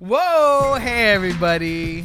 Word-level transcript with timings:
Whoa, 0.00 0.78
hey 0.80 1.10
everybody. 1.12 2.04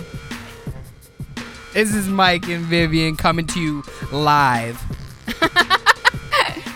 This 1.74 1.94
is 1.94 2.08
Mike 2.08 2.48
and 2.50 2.66
Vivian 2.66 3.16
coming 3.16 3.46
to 3.48 3.60
you 3.60 3.84
live. 4.12 4.82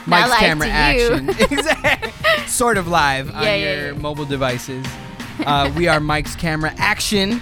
Mike's 0.08 0.30
live 0.30 0.40
camera 0.40 0.68
action. 0.68 1.32
Sort 2.48 2.78
of 2.78 2.88
live 2.88 3.34
on 3.34 3.44
Yeah, 3.44 3.56
yeah, 3.56 3.74
your 3.82 3.92
yeah. 3.94 4.00
mobile 4.00 4.26
devices. 4.26 4.86
Uh, 5.46 5.72
we 5.76 5.88
are 5.88 6.00
Mike's 6.00 6.36
camera 6.36 6.74
action. 6.78 7.42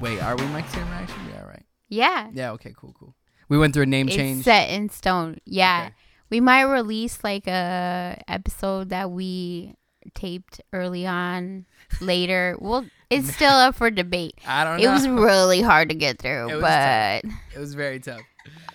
Wait, 0.00 0.20
are 0.20 0.36
we 0.36 0.44
Mike's 0.46 0.72
camera 0.72 0.96
action? 0.98 1.20
Yeah, 1.32 1.42
right. 1.46 1.62
Yeah. 1.88 2.28
Yeah, 2.32 2.50
okay, 2.52 2.72
cool, 2.76 2.94
cool. 2.98 3.14
We 3.48 3.58
went 3.58 3.74
through 3.74 3.84
a 3.84 3.86
name 3.86 4.08
It's 4.08 4.16
change. 4.16 4.44
set 4.44 4.68
in 4.70 4.90
stone. 4.90 5.38
Yeah. 5.44 5.84
Okay. 5.86 5.94
We 6.30 6.40
might 6.40 6.62
release 6.64 7.22
like 7.24 7.46
a 7.46 8.20
episode 8.28 8.88
that 8.90 9.10
we 9.10 9.74
taped 10.14 10.60
early 10.72 11.06
on 11.06 11.66
later. 12.00 12.56
Well, 12.60 12.86
it's 13.10 13.32
still 13.34 13.52
up 13.52 13.74
for 13.74 13.90
debate. 13.90 14.34
I 14.46 14.64
don't 14.64 14.80
It 14.80 14.84
know. 14.84 14.92
was 14.92 15.08
really 15.08 15.62
hard 15.62 15.88
to 15.90 15.94
get 15.94 16.18
through, 16.18 16.56
It 16.58 16.60
but 16.60 17.24
it 17.54 17.58
was 17.58 17.74
very 17.74 18.00
tough. 18.00 18.20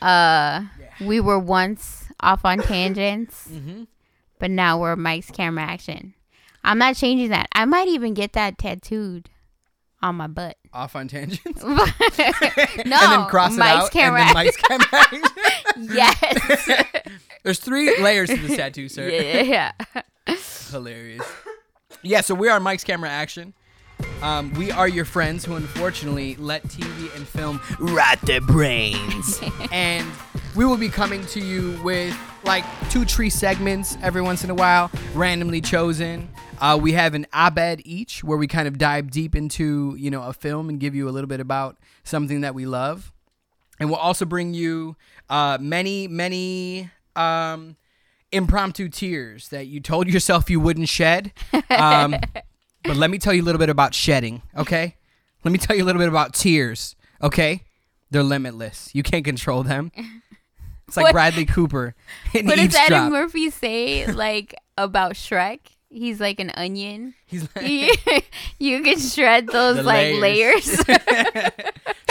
uh 0.01 0.63
we 0.99 1.19
were 1.19 1.39
once 1.39 2.05
off 2.19 2.45
on 2.45 2.59
tangents, 2.59 3.47
Mm-hmm. 3.51 3.83
but 4.39 4.51
now 4.51 4.79
we're 4.79 4.95
Mike's 4.95 5.31
camera 5.31 5.63
action. 5.63 6.13
I'm 6.63 6.77
not 6.77 6.95
changing 6.95 7.29
that. 7.29 7.47
I 7.53 7.65
might 7.65 7.87
even 7.87 8.13
get 8.13 8.33
that 8.33 8.57
tattooed 8.59 9.29
on 10.01 10.15
my 10.15 10.27
butt. 10.27 10.57
Off 10.73 10.95
on 10.95 11.07
tangents. 11.07 11.61
no, 11.63 11.83
and 12.19 12.91
then 12.91 13.25
cross 13.25 13.53
it 13.53 13.59
Mike's 13.59 13.85
out. 13.85 13.91
camera. 13.91 14.21
And 14.21 14.27
then 14.29 14.33
Mike's 14.33 14.57
camera 14.57 14.87
action. 14.93 15.21
yes. 15.91 16.69
There's 17.43 17.59
three 17.59 17.99
layers 18.01 18.29
to 18.29 18.37
this 18.37 18.55
tattoo, 18.55 18.87
sir. 18.87 19.09
yeah, 19.09 19.71
yeah. 20.27 20.35
Hilarious. 20.69 21.25
Yeah, 22.03 22.21
so 22.21 22.35
we 22.35 22.47
are 22.49 22.59
Mike's 22.59 22.83
Camera 22.83 23.09
Action. 23.09 23.53
Um, 24.21 24.53
we 24.53 24.71
are 24.71 24.87
your 24.87 25.05
friends 25.05 25.43
who 25.45 25.55
unfortunately 25.55 26.35
let 26.35 26.63
TV 26.63 27.15
and 27.15 27.27
film 27.27 27.59
rot 27.79 28.19
their 28.21 28.41
brains. 28.41 29.39
and 29.71 30.07
we 30.55 30.65
will 30.65 30.77
be 30.77 30.89
coming 30.89 31.25
to 31.27 31.39
you 31.39 31.79
with 31.83 32.15
like 32.43 32.63
two, 32.89 33.05
tree 33.05 33.29
segments 33.29 33.97
every 34.01 34.21
once 34.21 34.43
in 34.43 34.49
a 34.49 34.55
while, 34.55 34.89
randomly 35.13 35.61
chosen. 35.61 36.29
Uh, 36.61 36.77
we 36.79 36.93
have 36.93 37.15
an 37.15 37.25
abed 37.33 37.81
each 37.85 38.23
where 38.23 38.37
we 38.37 38.45
kind 38.47 38.67
of 38.67 38.77
dive 38.77 39.09
deep 39.09 39.35
into, 39.35 39.95
you 39.97 40.11
know, 40.11 40.21
a 40.21 40.31
film 40.31 40.69
and 40.69 40.79
give 40.79 40.93
you 40.93 41.09
a 41.09 41.11
little 41.11 41.27
bit 41.27 41.39
about 41.39 41.77
something 42.03 42.41
that 42.41 42.53
we 42.53 42.67
love. 42.67 43.11
And 43.79 43.89
we'll 43.89 43.97
also 43.99 44.25
bring 44.25 44.53
you 44.53 44.95
uh, 45.27 45.57
many, 45.59 46.07
many 46.07 46.91
um, 47.15 47.77
impromptu 48.31 48.89
tears 48.89 49.49
that 49.49 49.65
you 49.65 49.79
told 49.79 50.07
yourself 50.13 50.51
you 50.51 50.59
wouldn't 50.59 50.87
shed. 50.87 51.33
Um, 51.71 52.15
but 52.83 52.95
let 52.95 53.09
me 53.09 53.17
tell 53.17 53.33
you 53.33 53.41
a 53.41 53.45
little 53.45 53.59
bit 53.59 53.69
about 53.69 53.95
shedding, 53.95 54.43
okay? 54.55 54.97
Let 55.43 55.51
me 55.51 55.57
tell 55.57 55.75
you 55.75 55.83
a 55.83 55.87
little 55.87 55.99
bit 55.99 56.09
about 56.09 56.35
tears, 56.35 56.95
okay? 57.23 57.63
They're 58.11 58.21
limitless. 58.21 58.93
You 58.93 59.01
can't 59.01 59.25
control 59.25 59.63
them. 59.63 59.91
It's 60.87 60.95
like 60.95 61.05
What- 61.05 61.13
Bradley 61.13 61.45
Cooper 61.45 61.95
in 62.35 62.45
What 62.45 62.57
does 62.57 62.75
Eddie 62.75 63.09
Murphy 63.09 63.49
say 63.49 64.05
like 64.11 64.53
about 64.77 65.13
Shrek? 65.13 65.59
He's 65.93 66.21
like 66.21 66.39
an 66.39 66.51
onion. 66.55 67.13
He's 67.27 67.47
like, 67.55 67.67
you, 67.67 67.91
you 68.59 68.81
can 68.81 68.97
shred 68.97 69.47
those 69.47 69.75
The 69.77 69.83
like 69.83 70.15
layers. 70.19 70.21
layers. 70.21 70.65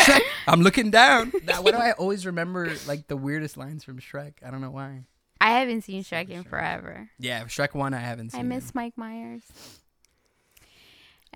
Shrek, 0.01 0.21
I'm 0.47 0.61
looking 0.63 0.91
down. 0.91 1.33
That, 1.45 1.65
why 1.65 1.71
do 1.71 1.77
I 1.79 1.93
always 1.93 2.27
remember 2.27 2.73
like 2.87 3.09
the 3.09 3.17
weirdest 3.17 3.57
lines 3.57 3.83
from 3.85 3.99
Shrek? 3.99 4.35
I 4.47 4.51
don't 4.51 4.61
know 4.61 4.71
why. 4.71 5.05
I 5.41 5.53
haven't 5.59 5.83
seen 5.83 6.05
Shrek 6.05 6.29
in 6.29 6.45
forever. 6.45 7.09
Yeah, 7.19 7.45
Shrek 7.45 7.75
1 7.75 7.95
I 7.95 7.99
haven't 7.99 8.31
seen. 8.33 8.41
I 8.41 8.43
miss 8.43 8.69
it. 8.71 8.75
Mike 8.75 8.99
Myers. 8.99 9.43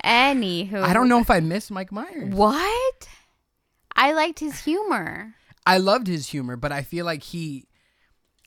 Anywho, 0.05 0.83
I 0.83 0.93
don't 0.93 1.09
know 1.09 1.21
if 1.21 1.31
I 1.31 1.41
miss 1.41 1.71
Mike 1.71 1.93
Myers. 1.93 2.35
what. 2.35 3.09
I 3.97 4.13
liked 4.13 4.41
his 4.41 4.65
humor. 4.65 5.35
I 5.67 5.79
loved 5.79 6.09
his 6.09 6.29
humor, 6.29 6.57
but 6.57 6.73
I 6.73 6.83
feel 6.83 7.07
like 7.07 7.23
he, 7.23 7.67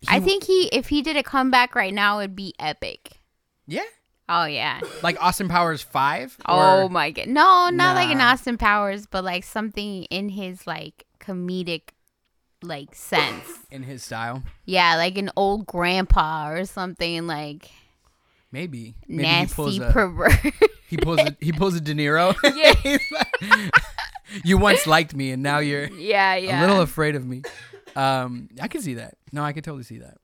he 0.02 0.08
I 0.08 0.20
think 0.20 0.44
he, 0.44 0.68
if 0.68 0.90
he 0.90 1.02
did 1.02 1.16
a 1.18 1.24
comeback 1.24 1.74
right 1.74 1.94
now, 1.94 2.20
it'd 2.20 2.36
be 2.36 2.54
epic. 2.60 3.20
Yeah, 3.68 3.84
Oh 4.30 4.46
yeah. 4.46 4.82
like 5.04 5.22
Austin 5.22 5.48
Powers 5.48 5.82
5 5.82 6.38
Oh 6.48 6.90
my 6.90 7.12
god. 7.12 7.28
No, 7.28 7.70
not 7.72 7.96
like 7.96 8.10
an 8.10 8.20
Austin 8.22 8.58
Powers, 8.58 9.06
but 9.06 9.24
like 9.24 9.44
something 9.44 10.04
in 10.06 10.30
his 10.30 10.66
like 10.68 11.06
comedic 11.20 11.90
like 12.64 12.94
sense. 12.96 13.46
in 13.72 13.84
his 13.84 14.04
style. 14.04 14.44
Yeah, 14.66 14.96
like 14.98 15.18
an 15.18 15.30
old 15.36 15.66
grandpa 15.66 16.50
or 16.50 16.66
something 16.66 17.28
like 17.28 17.70
Maybe. 18.52 18.96
Maybe 19.08 19.28
he 19.28 19.46
pulls 19.46 19.78
nasty 19.78 19.84
a 19.90 19.92
pervert. 19.94 20.54
he 20.90 20.98
pulls 20.98 21.20
a 21.20 21.36
he 21.40 21.52
pulls 21.52 21.76
a 21.76 21.82
De 21.82 21.94
Niro. 21.94 22.36
Yeah. 22.56 22.98
Like, 23.12 23.72
you 24.44 24.58
once 24.58 24.86
liked 24.86 25.16
me 25.16 25.32
and 25.32 25.42
now 25.42 25.60
you're 25.60 25.88
yeah, 25.92 26.36
yeah. 26.36 26.60
a 26.60 26.62
little 26.62 26.82
afraid 26.82 27.16
of 27.16 27.26
me. 27.26 27.44
Um, 27.96 28.50
I 28.62 28.68
can 28.68 28.82
see 28.82 28.96
that. 28.96 29.16
No, 29.32 29.42
I 29.44 29.54
can 29.54 29.64
totally 29.64 29.84
see 29.84 30.00
that. 30.00 30.18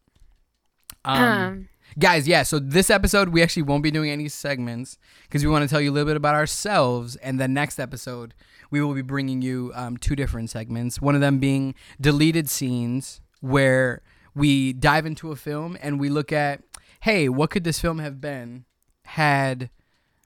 Um, 1.05 1.23
Um, 1.23 1.69
guys, 1.99 2.27
yeah. 2.27 2.43
So 2.43 2.59
this 2.59 2.89
episode 2.89 3.29
we 3.29 3.41
actually 3.41 3.63
won't 3.63 3.83
be 3.83 3.91
doing 3.91 4.09
any 4.09 4.27
segments 4.29 4.97
because 5.23 5.43
we 5.43 5.51
want 5.51 5.63
to 5.63 5.69
tell 5.69 5.81
you 5.81 5.91
a 5.91 5.93
little 5.93 6.07
bit 6.07 6.17
about 6.17 6.35
ourselves, 6.35 7.15
and 7.17 7.39
the 7.39 7.47
next 7.47 7.79
episode 7.79 8.33
we 8.71 8.81
will 8.81 8.93
be 8.93 9.01
bringing 9.03 9.41
you 9.41 9.71
um, 9.75 9.97
two 9.97 10.15
different 10.15 10.49
segments. 10.49 10.99
One 10.99 11.15
of 11.15 11.21
them 11.21 11.39
being 11.39 11.75
deleted 12.01 12.49
scenes, 12.49 13.21
where 13.39 14.01
we 14.33 14.73
dive 14.73 15.05
into 15.05 15.31
a 15.31 15.35
film 15.35 15.77
and 15.81 15.99
we 15.99 16.09
look 16.09 16.31
at, 16.31 16.63
hey, 17.01 17.29
what 17.29 17.49
could 17.49 17.65
this 17.65 17.79
film 17.79 17.99
have 17.99 18.19
been 18.19 18.65
had, 19.05 19.69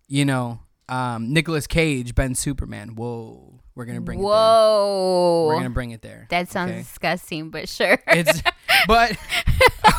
you 0.08 0.24
know, 0.24 0.60
um, 0.90 1.34
Nicolas 1.34 1.68
Cage 1.68 2.16
been 2.16 2.36
Superman? 2.36 2.96
Whoa, 2.96 3.60
we're 3.76 3.86
gonna 3.86 4.02
bring 4.02 4.20
it 4.20 4.22
there. 4.22 4.30
Whoa. 4.32 5.46
We're 5.48 5.58
gonna 5.58 5.70
bring 5.70 5.92
it 5.92 6.02
there. 6.02 6.28
that 6.30 6.50
sounds 6.50 6.72
okay? 6.72 6.80
disgusting, 6.80 7.50
but 7.50 7.70
sure. 7.70 8.00
It's 8.08 8.42
but 8.88 9.18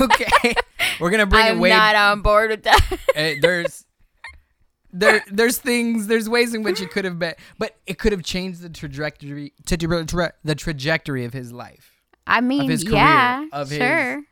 okay. 0.00 0.54
We're 1.00 1.10
gonna 1.10 1.27
bring 1.27 1.47
it. 1.47 1.50
I'm 1.50 1.59
it 1.59 1.60
way. 1.60 1.71
not 1.71 1.94
on 1.94 2.22
board 2.22 2.50
with 2.50 2.62
that. 2.65 2.81
uh, 3.16 3.31
there's 3.41 3.84
there 4.93 5.22
there's 5.31 5.59
things 5.59 6.06
there's 6.06 6.28
ways 6.28 6.54
in 6.54 6.62
which 6.62 6.81
it 6.81 6.91
could 6.91 7.04
have 7.04 7.19
been, 7.19 7.34
but 7.59 7.77
it 7.87 7.98
could 7.98 8.12
have 8.12 8.22
changed 8.22 8.62
the 8.62 8.71
trajectory 8.71 9.53
to 9.66 9.77
tra- 9.77 10.32
the 10.44 10.54
trajectory 10.54 11.25
of 11.25 11.32
his 11.32 11.53
life. 11.53 11.93
I 12.27 12.41
mean, 12.41 12.62
of 12.62 12.69
his 12.69 12.84
career, 12.84 12.97
yeah, 12.97 13.47
of 13.53 13.69
his- 13.71 13.78
sure. 13.78 14.22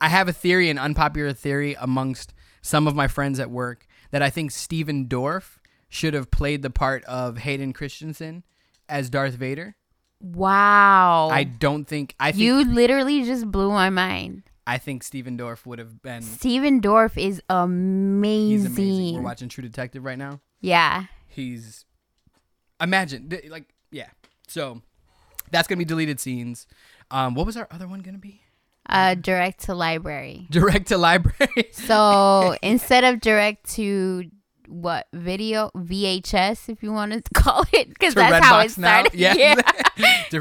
I 0.00 0.08
have 0.08 0.28
a 0.28 0.32
theory, 0.32 0.70
an 0.70 0.78
unpopular 0.78 1.32
theory 1.32 1.76
amongst 1.78 2.32
some 2.62 2.86
of 2.86 2.94
my 2.94 3.08
friends 3.08 3.40
at 3.40 3.50
work 3.50 3.86
that 4.10 4.22
I 4.22 4.30
think 4.30 4.50
Stephen 4.50 5.06
Dorff 5.06 5.58
should 5.88 6.14
have 6.14 6.30
played 6.30 6.62
the 6.62 6.70
part 6.70 7.04
of 7.04 7.38
Hayden 7.38 7.72
Christensen 7.72 8.44
as 8.88 9.08
Darth 9.10 9.34
Vader. 9.34 9.76
Wow. 10.20 11.28
I 11.30 11.44
don't 11.44 11.84
think 11.84 12.14
I 12.18 12.32
think 12.32 12.42
you 12.42 12.64
literally 12.64 13.24
just 13.24 13.50
blew 13.50 13.70
my 13.70 13.90
mind. 13.90 14.42
I 14.66 14.76
think 14.78 15.02
Stephen 15.02 15.38
Dorff 15.38 15.64
would 15.64 15.78
have 15.78 16.02
been. 16.02 16.20
Stephen 16.22 16.80
Dorff 16.80 17.16
is 17.16 17.40
amazing. 17.48 18.50
He's 18.50 18.66
amazing. 18.66 19.14
We're 19.16 19.22
watching 19.22 19.48
True 19.48 19.62
Detective 19.62 20.04
right 20.04 20.18
now. 20.18 20.40
Yeah. 20.60 21.04
he's 21.28 21.84
imagine 22.80 23.28
like 23.48 23.64
yeah 23.90 24.08
so 24.46 24.80
that's 25.50 25.66
gonna 25.66 25.78
be 25.78 25.84
deleted 25.84 26.20
scenes 26.20 26.66
um 27.10 27.34
what 27.34 27.44
was 27.46 27.56
our 27.56 27.66
other 27.72 27.88
one 27.88 28.00
gonna 28.00 28.18
be 28.18 28.40
Uh, 28.88 29.14
direct 29.14 29.64
to 29.64 29.74
library. 29.74 30.46
direct 30.50 30.88
to 30.88 30.98
library 30.98 31.68
So 31.72 32.56
instead 32.62 33.04
of 33.04 33.20
direct 33.20 33.68
to 33.74 34.24
what 34.66 35.06
video 35.12 35.70
VHS, 35.76 36.68
if 36.68 36.82
you 36.82 36.92
want 36.92 37.12
to 37.12 37.22
call 37.34 37.64
it, 37.72 37.88
because 37.88 38.14
To 38.14 38.20
that's 38.20 38.44
how 38.44 38.60
it 38.60 38.68
Redbox 38.70 38.78
now? 38.78 39.02
started. 39.02 39.14
Yeah. 39.18 39.34
Yeah, 39.34 40.24
to 40.30 40.40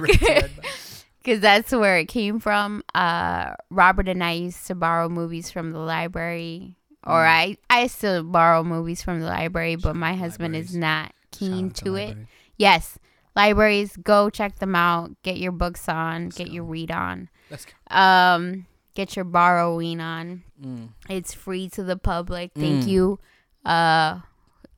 because 1.19 1.41
that's 1.41 1.71
where 1.73 1.97
it 1.97 2.05
came 2.07 2.39
from. 2.39 2.83
Uh, 2.95 3.53
Robert 3.69 4.07
and 4.07 4.23
I 4.23 4.31
used 4.33 4.65
to 4.67 4.75
borrow 4.75 5.09
movies 5.09 5.51
from 5.51 5.71
the 5.71 5.79
library, 5.79 6.75
or 7.05 7.23
Mm. 7.23 7.27
I 7.27 7.57
I 7.69 7.87
still 7.87 8.23
borrow 8.23 8.63
movies 8.63 9.01
from 9.01 9.19
the 9.19 9.25
library, 9.27 9.75
but 9.75 9.95
my 9.95 10.15
husband 10.15 10.55
is 10.55 10.75
not 10.75 11.11
keen 11.31 11.67
out 11.67 11.75
to 11.75 11.95
it. 11.95 12.07
library. 12.07 12.27
Yes, 12.57 12.97
libraries, 13.35 13.97
go 13.97 14.29
check 14.29 14.59
them 14.59 14.75
out. 14.75 15.11
Get 15.23 15.37
your 15.37 15.51
books 15.51 15.87
on. 15.89 16.29
get 16.29 16.49
your 16.51 16.63
read 16.63 16.91
on. 16.91 17.29
Let's 17.49 17.65
go. 17.65 17.95
Um, 17.95 18.65
get 18.93 19.15
your 19.15 19.25
borrowing 19.25 19.99
on. 20.01 20.43
Mm. 20.63 20.89
It's 21.09 21.33
free 21.33 21.69
to 21.69 21.83
the 21.83 21.97
public. 21.97 22.51
Thank 22.55 22.85
Mm. 22.85 22.87
you. 22.87 23.19
Uh, 23.65 24.19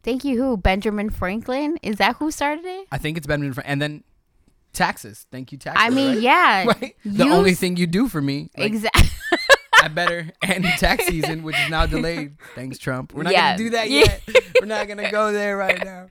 thank 0.03 0.23
you. 0.23 0.37
Who? 0.41 0.57
Benjamin 0.57 1.09
Franklin? 1.09 1.77
Is 1.83 1.97
that 1.97 2.15
who 2.17 2.31
started 2.31 2.65
it? 2.65 2.87
i 2.91 2.97
think 2.97 3.17
it's 3.17 3.27
benjamin 3.27 3.53
Fran- 3.53 3.65
and 3.67 3.81
then 3.81 4.03
taxes 4.73 5.25
thank 5.31 5.51
you 5.51 5.57
taxes 5.57 5.81
I 5.83 5.89
mean, 5.89 6.09
right? 6.15 6.21
yeah. 6.21 6.65
right 6.81 6.95
the 7.05 7.29
only 7.29 7.53
thing 7.55 7.75
you 7.77 7.87
do 7.87 8.07
for 8.07 8.21
me 8.21 8.49
like, 8.57 8.67
exactly. 8.67 9.09
I 9.81 9.87
better 9.87 10.29
end 10.43 10.65
tax 10.77 11.05
season, 11.07 11.41
which 11.41 11.57
is 11.57 11.69
now 11.69 11.85
delayed. 11.85 12.35
Thanks, 12.55 12.77
Trump. 12.77 13.13
We're 13.13 13.23
not 13.23 13.31
Yeah. 13.31 13.51
gonna 13.55 13.57
do 13.57 13.69
that 13.71 13.89
yet. 13.99 14.21
We're 14.59 14.65
not 14.67 14.87
gonna 14.89 15.09
go 15.09 15.31
there 15.31 15.55
right 15.55 15.81
now. 15.83 16.07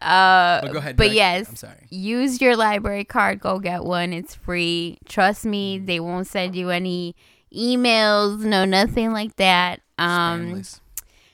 Uh, 0.00 0.60
But 0.62 0.72
go 0.72 0.78
ahead. 0.78 0.96
But 0.96 1.12
yes, 1.12 1.48
I'm 1.48 1.56
sorry. 1.56 1.86
use 1.90 2.40
your 2.40 2.56
library 2.56 3.04
card. 3.04 3.40
Go 3.40 3.58
get 3.58 3.84
one. 3.84 4.12
It's 4.12 4.34
free. 4.34 4.98
Trust 5.06 5.44
me, 5.44 5.78
they 5.78 6.00
won't 6.00 6.26
send 6.26 6.54
you 6.56 6.70
any 6.70 7.14
emails. 7.54 8.40
No, 8.40 8.64
nothing 8.64 9.12
like 9.12 9.36
that. 9.36 9.80
Um, 9.98 10.62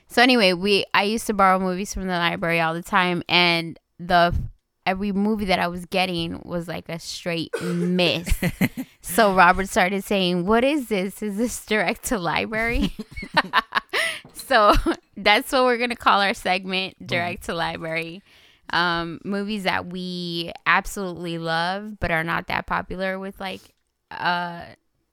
So 0.07 0.21
anyway, 0.21 0.53
we 0.53 0.85
I 0.93 1.03
used 1.03 1.27
to 1.27 1.33
borrow 1.33 1.59
movies 1.59 1.93
from 1.93 2.03
the 2.07 2.13
library 2.17 2.59
all 2.61 2.73
the 2.73 2.81
time, 2.83 3.21
and 3.27 3.77
the 3.99 4.33
every 4.85 5.11
movie 5.11 5.45
that 5.45 5.59
I 5.59 5.67
was 5.67 5.85
getting 5.85 6.39
was 6.45 6.67
like 6.67 6.87
a 6.89 6.99
straight 6.99 7.51
miss. 7.61 8.27
so 9.01 9.33
Robert 9.35 9.67
started 9.69 10.03
saying, 10.03 10.45
"What 10.45 10.63
is 10.63 10.87
this? 10.87 11.21
Is 11.21 11.37
this 11.37 11.65
direct 11.65 12.05
to 12.05 12.17
library?" 12.17 12.93
so 14.33 14.73
that's 15.17 15.51
what 15.51 15.63
we're 15.65 15.77
gonna 15.77 15.95
call 15.95 16.21
our 16.21 16.33
segment, 16.33 17.05
direct 17.05 17.43
to 17.45 17.53
library. 17.53 18.21
Um, 18.73 19.19
movies 19.23 19.63
that 19.63 19.87
we 19.87 20.51
absolutely 20.65 21.37
love 21.37 21.99
but 21.99 22.11
are 22.11 22.23
not 22.23 22.47
that 22.47 22.65
popular 22.67 23.19
with 23.19 23.39
like 23.39 23.61
uh 24.11 24.63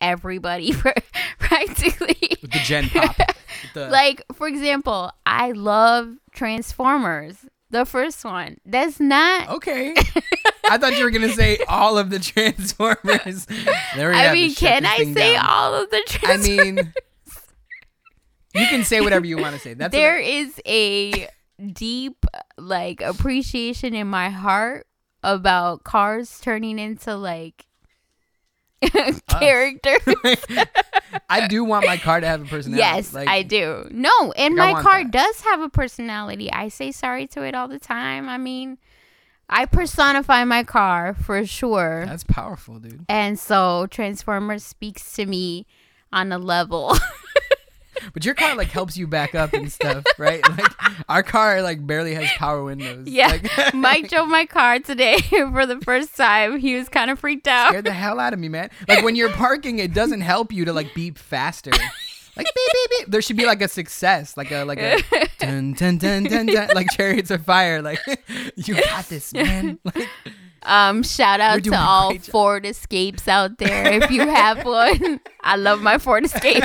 everybody 0.01 0.73
practically. 1.39 2.17
With 2.43 2.51
the 2.53 2.61
Gen 2.65 2.89
Pop. 2.89 3.17
The- 3.75 3.89
Like 3.89 4.23
for 4.35 4.49
example, 4.49 5.13
I 5.25 5.53
love 5.53 6.15
Transformers, 6.33 7.37
the 7.71 7.85
first 7.85 8.25
one. 8.25 8.57
That's 8.67 8.99
not. 8.99 9.49
okay. 9.51 9.95
I 10.69 10.79
thought 10.79 10.97
you 10.99 11.05
were 11.05 11.11
gonna 11.11 11.29
say 11.29 11.59
all 11.69 11.97
of 11.99 12.11
the 12.11 12.19
Transformers. 12.19 13.47
There 13.97 14.11
we 14.11 14.17
I 14.17 14.33
mean, 14.33 14.55
can 14.55 14.85
I 14.87 15.05
say 15.13 15.35
down. 15.35 15.47
all 15.47 15.75
of 15.75 15.91
the 15.91 16.03
Transformers? 16.07 16.49
I 16.59 16.63
mean, 16.73 16.93
you 18.55 18.67
can 18.67 18.85
say 18.85 19.01
whatever 19.01 19.27
you 19.27 19.39
want 19.39 19.55
to 19.55 19.61
say. 19.61 19.75
That's 19.75 19.93
there 19.93 20.17
I- 20.17 20.23
is 20.23 20.61
a 20.67 21.29
deep 21.73 22.25
like 22.59 23.01
appreciation 23.01 23.95
in 23.95 24.07
my 24.09 24.31
heart 24.31 24.87
about 25.23 25.85
cars 25.85 26.41
turning 26.41 26.79
into 26.79 27.15
like 27.17 27.67
characters. 29.29 30.01
I 31.31 31.47
do 31.47 31.63
want 31.65 31.87
my 31.87 31.97
car 31.97 32.21
to 32.21 32.27
have 32.27 32.43
a 32.43 32.45
personality. 32.47 32.81
Yes, 32.81 33.15
Like, 33.15 33.29
I 33.29 33.43
do. 33.43 33.87
No, 33.91 34.33
and 34.37 34.57
Like, 34.57 34.75
my 34.75 34.83
car 34.83 35.03
that. 35.05 35.13
does 35.13 35.41
have 35.43 35.61
a 35.61 35.69
personality. 35.69 36.51
I 36.53 36.69
say 36.69 36.91
sorry 36.91 37.27
to 37.29 37.43
it 37.43 37.55
all 37.55 37.69
the 37.69 37.79
time. 37.79 38.29
I 38.29 38.39
mean, 38.39 38.79
I 39.49 39.67
personify 39.67 40.45
my 40.45 40.65
car 40.65 41.15
for 41.15 41.45
sure. 41.47 42.05
That's 42.07 42.25
powerful, 42.25 42.79
dude. 42.81 43.05
and 43.09 43.39
so 43.39 43.87
Transformers 43.89 44.65
speaks 44.65 45.13
to 45.15 45.27
me 45.27 45.67
on 46.13 46.33
a 46.33 46.39
level. 46.39 46.97
But 48.13 48.25
your 48.25 48.35
car 48.35 48.55
like 48.57 48.69
helps 48.69 48.97
you 48.97 49.07
back 49.07 49.35
up 49.35 49.53
and 49.53 49.71
stuff, 49.73 50.05
right? 50.19 50.43
Like 50.49 50.73
our 51.09 51.23
car 51.23 51.63
like 51.63 51.87
barely 51.87 52.15
has 52.15 52.31
power 52.33 52.63
windows. 52.65 53.09
yeah. 53.09 53.29
Like, 53.29 53.75
Mike 53.75 54.09
drove 54.09 54.29
my 54.29 54.47
car 54.47 54.79
today 54.79 55.19
for 55.31 55.67
the 55.67 55.81
first 55.81 56.17
time. 56.17 56.59
He 56.59 56.75
was 56.77 56.89
kind 56.89 57.11
of 57.11 57.19
freaked 57.19 57.49
out. 57.49 57.69
scared 57.69 57.85
the 57.85 57.93
hell 57.93 58.19
out 58.21 58.33
of 58.33 58.39
me, 58.39 58.49
man. 58.49 58.71
Like 58.89 59.05
when 59.05 59.17
you're 59.17 59.31
parking, 59.31 59.79
it 59.79 59.93
doesn't 59.95 60.21
help 60.23 60.53
you 60.53 60.65
to 60.65 60.73
like 60.73 60.95
beep 60.95 61.19
faster. 61.19 61.71
Like 62.35 62.47
beep 62.47 62.55
beep 62.73 62.91
beep. 62.99 63.09
There 63.09 63.21
should 63.23 63.37
be 63.37 63.45
like 63.47 63.61
a 63.61 63.69
success, 63.69 64.37
like 64.37 64.51
a 64.51 64.65
like 64.65 64.79
a 64.81 65.03
dun 65.39 65.75
dun 65.75 65.99
dun 65.99 66.25
dun 66.25 66.47
dun, 66.47 66.69
like 66.75 66.87
chariots 66.93 67.31
of 67.31 67.45
fire. 67.45 67.83
Like 67.83 68.01
you 68.57 68.75
got 68.75 69.07
this, 69.09 69.33
man. 69.35 69.79
Like 69.85 70.09
Um, 70.65 71.03
shout 71.03 71.41
out 71.41 71.65
to 71.65 71.75
all. 71.77 72.15
Ford 72.19 72.65
Escapes 72.65 73.27
out 73.29 73.59
there. 73.59 73.93
If 73.95 74.11
you 74.13 74.21
have 74.29 74.65
one, 74.65 75.19
I 75.43 75.57
love 75.57 75.83
my 75.83 75.99
Ford 75.99 76.25
Escape. 76.25 76.63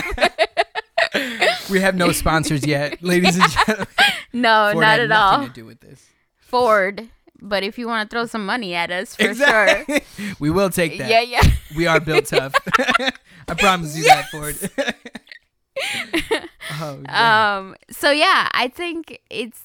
We 1.70 1.80
have 1.80 1.96
no 1.96 2.12
sponsors 2.12 2.66
yet, 2.66 3.02
ladies 3.04 3.38
and 3.38 3.52
gentlemen. 3.52 3.88
no, 4.34 4.70
Ford 4.74 4.82
not 4.82 5.00
at 5.00 5.12
all. 5.12 5.44
to 5.46 5.50
do 5.54 5.66
with 5.66 5.82
this. 5.82 6.06
Ford. 6.38 7.10
But 7.40 7.64
if 7.64 7.78
you 7.78 7.88
want 7.88 8.10
to 8.10 8.14
throw 8.16 8.26
some 8.26 8.46
money 8.48 8.74
at 8.74 8.90
us, 8.90 9.16
for 9.16 9.34
sure. 9.36 9.86
We 10.40 10.50
will 10.50 10.72
take 10.72 10.98
that. 10.98 11.08
Yeah, 11.08 11.22
yeah. 11.22 11.44
We 11.76 11.86
are 11.86 12.00
built 12.00 12.26
tough. 12.34 12.56
I 13.48 13.54
promise 13.54 13.96
you 13.96 14.06
that, 14.06 14.30
Ford. 14.30 14.56
oh, 16.82 17.00
yeah. 17.06 17.58
um 17.60 17.76
so 17.92 18.10
yeah 18.10 18.50
i 18.54 18.68
think 18.68 19.20
it's 19.30 19.62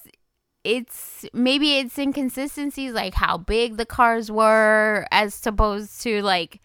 it's 0.62 1.24
maybe 1.32 1.78
it's 1.78 1.98
inconsistencies 1.98 2.92
like 2.92 3.14
how 3.14 3.38
big 3.38 3.78
the 3.78 3.86
cars 3.86 4.30
were 4.30 5.06
as 5.10 5.44
opposed 5.46 6.02
to 6.02 6.20
like 6.22 6.60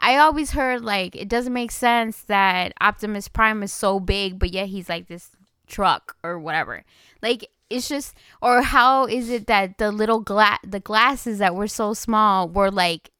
i 0.00 0.16
always 0.16 0.52
heard 0.52 0.82
like 0.82 1.14
it 1.16 1.28
doesn't 1.28 1.52
make 1.52 1.70
sense 1.70 2.22
that 2.22 2.72
optimus 2.80 3.28
prime 3.28 3.62
is 3.62 3.72
so 3.72 4.00
big 4.00 4.38
but 4.38 4.52
yet 4.52 4.68
he's 4.68 4.88
like 4.88 5.06
this 5.08 5.30
truck 5.66 6.16
or 6.24 6.38
whatever 6.38 6.84
like 7.22 7.48
it's 7.70 7.88
just 7.88 8.14
or 8.42 8.62
how 8.62 9.06
is 9.06 9.30
it 9.30 9.46
that 9.46 9.78
the 9.78 9.92
little 9.92 10.20
glass 10.20 10.58
the 10.66 10.80
glasses 10.80 11.38
that 11.38 11.54
were 11.54 11.68
so 11.68 11.94
small 11.94 12.48
were 12.48 12.70
like 12.70 13.10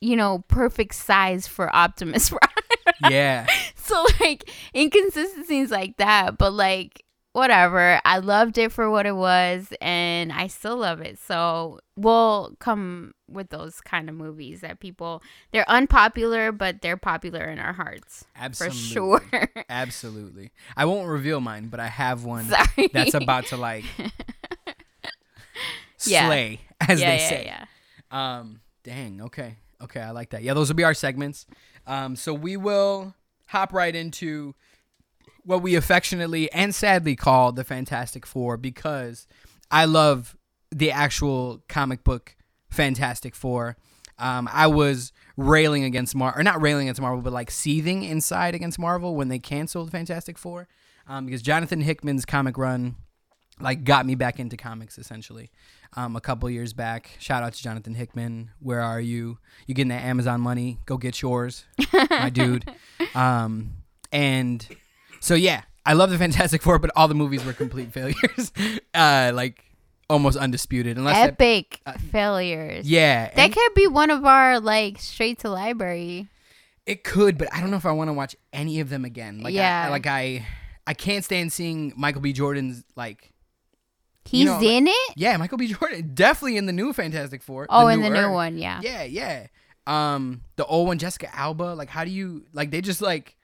you 0.00 0.14
know 0.14 0.44
perfect 0.48 0.94
size 0.94 1.46
for 1.46 1.74
optimus 1.74 2.28
prime 3.00 3.10
yeah. 3.10 3.46
so 3.74 4.06
like 4.20 4.50
inconsistencies 4.74 5.70
like 5.70 5.96
that 5.96 6.36
but 6.36 6.52
like 6.52 7.02
whatever 7.34 8.00
i 8.04 8.16
loved 8.18 8.56
it 8.58 8.72
for 8.72 8.88
what 8.88 9.04
it 9.06 9.14
was 9.16 9.72
and 9.82 10.32
i 10.32 10.46
still 10.46 10.76
love 10.78 11.00
it 11.00 11.18
so 11.18 11.78
we'll 11.96 12.54
come 12.60 13.12
with 13.28 13.50
those 13.50 13.80
kind 13.80 14.08
of 14.08 14.14
movies 14.14 14.60
that 14.62 14.78
people 14.80 15.20
they're 15.52 15.68
unpopular 15.68 16.52
but 16.52 16.80
they're 16.80 16.96
popular 16.96 17.42
in 17.44 17.58
our 17.58 17.72
hearts 17.72 18.24
Absolutely. 18.36 18.78
for 18.78 19.38
sure 19.38 19.48
Absolutely. 19.68 20.52
I 20.76 20.84
won't 20.84 21.08
reveal 21.08 21.40
mine, 21.40 21.68
but 21.68 21.80
I 21.80 21.88
have 21.88 22.24
one 22.24 22.44
sorry 22.44 22.88
that's 22.92 23.14
about 23.14 23.46
to 23.46 23.56
like 23.56 23.84
Yeah. 26.06 26.26
slay, 26.26 26.60
as 26.80 27.00
yeah 27.00 27.10
they 27.10 27.16
yeah 27.22 27.28
say. 27.28 27.44
yeah 27.46 27.64
Um, 28.40 28.60
dang. 28.82 29.22
Okay. 29.22 29.56
Okay. 29.82 30.00
I 30.00 30.10
like 30.10 30.30
that. 30.30 30.42
Yeah, 30.42 30.52
those 30.54 30.68
will 30.68 30.76
be 30.76 30.84
our 30.84 30.94
segments. 30.94 31.46
Um, 31.86 32.14
so 32.16 32.34
we 32.34 32.56
will 32.56 33.14
hop 33.46 33.72
right 33.72 33.94
into 33.94 34.54
what 35.44 35.62
we 35.62 35.74
affectionately 35.74 36.50
and 36.52 36.74
sadly 36.74 37.16
call 37.16 37.52
the 37.52 37.64
Fantastic 37.64 38.26
Four 38.26 38.56
because 38.56 39.26
I 39.70 39.84
love 39.84 40.36
the 40.70 40.90
actual 40.90 41.62
comic 41.68 42.04
book 42.04 42.36
Fantastic 42.70 43.34
Four. 43.34 43.76
Um, 44.18 44.48
I 44.52 44.66
was 44.66 45.12
railing 45.36 45.84
against 45.84 46.14
Marvel, 46.14 46.40
or 46.40 46.44
not 46.44 46.62
railing 46.62 46.86
against 46.86 47.00
Marvel, 47.00 47.20
but 47.20 47.32
like 47.32 47.50
seething 47.50 48.04
inside 48.04 48.54
against 48.54 48.78
Marvel 48.78 49.16
when 49.16 49.28
they 49.28 49.38
canceled 49.38 49.90
Fantastic 49.90 50.38
Four, 50.38 50.68
um, 51.06 51.26
because 51.26 51.42
Jonathan 51.42 51.80
Hickman's 51.80 52.24
comic 52.24 52.56
run 52.56 52.96
like 53.60 53.84
got 53.84 54.04
me 54.04 54.14
back 54.14 54.40
into 54.40 54.56
comics 54.56 54.98
essentially 54.98 55.50
um, 55.96 56.16
a 56.16 56.20
couple 56.20 56.48
years 56.50 56.72
back. 56.72 57.10
Shout 57.18 57.42
out 57.42 57.52
to 57.54 57.62
jonathan 57.62 57.94
hickman. 57.94 58.50
Where 58.58 58.80
are 58.80 59.00
you? 59.00 59.38
You 59.66 59.74
getting 59.74 59.90
that 59.90 60.02
amazon 60.02 60.40
money? 60.40 60.78
Go 60.86 60.96
get 60.96 61.22
yours 61.22 61.64
my 62.10 62.30
dude. 62.30 62.68
Um, 63.14 63.74
and 64.10 64.66
so 65.24 65.34
yeah 65.34 65.62
i 65.86 65.92
love 65.92 66.10
the 66.10 66.18
fantastic 66.26 66.62
four 66.62 66.78
but 66.78 66.90
all 66.96 67.08
the 67.08 67.14
movies 67.14 67.44
were 67.44 67.52
complete 67.52 67.92
failures 67.98 68.52
uh, 68.94 69.32
like 69.34 69.64
almost 70.10 70.36
undisputed 70.36 70.98
unless 70.98 71.16
that, 71.16 71.30
epic 71.30 71.80
uh, 71.86 71.92
failures 72.12 72.88
yeah 72.88 73.30
that 73.34 73.50
could 73.52 73.74
be 73.74 73.86
one 73.86 74.10
of 74.10 74.24
our 74.24 74.60
like 74.60 74.98
straight 74.98 75.38
to 75.38 75.48
library 75.48 76.28
it 76.84 77.02
could 77.04 77.38
but 77.38 77.48
i 77.54 77.60
don't 77.60 77.70
know 77.70 77.76
if 77.78 77.86
i 77.86 77.92
want 77.92 78.08
to 78.08 78.12
watch 78.12 78.36
any 78.52 78.80
of 78.80 78.90
them 78.90 79.04
again 79.04 79.40
like 79.40 79.54
Yeah. 79.54 79.86
I, 79.86 79.90
like 79.90 80.06
i 80.06 80.46
i 80.86 80.92
can't 80.92 81.24
stand 81.24 81.52
seeing 81.52 81.94
michael 81.96 82.20
b 82.20 82.34
jordan's 82.34 82.84
like 82.96 83.32
he's 84.26 84.44
know, 84.44 84.60
in 84.60 84.86
it 84.88 85.12
yeah 85.16 85.38
michael 85.38 85.56
b 85.56 85.68
jordan 85.68 86.10
definitely 86.12 86.58
in 86.58 86.66
the 86.66 86.72
new 86.72 86.92
fantastic 86.92 87.42
four 87.42 87.66
oh 87.70 87.88
in 87.88 88.02
the 88.02 88.10
new 88.10 88.30
one 88.30 88.58
yeah 88.58 88.80
Yeah, 88.82 89.04
yeah. 89.04 89.46
Um, 89.86 90.40
the 90.56 90.64
old 90.64 90.86
one, 90.88 90.98
Jessica 90.98 91.28
Alba. 91.36 91.74
Like, 91.74 91.90
how 91.90 92.04
do 92.04 92.10
you 92.10 92.46
like? 92.54 92.70
They 92.70 92.80
just 92.80 93.02
like 93.02 93.36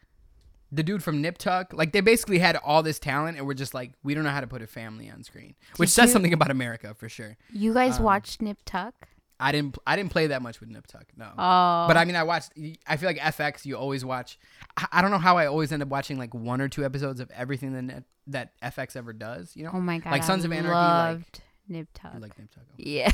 the 0.73 0.83
dude 0.83 1.03
from 1.03 1.21
Nip 1.21 1.37
Tuck. 1.39 1.73
Like, 1.73 1.93
they 1.93 2.00
basically 2.00 2.39
had 2.39 2.57
all 2.57 2.83
this 2.83 2.99
talent, 2.99 3.37
and 3.39 3.47
we're 3.47 3.55
just 3.55 3.75
like, 3.75 3.93
we 4.03 4.15
don't 4.15 4.25
know 4.25 4.31
how 4.31 4.41
to 4.41 4.47
put 4.47 4.62
a 4.62 4.67
family 4.67 5.11
on 5.11 5.23
screen, 5.25 5.55
which 5.77 5.89
Did 5.91 5.95
says 5.95 6.07
you- 6.09 6.12
something 6.12 6.33
about 6.33 6.50
America 6.50 6.95
for 6.95 7.09
sure. 7.09 7.37
you 7.53 7.75
guys 7.75 7.99
Um, 7.99 8.05
watched 8.05 8.41
nip 8.43 8.59
tuck 8.65 8.95
I 9.43 9.53
didn't, 9.53 9.79
I 9.87 9.97
didn't 9.97 10.11
play 10.11 10.27
that 10.27 10.43
much 10.43 10.61
with 10.61 10.69
Nip 10.69 10.87
Tuck, 10.87 11.07
no. 11.17 11.25
oh 11.31 11.85
But 11.89 11.97
I 11.97 12.05
mean, 12.05 12.15
I 12.15 12.25
watched. 12.25 12.53
I 12.87 12.99
feel 12.99 13.09
like 13.09 13.17
FX. 13.17 13.65
You 13.65 13.75
always 13.77 14.05
watch. 14.05 14.39
I, 14.77 14.87
I 14.93 15.00
don't 15.00 15.11
know 15.11 15.17
how 15.17 15.39
I 15.39 15.47
always 15.47 15.73
end 15.73 15.83
up 15.83 15.89
watching 15.89 16.19
like 16.19 16.35
one 16.35 16.61
or 16.61 16.69
two 16.69 16.85
episodes 16.85 17.21
of 17.21 17.31
everything 17.31 17.73
that 17.73 17.81
net, 17.81 18.05
that 18.27 18.53
FX 18.61 18.97
ever 18.97 19.15
does. 19.15 19.57
You 19.57 19.65
know, 19.65 19.71
Oh 19.73 19.81
my 19.81 19.97
god! 19.97 20.11
Like 20.11 20.23
I 20.25 20.27
Sons 20.27 20.45
of 20.45 20.53
Anarchy, 20.53 20.75
like- 20.75 21.15
Loved 21.15 21.41
Nip 21.71 21.89
Tuck. 21.95 22.12
You 22.17 22.21
like 22.21 22.39
Nip 22.39 22.50
Tuck. 22.50 22.65
yeah. 22.77 23.12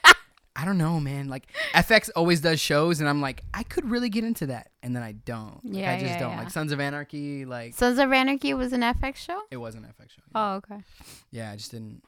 I 0.58 0.64
don't 0.64 0.78
know, 0.78 0.98
man. 1.00 1.28
Like 1.28 1.48
FX 1.74 2.08
always 2.16 2.40
does 2.40 2.58
shows, 2.60 3.00
and 3.00 3.08
I'm 3.08 3.20
like, 3.20 3.42
I 3.52 3.62
could 3.62 3.88
really 3.90 4.08
get 4.08 4.24
into 4.24 4.46
that, 4.46 4.70
and 4.82 4.96
then 4.96 5.02
I 5.02 5.12
don't. 5.12 5.62
Like, 5.64 5.74
Yeah, 5.82 5.92
I 5.92 5.98
just 5.98 6.12
yeah, 6.12 6.18
don't. 6.18 6.30
yeah. 6.32 6.38
Like 6.38 6.50
Sons 6.50 6.72
of 6.72 6.80
Anarchy, 6.80 7.44
like 7.44 7.74
Sons 7.74 7.98
of 7.98 8.10
Anarchy 8.12 8.54
was 8.54 8.72
an 8.72 8.80
FX 8.80 9.16
show. 9.16 9.40
it 9.50 9.58
was 9.58 9.74
an 9.74 9.82
FX 9.82 10.10
show. 10.10 10.22
Oh, 10.34 10.54
okay. 10.54 10.82
Yeah, 11.30 11.50
I 11.52 11.56
just 11.56 11.70
didn't. 11.72 12.02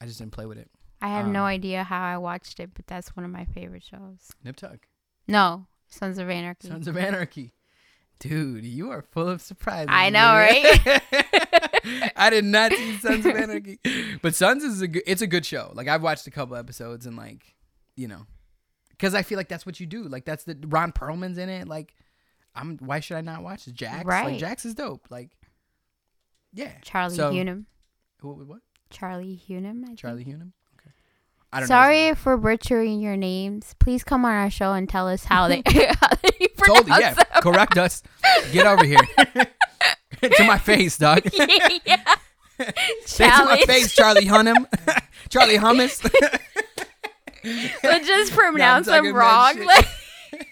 I 0.00 0.04
just 0.06 0.18
didn't 0.18 0.32
play 0.32 0.44
with 0.46 0.58
it. 0.58 0.68
I 1.00 1.08
have 1.08 1.26
no 1.26 1.40
Um, 1.40 1.46
idea 1.46 1.84
how 1.84 2.02
I 2.02 2.18
watched 2.18 2.60
it, 2.60 2.70
but 2.74 2.86
that's 2.86 3.16
one 3.16 3.24
of 3.24 3.30
my 3.30 3.44
favorite 3.46 3.82
shows. 3.82 4.30
Nip 4.44 4.56
Tuck, 4.56 4.86
No, 5.28 5.66
Sons 5.88 6.18
of 6.18 6.28
Anarchy. 6.30 6.68
Sons 6.68 6.86
of 6.88 6.96
Anarchy. 6.96 7.52
Dude, 8.18 8.64
you 8.64 8.90
are 8.90 9.02
full 9.02 9.28
of 9.28 9.42
surprises. 9.42 9.88
I 9.90 10.08
know, 10.08 10.32
right? 10.32 12.12
I 12.16 12.30
did 12.30 12.44
not 12.44 12.72
see 12.72 12.96
Sons 12.96 13.26
of 13.26 13.36
Anarchy, 13.36 13.78
but 14.22 14.34
Sons 14.34 14.64
is 14.64 14.80
a 14.80 14.88
good. 14.88 15.02
It's 15.06 15.22
a 15.22 15.26
good 15.26 15.44
show. 15.46 15.70
Like 15.74 15.88
I've 15.88 16.02
watched 16.02 16.26
a 16.26 16.30
couple 16.30 16.56
episodes, 16.56 17.06
and 17.06 17.16
like, 17.16 17.54
you 17.96 18.08
know, 18.08 18.26
because 18.90 19.14
I 19.14 19.22
feel 19.22 19.36
like 19.36 19.48
that's 19.48 19.66
what 19.66 19.80
you 19.80 19.86
do. 19.86 20.04
Like 20.04 20.24
that's 20.24 20.44
the 20.44 20.56
Ron 20.68 20.92
Perlman's 20.92 21.38
in 21.38 21.48
it. 21.48 21.66
Like, 21.68 21.94
I'm. 22.54 22.76
Why 22.78 23.00
should 23.00 23.16
I 23.16 23.20
not 23.22 23.42
watch 23.42 23.66
it? 23.66 23.74
Jax. 23.74 24.04
Right. 24.04 24.26
Like 24.26 24.38
Jax 24.38 24.64
is 24.64 24.74
dope. 24.74 25.06
Like, 25.10 25.30
Yeah. 26.52 26.72
Charlie 26.82 27.16
So- 27.16 27.32
Hunnam. 27.32 27.64
What? 28.20 28.36
what, 28.38 28.46
what? 28.46 28.58
Charlie 28.90 29.40
Hunnam. 29.48 29.82
I 29.82 29.86
think. 29.88 29.98
Charlie 29.98 30.24
Hunnam. 30.24 30.52
Okay. 30.80 30.90
I 31.52 31.60
don't 31.60 31.68
Sorry 31.68 32.14
for 32.14 32.36
butchering 32.36 33.00
your 33.00 33.16
names. 33.16 33.74
Please 33.78 34.02
come 34.04 34.24
on 34.24 34.32
our 34.32 34.50
show 34.50 34.72
and 34.72 34.88
tell 34.88 35.08
us 35.08 35.24
how 35.24 35.48
they 35.48 35.62
how 35.66 36.08
they 36.22 36.46
Totally. 36.64 37.00
Yeah. 37.00 37.14
them. 37.14 37.24
Correct 37.42 37.76
us. 37.78 38.02
Get 38.52 38.66
over 38.66 38.84
here. 38.84 38.98
to 40.22 40.44
my 40.44 40.58
face, 40.58 40.98
dog. 40.98 41.22
yeah. 41.84 42.02
Say 43.04 43.28
to 43.30 43.44
my 43.44 43.62
face, 43.66 43.94
Charlie 43.94 44.24
Hunnam. 44.26 44.66
Charlie 45.28 45.58
Hummus. 45.58 46.02
But 47.82 48.02
just 48.02 48.32
pronounce 48.34 48.86
talking 48.86 49.04
them 49.04 49.16
wrong. 49.16 49.58
Like, 49.64 49.88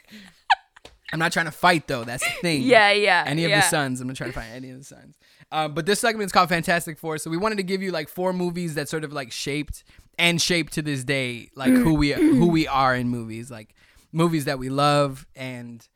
I'm 1.13 1.19
not 1.19 1.33
trying 1.33 1.47
to 1.47 1.53
fight 1.53 1.87
though. 1.87 2.05
That's 2.05 2.25
the 2.25 2.41
thing. 2.41 2.63
yeah, 2.63 2.93
yeah. 2.93 3.25
any 3.27 3.45
of 3.45 3.51
yeah. 3.51 3.61
the 3.61 3.67
sons. 3.67 4.01
I'm 4.01 4.09
not 4.09 4.17
trying 4.17 4.31
to 4.31 4.35
find 4.35 4.53
any 4.53 4.71
of 4.71 4.79
the 4.79 4.85
sons. 4.85 5.17
Um, 5.53 5.75
but 5.75 5.87
this 5.87 6.01
segment 6.01 6.27
is 6.27 6.33
called 6.33 6.49
Fantastic 6.49 6.99
Four. 6.99 7.19
So 7.19 7.31
we 7.31 7.37
wanted 7.37 7.57
to 7.57 7.63
give 7.63 7.83
you 7.83 7.93
like 7.93 8.09
four 8.09 8.33
movies 8.33 8.75
that 8.75 8.89
sort 8.89 9.05
of 9.05 9.13
like 9.13 9.31
shaped 9.31 9.85
and 10.19 10.41
shaped 10.41 10.73
to 10.75 10.83
this 10.83 11.05
day 11.05 11.51
like 11.55 11.73
who 11.73 11.95
we 11.95 12.13
who 12.13 12.49
we 12.49 12.67
are 12.69 12.95
in 12.95 13.09
movies, 13.09 13.51
like 13.51 13.75
movies 14.13 14.47
that 14.47 14.59
we 14.59 14.69
love, 14.69 15.27
and 15.37 15.87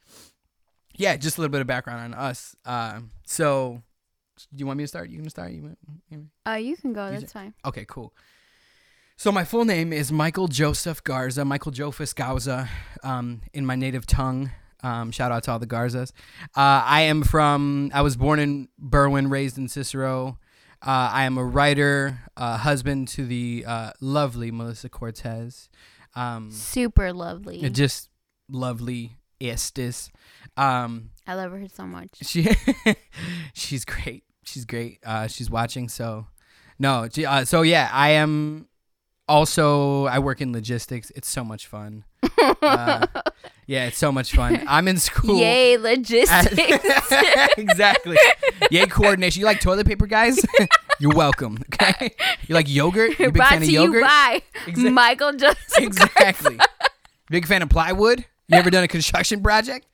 yeah, 0.96 1.16
just 1.16 1.38
a 1.38 1.40
little 1.40 1.52
bit 1.52 1.60
of 1.60 1.66
background 1.66 2.14
on 2.14 2.20
us. 2.20 2.54
Um, 2.64 3.10
so 3.26 3.82
do 4.54 4.60
you 4.60 4.66
want 4.66 4.78
me 4.78 4.84
to 4.84 4.88
start? 4.88 5.10
You 5.10 5.18
gonna 5.18 5.30
start? 5.30 5.52
You 5.52 5.62
want, 5.62 5.78
you 6.10 6.18
want- 6.18 6.30
Uh, 6.46 6.58
you 6.58 6.76
can 6.76 6.92
go. 6.92 7.06
You 7.08 7.20
That's 7.20 7.32
fine. 7.32 7.54
Okay, 7.64 7.84
cool. 7.88 8.14
So 9.20 9.32
my 9.32 9.42
full 9.42 9.64
name 9.64 9.92
is 9.92 10.12
Michael 10.12 10.46
Joseph 10.46 11.02
Garza, 11.02 11.44
Michael 11.44 11.72
Jophus 11.72 12.12
Garza, 12.12 12.68
um, 13.02 13.40
in 13.52 13.66
my 13.66 13.74
native 13.74 14.06
tongue. 14.06 14.52
Um, 14.84 15.10
shout 15.10 15.32
out 15.32 15.42
to 15.42 15.50
all 15.50 15.58
the 15.58 15.66
Garzas. 15.66 16.12
Uh, 16.56 16.86
I 16.86 17.00
am 17.00 17.24
from. 17.24 17.90
I 17.92 18.02
was 18.02 18.16
born 18.16 18.38
in 18.38 18.68
Berwyn, 18.80 19.28
raised 19.28 19.58
in 19.58 19.66
Cicero. 19.66 20.38
Uh, 20.80 21.10
I 21.12 21.24
am 21.24 21.36
a 21.36 21.44
writer, 21.44 22.20
uh, 22.36 22.58
husband 22.58 23.08
to 23.08 23.26
the 23.26 23.64
uh, 23.66 23.90
lovely 24.00 24.52
Melissa 24.52 24.88
Cortez. 24.88 25.68
Um, 26.14 26.52
Super 26.52 27.12
lovely. 27.12 27.68
just 27.70 28.10
lovely 28.48 29.16
Estes. 29.40 30.12
Um, 30.56 31.10
I 31.26 31.34
love 31.34 31.50
her 31.50 31.66
so 31.66 31.88
much. 31.88 32.10
she 32.22 32.48
she's 33.52 33.84
great. 33.84 34.22
She's 34.44 34.64
great. 34.64 35.00
Uh, 35.04 35.26
she's 35.26 35.50
watching. 35.50 35.88
So 35.88 36.28
no. 36.78 37.08
Uh, 37.26 37.44
so 37.44 37.62
yeah, 37.62 37.90
I 37.92 38.10
am. 38.10 38.68
Also, 39.28 40.06
I 40.06 40.18
work 40.20 40.40
in 40.40 40.52
logistics. 40.52 41.10
It's 41.14 41.28
so 41.28 41.44
much 41.44 41.66
fun. 41.66 42.04
Uh, 42.62 43.06
yeah, 43.66 43.86
it's 43.86 43.98
so 43.98 44.10
much 44.10 44.32
fun. 44.32 44.62
I'm 44.66 44.88
in 44.88 44.96
school. 44.98 45.38
Yay, 45.38 45.74
at- 45.74 45.82
logistics. 45.82 47.12
exactly. 47.58 48.16
Yay, 48.70 48.86
coordination. 48.86 49.40
You 49.40 49.46
like 49.46 49.60
toilet 49.60 49.86
paper, 49.86 50.06
guys? 50.06 50.40
You're 51.00 51.14
welcome. 51.14 51.58
Okay. 51.74 52.14
You 52.46 52.54
like 52.54 52.68
yogurt? 52.68 53.18
You 53.18 53.26
a 53.26 53.28
big 53.28 53.34
Brought 53.34 53.50
fan 53.50 53.58
of 53.58 53.64
to 53.64 53.70
you 53.72 53.82
yogurt? 53.82 54.02
by 54.02 54.42
Exact- 54.66 54.94
Michael 54.94 55.32
Joseph. 55.34 55.78
exactly. 55.78 56.58
Big 57.30 57.46
fan 57.46 57.62
of 57.62 57.68
plywood? 57.68 58.24
You 58.48 58.56
ever 58.56 58.70
done 58.70 58.82
a 58.84 58.88
construction 58.88 59.42
project? 59.42 59.86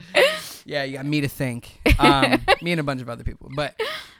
Yeah, 0.64 0.85
you 0.85 0.97
got 0.97 1.05
me 1.07 1.21
to 1.23 1.29
think 1.29 1.81
Um, 1.99 2.41
me 2.62 2.71
and 2.71 2.81
a 2.81 2.85
bunch 2.85 3.03
of 3.03 3.11
other 3.11 3.25
people. 3.25 3.50
But 3.55 3.79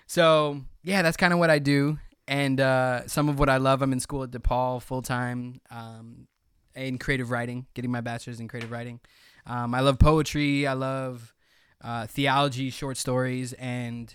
so 0.09 0.61
yeah, 0.83 1.03
that's 1.03 1.17
kind 1.17 1.33
of 1.33 1.39
what 1.39 1.49
I 1.51 1.61
do. 1.61 1.99
And 2.27 2.61
uh, 2.61 3.07
some 3.07 3.29
of 3.29 3.39
what 3.39 3.49
I 3.51 3.59
love, 3.59 3.83
I'm 3.83 3.93
in 3.93 4.01
school 4.01 4.23
at 4.23 4.31
DePaul 4.31 4.81
full 4.81 5.03
time 5.03 5.61
um, 5.71 6.27
in 6.75 6.99
creative 6.99 7.31
writing, 7.31 7.67
getting 7.75 7.91
my 7.91 8.01
bachelor's 8.01 8.41
in 8.41 8.49
creative 8.49 8.71
writing. 8.71 9.01
Um, 9.47 9.75
I 9.75 9.81
love 9.81 9.99
poetry. 9.99 10.67
I 10.67 10.73
love 10.73 11.35
uh, 11.83 12.07
theology, 12.07 12.71
short 12.71 12.97
stories, 12.97 13.53
and 13.55 14.15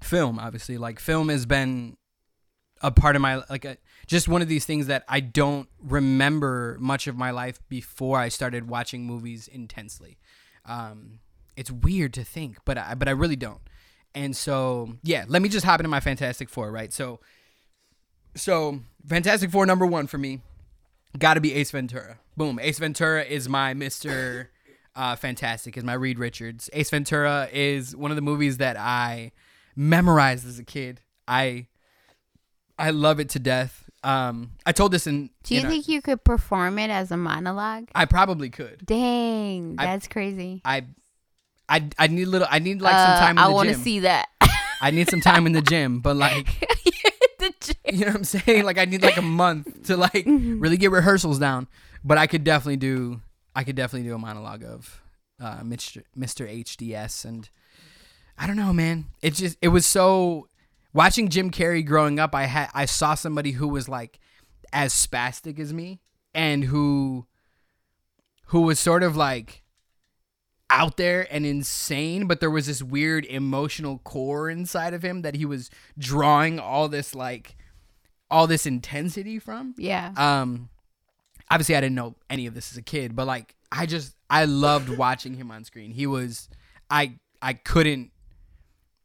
film. 0.00 0.38
Obviously, 0.38 0.78
like 0.78 1.00
film 1.00 1.28
has 1.28 1.44
been 1.44 1.96
a 2.82 2.90
part 2.90 3.16
of 3.16 3.22
my 3.22 3.42
like 3.48 3.64
a, 3.64 3.76
just 4.06 4.28
one 4.28 4.42
of 4.42 4.48
these 4.48 4.64
things 4.64 4.86
that 4.86 5.04
I 5.08 5.20
don't 5.20 5.68
remember 5.80 6.76
much 6.80 7.06
of 7.06 7.16
my 7.16 7.30
life 7.30 7.60
before 7.68 8.18
I 8.18 8.28
started 8.28 8.68
watching 8.68 9.04
movies 9.04 9.48
intensely. 9.48 10.18
Um, 10.64 11.20
it's 11.56 11.70
weird 11.70 12.14
to 12.14 12.24
think, 12.24 12.58
but 12.64 12.78
I, 12.78 12.94
but 12.94 13.08
I 13.08 13.12
really 13.12 13.36
don't. 13.36 13.60
And 14.14 14.36
so 14.36 14.94
yeah, 15.02 15.24
let 15.28 15.42
me 15.42 15.48
just 15.48 15.64
hop 15.64 15.80
into 15.80 15.88
my 15.88 16.00
Fantastic 16.00 16.48
Four, 16.48 16.70
right? 16.70 16.92
So 16.92 17.20
so 18.34 18.80
Fantastic 19.06 19.50
Four 19.50 19.66
number 19.66 19.86
one 19.86 20.06
for 20.06 20.18
me, 20.18 20.40
got 21.18 21.34
to 21.34 21.40
be 21.40 21.54
Ace 21.54 21.70
Ventura. 21.70 22.18
Boom, 22.36 22.58
Ace 22.60 22.78
Ventura 22.78 23.22
is 23.24 23.48
my 23.48 23.74
Mister 23.74 24.50
uh, 24.94 25.16
Fantastic, 25.16 25.76
is 25.76 25.84
my 25.84 25.94
Reed 25.94 26.18
Richards. 26.18 26.68
Ace 26.72 26.90
Ventura 26.90 27.48
is 27.52 27.96
one 27.96 28.10
of 28.10 28.16
the 28.16 28.22
movies 28.22 28.58
that 28.58 28.76
I 28.76 29.32
memorized 29.76 30.46
as 30.46 30.58
a 30.58 30.64
kid. 30.64 31.00
I 31.26 31.66
I 32.78 32.90
love 32.90 33.20
it 33.20 33.28
to 33.30 33.38
death. 33.38 33.88
Um, 34.04 34.52
I 34.66 34.72
told 34.72 34.92
this 34.92 35.06
in. 35.06 35.30
Do 35.44 35.54
you 35.54 35.60
in 35.60 35.66
a- 35.66 35.68
think 35.70 35.88
you 35.88 36.02
could 36.02 36.24
perform 36.24 36.78
it 36.78 36.90
as 36.90 37.10
a 37.12 37.16
monologue? 37.16 37.88
I 37.94 38.04
probably 38.04 38.50
could. 38.50 38.84
Dang, 38.84 39.76
I- 39.78 39.86
that's 39.86 40.08
crazy. 40.08 40.60
I, 40.64 40.86
I, 41.72 41.88
I 41.98 42.06
need 42.08 42.26
a 42.26 42.30
little. 42.30 42.48
I 42.50 42.58
need 42.58 42.80
like 42.82 42.96
some 42.96 43.10
Uh, 43.12 43.18
time 43.20 43.30
in 43.30 43.36
the 43.36 43.42
gym. 43.42 43.50
I 43.50 43.54
want 43.54 43.68
to 43.70 43.74
see 43.76 44.00
that. 44.00 44.28
I 44.80 44.90
need 44.90 45.08
some 45.08 45.20
time 45.20 45.46
in 45.46 45.52
the 45.52 45.62
gym, 45.62 46.00
but 46.00 46.16
like, 46.26 46.46
the 47.38 47.52
gym. 47.60 47.76
you 47.86 48.00
know 48.00 48.06
what 48.08 48.16
I'm 48.16 48.24
saying? 48.24 48.64
Like, 48.64 48.78
I 48.78 48.84
need 48.84 49.02
like 49.02 49.16
a 49.16 49.22
month 49.22 49.84
to 49.86 49.96
like 49.96 50.12
Mm-hmm. 50.26 50.60
really 50.60 50.76
get 50.76 50.90
rehearsals 50.90 51.38
down. 51.38 51.68
But 52.04 52.18
I 52.18 52.26
could 52.26 52.44
definitely 52.44 52.76
do. 52.78 53.20
I 53.54 53.64
could 53.64 53.76
definitely 53.76 54.08
do 54.08 54.14
a 54.14 54.18
monologue 54.18 54.64
of 54.64 55.02
uh, 55.40 55.60
Mr. 55.60 56.02
Mr. 56.18 56.46
HDS, 56.48 57.24
and 57.24 57.48
I 58.38 58.46
don't 58.46 58.56
know, 58.56 58.72
man. 58.72 59.06
It 59.22 59.34
just 59.34 59.56
it 59.62 59.68
was 59.68 59.86
so. 59.86 60.48
Watching 60.94 61.28
Jim 61.30 61.50
Carrey 61.50 61.86
growing 61.86 62.18
up, 62.18 62.34
I 62.34 62.44
had 62.44 62.68
I 62.74 62.84
saw 62.84 63.14
somebody 63.14 63.52
who 63.52 63.66
was 63.66 63.88
like 63.88 64.18
as 64.74 64.92
spastic 64.92 65.58
as 65.58 65.72
me, 65.72 66.00
and 66.34 66.64
who 66.64 67.26
who 68.46 68.62
was 68.62 68.78
sort 68.78 69.02
of 69.02 69.16
like 69.16 69.61
out 70.72 70.96
there 70.96 71.28
and 71.30 71.44
insane, 71.44 72.26
but 72.26 72.40
there 72.40 72.50
was 72.50 72.66
this 72.66 72.82
weird 72.82 73.26
emotional 73.26 73.98
core 73.98 74.48
inside 74.48 74.94
of 74.94 75.02
him 75.02 75.20
that 75.22 75.36
he 75.36 75.44
was 75.44 75.70
drawing 75.98 76.58
all 76.58 76.88
this 76.88 77.14
like 77.14 77.54
all 78.30 78.46
this 78.46 78.64
intensity 78.64 79.38
from. 79.38 79.74
Yeah. 79.76 80.12
Um 80.16 80.70
obviously 81.50 81.76
I 81.76 81.80
didn't 81.82 81.94
know 81.94 82.16
any 82.30 82.46
of 82.46 82.54
this 82.54 82.72
as 82.72 82.78
a 82.78 82.82
kid, 82.82 83.14
but 83.14 83.26
like 83.26 83.54
I 83.70 83.84
just 83.84 84.16
I 84.30 84.46
loved 84.46 84.88
watching 84.96 85.34
him 85.34 85.50
on 85.50 85.64
screen. 85.64 85.90
He 85.90 86.06
was 86.06 86.48
I 86.90 87.18
I 87.42 87.52
couldn't 87.52 88.10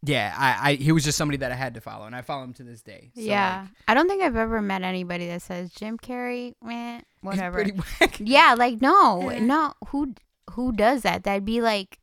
yeah, 0.03 0.33
I, 0.37 0.71
I 0.71 0.75
he 0.75 0.93
was 0.93 1.03
just 1.03 1.17
somebody 1.17 1.37
that 1.39 1.51
I 1.51 1.55
had 1.55 1.73
to 1.73 1.81
follow 1.81 2.05
and 2.05 2.15
I 2.15 2.21
follow 2.21 2.43
him 2.43 2.53
to 2.53 2.63
this 2.63 2.81
day. 2.81 3.11
So, 3.15 3.21
yeah. 3.21 3.61
like, 3.61 3.69
I 3.89 3.93
don't 3.93 4.07
think 4.07 4.23
I've 4.23 4.37
ever 4.37 4.61
met 4.61 4.83
anybody 4.83 5.27
that 5.27 5.41
says 5.41 5.71
Jim 5.71 5.97
Carrey, 5.97 6.53
meh, 6.61 7.01
whatever. 7.21 7.65
Yeah, 8.19 8.55
like 8.57 8.79
no, 8.79 9.29
no. 9.39 9.73
Who 9.87 10.13
who 10.51 10.71
does 10.71 11.01
that? 11.03 11.23
That'd 11.23 11.45
be 11.45 11.61
like 11.61 11.99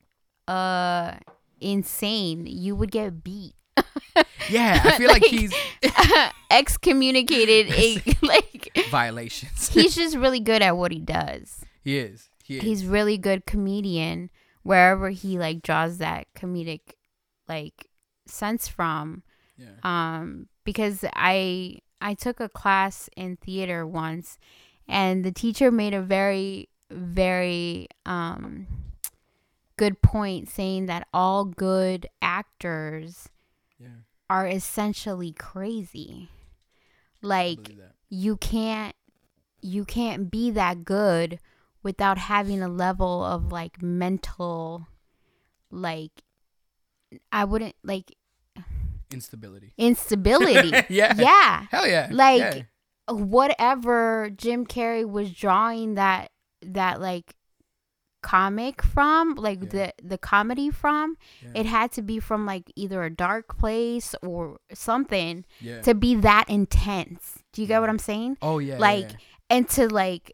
uh 0.49 1.15
insane. 1.61 2.47
You 2.47 2.77
would 2.77 2.91
get 2.91 3.23
beat. 3.25 3.55
Yeah, 4.51 4.79
I 4.85 4.99
feel 4.99 5.09
like, 5.09 5.23
Like- 5.23 5.31
he's 5.31 5.55
Excommunicated. 6.51 7.73
a, 7.73 8.03
like 8.27 8.71
violations. 8.91 9.69
he's 9.71 9.95
just 9.95 10.17
really 10.17 10.41
good 10.41 10.63
at 10.63 10.77
what 10.77 10.93
he 10.93 10.99
does. 11.01 11.65
he 11.83 11.99
is. 11.99 12.29
He 12.45 12.59
is. 12.59 12.63
He's 12.63 12.85
really 12.87 13.17
good 13.19 13.47
comedian 13.47 14.31
wherever 14.63 15.09
he 15.11 15.39
like 15.39 15.63
draws 15.63 15.99
that 15.99 16.27
comedic 16.37 16.81
like 17.49 17.89
sense 18.27 18.69
from. 18.69 19.23
yeah. 19.59 19.69
um 19.83 20.47
because 20.65 21.05
i 21.15 21.79
i 22.01 22.15
took 22.15 22.41
a 22.41 22.49
class 22.49 23.09
in 23.17 23.37
theater 23.37 23.87
once 23.87 24.39
and 24.89 25.25
the 25.25 25.33
teacher 25.33 25.71
made 25.71 25.93
a 25.95 26.01
very 26.03 26.69
very 26.95 27.89
um 28.07 28.67
good 29.77 30.01
point 30.03 30.49
saying 30.49 30.87
that 30.87 31.07
all 31.13 31.45
good 31.45 32.07
actors 32.23 33.29
Yeah. 33.79 33.89
are 34.31 34.47
essentially 34.47 35.33
crazy 35.33 36.29
like 37.23 37.73
you 38.09 38.37
can't 38.37 38.95
you 39.61 39.85
can't 39.85 40.31
be 40.31 40.51
that 40.53 40.85
good 40.85 41.41
without 41.83 42.19
having 42.19 42.63
a 42.63 42.69
level 42.69 43.25
of 43.25 43.51
like 43.51 43.83
mental 43.83 44.87
like 45.71 46.23
i 47.33 47.45
wouldn't 47.45 47.75
like 47.83 48.15
Instability. 49.13 49.73
instability 49.79 50.71
yeah. 50.89 51.15
yeah 51.17 51.67
Hell 51.71 51.87
yeah. 51.87 52.09
Like, 52.11 52.67
yeah. 53.09 53.13
whatever 53.15 54.29
Jim 54.37 54.67
Carrey 54.67 55.09
was 55.09 55.31
drawing 55.33 55.95
that 55.95 56.31
that 56.73 57.01
like 57.01 57.35
comic 58.23 58.81
from, 58.83 59.35
like 59.35 59.61
Yeah. 59.63 59.69
the 59.69 59.95
the 60.03 60.19
comedy 60.19 60.71
from, 60.71 61.17
Yeah. 61.43 61.61
it 61.61 61.67
had 61.67 61.93
to 61.93 62.03
be 62.03 62.21
from 62.21 62.47
like 62.47 62.73
either 62.75 63.03
a 63.05 63.11
dark 63.11 63.57
place 63.59 64.15
or 64.23 64.59
something 64.73 65.45
yeah. 65.61 65.83
to 65.83 65.95
be 65.95 66.15
that 66.17 66.49
intense. 66.49 67.43
Do 67.53 67.61
you 67.63 67.69
get 67.69 67.81
what 67.81 67.91
I'm 67.91 67.99
saying? 67.99 68.39
oh 68.43 68.59
yeah. 68.59 68.79
like 68.79 69.11
and 69.51 69.69
to 69.71 69.89
like 69.89 70.33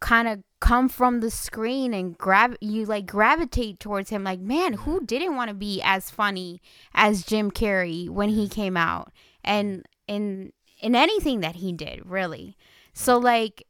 kind 0.00 0.26
of 0.28 0.42
come 0.60 0.88
from 0.88 1.20
the 1.20 1.30
screen 1.30 1.94
and 1.94 2.16
grab 2.18 2.56
you 2.60 2.84
like 2.84 3.06
gravitate 3.06 3.78
towards 3.78 4.10
him 4.10 4.24
like 4.24 4.40
man 4.40 4.72
who 4.72 5.04
didn't 5.04 5.36
want 5.36 5.48
to 5.48 5.54
be 5.54 5.80
as 5.84 6.10
funny 6.10 6.60
as 6.94 7.22
Jim 7.24 7.50
Carrey 7.50 8.08
when 8.08 8.30
he 8.30 8.48
came 8.48 8.76
out 8.76 9.12
and 9.44 9.84
in 10.08 10.52
in 10.80 10.94
anything 10.94 11.40
that 11.40 11.56
he 11.56 11.72
did 11.72 12.04
really 12.04 12.56
so 12.92 13.16
like 13.18 13.62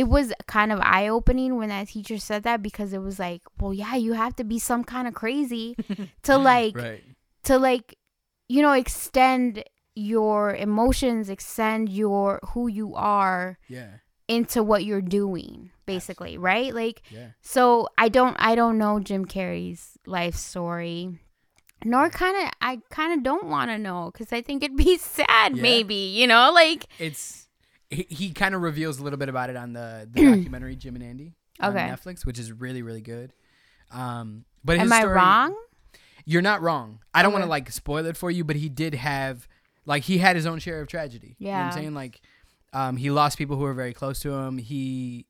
it 0.00 0.06
was 0.14 0.32
kind 0.46 0.70
of 0.74 0.78
eye 0.96 1.08
opening 1.08 1.56
when 1.56 1.68
that 1.70 1.88
teacher 1.88 2.18
said 2.18 2.42
that 2.44 2.58
because 2.62 2.92
it 2.92 3.02
was 3.08 3.18
like 3.18 3.42
well 3.60 3.72
yeah 3.82 3.94
you 4.06 4.12
have 4.22 4.34
to 4.40 4.44
be 4.52 4.58
some 4.58 4.82
kind 4.84 5.06
of 5.08 5.14
crazy 5.22 5.76
to 6.22 6.36
like 6.52 6.76
right. 6.76 7.02
to 7.48 7.58
like 7.58 7.96
you 8.48 8.60
know 8.62 8.72
extend 8.72 9.64
your 9.94 10.54
emotions 10.54 11.30
extend 11.30 11.88
your 11.88 12.38
who 12.52 12.68
you 12.68 12.94
are 12.94 13.58
Yeah. 13.68 13.90
into 14.28 14.62
what 14.62 14.84
you're 14.84 15.00
doing 15.20 15.70
basically 15.86 16.36
right 16.36 16.74
like 16.74 17.02
Yeah. 17.10 17.28
so 17.40 17.88
i 17.96 18.08
don't 18.08 18.36
i 18.38 18.54
don't 18.54 18.76
know 18.76 18.98
jim 19.00 19.24
carrey's 19.24 19.96
life 20.04 20.34
story 20.34 21.18
nor 21.84 22.10
kind 22.10 22.36
of 22.44 22.50
i 22.60 22.78
kind 22.90 23.12
of 23.14 23.22
don't 23.22 23.46
want 23.46 23.70
to 23.70 23.78
know 23.78 24.10
because 24.12 24.32
i 24.32 24.42
think 24.42 24.62
it'd 24.64 24.76
be 24.76 24.96
sad 25.18 25.56
Yeah. 25.56 25.62
maybe 25.62 25.94
you 26.20 26.26
know 26.26 26.50
like 26.52 26.86
It's 26.98 27.45
he, 27.90 28.06
he 28.08 28.30
kind 28.32 28.54
of 28.54 28.62
reveals 28.62 28.98
a 28.98 29.02
little 29.04 29.18
bit 29.18 29.28
about 29.28 29.50
it 29.50 29.56
on 29.56 29.72
the, 29.72 30.08
the 30.12 30.22
documentary 30.36 30.76
Jim 30.76 30.94
and 30.96 31.04
Andy 31.04 31.34
on 31.60 31.70
Okay. 31.76 31.86
Netflix, 31.88 32.24
which 32.26 32.38
is 32.38 32.52
really 32.52 32.82
really 32.82 33.00
good. 33.00 33.32
Um, 33.90 34.44
but 34.64 34.78
am 34.78 34.92
i 34.92 35.00
story- 35.00 35.14
wrong 35.14 35.54
You're 36.24 36.42
not 36.42 36.60
wrong. 36.62 36.98
I 37.14 37.22
don't 37.22 37.32
want 37.32 37.44
to 37.44 37.48
like 37.50 37.70
spoil 37.70 38.04
it 38.06 38.16
for 38.16 38.30
you, 38.30 38.42
but 38.44 38.56
he 38.56 38.68
did 38.68 38.94
have 38.94 39.46
like 39.84 40.02
he 40.04 40.18
had 40.18 40.34
his 40.36 40.46
own 40.46 40.58
share 40.58 40.80
of 40.80 40.88
tragedy. 40.88 41.36
You 41.38 41.46
know 41.48 41.52
what 41.52 41.58
I'm 41.66 41.72
saying? 41.72 41.94
Like 41.94 42.20
um 42.72 42.96
he 42.96 43.10
lost 43.10 43.38
people 43.38 43.56
who 43.56 43.62
were 43.62 43.74
very 43.74 43.92
close 43.94 44.18
to 44.20 44.32
him. 44.32 44.58
He 44.58 45.26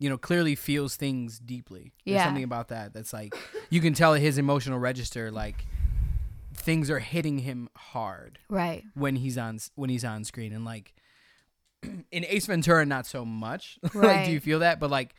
you 0.00 0.10
know, 0.10 0.18
clearly 0.18 0.54
feels 0.56 0.96
things 0.96 1.38
deeply. 1.38 1.92
There's 2.04 2.16
Yeah. 2.16 2.24
something 2.26 2.44
about 2.44 2.68
that 2.68 2.92
that's 2.92 3.12
like 3.14 3.34
you 3.70 3.80
can 3.80 3.94
tell 3.94 4.12
his 4.14 4.36
emotional 4.38 4.78
register 4.78 5.30
like 5.30 5.64
things 6.52 6.90
are 6.90 6.98
hitting 7.00 7.38
him 7.38 7.68
hard 7.76 8.38
right 8.48 8.84
when 8.94 9.16
he's 9.16 9.36
on 9.38 9.58
when 9.74 9.90
he's 9.90 10.04
on 10.04 10.24
screen 10.24 10.52
and 10.52 10.64
like 10.64 10.94
in 12.10 12.24
Ace 12.28 12.46
Ventura 12.46 12.84
not 12.86 13.06
so 13.06 13.24
much. 13.24 13.78
like 13.82 13.94
Right. 13.94 14.24
do 14.26 14.32
you 14.32 14.40
feel 14.40 14.60
that? 14.60 14.80
But 14.80 14.90
like 14.90 15.14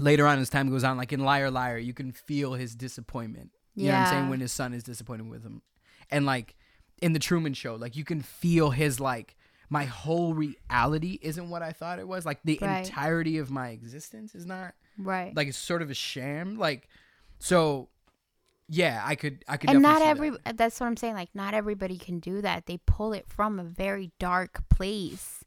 later 0.00 0.26
on 0.26 0.38
as 0.38 0.48
time 0.48 0.70
goes 0.70 0.84
on 0.84 0.96
like 0.96 1.12
in 1.12 1.20
Liar 1.20 1.50
Liar 1.50 1.78
you 1.78 1.92
can 1.94 2.12
feel 2.12 2.54
his 2.54 2.74
disappointment. 2.74 3.50
You 3.74 3.86
know 3.88 3.92
what 3.92 3.98
I'm 4.00 4.06
saying 4.06 4.28
when 4.28 4.40
his 4.40 4.52
son 4.52 4.74
is 4.74 4.82
disappointed 4.82 5.28
with 5.28 5.42
him. 5.44 5.62
And 6.10 6.26
like 6.26 6.54
in 7.02 7.12
the 7.12 7.18
Truman 7.18 7.54
show 7.54 7.74
like 7.74 7.96
you 7.96 8.04
can 8.04 8.20
feel 8.22 8.70
his 8.70 8.98
like 9.00 9.36
my 9.70 9.84
whole 9.84 10.34
reality 10.34 11.18
isn't 11.20 11.50
what 11.50 11.62
I 11.62 11.72
thought 11.72 11.98
it 11.98 12.08
was. 12.08 12.24
Like 12.26 12.40
the 12.44 12.58
Right. 12.62 12.78
entirety 12.86 13.38
of 13.38 13.50
my 13.50 13.68
existence 13.70 14.34
is 14.34 14.46
not 14.46 14.74
right 14.98 15.34
like 15.36 15.46
it's 15.48 15.58
sort 15.58 15.82
of 15.82 15.90
a 15.90 15.94
sham. 15.94 16.56
Like 16.58 16.88
so 17.38 17.88
yeah, 18.70 19.02
I 19.04 19.14
could 19.14 19.44
I 19.48 19.56
could 19.56 19.70
and 19.70 19.80
not 19.82 20.02
every 20.02 20.30
that. 20.44 20.58
that's 20.58 20.78
what 20.78 20.86
i'm 20.86 20.96
saying 20.98 21.14
like 21.14 21.34
not 21.34 21.54
everybody 21.54 21.96
can 21.96 22.18
do 22.20 22.42
that 22.42 22.66
they 22.66 22.78
pull 22.84 23.14
it 23.14 23.24
from 23.26 23.58
a 23.58 23.64
very 23.64 24.12
dark 24.18 24.68
place 24.68 25.42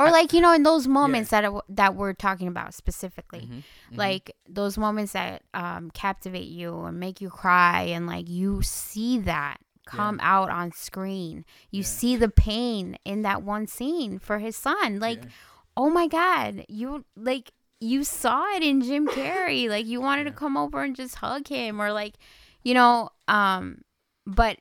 or 0.00 0.10
like 0.10 0.32
you 0.32 0.40
know 0.40 0.52
in 0.52 0.62
those 0.62 0.86
moments 0.88 1.30
that 1.30 1.42
that 1.42 1.52
that 1.68 1.94
we're 1.94 2.12
talking 2.14 2.48
about 2.48 2.74
specifically. 2.74 3.40
Mhm, 3.40 3.62
mhm. 3.92 3.96
like 3.96 4.34
those 4.48 4.76
moments 4.78 5.12
that 5.12 5.42
um 5.54 5.90
captivate 5.90 6.48
you 6.48 6.80
and 6.84 6.98
make 6.98 7.20
you 7.20 7.30
cry 7.30 7.82
and 7.82 8.06
like 8.06 8.28
you 8.28 8.62
see 8.62 9.18
that 9.20 9.58
come 9.86 10.18
out 10.22 10.50
on 10.50 10.70
screen. 10.72 11.44
You 11.70 11.80
Yeah. 11.80 11.86
see 11.86 12.16
the 12.16 12.28
pain 12.28 12.96
in 13.04 13.22
that 13.22 13.42
one 13.42 13.66
scene 13.66 14.18
for 14.18 14.38
his 14.38 14.56
son. 14.56 15.00
Like 15.00 15.24
Yeah. 15.24 15.30
oh 15.76 15.90
my 15.90 16.06
god 16.06 16.64
you 16.68 17.04
like 17.16 17.52
you 17.80 18.04
saw 18.04 18.44
it 18.56 18.62
in 18.62 18.80
jim 18.82 19.08
carrey. 19.08 19.68
Like 19.74 19.86
you 19.86 20.00
wanted 20.00 20.24
to 20.24 20.32
come 20.32 20.56
over 20.56 20.82
and 20.82 20.94
just 20.94 21.16
hug 21.16 21.48
him 21.48 21.80
or 21.80 21.92
like 21.92 22.14
you 22.62 22.74
know 22.74 23.10
um 23.26 23.82
but 24.26 24.58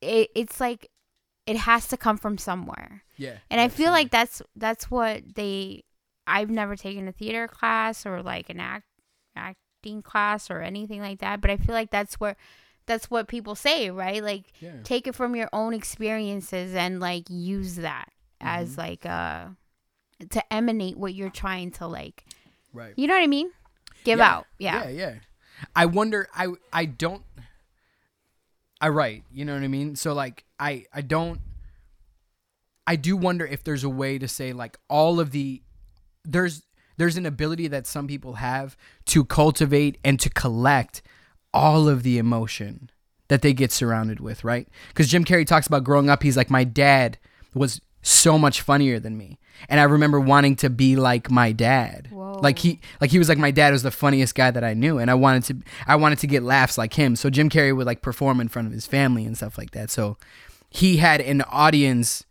it, 0.00 0.30
it's 0.34 0.60
like 0.60 0.90
it 1.46 1.56
has 1.56 1.86
to 1.88 1.96
come 1.96 2.16
from 2.16 2.36
somewhere 2.38 3.02
yeah. 3.16 3.36
and 3.50 3.60
i 3.60 3.68
feel 3.68 3.90
like 3.92 4.10
that's 4.10 4.42
that's 4.56 4.90
what 4.90 5.22
they 5.34 5.84
i've 6.26 6.50
never 6.50 6.74
taken 6.76 7.06
a 7.08 7.12
theater 7.12 7.46
class 7.48 8.04
or 8.06 8.22
like 8.22 8.50
an 8.50 8.60
act 8.60 8.84
acting 9.36 10.02
class 10.02 10.50
or 10.50 10.60
anything 10.60 11.00
like 11.00 11.20
that 11.20 11.40
but 11.40 11.50
i 11.50 11.56
feel 11.56 11.74
like 11.74 11.90
that's 11.90 12.18
where 12.18 12.36
that's 12.86 13.10
what 13.10 13.28
people 13.28 13.54
say 13.54 13.90
right 13.90 14.22
like 14.22 14.44
yeah. 14.60 14.72
take 14.84 15.06
it 15.06 15.14
from 15.14 15.34
your 15.36 15.48
own 15.52 15.72
experiences 15.74 16.74
and 16.74 17.00
like 17.00 17.24
use 17.28 17.76
that 17.76 18.08
as 18.40 18.74
Mhm. 18.74 18.78
like 18.78 19.06
uh 19.06 19.46
to 20.30 20.52
emanate 20.52 20.96
what 20.96 21.14
you're 21.14 21.30
trying 21.30 21.70
to 21.72 21.86
like 21.86 22.24
Right. 22.72 22.92
you 22.96 23.06
know 23.06 23.14
what 23.14 23.22
i 23.22 23.26
mean 23.26 23.50
give 24.04 24.18
Yeah. 24.18 24.30
out 24.34 24.46
yeah 24.58 24.84
Yeah, 24.84 24.90
yeah. 24.90 25.14
I 25.74 25.86
wonder 25.86 26.28
I 26.34 26.48
I 26.72 26.84
don't 26.84 27.22
I 28.80 28.88
write, 28.88 29.24
you 29.32 29.44
know 29.44 29.54
what 29.54 29.62
I 29.62 29.68
mean? 29.68 29.96
So 29.96 30.12
like 30.12 30.44
I 30.58 30.86
I 30.92 31.00
don't 31.00 31.40
I 32.86 32.96
do 32.96 33.16
wonder 33.16 33.44
if 33.44 33.64
there's 33.64 33.84
a 33.84 33.88
way 33.88 34.18
to 34.18 34.28
say 34.28 34.52
like 34.52 34.78
all 34.88 35.20
of 35.20 35.30
the 35.32 35.62
there's 36.24 36.62
there's 36.96 37.16
an 37.16 37.26
ability 37.26 37.68
that 37.68 37.86
some 37.86 38.06
people 38.06 38.34
have 38.34 38.76
to 39.06 39.24
cultivate 39.24 39.98
and 40.04 40.18
to 40.20 40.30
collect 40.30 41.02
all 41.52 41.88
of 41.88 42.02
the 42.02 42.18
emotion 42.18 42.90
that 43.28 43.42
they 43.42 43.52
get 43.52 43.72
surrounded 43.72 44.20
with, 44.20 44.44
right? 44.44 44.68
Cuz 44.94 45.08
Jim 45.08 45.24
Carrey 45.24 45.46
talks 45.46 45.66
about 45.66 45.84
growing 45.84 46.08
up 46.08 46.22
he's 46.22 46.36
like 46.36 46.50
my 46.50 46.64
dad 46.64 47.18
was 47.54 47.80
so 48.06 48.38
much 48.38 48.60
funnier 48.60 49.00
than 49.00 49.16
me. 49.18 49.38
And 49.68 49.80
I 49.80 49.84
remember 49.84 50.20
wanting 50.20 50.54
to 50.56 50.70
be 50.70 50.96
like 50.96 51.30
my 51.30 51.50
dad. 51.52 52.08
Whoa. 52.12 52.38
Like 52.42 52.58
he 52.58 52.78
like 53.00 53.10
he 53.10 53.18
was 53.18 53.28
like 53.28 53.38
my 53.38 53.50
dad 53.50 53.72
was 53.72 53.82
the 53.82 53.90
funniest 53.90 54.34
guy 54.34 54.50
that 54.50 54.62
I 54.62 54.74
knew 54.74 54.98
and 54.98 55.10
I 55.10 55.14
wanted 55.14 55.44
to 55.44 55.56
I 55.86 55.96
wanted 55.96 56.18
to 56.20 56.26
get 56.26 56.42
laughs 56.42 56.76
like 56.78 56.94
him. 56.94 57.16
So 57.16 57.30
Jim 57.30 57.48
Carrey 57.48 57.74
would 57.74 57.86
like 57.86 58.02
perform 58.02 58.40
in 58.40 58.48
front 58.48 58.66
of 58.68 58.72
his 58.72 58.86
family 58.86 59.24
and 59.24 59.36
stuff 59.36 59.56
like 59.58 59.70
that. 59.72 59.90
So 59.90 60.18
he 60.68 60.98
had 60.98 61.20
an 61.20 61.42
audience 61.42 62.24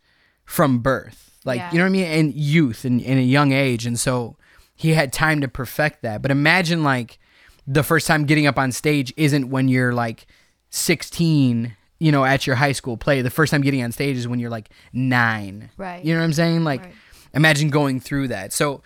from 0.44 0.78
birth. 0.78 1.38
Like 1.44 1.58
Yeah. 1.58 1.72
you 1.72 1.78
know 1.78 1.84
what 1.84 1.88
I 1.88 1.92
mean? 1.92 2.04
And 2.04 2.34
youth 2.34 2.84
and 2.84 3.00
in 3.02 3.18
a 3.18 3.22
young 3.22 3.52
age. 3.52 3.84
And 3.86 3.98
so 3.98 4.36
he 4.74 4.94
had 4.94 5.12
time 5.12 5.40
to 5.40 5.48
perfect 5.48 6.02
that. 6.02 6.22
But 6.22 6.30
imagine 6.30 6.82
like 6.84 7.18
the 7.66 7.82
first 7.82 8.06
time 8.06 8.24
getting 8.24 8.46
up 8.46 8.56
on 8.58 8.70
stage 8.72 9.12
isn't 9.16 9.50
when 9.50 9.66
you're 9.68 9.92
like 9.92 10.26
16, 10.70 11.75
you 11.98 12.12
know, 12.12 12.24
at 12.24 12.46
your 12.46 12.56
high 12.56 12.72
school 12.72 12.96
play. 12.96 13.22
The 13.22 13.30
first 13.30 13.50
time 13.50 13.62
getting 13.62 13.82
on 13.82 13.90
stage 13.92 14.16
is 14.16 14.28
when 14.28 14.38
you're 14.38 14.50
like 14.50 14.68
9. 14.92 15.70
right 15.76 16.04
You 16.04 16.14
know 16.14 16.20
what 16.20 16.24
I'm 16.26 16.32
saying? 16.32 16.64
Like 16.64 16.82
Right. 16.82 16.94
imagine 17.34 17.70
going 17.70 18.00
through 18.00 18.28
that. 18.28 18.52
So 18.52 18.82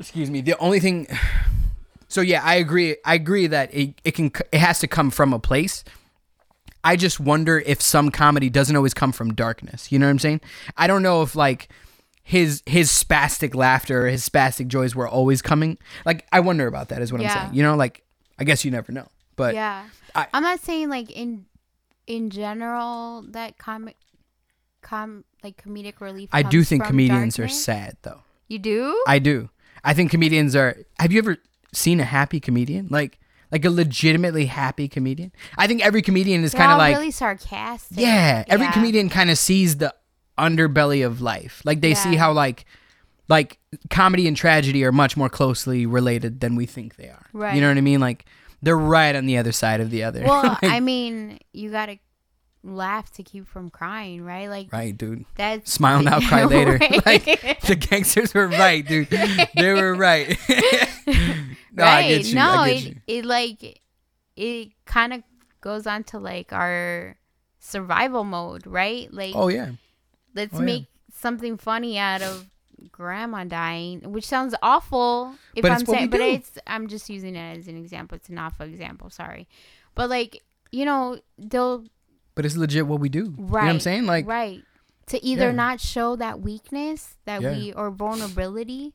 excuse 0.00 0.30
me, 0.30 0.40
the 0.40 0.56
only 0.58 0.80
thing 0.80 1.06
So 2.08 2.20
yeah, 2.20 2.42
I 2.44 2.56
agree. 2.56 2.96
I 3.06 3.14
agree 3.14 3.46
that 3.46 3.72
it, 3.74 3.94
it 4.04 4.10
can 4.12 4.30
it 4.52 4.58
has 4.58 4.80
to 4.80 4.86
come 4.86 5.10
from 5.10 5.32
a 5.32 5.38
place. 5.38 5.82
I 6.84 6.96
just 6.96 7.20
wonder 7.20 7.60
if 7.60 7.80
some 7.80 8.10
comedy 8.10 8.50
doesn't 8.50 8.74
always 8.76 8.92
come 8.92 9.12
from 9.12 9.32
darkness. 9.34 9.90
You 9.92 9.98
know 9.98 10.06
what 10.06 10.10
I'm 10.10 10.18
saying? 10.18 10.40
I 10.76 10.86
don't 10.88 11.02
know 11.02 11.22
if 11.22 11.34
like 11.36 11.68
his 12.24 12.62
his 12.66 12.90
spastic 12.90 13.54
laughter, 13.54 14.08
his 14.08 14.28
spastic 14.28 14.66
joys 14.68 14.94
were 14.94 15.08
always 15.08 15.40
coming. 15.42 15.78
Like 16.04 16.26
I 16.32 16.40
wonder 16.40 16.66
about 16.66 16.88
that 16.90 17.00
is 17.02 17.12
what 17.12 17.20
I'm 17.20 17.26
Yeah. 17.28 17.44
saying. 17.44 17.54
You 17.54 17.62
know, 17.62 17.76
like 17.76 18.02
I 18.38 18.44
guess 18.44 18.64
you 18.64 18.70
never 18.72 18.92
know. 18.92 19.06
But 19.36 19.54
yeah 19.54 19.84
I- 20.14 20.26
I, 20.32 20.36
am 20.36 20.42
not 20.42 20.60
saying 20.60 20.90
like 20.90 21.10
in 21.10 21.46
in 22.06 22.30
general 22.30 23.22
that 23.30 23.58
comic 23.58 23.96
com 24.82 25.24
like 25.44 25.62
comedic 25.62 26.00
relief 26.00 26.28
I 26.32 26.42
do 26.42 26.64
think 26.64 26.84
comedians 26.84 27.38
are 27.38 27.48
sad 27.48 27.96
though. 28.02 28.22
you 28.48 28.58
do 28.58 29.02
I 29.06 29.18
do. 29.18 29.48
I 29.84 29.94
think 29.94 30.10
comedians 30.10 30.54
are. 30.54 30.76
Have 31.00 31.10
you 31.12 31.18
ever 31.18 31.38
seen 31.72 31.98
a 32.00 32.04
happy 32.04 32.38
comedian? 32.40 32.86
Like 32.90 33.18
like 33.50 33.64
a 33.64 33.70
legitimately 33.70 34.46
happy 34.46 34.88
comedian? 34.88 35.32
I 35.58 35.66
think 35.66 35.84
every 35.84 36.02
comedian 36.02 36.42
is 36.44 36.54
kind 36.54 36.70
of 36.72 36.78
like 36.78 36.96
really 36.96 37.10
sarcastic 37.10 37.98
yeah. 37.98 38.44
Every 38.48 38.66
Yeah. 38.66 38.72
comedian 38.72 39.08
kind 39.08 39.30
of 39.30 39.38
sees 39.38 39.76
the 39.78 39.94
underbelly 40.38 41.04
of 41.04 41.20
life. 41.20 41.62
Like 41.64 41.80
they 41.80 41.94
see 41.94 42.16
how 42.16 42.32
like 42.32 42.64
like 43.28 43.58
comedy 43.90 44.26
and 44.28 44.36
tragedy 44.36 44.84
are 44.84 44.92
much 44.92 45.16
more 45.16 45.28
closely 45.28 45.86
related 45.86 46.40
than 46.40 46.54
we 46.56 46.66
think 46.66 46.96
they 46.96 47.08
are. 47.08 47.26
Right. 47.32 47.54
You 47.54 47.60
know 47.60 47.68
what 47.68 47.78
I 47.78 47.80
mean? 47.82 48.00
Like 48.00 48.24
they're 48.62 48.78
right 48.78 49.14
on 49.16 49.26
the 49.26 49.36
other 49.36 49.52
side 49.52 49.80
of 49.80 49.90
the 49.90 50.02
other. 50.04 50.22
well 50.24 50.56
i 50.62 50.80
mean 50.80 51.38
you 51.52 51.70
gotta 51.70 51.98
laugh 52.64 53.10
to 53.10 53.22
keep 53.24 53.46
from 53.46 53.68
crying 53.70 54.22
right 54.24 54.48
like 54.48 54.72
right, 54.72 54.96
dude. 54.96 55.24
that's 55.34 55.72
Smile 55.72 56.00
now, 56.02 56.20
cry 56.28 56.44
later. 56.44 56.78
Right. 56.78 57.04
like 57.06 57.60
the 57.62 57.74
gangsters 57.74 58.32
were 58.34 58.46
right, 58.46 58.86
dude. 58.86 59.08
They 59.10 59.72
were 59.74 59.94
right. 59.96 60.38
no, 61.08 61.82
right 61.84 62.24
you. 62.24 62.34
no 62.34 62.62
it, 62.62 62.96
it 63.08 63.24
like 63.24 63.80
it 64.36 64.68
kind 64.84 65.12
of 65.12 65.22
goes 65.60 65.86
on 65.88 66.04
to 66.04 66.18
like 66.20 66.52
our 66.52 67.16
survival 67.58 68.22
mode 68.24 68.66
right 68.66 69.12
like 69.12 69.34
Oh 69.34 69.48
yeah. 69.48 69.72
let's 70.34 70.54
Oh, 70.54 70.58
yeah. 70.60 70.64
make 70.64 70.86
something 71.12 71.56
funny 71.56 71.98
out 71.98 72.22
of 72.22 72.48
grandma 72.90 73.44
dying 73.44 74.00
which 74.12 74.26
sounds 74.26 74.54
awful 74.62 75.34
if 75.54 75.62
But 75.62 75.70
i'm 75.72 75.80
it's 75.80 75.88
what 75.88 75.94
we 75.94 75.98
saying 75.98 76.10
but 76.10 76.16
do. 76.18 76.22
it's 76.24 76.58
i'm 76.66 76.88
just 76.88 77.08
using 77.08 77.36
it 77.36 77.58
as 77.58 77.68
an 77.68 77.76
example 77.76 78.16
it's 78.16 78.28
an 78.28 78.38
awful 78.38 78.66
example 78.66 79.10
sorry 79.10 79.46
but 79.94 80.08
like 80.10 80.42
you 80.70 80.84
know 80.84 81.18
they'll 81.38 81.84
But 82.34 82.44
it's 82.46 82.56
legit 82.56 82.86
what 82.86 82.98
we 83.00 83.08
do. 83.08 83.24
right 83.24 83.28
You 83.30 83.42
know 83.42 83.48
what 83.52 83.68
I'm 83.68 83.80
saying? 83.80 84.06
Like 84.06 84.26
right 84.26 84.62
to 85.06 85.22
either 85.24 85.46
Yeah. 85.46 85.52
not 85.52 85.80
show 85.80 86.16
that 86.16 86.40
weakness 86.40 87.16
that 87.26 87.42
Yeah. 87.42 87.52
we 87.52 87.72
or 87.74 87.90
vulnerability 87.90 88.94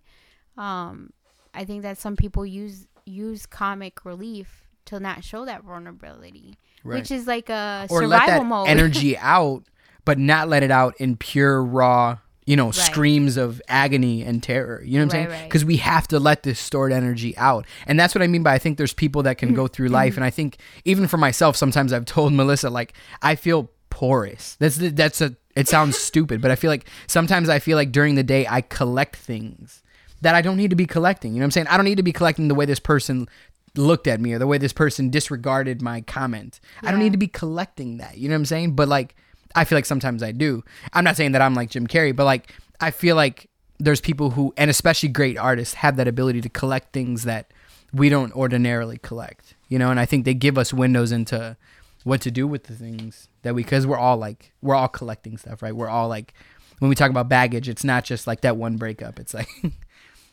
um 0.58 1.12
I 1.54 1.66
think 1.66 1.82
that 1.84 1.98
some 1.98 2.16
people 2.16 2.46
use 2.46 2.88
use 3.06 3.46
comic 3.46 4.04
relief 4.06 4.64
to 4.86 5.00
not 5.00 5.24
show 5.24 5.44
that 5.46 5.64
vulnerability, 5.64 6.58
Right. 6.84 7.00
which 7.00 7.12
is 7.12 7.28
like 7.28 7.50
a 7.50 7.88
or 7.90 8.08
let 8.08 8.22
survival 8.22 8.44
that 8.44 8.48
mode. 8.50 8.68
energy 8.70 9.18
out, 9.36 9.64
but 10.06 10.18
not 10.18 10.48
let 10.50 10.64
it 10.64 10.72
out 10.72 10.96
in 11.00 11.18
pure 11.18 11.64
raw, 11.64 12.18
you 12.48 12.56
know, 12.56 12.68
Right. 12.68 12.76
screams 12.76 13.38
of 13.38 13.62
agony 13.68 14.24
and 14.24 14.42
terror. 14.42 14.82
You 14.84 14.98
know 14.98 15.06
what 15.06 15.14
I'm 15.14 15.20
Right, 15.20 15.30
saying? 15.30 15.42
right. 15.42 15.50
Because 15.50 15.66
we 15.66 15.78
have 15.78 16.08
to 16.08 16.20
let 16.20 16.42
this 16.44 16.60
stored 16.60 16.92
energy 16.92 17.38
out, 17.38 17.68
and 17.86 18.00
that's 18.00 18.16
what 18.16 18.24
I 18.24 18.28
mean 18.28 18.42
by 18.42 18.54
I 18.56 18.58
think 18.58 18.78
there's 18.78 18.94
people 18.94 19.22
that 19.24 19.38
can 19.38 19.50
mm-hmm. 19.50 19.58
go 19.58 19.68
through 19.68 19.90
life, 19.90 20.14
mm-hmm. 20.14 20.20
and 20.20 20.26
I 20.26 20.32
think 20.32 20.58
even 20.86 21.08
for 21.08 21.18
myself, 21.18 21.56
sometimes 21.56 21.94
I've 21.94 22.06
told 22.06 22.34
Melissa 22.34 22.70
like 22.72 22.94
I 23.22 23.36
feel 23.36 23.70
porous. 23.92 24.56
That's 24.60 24.78
that's 24.78 25.22
a 25.22 25.36
it 25.56 25.68
sounds 25.68 25.98
stupid, 26.10 26.42
but 26.42 26.50
I 26.50 26.56
feel 26.56 26.72
like 26.72 26.90
sometimes 27.06 27.50
I 27.50 27.60
feel 27.60 27.78
like 27.78 27.92
during 27.92 28.16
the 28.16 28.24
day 28.24 28.48
I 28.50 28.62
collect 28.62 29.18
things 29.18 29.84
that 30.22 30.34
I 30.34 30.42
don't 30.42 30.58
need 30.58 30.70
to 30.70 30.76
be 30.76 30.86
collecting. 30.86 31.34
You 31.34 31.40
know 31.40 31.44
what 31.44 31.48
I'm 31.48 31.52
saying? 31.52 31.68
I 31.68 31.78
don't 31.78 31.86
need 31.86 31.98
to 31.98 32.04
be 32.04 32.14
collecting 32.14 32.48
the 32.48 32.56
way 32.56 32.66
this 32.66 32.80
person 32.80 33.28
looked 33.76 34.08
at 34.08 34.20
me 34.20 34.34
or 34.34 34.40
the 34.40 34.48
way 34.48 34.58
this 34.58 34.74
person 34.74 35.10
disregarded 35.10 35.82
my 35.82 36.02
comment. 36.02 36.60
I 36.82 36.92
don't 36.92 37.00
need 37.00 37.12
to 37.12 37.18
be 37.20 37.28
collecting 37.28 37.98
that. 37.98 38.18
You 38.18 38.30
know 38.30 38.34
what 38.34 38.40
I'm 38.40 38.46
saying? 38.46 38.76
But 38.76 38.88
like 38.88 39.16
I 39.56 39.64
feel 39.64 39.78
like 39.78 39.86
sometimes 39.86 40.22
I 40.24 40.32
do. 40.32 40.64
I'm 40.94 41.04
not 41.04 41.16
saying 41.18 41.32
that 41.34 41.42
I'm 41.42 41.54
like 41.56 41.70
Jim 41.70 41.88
Carrey, 41.88 42.16
but 42.16 42.26
like 42.26 42.54
I 42.80 42.92
feel 42.92 43.16
like 43.16 43.50
there's 43.80 44.02
people 44.02 44.32
who 44.32 44.54
and 44.58 44.70
especially 44.70 45.10
great 45.10 45.38
artists 45.38 45.76
have 45.76 45.96
that 45.98 46.08
ability 46.08 46.42
to 46.42 46.50
collect 46.50 46.94
things 46.94 47.24
that 47.24 47.52
we 47.94 48.10
don't 48.10 48.34
ordinarily 48.36 48.98
collect. 48.98 49.56
You 49.70 49.80
know, 49.80 49.92
and 49.92 50.00
I 50.00 50.06
think 50.06 50.26
they 50.26 50.34
give 50.34 50.58
us 50.58 50.74
windows 50.74 51.12
into 51.12 51.58
what 52.04 52.22
to 52.22 52.32
do 52.32 52.48
with 52.48 52.64
the 52.66 52.74
things 52.76 53.28
that 53.42 53.54
we 53.56 53.64
cuz 53.64 53.86
we're 53.86 53.98
all 53.98 54.18
like 54.18 54.54
we're 54.62 54.76
all 54.76 54.88
collecting 54.88 55.38
stuff, 55.38 55.62
right? 55.62 55.76
We're 55.76 55.90
all 55.90 56.08
like 56.08 56.34
when 56.80 56.90
we 56.90 56.96
talk 56.96 57.10
about 57.10 57.28
baggage, 57.30 57.68
it's 57.68 57.84
not 57.84 58.04
just 58.04 58.28
like 58.28 58.42
that 58.42 58.56
one 58.58 58.78
breakup. 58.78 59.20
It's 59.20 59.34
like 59.34 59.50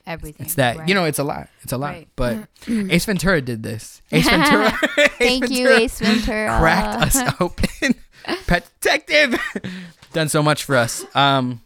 Everything. 0.06 0.44
it's 0.44 0.56
that 0.56 0.76
right. 0.76 0.86
you 0.88 0.94
know 0.94 1.04
it's 1.06 1.18
a 1.18 1.24
lot 1.24 1.48
it's 1.62 1.72
a 1.72 1.78
lot 1.78 1.94
Right. 1.94 2.08
but 2.14 2.46
ace 2.68 3.06
ventura 3.06 3.40
did 3.40 3.62
this 3.62 4.02
ace 4.12 4.28
ventura 4.28 4.70
Ace 4.98 5.10
Thank 5.16 5.48
you, 5.50 5.66
Ace 5.70 5.98
Ventura. 5.98 6.58
cracked 6.58 7.16
us 7.16 7.34
open 7.40 7.94
detective 8.48 9.38
done 10.12 10.28
so 10.28 10.42
much 10.42 10.64
for 10.64 10.76
us 10.76 11.04
um 11.14 11.60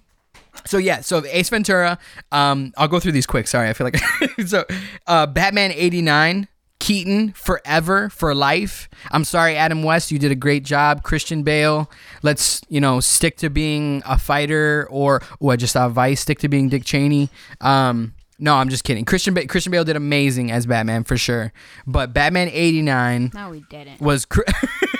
so 0.65 0.79
yeah 0.79 1.01
so 1.01 1.25
ace 1.27 1.49
ventura 1.49 1.99
um 2.33 2.73
i'll 2.77 2.89
go 2.89 2.99
through 2.99 3.13
these 3.13 3.27
quick 3.27 3.47
sorry 3.47 3.69
i 3.69 3.73
feel 3.73 3.87
like 3.87 3.99
so 4.47 4.65
uh 5.07 5.27
batman 5.27 5.73
89 5.73 6.49
Keaton 6.81 7.33
forever 7.33 8.09
for 8.09 8.35
life. 8.35 8.89
I'm 9.11 9.25
sorry, 9.25 9.57
Adam 9.57 9.83
West, 9.83 10.13
you 10.13 10.19
did 10.19 10.31
a 10.31 10.37
great 10.37 10.65
job. 10.65 11.03
Christian 11.03 11.43
Bale, 11.43 11.91
let's 12.23 12.61
you 12.69 12.81
know 12.81 13.01
stick 13.01 13.37
to 13.39 13.51
being 13.51 14.03
a 14.07 14.17
fighter, 14.17 14.87
or 14.91 15.21
oh, 15.41 15.49
I 15.51 15.57
just 15.57 15.73
saw 15.73 15.89
Vice 15.89 16.21
stick 16.21 16.39
to 16.41 16.49
being 16.49 16.69
Dick 16.69 16.85
Cheney. 16.85 17.31
Um, 17.61 18.15
no, 18.39 18.55
I'm 18.55 18.69
just 18.69 18.85
kidding. 18.85 19.05
Christian 19.05 19.35
ba- 19.35 19.47
Christian 19.47 19.73
Bale 19.73 19.85
did 19.85 19.97
amazing 19.97 20.51
as 20.53 20.67
Batman 20.67 21.05
for 21.05 21.17
sure, 21.17 21.53
but 21.87 22.13
Batman 22.13 22.49
'89 22.53 23.33
No, 23.35 23.51
we 23.51 23.65
didn't. 23.69 24.01
was 24.01 24.25
cr- 24.25 24.43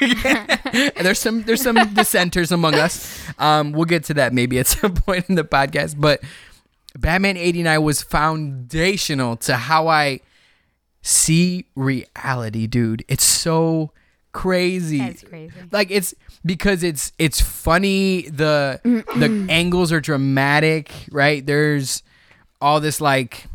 there's 1.03 1.19
some 1.19 1.43
there's 1.45 1.63
some 1.63 1.77
dissenters 1.95 2.53
among 2.53 2.75
us. 2.75 3.21
Um, 3.39 3.73
we'll 3.73 3.85
get 3.85 4.05
to 4.05 4.15
that 4.15 4.33
maybe 4.33 4.59
at 4.59 4.67
some 4.69 4.95
point 4.95 5.29
in 5.29 5.35
the 5.37 5.45
podcast, 5.45 5.95
but 5.99 6.21
Batman 6.99 7.37
89 7.37 7.83
was 7.83 8.03
foundational 8.03 9.37
to 9.37 9.57
how 9.57 9.89
I 9.89 10.21
see 11.03 11.67
reality, 11.77 12.67
dude. 12.67 13.05
It's 13.09 13.25
so 13.25 13.93
crazy. 14.33 14.99
That's 14.99 15.23
crazy. 15.23 15.55
Like 15.71 15.91
it's 15.91 16.15
because 16.45 16.83
it's 16.83 17.13
it's 17.19 17.41
funny. 17.41 18.23
The 18.23 18.81
the 18.85 19.47
angles 19.51 19.93
are 19.93 20.01
dramatic, 20.01 20.91
right? 21.11 21.45
There's 21.45 22.03
all 22.61 22.81
this 22.81 23.01
like 23.01 23.47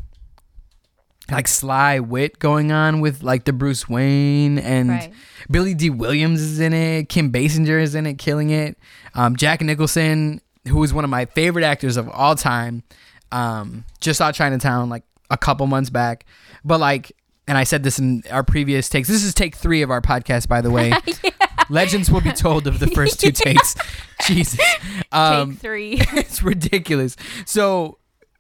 like 1.31 1.47
sly 1.47 1.99
wit 1.99 2.37
going 2.39 2.71
on 2.71 2.99
with 2.99 3.23
like 3.23 3.45
the 3.45 3.53
Bruce 3.53 3.87
Wayne 3.87 4.59
and 4.59 4.89
Right. 4.89 5.13
Billy 5.49 5.73
Dee 5.73 5.89
Williams 5.89 6.41
is 6.41 6.59
in 6.59 6.73
it. 6.73 7.09
Kim 7.09 7.31
Basinger 7.31 7.81
is 7.81 7.95
in 7.95 8.05
it, 8.05 8.17
killing 8.17 8.49
it. 8.49 8.77
Um, 9.13 9.35
Jack 9.35 9.61
Nicholson, 9.61 10.41
who 10.67 10.83
is 10.83 10.93
one 10.93 11.03
of 11.03 11.09
my 11.09 11.25
favorite 11.25 11.63
actors 11.63 11.97
of 11.97 12.09
all 12.09 12.35
time, 12.35 12.83
um, 13.31 13.85
just 13.99 14.17
saw 14.17 14.31
Chinatown 14.31 14.89
like 14.89 15.03
a 15.29 15.37
couple 15.37 15.65
months 15.67 15.89
back. 15.89 16.25
But 16.63 16.79
like, 16.79 17.11
and 17.47 17.57
I 17.57 17.63
said 17.63 17.83
this 17.83 17.99
in 17.99 18.23
our 18.31 18.43
previous 18.43 18.87
takes. 18.89 19.07
This 19.07 19.23
is 19.23 19.33
take 19.33 19.55
three 19.55 19.81
of 19.81 19.91
our 19.91 20.01
podcast, 20.01 20.47
by 20.47 20.61
the 20.61 20.71
way. 20.71 20.93
Legends 21.69 22.11
will 22.11 22.21
be 22.21 22.31
told 22.31 22.67
of 22.67 22.79
the 22.79 22.87
first 22.87 23.19
two 23.19 23.31
takes. 23.33 23.75
Jesus, 24.25 24.59
um, 25.11 25.51
Take 25.51 25.59
three. 25.59 25.93
it's 26.13 26.43
ridiculous. 26.43 27.15
So, 27.45 27.97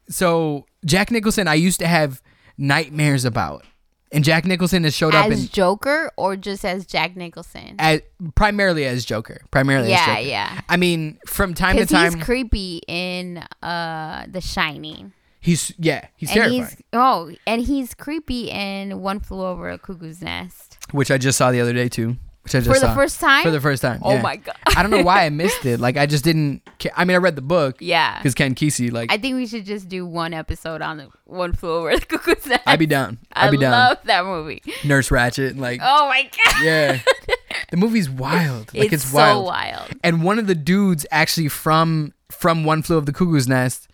so 0.09 0.65
Jack 0.85 1.11
Nicholson, 1.11 1.47
I 1.47 1.55
used 1.55 1.79
to 1.79 1.87
have 1.87 2.21
nightmares 2.57 3.25
about, 3.25 3.65
and 4.11 4.23
Jack 4.23 4.45
Nicholson 4.45 4.83
has 4.83 4.93
showed 4.95 5.15
up 5.15 5.31
as 5.31 5.49
Joker 5.49 6.11
or 6.17 6.35
just 6.35 6.63
as 6.63 6.85
Jack 6.85 7.15
Nicholson? 7.15 7.75
as, 7.79 8.01
primarily 8.35 8.85
as 8.85 9.05
Joker. 9.05 9.41
Primarily, 9.51 9.93
as 9.93 9.99
yeah, 9.99 10.15
Joker. 10.15 10.27
yeah. 10.27 10.61
I 10.69 10.77
mean, 10.77 11.17
from 11.25 11.53
time 11.53 11.77
to 11.77 11.85
time, 11.85 12.15
he's 12.15 12.23
creepy 12.23 12.81
in 12.87 13.39
uh 13.61 14.25
The 14.29 14.41
Shining. 14.41 15.13
he's 15.39 15.73
yeah, 15.79 16.05
he's 16.15 16.29
and 16.29 16.35
terrifying. 16.35 16.61
he's 16.61 16.75
oh, 16.93 17.31
and 17.47 17.61
he's 17.61 17.95
creepy 17.95 18.49
in 18.51 19.01
One 19.01 19.19
Flew 19.19 19.43
Over 19.43 19.69
a 19.71 19.77
Cuckoo's 19.79 20.21
Nest 20.21 20.77
which 20.91 21.09
I 21.09 21.17
just 21.17 21.37
saw 21.37 21.51
the 21.51 21.59
other 21.59 21.73
day 21.73 21.89
too. 21.89 22.17
Which 22.43 22.55
I 22.55 22.59
just 22.59 22.67
for 22.67 22.73
the 22.73 22.87
saw 22.87 22.95
first 22.95 23.21
time. 23.21 23.43
for 23.43 23.51
the 23.51 23.61
first 23.61 23.81
time. 23.81 24.01
oh 24.03 24.15
yeah. 24.15 24.21
my 24.21 24.35
god! 24.35 24.55
I 24.75 24.81
don't 24.81 24.91
know 24.91 25.01
why 25.01 25.25
I 25.25 25.29
missed 25.41 25.65
it. 25.65 25.79
Like 25.79 25.95
I 25.95 26.05
just 26.05 26.25
didn't. 26.25 26.61
Ca- 26.77 26.91
I 26.95 27.05
mean, 27.05 27.15
I 27.15 27.19
read 27.19 27.37
the 27.37 27.41
book 27.41 27.77
yeah, 27.79 28.17
because 28.17 28.35
Ken 28.35 28.53
Kesey. 28.53 28.91
Like 28.91 29.11
I 29.13 29.17
think 29.17 29.35
we 29.37 29.47
should 29.47 29.65
just 29.65 29.87
do 29.87 30.05
one 30.05 30.33
episode 30.33 30.81
on 30.81 30.97
the 30.97 31.07
One 31.23 31.53
Flew 31.53 31.71
Over 31.71 31.95
the 31.97 32.05
Cuckoo's 32.05 32.45
Nest. 32.45 32.63
I'd 32.67 32.79
be 32.79 32.85
down. 32.85 33.17
I'd 33.31 33.51
be 33.51 33.57
down. 33.57 33.73
I 33.73 33.87
love 33.87 33.99
that 34.03 34.25
movie. 34.25 34.61
Nurse 34.83 35.07
Ratched 35.07 35.57
like 35.57 35.79
Oh 35.81 36.09
my 36.09 36.23
god! 36.23 36.63
yeah, 36.63 36.99
the 37.71 37.77
movie's 37.77 38.09
wild. 38.09 38.73
Like 38.73 38.85
it's, 38.85 38.93
it's, 38.95 39.05
so 39.05 39.17
wild. 39.17 39.45
wild. 39.45 39.89
and 40.03 40.21
one 40.21 40.37
of 40.37 40.47
the 40.47 40.55
dudes 40.55 41.05
actually 41.11 41.47
from 41.47 42.13
from 42.29 42.65
One 42.65 42.81
Flew 42.81 42.97
of 42.97 43.05
the 43.05 43.13
Cuckoo's 43.13 43.47
Nest, 43.47 43.87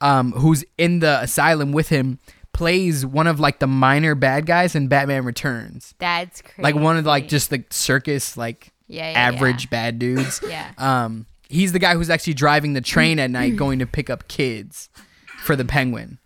um, 0.00 0.32
who's 0.32 0.64
in 0.78 1.00
the 1.00 1.20
asylum 1.20 1.72
with 1.72 1.90
him, 1.90 2.18
plays 2.60 3.06
one 3.06 3.26
of 3.26 3.40
like 3.40 3.58
the 3.58 3.66
minor 3.66 4.14
bad 4.14 4.44
guys 4.44 4.74
in 4.74 4.86
Batman 4.86 5.24
Returns, 5.24 5.94
That's 5.98 6.42
crazy. 6.42 6.60
like 6.60 6.74
one 6.74 6.98
of 6.98 7.06
like 7.06 7.26
just 7.26 7.48
the 7.48 7.64
circus 7.70 8.36
like 8.36 8.70
yeah, 8.86 9.10
yeah, 9.12 9.18
average 9.18 9.70
bad 9.70 9.98
dudes. 9.98 10.42
Yeah. 10.46 10.70
Um, 10.76 11.24
he's 11.48 11.72
the 11.72 11.78
guy 11.78 11.94
who's 11.94 12.10
actually 12.10 12.34
driving 12.34 12.74
the 12.74 12.82
train 12.82 13.18
at 13.18 13.30
night 13.30 13.56
going 13.56 13.78
to 13.78 13.86
pick 13.86 14.10
up 14.10 14.28
kids 14.28 14.90
for 15.38 15.56
the 15.56 15.64
Penguin. 15.64 16.18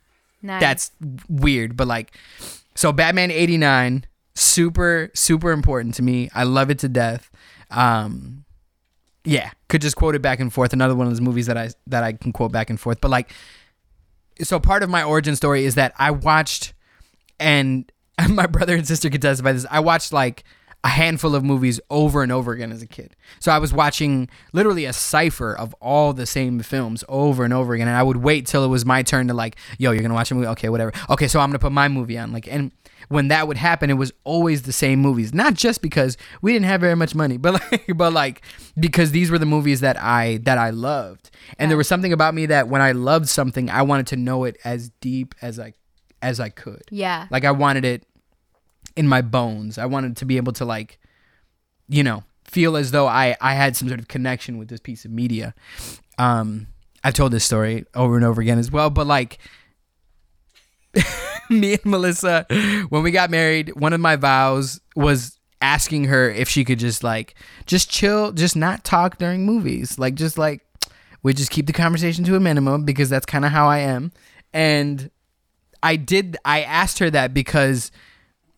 Nice. 0.42 0.61
That's 0.61 0.90
weird, 1.29 1.77
but 1.77 1.87
like, 1.87 2.18
so 2.75 2.90
Batman 2.90 3.31
'89, 3.31 4.05
super 4.35 5.12
super 5.14 5.53
important 5.53 5.94
to 5.94 6.03
me. 6.03 6.31
I 6.35 6.42
love 6.42 6.68
it 6.68 6.81
to 6.81 6.88
death. 6.88 7.31
Um, 7.70 8.44
yeah, 9.25 9.53
could 9.68 9.83
just 9.83 9.94
quote 9.94 10.16
it 10.16 10.23
back 10.23 10.40
and 10.40 10.53
forth. 10.53 10.73
Another 10.73 10.97
one 10.97 11.07
of 11.07 11.12
those 11.12 11.20
movies 11.20 11.47
that 11.47 11.57
I 11.57 11.70
that 11.87 12.03
I 12.03 12.12
can 12.14 12.33
quote 12.33 12.51
back 12.51 12.70
and 12.70 12.81
forth. 12.81 13.01
But 13.01 13.12
like, 13.12 13.31
so 14.42 14.59
part 14.59 14.83
of 14.83 14.90
my 14.90 15.03
origin 15.03 15.37
story 15.37 15.64
is 15.64 15.75
that 15.77 15.92
I 15.99 16.11
watched, 16.11 16.73
and 17.38 17.90
my 18.29 18.47
brother 18.47 18.75
and 18.75 18.87
sister 18.87 19.11
could 19.11 19.23
testify 19.23 19.53
this. 19.53 19.66
I 19.70 19.81
watched 19.81 20.12
like 20.12 20.44
a 20.85 20.88
handful 20.88 21.35
of 21.35 21.42
movies 21.42 21.81
over 21.88 22.23
and 22.23 22.31
over 22.31 22.53
again 22.53 22.70
as 22.70 22.83
a 22.83 22.87
kid. 22.87 23.16
So 23.40 23.51
I 23.51 23.59
was 23.59 23.73
watching 23.73 24.29
literally 24.53 24.85
a 24.85 24.92
cipher 24.92 25.55
of 25.57 25.75
all 25.81 26.12
the 26.12 26.27
same 26.27 26.61
films 26.61 27.03
over 27.09 27.42
and 27.42 27.55
over 27.55 27.73
again, 27.73 27.88
and 27.88 27.97
I 27.97 28.03
would 28.03 28.18
wait 28.18 28.47
till 28.47 28.62
it 28.64 28.68
was 28.68 28.85
my 28.85 29.03
turn 29.03 29.29
to 29.29 29.35
like, 29.35 29.57
yo, 29.79 29.92
you're 29.92 30.03
gonna 30.03 30.14
watch 30.14 30.31
a 30.31 30.35
movie, 30.35 30.47
okay, 30.49 30.68
whatever. 30.68 30.92
Okay, 31.09 31.27
so 31.27 31.40
I'm 31.40 31.49
gonna 31.49 31.59
put 31.59 31.73
my 31.73 31.88
movie 31.88 32.18
on, 32.18 32.33
like, 32.33 32.47
and 32.47 32.70
when 33.09 33.29
that 33.29 33.49
would 33.49 33.57
happen, 33.57 33.90
it 33.90 33.95
was 33.95 34.12
always 34.25 34.62
the 34.62 34.73
same 34.73 35.01
movies. 35.01 35.35
Not 35.35 35.55
just 35.55 35.83
because 35.83 36.17
we 36.43 36.53
didn't 36.53 36.67
have 36.67 36.81
very 36.81 36.97
much 36.97 37.14
money, 37.14 37.37
but 37.38 37.55
like, 37.55 37.93
but 37.97 38.12
like 38.12 38.43
because 38.79 39.12
these 39.12 39.31
were 39.31 39.38
the 39.38 39.47
movies 39.47 39.81
that 39.81 40.01
I 40.01 40.38
that 40.45 40.59
I 40.59 40.71
loved, 40.71 41.31
and 41.59 41.71
there 41.71 41.79
was 41.79 41.88
something 41.88 42.12
about 42.12 42.35
me 42.35 42.47
that 42.47 42.69
when 42.69 42.83
I 42.83 42.93
loved 42.93 43.29
something, 43.29 43.71
I 43.71 43.83
wanted 43.83 44.07
to 44.09 44.17
know 44.17 44.45
it 44.45 44.57
as 44.64 44.90
deep 45.01 45.35
as 45.43 45.59
I 45.59 45.75
as 46.23 46.40
I 46.40 46.49
could. 46.49 46.85
yeah. 46.90 47.27
Like 47.31 47.45
I 47.45 47.51
wanted 47.51 47.85
it 47.85 48.07
in 48.97 49.07
my 49.07 49.21
bones. 49.21 49.77
I 49.79 49.87
wanted 49.87 50.17
to 50.19 50.25
be 50.25 50.37
able 50.37 50.53
to 50.55 50.64
like, 50.64 50.99
you 51.88 52.03
know, 52.03 52.25
feel 52.45 52.77
as 52.77 52.90
though 52.93 53.07
I 53.07 53.37
I 53.40 53.55
had 53.55 53.77
some 53.77 53.88
sort 53.88 54.01
of 54.01 54.09
connection 54.09 54.59
with 54.59 54.69
this 54.69 54.81
piece 54.81 55.05
of 55.05 55.11
media. 55.11 55.55
Um, 56.19 56.69
I've 57.03 57.14
told 57.14 57.33
this 57.33 57.45
story 57.45 57.85
over 57.95 58.17
and 58.17 58.25
over 58.25 58.40
again 58.40 58.59
as 58.59 58.71
well, 58.71 58.90
but 58.90 59.07
like. 59.07 59.38
me 61.50 61.74
and 61.74 61.85
Melissa, 61.85 62.46
when 62.88 63.02
we 63.02 63.11
got 63.11 63.30
married, 63.30 63.74
one 63.76 63.92
of 63.92 64.00
my 64.00 64.16
vows 64.16 64.80
was 64.96 65.38
asking 65.61 66.04
her 66.04 66.30
if 66.30 66.48
she 66.48 66.64
could 66.64 66.78
just 66.78 67.02
like 67.02 67.35
just 67.66 67.90
chill, 67.90 68.33
just 68.33 68.57
not 68.57 68.85
talk 68.85 69.18
during 69.18 69.46
movies. 69.46 69.98
Like 69.98 70.14
just 70.14 70.38
like 70.38 70.61
we 71.22 71.33
just 71.33 71.50
keep 71.50 71.66
the 71.66 71.72
conversation 71.72 72.24
to 72.24 72.37
a 72.37 72.40
minimum 72.40 72.85
because 72.85 73.09
that's 73.09 73.26
kind 73.26 73.44
of 73.44 73.50
how 73.50 73.66
I 73.66 73.78
am. 73.78 74.12
And 74.52 75.11
I 75.83 75.96
did 75.96 76.37
I 76.44 76.62
asked 76.62 76.98
her 76.98 77.11
that 77.11 77.35
because 77.35 77.90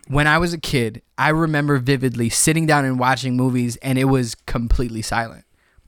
when 0.09 0.27
I 0.27 0.39
was 0.39 0.53
a 0.53 0.59
kid, 0.59 1.03
I 1.19 1.31
remember 1.31 1.79
vividly 1.79 2.29
sitting 2.29 2.67
down 2.67 2.85
and 2.85 2.99
watching 2.99 3.37
movies 3.37 3.77
and 3.77 3.99
it 3.99 4.05
was 4.05 4.35
completely 4.47 5.03
silent. 5.03 5.45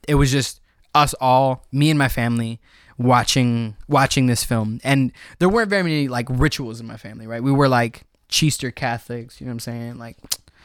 It 0.07 0.15
was 0.15 0.31
just 0.31 0.61
us 0.95 1.15
all, 1.21 1.67
me 1.71 1.91
and 1.91 1.99
my 1.99 2.09
family, 2.09 2.61
watching 2.99 3.77
watching 3.89 4.27
this 4.27 4.45
film. 4.45 4.81
And 4.85 5.13
there 5.39 5.49
weren't 5.49 5.71
very 5.71 5.83
many 5.83 6.09
like 6.09 6.27
rituals 6.29 6.81
in 6.81 6.87
my 6.87 6.97
family, 6.97 7.27
right? 7.27 7.43
We 7.43 7.53
were 7.53 7.69
like 7.69 8.03
Chester 8.29 8.71
Catholics, 8.71 9.41
you 9.41 9.47
know 9.47 9.51
what 9.51 9.55
I'm 9.55 9.61
saying? 9.61 9.99
Like, 9.99 10.17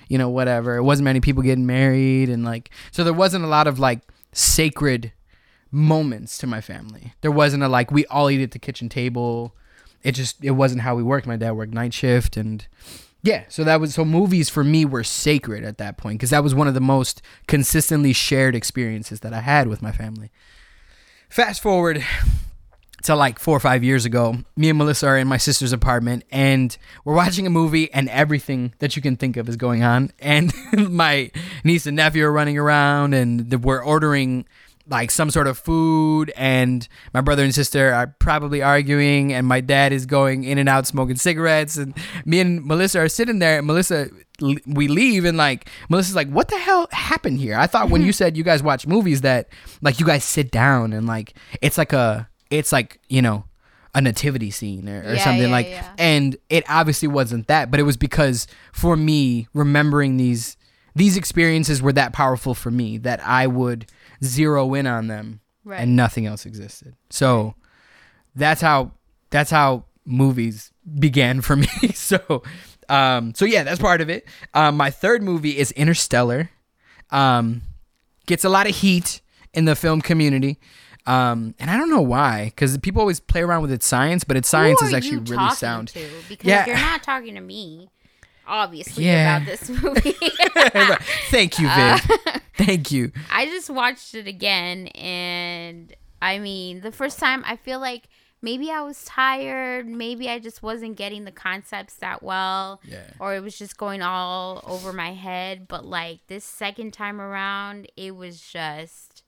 you 0.09 0.17
know, 0.17 0.29
whatever. 0.29 0.75
It 0.75 0.83
wasn't 0.83 1.05
many 1.05 1.21
people 1.21 1.43
getting 1.43 1.65
married 1.65 2.29
and 2.29 2.43
like 2.43 2.71
so 2.91 3.03
there 3.03 3.13
wasn't 3.13 3.45
a 3.45 3.47
lot 3.47 3.67
of 3.67 3.79
like 3.79 4.01
sacred 4.33 5.13
moments 5.71 6.37
to 6.39 6.47
my 6.47 6.59
family. 6.59 7.13
There 7.21 7.31
wasn't 7.31 7.63
a 7.63 7.69
like 7.69 7.91
we 7.91 8.05
all 8.07 8.29
eat 8.29 8.41
at 8.41 8.51
the 8.51 8.59
kitchen 8.59 8.89
table. 8.89 9.55
It 10.01 10.13
just 10.13 10.43
it 10.43 10.51
wasn't 10.51 10.81
how 10.81 10.95
we 10.95 11.03
worked. 11.03 11.27
My 11.27 11.37
dad 11.37 11.51
worked 11.51 11.73
night 11.73 11.93
shift 11.93 12.35
and 12.35 12.67
yeah, 13.25 13.45
so 13.47 13.63
that 13.63 13.79
was 13.79 13.93
so 13.93 14.03
movies 14.03 14.49
for 14.49 14.65
me 14.65 14.83
were 14.83 15.03
sacred 15.03 15.63
at 15.63 15.77
that 15.77 15.95
point 15.95 16.19
because 16.19 16.31
that 16.31 16.43
was 16.43 16.53
one 16.53 16.67
of 16.67 16.73
the 16.73 16.81
most 16.81 17.21
consistently 17.47 18.11
shared 18.11 18.53
experiences 18.53 19.21
that 19.21 19.33
I 19.33 19.39
had 19.39 19.67
with 19.69 19.81
my 19.81 19.93
family. 19.93 20.29
Fast 21.33 21.63
forward 21.63 22.05
to 23.05 23.15
like 23.15 23.39
four 23.39 23.57
or 23.57 23.59
five 23.59 23.83
years 23.83 24.05
ago, 24.05 24.37
me 24.55 24.69
and 24.69 24.77
Melissa 24.77 25.07
are 25.07 25.17
in 25.17 25.27
my 25.27 25.37
sister's 25.37 25.73
apartment 25.73 26.25
and 26.29 26.77
we're 27.05 27.15
watching 27.15 27.47
a 27.47 27.49
movie 27.49 27.91
and 27.91 28.07
everything 28.09 28.75
that 28.77 28.95
you 28.95 29.01
can 29.01 29.15
think 29.15 29.35
of 29.35 29.49
is 29.49 29.55
going 29.55 29.81
on. 29.81 30.11
And 30.19 30.53
my 30.91 31.31
niece 31.63 31.87
and 31.87 31.95
nephew 31.95 32.23
are 32.23 32.31
running 32.31 32.59
around 32.59 33.15
and 33.15 33.51
we're 33.63 33.83
ordering 33.83 34.45
like 34.87 35.09
some 35.11 35.29
sort 35.29 35.47
of 35.47 35.57
food 35.57 36.31
and 36.35 36.87
my 37.13 37.21
brother 37.21 37.43
and 37.43 37.55
sister 37.55 37.93
are 37.93 38.07
probably 38.19 38.61
arguing 38.61 39.31
and 39.31 39.47
my 39.47 39.61
dad 39.61 39.93
is 39.93 40.05
going 40.05 40.43
in 40.43 40.57
and 40.57 40.67
out 40.67 40.85
smoking 40.85 41.15
cigarettes 41.15 41.77
and 41.77 41.95
me 42.25 42.39
and 42.41 42.65
Melissa 42.65 42.99
are 42.99 43.07
sitting 43.09 43.39
there 43.39 43.59
and 43.59 43.67
Melissa 43.67 44.09
we 44.65 44.89
leave 44.89 45.23
and 45.23 45.37
like 45.37 45.69
Melissa's 45.89 46.15
like 46.15 46.29
what 46.29 46.49
the 46.49 46.57
hell 46.57 46.87
happened 46.91 47.37
here 47.39 47.55
I 47.55 47.65
thought 47.65 47.89
when 47.89 48.01
you 48.01 48.11
said 48.19 48.35
you 48.35 48.43
guys 48.43 48.61
watch 48.61 48.85
movies 48.85 49.21
that 49.21 49.47
like 49.81 49.99
you 50.01 50.05
guys 50.05 50.25
sit 50.25 50.51
down 50.51 50.91
and 50.91 51.07
like 51.07 51.33
it's 51.61 51.77
like 51.77 51.93
a 51.93 52.27
it's 52.49 52.73
like 52.73 52.99
you 53.07 53.21
know 53.21 53.45
a 53.95 54.01
nativity 54.01 54.51
scene 54.51 54.89
or, 54.89 55.01
or 55.01 55.13
Yeah, 55.13 55.23
something 55.23 55.43
yeah, 55.43 55.49
like 55.49 55.67
yeah. 55.69 55.93
and 55.97 56.35
it 56.49 56.65
obviously 56.67 57.07
wasn't 57.07 57.47
that 57.47 57.71
but 57.71 57.79
it 57.79 57.83
was 57.83 57.95
because 57.95 58.47
for 58.73 58.97
me 58.97 59.47
remembering 59.53 60.17
these 60.17 60.57
these 60.95 61.17
experiences 61.17 61.81
were 61.81 61.93
that 61.93 62.13
powerful 62.13 62.53
for 62.53 62.69
me 62.71 62.97
that 62.99 63.19
I 63.25 63.47
would 63.47 63.87
zero 64.23 64.73
in 64.73 64.85
on 64.87 65.07
them 65.07 65.39
Right. 65.65 65.79
and 65.79 65.95
nothing 65.95 66.25
else 66.25 66.45
existed. 66.45 66.95
So 67.09 67.55
that's 68.35 68.61
how 68.61 68.91
that's 69.29 69.49
how 69.51 69.85
movies 70.05 70.71
began 70.99 71.41
for 71.41 71.55
me. 71.63 71.67
so 71.93 72.43
um 72.89 73.33
so 73.33 73.45
yeah, 73.45 73.63
that's 73.63 73.79
part 73.79 74.01
of 74.01 74.09
it. 74.09 74.25
Um 74.53 74.75
my 74.77 74.89
third 74.91 75.23
movie 75.23 75.57
is 75.57 75.71
Interstellar. 75.71 76.49
Um 77.11 77.61
gets 78.25 78.43
a 78.43 78.49
lot 78.49 78.67
of 78.69 78.75
heat 78.75 79.21
in 79.53 79.65
the 79.65 79.75
film 79.75 80.01
community. 80.01 80.59
Um 81.05 81.55
and 81.59 81.69
I 81.71 81.77
don't 81.77 81.89
know 81.89 82.01
why 82.01 82.51
cuz 82.55 82.77
people 82.79 82.99
always 83.01 83.19
play 83.19 83.41
around 83.41 83.61
with 83.61 83.71
its 83.71 83.85
science, 83.85 84.23
but 84.23 84.35
its 84.37 84.49
science 84.49 84.81
is 84.81 84.93
actually 84.93 85.17
really 85.19 85.49
sound. 85.51 85.89
To? 85.89 85.99
Because 86.29 86.45
Yeah. 86.45 86.65
you're 86.65 86.75
not 86.75 87.03
talking 87.03 87.35
to 87.35 87.41
me, 87.41 87.89
obviously, 88.47 89.05
Yeah. 89.05 89.37
about 89.37 89.47
this 89.47 89.69
movie. 89.69 90.15
Right. 90.75 90.99
Thank 91.29 91.59
you, 91.59 91.67
Uh, 91.67 91.97
Thank 92.57 92.91
you. 92.91 93.11
I 93.31 93.45
just 93.45 93.69
watched 93.69 94.13
it 94.15 94.27
again, 94.27 94.87
and 94.89 95.93
I 96.21 96.39
mean, 96.39 96.81
the 96.81 96.91
first 96.91 97.19
time 97.19 97.43
I 97.45 97.55
feel 97.57 97.79
like 97.79 98.03
maybe 98.41 98.69
I 98.71 98.81
was 98.81 99.03
tired, 99.05 99.87
maybe 99.87 100.29
I 100.29 100.39
just 100.39 100.61
wasn't 100.63 100.95
getting 100.95 101.25
the 101.25 101.31
concepts 101.31 101.95
that 101.95 102.21
well, 102.23 102.79
Yeah. 102.85 103.03
or 103.19 103.35
it 103.35 103.41
was 103.41 103.57
just 103.57 103.77
going 103.77 104.01
all 104.01 104.61
over 104.65 104.93
my 104.93 105.13
head. 105.13 105.67
But 105.67 105.85
like 105.85 106.19
this 106.27 106.43
second 106.45 106.93
time 106.93 107.19
around, 107.21 107.87
it 107.97 108.15
was 108.15 108.39
just 108.41 109.23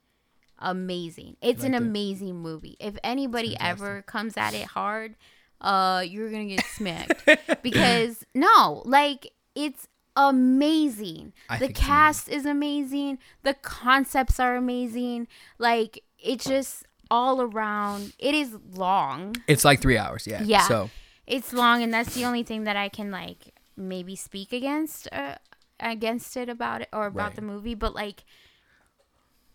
amazing. 0.59 1.35
It's 1.41 1.63
an 1.63 1.73
amazing 1.73 2.37
movie. 2.37 2.77
If 2.79 2.97
anybody 3.03 3.57
ever 3.59 4.01
comes 4.03 4.37
at 4.37 4.53
it 4.53 4.67
hard, 4.67 5.15
uh, 5.61 6.03
you're 6.07 6.29
gonna 6.29 6.45
get 6.45 6.65
smacked 6.65 7.27
because 7.63 8.25
no, 8.33 8.81
like 8.85 9.31
it's 9.55 9.87
amazing. 10.15 11.33
I 11.49 11.57
the 11.59 11.69
it's 11.69 11.79
cast 11.79 12.29
is 12.29 12.45
amazing. 12.45 13.19
The 13.43 13.53
concepts 13.55 14.39
are 14.39 14.55
amazing. 14.55 15.27
Like 15.57 16.03
it's 16.19 16.45
just 16.45 16.85
all 17.11 17.41
around. 17.41 18.13
It 18.19 18.33
is 18.35 18.57
long. 18.73 19.35
It's 19.47 19.63
like 19.63 19.79
3 19.81 19.97
hours, 19.97 20.25
yeah. 20.27 20.41
Yeah. 20.43 20.67
So 20.67 20.89
It's 21.27 21.53
long, 21.53 21.83
and 21.83 21.93
that's 21.93 22.15
the 22.15 22.25
only 22.25 22.43
thing 22.43 22.63
that 22.65 22.75
I 22.75 22.89
can 22.89 23.11
like 23.11 23.53
maybe 23.77 24.15
speak 24.15 24.53
against 24.53 25.07
uh, 25.11 25.35
against 25.79 26.35
it 26.37 26.49
about 26.49 26.81
it 26.81 26.89
or 26.93 27.07
about 27.07 27.27
Right. 27.29 27.35
the 27.35 27.41
movie. 27.41 27.75
But 27.75 27.93
like 27.95 28.23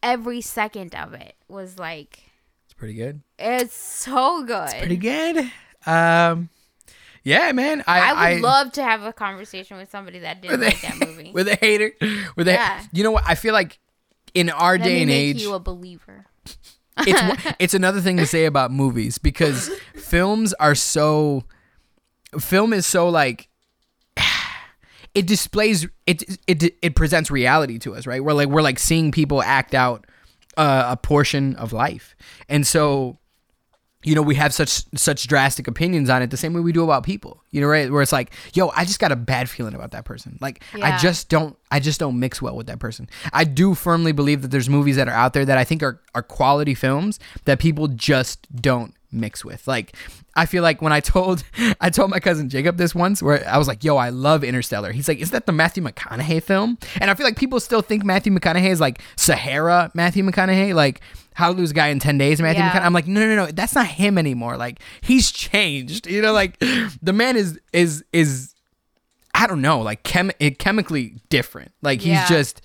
every 0.03 0.41
second 0.41 0.95
of 0.95 1.13
it 1.15 1.35
was 1.49 1.79
like 1.79 2.25
it's 2.65 2.75
pretty 2.75 2.95
good. 2.95 3.23
it's 3.39 3.75
so 3.75 4.43
good. 4.45 4.71
Pretty 4.79 4.97
good. 4.97 5.51
Um 5.87 6.49
yeah, 7.23 7.53
man. 7.53 7.85
I 7.87 8.01
I 8.13 8.33
would 8.35 8.43
love 8.43 8.73
to 8.73 8.83
have 8.83 9.03
a 9.03 9.13
conversation 9.13 9.77
with 9.77 9.91
somebody 9.91 10.21
that 10.21 10.41
didn't 10.41 10.61
like 10.63 10.81
that 10.81 10.99
movie. 11.07 11.33
with 11.33 11.49
a 11.49 11.57
hater 11.57 11.93
with 12.37 12.49
a 12.49 12.53
Yeah. 12.53 12.83
you 12.93 13.03
know 13.03 13.11
what 13.11 13.25
i 13.27 13.35
feel 13.35 13.53
like 13.53 13.79
in 14.35 14.49
our 14.51 14.79
Let 14.79 14.85
day 14.85 15.03
and 15.03 15.11
age 15.11 15.43
you 15.43 15.53
a 15.55 15.59
believer. 15.61 16.25
it's 16.99 17.43
it's 17.59 17.75
another 17.75 18.01
thing 18.01 18.17
to 18.19 18.27
say 18.27 18.45
about 18.47 18.71
movies 18.71 19.19
because 19.19 19.69
films 19.95 20.55
are 20.55 20.75
so 20.75 21.45
film 22.39 22.73
is 22.73 22.87
so 22.87 23.09
like 23.09 23.49
it 25.15 25.27
displays 25.27 25.87
it 26.07 26.23
it 26.47 26.75
it 26.83 26.95
presents 26.95 27.31
reality 27.31 27.79
to 27.79 27.95
us 27.95 28.07
right 28.07 28.23
we're 28.25 28.33
like 28.33 28.49
we're 28.49 28.63
like 28.63 28.79
seeing 28.79 29.11
people 29.13 29.43
act 29.43 29.75
out 29.75 30.07
uh, 30.57 30.87
a 30.91 30.97
portion 30.97 31.55
of 31.57 31.73
life 31.73 32.15
and 32.49 32.67
so 32.67 33.19
you 34.03 34.15
know 34.15 34.23
we 34.23 34.35
have 34.35 34.55
such 34.55 34.85
such 34.97 35.27
drastic 35.27 35.69
opinions 35.69 36.09
on 36.09 36.23
it 36.23 36.31
the 36.31 36.37
same 36.37 36.55
way 36.55 36.61
we 36.61 36.73
do 36.73 36.83
about 36.83 37.05
people 37.05 37.43
you 37.51 37.61
know 37.61 37.67
right? 37.67 37.91
Where 37.91 38.03
it's 38.03 38.13
like 38.13 38.33
yo 38.55 38.71
i 38.75 38.85
just 38.85 38.99
got 39.01 39.13
a 39.13 39.17
bad 39.17 39.51
feeling 39.51 39.75
about 39.75 39.91
that 39.91 40.05
person. 40.05 40.39
Like 40.41 40.63
i 40.83 40.97
just 40.99 41.29
don't 41.29 41.57
i 41.71 41.81
just 41.81 42.01
don't 42.01 42.19
mix 42.19 42.41
well 42.41 42.57
with 42.57 42.67
that 42.69 42.79
person. 42.79 43.09
I 43.33 43.45
do 43.45 43.75
firmly 43.75 44.13
believe 44.13 44.43
that 44.43 44.49
there's 44.49 44.69
movies 44.69 44.97
that 44.97 45.09
are 45.09 45.15
out 45.15 45.33
there 45.33 45.45
that 45.45 45.59
i 45.59 45.65
think 45.65 45.83
are, 45.83 46.01
are 46.15 46.23
quality 46.23 46.75
films 46.75 47.19
that 47.45 47.59
people 47.59 47.89
just 47.89 48.47
don't 48.55 48.95
mix 49.13 49.45
with. 49.45 49.67
Like 49.67 49.95
i 50.37 50.47
feel 50.47 50.63
like 50.63 50.81
when 50.81 50.93
i 50.93 51.01
told 51.15 51.43
i 51.81 51.91
told 51.91 52.09
my 52.09 52.21
cousin 52.21 52.49
jacob 52.49 52.77
this 52.77 52.95
once 52.95 53.21
where 53.21 53.47
i 53.49 53.59
was 53.59 53.67
like 53.67 53.83
yo 53.85 53.97
i 53.97 54.09
love 54.09 54.45
interstellar. 54.45 54.93
He's 54.93 55.09
like 55.09 55.19
is 55.19 55.33
that 55.33 55.47
the 55.47 55.53
matthew 55.53 55.83
mcconaughey 55.83 56.43
film? 56.43 56.79
And 57.01 57.11
i 57.11 57.15
feel 57.15 57.27
like 57.27 57.37
people 57.37 57.61
still 57.61 57.83
think 57.83 58.05
matthew 58.05 58.33
mcconaughey 58.33 58.71
is 58.71 58.81
like 58.81 59.03
sahara 59.17 59.91
matthew 59.93 60.25
mcconaughey. 60.25 60.75
Like 60.75 61.01
how 61.41 61.51
to 61.53 61.59
lose 61.59 61.71
a 61.73 61.75
guy 61.75 61.89
in 61.89 61.99
10 61.99 62.19
days 62.19 62.41
matthew 62.41 62.63
Yeah. 62.63 62.71
mcconaughey 62.71 62.85
i'm 62.87 62.93
like 62.93 63.07
no 63.09 63.21
no 63.27 63.35
no 63.35 63.47
that's 63.47 63.75
not 63.75 63.87
him 63.87 64.19
anymore 64.19 64.57
like 64.57 64.79
he's 65.01 65.31
changed 65.33 66.07
you 66.07 66.23
know 66.23 66.33
like 66.33 66.59
the 67.03 67.13
man 67.13 67.37
is 67.37 67.59
is 67.73 68.05
is 68.13 68.55
i 69.35 69.47
don't 69.47 69.61
know 69.61 69.81
like 69.81 70.03
chem- 70.05 70.31
eh, 70.41 70.51
chemically 70.59 71.17
different 71.31 71.73
like 71.83 72.01
he's 72.01 72.13
Yeah. 72.13 72.29
just 72.29 72.61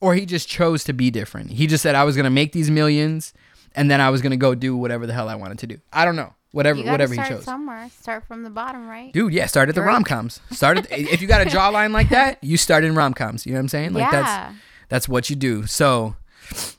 or 0.00 0.14
he 0.14 0.26
just 0.26 0.48
chose 0.48 0.84
to 0.84 0.92
be 0.92 1.10
different 1.10 1.50
he 1.50 1.66
just 1.66 1.82
said 1.82 1.94
i 1.94 2.04
was 2.04 2.16
gonna 2.16 2.30
make 2.30 2.52
these 2.52 2.70
millions 2.70 3.32
and 3.74 3.90
then 3.90 4.00
i 4.00 4.10
was 4.10 4.22
gonna 4.22 4.36
go 4.36 4.54
do 4.54 4.76
whatever 4.76 5.06
the 5.06 5.12
hell 5.12 5.28
i 5.28 5.34
wanted 5.34 5.58
to 5.60 5.66
do 5.66 5.78
i 5.92 6.04
don't 6.04 6.16
know 6.16 6.32
whatever 6.52 6.80
whatever 6.82 7.12
he 7.14 7.20
chose 7.28 7.44
somewhere. 7.44 7.90
Start 8.00 8.26
from 8.26 8.42
the 8.42 8.48
bottom, 8.50 8.88
right? 8.88 9.12
dude 9.12 9.32
yeah 9.32 9.46
start 9.46 9.68
at 9.68 9.74
the 9.74 9.80
Drake. 9.82 9.92
rom-coms 9.92 10.40
start 10.50 10.78
at 10.78 10.86
if 10.90 11.20
you 11.20 11.28
got 11.28 11.46
a 11.46 11.50
jawline 11.50 11.92
like 11.92 12.08
that 12.18 12.42
you 12.42 12.56
start 12.56 12.84
in 12.84 12.94
rom-coms 12.94 13.44
you 13.44 13.52
know 13.52 13.58
what 13.58 13.62
i'm 13.64 13.68
saying 13.68 13.92
like 13.92 14.10
yeah. 14.10 14.22
that's 14.22 14.56
that's 14.90 15.06
what 15.06 15.28
you 15.28 15.36
do. 15.36 15.66
So, 15.66 16.16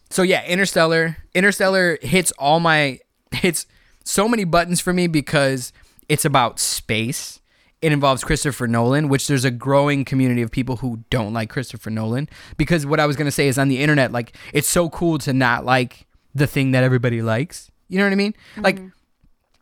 so 0.09 0.21
yeah, 0.21 0.45
Interstellar. 0.45 1.17
Interstellar 1.33 1.97
hits 2.01 2.31
all 2.33 2.59
my 2.59 2.99
hits 3.31 3.67
so 4.03 4.27
many 4.27 4.43
buttons 4.43 4.81
for 4.81 4.93
me 4.93 5.07
because 5.07 5.71
it's 6.07 6.25
about 6.25 6.59
space. 6.59 7.39
It 7.81 7.93
involves 7.93 8.23
Christopher 8.23 8.67
Nolan, 8.67 9.07
which 9.07 9.27
there's 9.27 9.45
a 9.45 9.51
growing 9.51 10.03
community 10.03 10.41
of 10.41 10.51
people 10.51 10.77
who 10.77 11.03
don't 11.09 11.31
like 11.31 11.49
Christopher 11.49 11.89
Nolan. 11.89 12.27
Because 12.57 12.85
what 12.85 12.99
I 12.99 13.05
was 13.05 13.15
gonna 13.15 13.31
say 13.31 13.47
is 13.47 13.57
on 13.57 13.69
the 13.69 13.81
internet, 13.81 14.11
like 14.11 14.35
it's 14.53 14.67
so 14.67 14.89
cool 14.89 15.17
to 15.19 15.33
not 15.33 15.63
like 15.65 16.07
the 16.35 16.47
thing 16.47 16.71
that 16.71 16.83
everybody 16.83 17.21
likes. 17.21 17.71
You 17.87 17.99
know 17.99 18.05
what 18.05 18.11
I 18.11 18.15
mean? 18.15 18.33
Like 18.57 18.77
mm-hmm. 18.77 18.87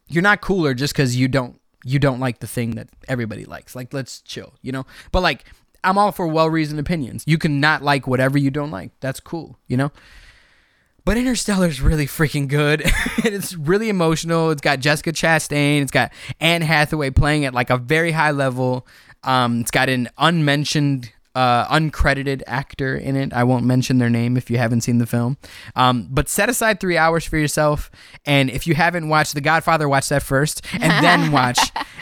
you're 0.07 0.23
not 0.23 0.41
cooler 0.41 0.73
just 0.73 0.93
because 0.93 1.15
you 1.15 1.27
don't 1.27 1.59
you 1.83 1.99
don't 1.99 2.19
like 2.19 2.39
the 2.39 2.47
thing 2.47 2.71
that 2.71 2.89
everybody 3.07 3.45
likes. 3.45 3.75
Like 3.75 3.93
let's 3.93 4.21
chill, 4.21 4.53
you 4.61 4.71
know. 4.71 4.85
But 5.11 5.21
like 5.21 5.45
I'm 5.83 5.97
all 5.97 6.11
for 6.11 6.27
well 6.27 6.49
reasoned 6.49 6.79
opinions. 6.79 7.23
You 7.27 7.37
can 7.37 7.59
not 7.59 7.81
like 7.81 8.07
whatever 8.07 8.37
you 8.37 8.51
don't 8.51 8.71
like. 8.71 8.91
That's 8.99 9.19
cool, 9.19 9.57
you 9.67 9.77
know. 9.77 9.91
But 11.05 11.15
Interstellar 11.15 11.67
is 11.67 11.79
really 11.79 12.05
freaking 12.05 12.49
good. 12.49 12.81
it's 13.19 13.55
really 13.55 13.87
emotional. 13.87 14.51
It's 14.51 14.61
got 14.61 14.81
Jessica 14.81 15.13
Chastain. 15.13 15.81
It's 15.81 15.91
got 15.91 16.11
Anne 16.41 16.61
Hathaway 16.61 17.11
playing 17.11 17.45
at 17.45 17.53
like 17.53 17.69
a 17.69 17.77
very 17.77 18.11
high 18.11 18.31
level. 18.31 18.85
Um, 19.23 19.61
it's 19.61 19.71
got 19.71 19.87
an 19.87 20.09
unmentioned, 20.17 21.13
uh, 21.37 21.67
uncredited 21.67 22.41
actor 22.47 22.95
in 22.95 23.15
it. 23.15 23.31
I 23.31 23.43
won't 23.43 23.63
mention 23.65 23.99
their 23.99 24.09
name 24.09 24.37
if 24.37 24.49
you 24.49 24.57
haven't 24.57 24.81
seen 24.81 24.97
the 24.97 25.05
film. 25.05 25.37
Um, 25.75 26.07
but 26.09 26.27
set 26.29 26.49
aside 26.49 26.79
three 26.79 26.97
hours 26.97 27.25
for 27.25 27.37
yourself. 27.37 27.91
And 28.25 28.49
if 28.49 28.65
you 28.65 28.73
haven't 28.75 29.07
watched 29.09 29.33
The 29.35 29.41
Godfather, 29.41 29.87
watch 29.87 30.09
that 30.09 30.23
first, 30.23 30.65
and 30.73 30.91
then 31.05 31.31
watch 31.39 31.59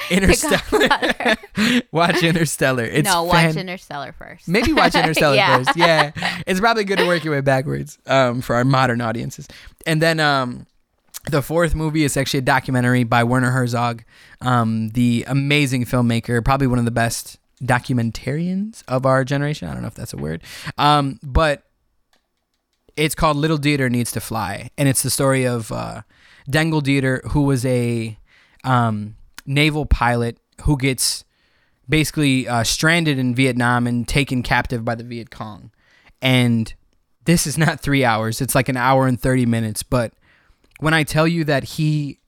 Interstellar. 0.09 1.35
watch 1.91 2.23
Interstellar. 2.23 2.85
It's 2.85 3.05
no, 3.07 3.29
fan- 3.29 3.47
watch 3.47 3.55
Interstellar 3.57 4.11
first. 4.13 4.47
Maybe 4.47 4.71
watch 4.73 4.95
Interstellar 5.03 5.35
Yeah. 5.35 5.57
first. 5.63 5.77
Yeah, 5.77 6.11
it's 6.47 6.59
probably 6.59 6.83
good 6.85 6.99
to 6.99 7.05
work 7.07 7.23
your 7.23 7.33
way 7.33 7.41
backwards 7.41 7.97
um, 8.07 8.41
for 8.41 8.55
our 8.55 8.63
modern 8.63 9.01
audiences. 9.01 9.47
And 9.85 10.01
then, 10.01 10.19
um, 10.19 10.65
The 11.29 11.41
fourth 11.41 11.73
movie 11.75 12.03
is 12.03 12.15
actually 12.17 12.39
a 12.39 12.43
documentary 12.55 13.03
by 13.03 13.23
Werner 13.23 13.49
Herzog, 13.51 14.03
um, 14.41 14.89
the 14.89 15.25
amazing 15.27 15.85
filmmaker, 15.85 16.43
probably 16.45 16.67
one 16.67 16.79
of 16.79 16.85
the 16.85 16.91
best 16.91 17.39
documentarians 17.63 18.83
of 18.87 19.05
our 19.05 19.23
generation. 19.23 19.67
I 19.67 19.73
don't 19.73 19.81
know 19.81 19.87
if 19.87 19.95
that's 19.95 20.13
a 20.13 20.17
word, 20.17 20.41
um, 20.77 21.19
but 21.23 21.63
it's 22.97 23.15
called 23.15 23.37
Little 23.37 23.57
Dieter 23.57 23.89
Needs 23.89 24.11
to 24.13 24.21
Fly, 24.21 24.69
and 24.77 24.87
it's 24.87 25.03
the 25.03 25.09
story 25.09 25.45
of 25.45 25.71
uh, 25.71 26.01
Dengler 26.49 26.81
Dieter, 26.81 27.23
who 27.31 27.41
was 27.41 27.65
a 27.65 28.17
um, 28.63 29.15
naval 29.45 29.85
pilot 29.85 30.37
who 30.61 30.77
gets 30.77 31.23
basically 31.87 32.47
uh, 32.47 32.63
stranded 32.63 33.19
in 33.19 33.35
Vietnam 33.35 33.85
and 33.87 34.07
taken 34.07 34.43
captive 34.43 34.83
by 34.83 34.95
the 34.95 35.03
Viet 35.03 35.29
Cong. 35.29 35.71
And 36.21 36.73
this 37.25 37.45
is 37.45 37.57
not 37.57 37.79
three 37.79 38.05
hours; 38.05 38.41
it's 38.41 38.55
like 38.55 38.69
an 38.69 38.77
hour 38.77 39.07
and 39.07 39.19
thirty 39.19 39.45
minutes, 39.45 39.83
but 39.83 40.13
when 40.79 40.93
I 40.93 41.03
tell 41.03 41.27
you 41.27 41.43
that 41.45 41.63
he 41.63 42.19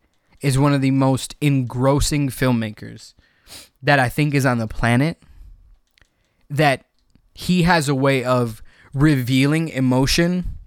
is 0.42 0.58
one 0.58 0.74
of 0.74 0.82
the 0.82 0.92
most 0.92 1.36
engrossing 1.42 2.30
filmmakers 2.30 3.14
that 3.88 4.00
I 4.00 4.10
think 4.10 4.34
is 4.34 4.46
on 4.46 4.58
the 4.58 4.68
planet, 4.68 5.18
that 6.50 6.84
he 7.34 7.64
has 7.64 7.88
a 7.88 7.96
way 7.96 8.22
of 8.22 8.62
revealing 8.94 9.70
emotion. 9.70 10.58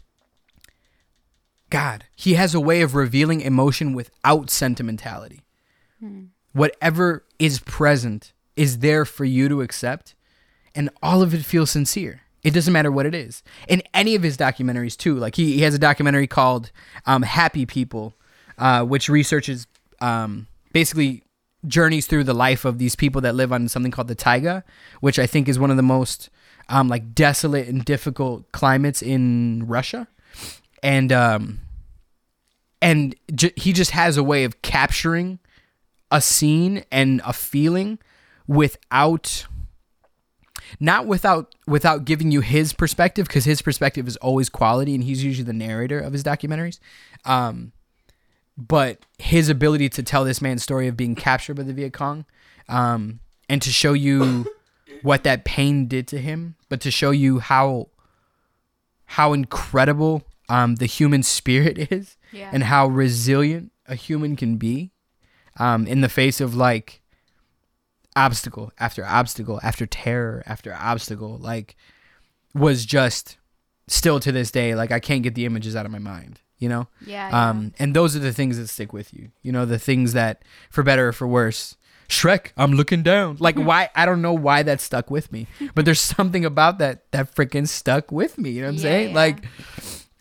God, 1.68 2.04
he 2.16 2.32
has 2.32 2.54
a 2.54 2.60
way 2.60 2.80
of 2.80 2.94
revealing 2.94 3.42
emotion 3.42 3.92
without 3.92 4.48
sentimentality. 4.48 5.42
Whatever 6.54 7.26
is 7.38 7.60
present 7.60 8.32
is 8.56 8.78
there 8.78 9.04
for 9.04 9.26
you 9.26 9.50
to 9.50 9.60
accept, 9.60 10.14
and 10.74 10.88
all 11.02 11.20
of 11.20 11.34
it 11.34 11.44
feels 11.44 11.70
sincere. 11.70 12.22
It 12.42 12.54
doesn't 12.54 12.72
matter 12.72 12.90
what 12.90 13.04
it 13.04 13.14
is. 13.14 13.42
In 13.68 13.82
any 13.92 14.14
of 14.14 14.22
his 14.22 14.38
documentaries, 14.38 14.96
too, 14.96 15.16
like 15.16 15.36
he, 15.36 15.52
he 15.56 15.60
has 15.60 15.74
a 15.74 15.78
documentary 15.78 16.26
called 16.26 16.72
um, 17.04 17.20
Happy 17.20 17.66
People, 17.66 18.14
uh, 18.56 18.82
which 18.82 19.10
researches 19.10 19.66
um, 20.00 20.46
basically 20.72 21.22
journeys 21.66 22.06
through 22.06 22.24
the 22.24 22.34
life 22.34 22.64
of 22.64 22.78
these 22.78 22.96
people 22.96 23.20
that 23.20 23.34
live 23.34 23.52
on 23.52 23.68
something 23.68 23.92
called 23.92 24.08
the 24.08 24.14
taiga, 24.14 24.64
which 25.00 25.18
I 25.18 25.26
think 25.26 25.48
is 25.48 25.58
one 25.58 25.70
of 25.70 25.76
the 25.76 25.82
most 25.82 26.30
um, 26.68 26.88
like 26.88 27.14
desolate 27.14 27.68
and 27.68 27.84
difficult 27.84 28.50
climates 28.52 29.02
in 29.02 29.64
Russia, 29.66 30.08
and 30.82 31.12
um, 31.12 31.60
and 32.80 33.14
j- 33.34 33.52
he 33.56 33.72
just 33.72 33.90
has 33.90 34.16
a 34.16 34.22
way 34.22 34.44
of 34.44 34.62
capturing 34.62 35.38
a 36.10 36.20
scene 36.20 36.84
and 36.90 37.20
a 37.24 37.32
feeling 37.32 37.98
without 38.46 39.46
not 40.78 41.06
without 41.06 41.54
without 41.66 42.04
giving 42.04 42.30
you 42.30 42.40
his 42.40 42.72
perspective 42.72 43.26
because 43.26 43.44
his 43.44 43.62
perspective 43.62 44.06
is 44.06 44.16
always 44.18 44.48
quality 44.48 44.94
and 44.94 45.04
he's 45.04 45.24
usually 45.24 45.44
the 45.44 45.52
narrator 45.52 45.98
of 45.98 46.12
his 46.12 46.22
documentaries. 46.22 46.78
Um 47.24 47.72
but 48.58 48.98
his 49.18 49.48
ability 49.48 49.88
to 49.88 50.02
tell 50.02 50.24
this 50.24 50.42
man's 50.42 50.62
story 50.62 50.86
of 50.88 50.96
being 50.96 51.14
captured 51.14 51.54
by 51.54 51.62
the 51.62 51.72
Viet 51.72 51.92
Cong 51.92 52.24
um 52.68 53.20
and 53.48 53.60
to 53.62 53.70
show 53.70 53.92
you 53.92 54.46
what 55.02 55.24
that 55.24 55.44
pain 55.44 55.86
did 55.86 56.06
to 56.08 56.18
him 56.18 56.56
but 56.68 56.80
to 56.82 56.90
show 56.90 57.10
you 57.10 57.38
how 57.38 57.88
how 59.06 59.32
incredible 59.32 60.22
um 60.48 60.76
the 60.76 60.86
human 60.86 61.22
spirit 61.22 61.78
is 61.92 62.16
Yeah. 62.32 62.50
and 62.52 62.64
how 62.64 62.86
resilient 62.86 63.72
a 63.86 63.94
human 63.94 64.36
can 64.36 64.56
be 64.56 64.92
um, 65.58 65.86
in 65.86 66.00
the 66.00 66.08
face 66.08 66.40
of 66.40 66.54
like 66.54 67.02
obstacle 68.16 68.72
after 68.78 69.04
obstacle 69.04 69.60
after 69.62 69.86
terror 69.86 70.42
after 70.46 70.74
obstacle 70.74 71.38
like 71.38 71.76
was 72.54 72.84
just 72.84 73.36
still 73.88 74.20
to 74.20 74.30
this 74.32 74.50
day 74.50 74.74
like 74.74 74.90
I 74.92 75.00
can't 75.00 75.22
get 75.22 75.34
the 75.34 75.44
images 75.46 75.74
out 75.76 75.86
of 75.86 75.92
my 75.92 75.98
mind 75.98 76.40
you 76.60 76.68
know 76.68 76.86
yeah. 77.04 77.28
yeah. 77.30 77.50
um 77.50 77.72
and 77.80 77.94
those 77.96 78.14
are 78.14 78.20
the 78.20 78.32
things 78.32 78.56
that 78.58 78.68
stick 78.68 78.92
with 78.92 79.12
you 79.12 79.30
you 79.42 79.50
know 79.50 79.64
the 79.66 79.78
things 79.78 80.12
that 80.12 80.42
for 80.70 80.82
better 80.84 81.08
or 81.08 81.12
for 81.12 81.26
worse 81.26 81.76
Shrek 82.08 82.52
I'm 82.56 82.72
looking 82.72 83.02
down 83.02 83.36
like 83.40 83.56
why 83.56 83.88
I 83.94 84.06
don't 84.06 84.20
know 84.22 84.32
why 84.34 84.62
that 84.62 84.80
stuck 84.80 85.10
with 85.10 85.32
me 85.32 85.46
but 85.74 85.84
there's 85.84 86.00
something 86.16 86.44
about 86.44 86.78
that 86.78 87.10
that 87.12 87.34
freaking 87.34 87.66
stuck 87.66 88.12
with 88.12 88.38
me 88.38 88.50
you 88.50 88.60
know 88.62 88.68
what 88.68 88.70
I'm 88.70 88.76
Yeah, 88.76 88.82
saying 88.82 89.08
yeah. 89.10 89.14
like 89.14 89.44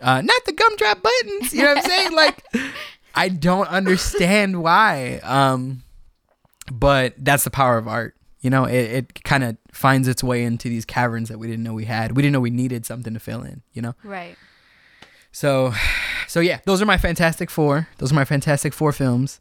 uh 0.01 0.21
not 0.21 0.41
the 0.45 0.53
gumdrop 0.53 1.03
buttons 1.03 1.53
you 1.53 1.61
know 1.63 1.69
what 1.75 1.77
I'm 1.79 1.83
saying 1.83 2.11
like 2.13 2.43
I 3.15 3.27
don't 3.27 3.67
understand 3.67 4.61
why. 4.61 5.19
Um, 5.23 5.83
but 6.71 7.15
that's 7.17 7.43
the 7.43 7.49
power 7.49 7.77
of 7.77 7.87
art. 7.87 8.15
You 8.41 8.49
know, 8.49 8.65
it, 8.65 8.75
it 8.75 9.23
kind 9.23 9.43
of 9.43 9.57
finds 9.71 10.07
its 10.07 10.23
way 10.23 10.43
into 10.43 10.69
these 10.69 10.85
caverns 10.85 11.27
that 11.29 11.39
we 11.39 11.47
didn't 11.47 11.63
know 11.63 11.73
we 11.73 11.85
had. 11.85 12.15
We 12.15 12.21
didn't 12.21 12.33
know 12.33 12.39
we 12.39 12.51
needed 12.51 12.85
something 12.85 13.13
to 13.15 13.19
fill 13.19 13.41
in, 13.41 13.63
you 13.73 13.81
know? 13.81 13.95
right. 14.03 14.37
So, 15.31 15.73
so 16.27 16.39
yeah, 16.39 16.59
those 16.65 16.81
are 16.81 16.85
my 16.85 16.97
Fantastic 16.97 17.49
Four. 17.49 17.87
Those 17.97 18.11
are 18.11 18.15
my 18.15 18.25
Fantastic 18.25 18.73
Four 18.73 18.91
films. 18.91 19.39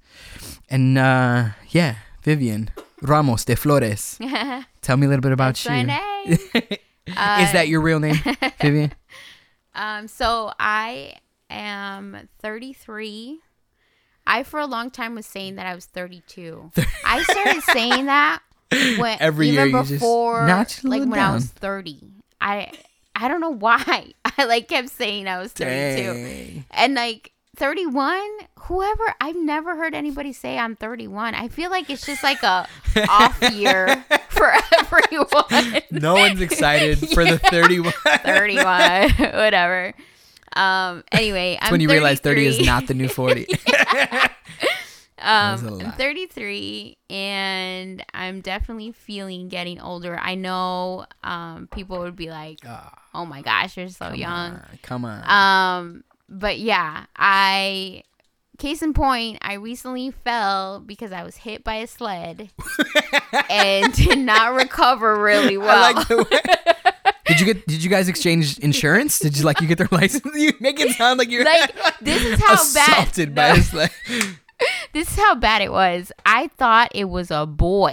And, 0.70 0.98
uh, 0.98 1.50
yeah, 1.70 1.96
Vivian 2.22 2.70
Ramos 3.02 3.44
de 3.44 3.56
Flores. 3.56 4.18
Tell 4.82 4.96
me 4.96 5.06
a 5.06 5.08
little 5.08 5.22
bit 5.22 5.32
about 5.32 5.54
That's 5.54 5.64
you. 5.64 5.70
my 5.70 5.82
name. 5.84 6.38
Uh, 7.16 7.40
Is 7.42 7.52
that 7.52 7.68
your 7.68 7.80
real 7.80 8.00
name, 8.00 8.16
Vivian? 8.60 8.92
Um, 9.74 10.08
so 10.08 10.52
I 10.58 11.14
am 11.48 12.28
33. 12.42 13.38
I 14.26 14.42
for 14.42 14.60
a 14.60 14.66
long 14.66 14.90
time 14.90 15.14
was 15.14 15.24
saying 15.24 15.54
that 15.56 15.64
I 15.66 15.74
was 15.74 15.86
32. 15.86 16.70
I 17.04 17.22
started 17.22 17.62
saying 17.62 18.06
that 18.06 18.40
when 18.98 19.16
Every 19.20 19.48
even 19.48 19.70
year 19.70 19.82
before 19.82 20.46
like 20.46 21.00
when 21.00 21.14
I 21.14 21.32
was 21.34 21.46
30. 21.46 22.02
I 22.40 22.72
I 23.20 23.26
don't 23.28 23.40
know 23.40 23.50
why. 23.50 24.12
I 24.38 24.44
like 24.44 24.68
kept 24.68 24.90
saying 24.90 25.26
I 25.26 25.38
was 25.38 25.52
32. 25.52 26.12
Dang. 26.12 26.64
And 26.70 26.94
like 26.94 27.32
31, 27.56 28.20
whoever 28.60 29.14
I've 29.20 29.36
never 29.36 29.74
heard 29.76 29.92
anybody 29.94 30.32
say 30.32 30.56
I'm 30.56 30.76
31. 30.76 31.34
I 31.34 31.48
feel 31.48 31.70
like 31.70 31.90
it's 31.90 32.06
just 32.06 32.22
like 32.22 32.42
a 32.44 32.68
off 33.08 33.42
year 33.52 34.04
for 34.28 34.52
everyone. 34.78 35.82
No 35.90 36.14
one's 36.14 36.40
excited 36.40 36.98
for 37.10 37.24
the 37.24 37.38
31. 37.50 37.92
31, 38.22 39.10
whatever. 39.34 39.94
Um. 40.54 41.04
Anyway, 41.12 41.58
I'm 41.60 41.72
when 41.72 41.80
you 41.80 41.88
realize 41.90 42.20
30 42.20 42.46
is 42.46 42.64
not 42.64 42.86
the 42.86 42.94
new 42.94 43.08
40. 43.08 43.46
That 43.66 44.32
was 44.62 44.62
a 44.62 44.87
Um, 45.20 45.66
I'm 45.66 45.78
lot. 45.78 45.98
33 45.98 46.96
and 47.10 48.04
I'm 48.14 48.40
definitely 48.40 48.92
feeling 48.92 49.48
getting 49.48 49.80
older. 49.80 50.18
I 50.20 50.34
know 50.34 51.06
um 51.24 51.68
people 51.72 51.98
would 52.00 52.16
be 52.16 52.30
like, 52.30 52.58
Ah, 52.66 52.92
"Oh 53.14 53.24
my 53.24 53.42
gosh, 53.42 53.76
you're 53.76 53.88
so 53.88 54.12
young." 54.12 54.60
ah, 54.62 54.68
come 54.82 55.04
on. 55.04 55.28
Um, 55.28 56.04
but 56.28 56.58
yeah, 56.58 57.06
I 57.16 58.02
case 58.58 58.82
in 58.82 58.92
point, 58.92 59.38
I 59.40 59.54
recently 59.54 60.10
fell 60.10 60.80
because 60.80 61.12
I 61.12 61.22
was 61.22 61.36
hit 61.36 61.62
by 61.64 61.76
a 61.76 61.86
sled 61.86 62.50
and 63.50 63.92
did 63.94 64.18
not 64.18 64.54
recover 64.54 65.20
really 65.20 65.56
well. 65.58 65.94
Like. 65.94 66.08
Did 67.26 67.40
you 67.40 67.46
get? 67.46 67.66
Did 67.66 67.84
you 67.84 67.90
guys 67.90 68.08
exchange 68.08 68.58
insurance? 68.60 69.18
Did 69.18 69.36
you 69.36 69.44
like 69.44 69.60
you 69.60 69.66
get 69.66 69.76
their 69.76 69.88
license? 69.92 70.24
You 70.34 70.52
make 70.60 70.80
it 70.80 70.92
sound 70.96 71.18
like 71.18 71.30
you're 71.30 71.44
like 71.44 71.74
this 72.00 72.22
is 72.24 72.40
how 72.40 72.54
bad 72.72 72.88
assaulted 73.02 73.34
by 73.34 73.48
No. 73.48 73.54
a 73.54 73.62
sled. 73.62 73.90
this 74.92 75.08
is 75.10 75.16
how 75.16 75.34
bad 75.34 75.62
it 75.62 75.72
was. 75.72 76.12
I 76.26 76.48
thought 76.48 76.92
it 76.94 77.08
was 77.08 77.30
a 77.30 77.46
boy 77.46 77.92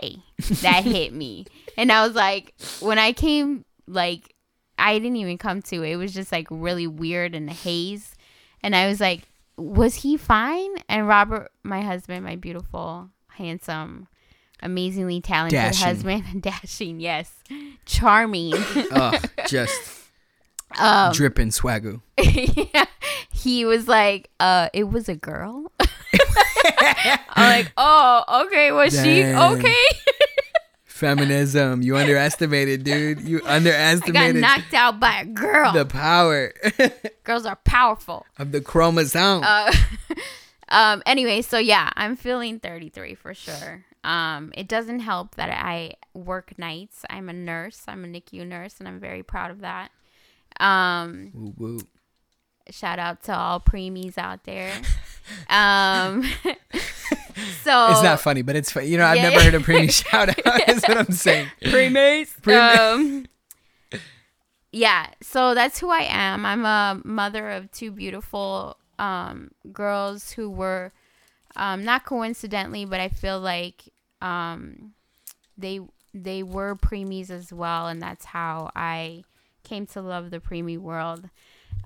that 0.61 0.83
hit 0.85 1.13
me. 1.13 1.45
And 1.77 1.91
I 1.91 2.05
was 2.05 2.15
like, 2.15 2.53
when 2.79 2.99
I 2.99 3.13
came, 3.13 3.65
like, 3.87 4.33
I 4.77 4.97
didn't 4.99 5.17
even 5.17 5.37
come 5.37 5.61
to 5.63 5.83
it. 5.83 5.91
It 5.91 5.95
was 5.97 6.13
just 6.13 6.31
like 6.31 6.47
really 6.49 6.87
weird 6.87 7.35
and 7.35 7.49
a 7.49 7.53
haze. 7.53 8.15
And 8.61 8.75
I 8.75 8.87
was 8.87 8.99
like, 8.99 9.23
was 9.57 9.95
he 9.95 10.17
fine? 10.17 10.75
And 10.89 11.07
Robert, 11.07 11.51
my 11.63 11.81
husband, 11.81 12.25
my 12.25 12.35
beautiful, 12.35 13.09
handsome, 13.29 14.07
amazingly 14.61 15.21
talented 15.21 15.57
Dashing. 15.57 15.87
husband, 15.87 16.23
dashing, 16.41 16.99
yes, 16.99 17.31
charming. 17.85 18.53
Just 19.47 20.03
um, 20.77 21.13
dripping 21.13 21.49
swagoo. 21.49 22.01
yeah, 22.17 22.85
he 23.45 23.63
was 23.63 23.87
like, 23.87 24.29
uh, 24.39 24.69
it 24.73 24.85
was 24.89 25.07
a 25.07 25.15
girl. 25.15 25.71
I'm 27.29 27.49
like, 27.49 27.71
oh, 27.77 28.45
okay, 28.47 28.71
was 28.71 28.93
she 29.01 29.23
okay? 29.23 29.85
Feminism. 30.85 31.81
You 31.81 31.97
underestimated, 31.97 32.83
dude. 32.83 33.21
You 33.21 33.41
underestimated. 33.45 34.37
I 34.37 34.47
got 34.49 34.57
knocked 34.57 34.73
out 34.73 34.99
by 34.99 35.19
a 35.21 35.25
girl. 35.25 35.73
the 35.73 35.85
power 35.85 36.53
Girls 37.23 37.45
are 37.45 37.57
powerful. 37.57 38.25
of 38.39 38.51
the 38.51 38.61
chromosome. 38.61 39.43
Uh, 39.43 39.73
um. 40.69 41.03
Anyway, 41.05 41.41
so 41.41 41.57
yeah, 41.59 41.89
I'm 41.95 42.15
feeling 42.15 42.59
33 42.59 43.13
for 43.15 43.33
sure. 43.33 43.85
Um. 44.03 44.53
It 44.55 44.67
doesn't 44.67 45.01
help 45.01 45.35
that 45.35 45.51
I 45.51 45.95
work 46.13 46.57
nights. 46.57 47.03
I'm 47.09 47.29
a 47.29 47.33
nurse. 47.33 47.83
I'm 47.87 48.05
a 48.05 48.07
NICU 48.07 48.47
nurse, 48.47 48.75
and 48.79 48.87
I'm 48.87 48.99
very 48.99 49.21
proud 49.21 49.51
of 49.51 49.59
that. 49.61 49.91
Um. 50.59 51.31
woo 51.33 51.53
woo. 51.57 51.79
Shout 52.71 52.97
out 52.99 53.23
to 53.23 53.35
all 53.37 53.59
preemies 53.59 54.17
out 54.17 54.43
there. 54.45 54.71
Um. 55.49 56.23
so 57.63 57.87
It's 57.91 58.03
not 58.03 58.19
funny, 58.21 58.41
but 58.41 58.55
it's 58.55 58.71
funny. 58.71 58.87
You 58.87 58.97
know, 58.97 59.05
I've 59.05 59.17
Yeah. 59.17 59.29
never 59.29 59.43
heard 59.43 59.53
a 59.55 59.59
preemie 59.59 59.91
shout 60.09 60.29
out. 60.29 60.37
Is 60.69 60.83
what 60.83 60.97
I'm 60.97 61.11
saying. 61.11 61.47
Prema- 61.61 62.25
Um, 62.47 63.25
yeah, 64.71 65.07
so 65.21 65.53
that's 65.53 65.79
who 65.79 65.89
I 65.89 66.01
am. 66.09 66.45
I'm 66.45 66.65
a 66.65 67.01
mother 67.05 67.49
of 67.51 67.71
two 67.71 67.91
beautiful 67.91 68.77
um, 68.99 69.51
girls 69.71 70.31
who 70.31 70.49
were 70.49 70.91
um, 71.55 71.85
not 71.85 72.03
coincidentally, 72.05 72.83
but 72.85 72.99
I 72.99 73.07
feel 73.09 73.39
like 73.39 73.83
um, 74.21 74.93
they 75.57 75.79
they 76.13 76.43
were 76.43 76.75
preemies 76.75 77.29
as 77.29 77.53
well, 77.53 77.87
and 77.87 78.01
that's 78.01 78.25
how 78.25 78.71
I 78.75 79.23
came 79.63 79.85
to 79.87 80.01
love 80.01 80.29
the 80.31 80.39
preemie 80.39 80.77
world. 80.77 81.29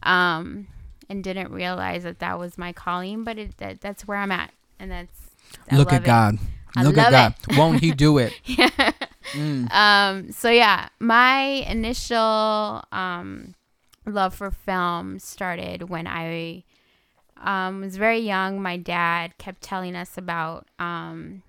Um, 0.04 0.68
and 1.10 1.24
didn't 1.24 1.52
realize 1.52 2.04
that 2.04 2.20
that 2.20 2.38
was 2.38 2.58
my 2.58 2.72
calling, 2.72 3.24
but 3.24 3.38
it 3.38 3.58
that, 3.58 3.82
that's 3.82 4.08
where 4.08 4.18
I'm 4.18 4.32
at, 4.32 4.52
and 4.80 4.92
that's 4.92 5.32
I 5.70 5.78
Look 5.78 5.92
at 5.92 6.04
it. 6.04 6.06
God. 6.06 6.38
I 6.76 6.84
Look 6.84 6.98
at 6.98 7.12
God. 7.12 7.58
Won't 7.58 7.80
He 7.80 7.92
do 7.92 8.18
it? 8.20 8.34
Mm. 9.34 9.72
Um, 9.72 10.32
so 10.32 10.50
yeah, 10.50 10.90
my 11.00 11.40
initial 11.68 12.84
um, 12.92 13.54
love 14.06 14.34
for 14.34 14.52
film 14.52 15.20
started 15.20 15.90
when 15.90 16.08
I 16.08 16.64
um, 17.38 17.82
was 17.82 17.98
very 17.98 18.20
young. 18.20 18.62
My 18.62 18.78
dad 18.78 19.38
kept 19.38 19.62
telling 19.62 19.96
us 19.96 20.18
about. 20.18 20.68
Um, 20.80 21.44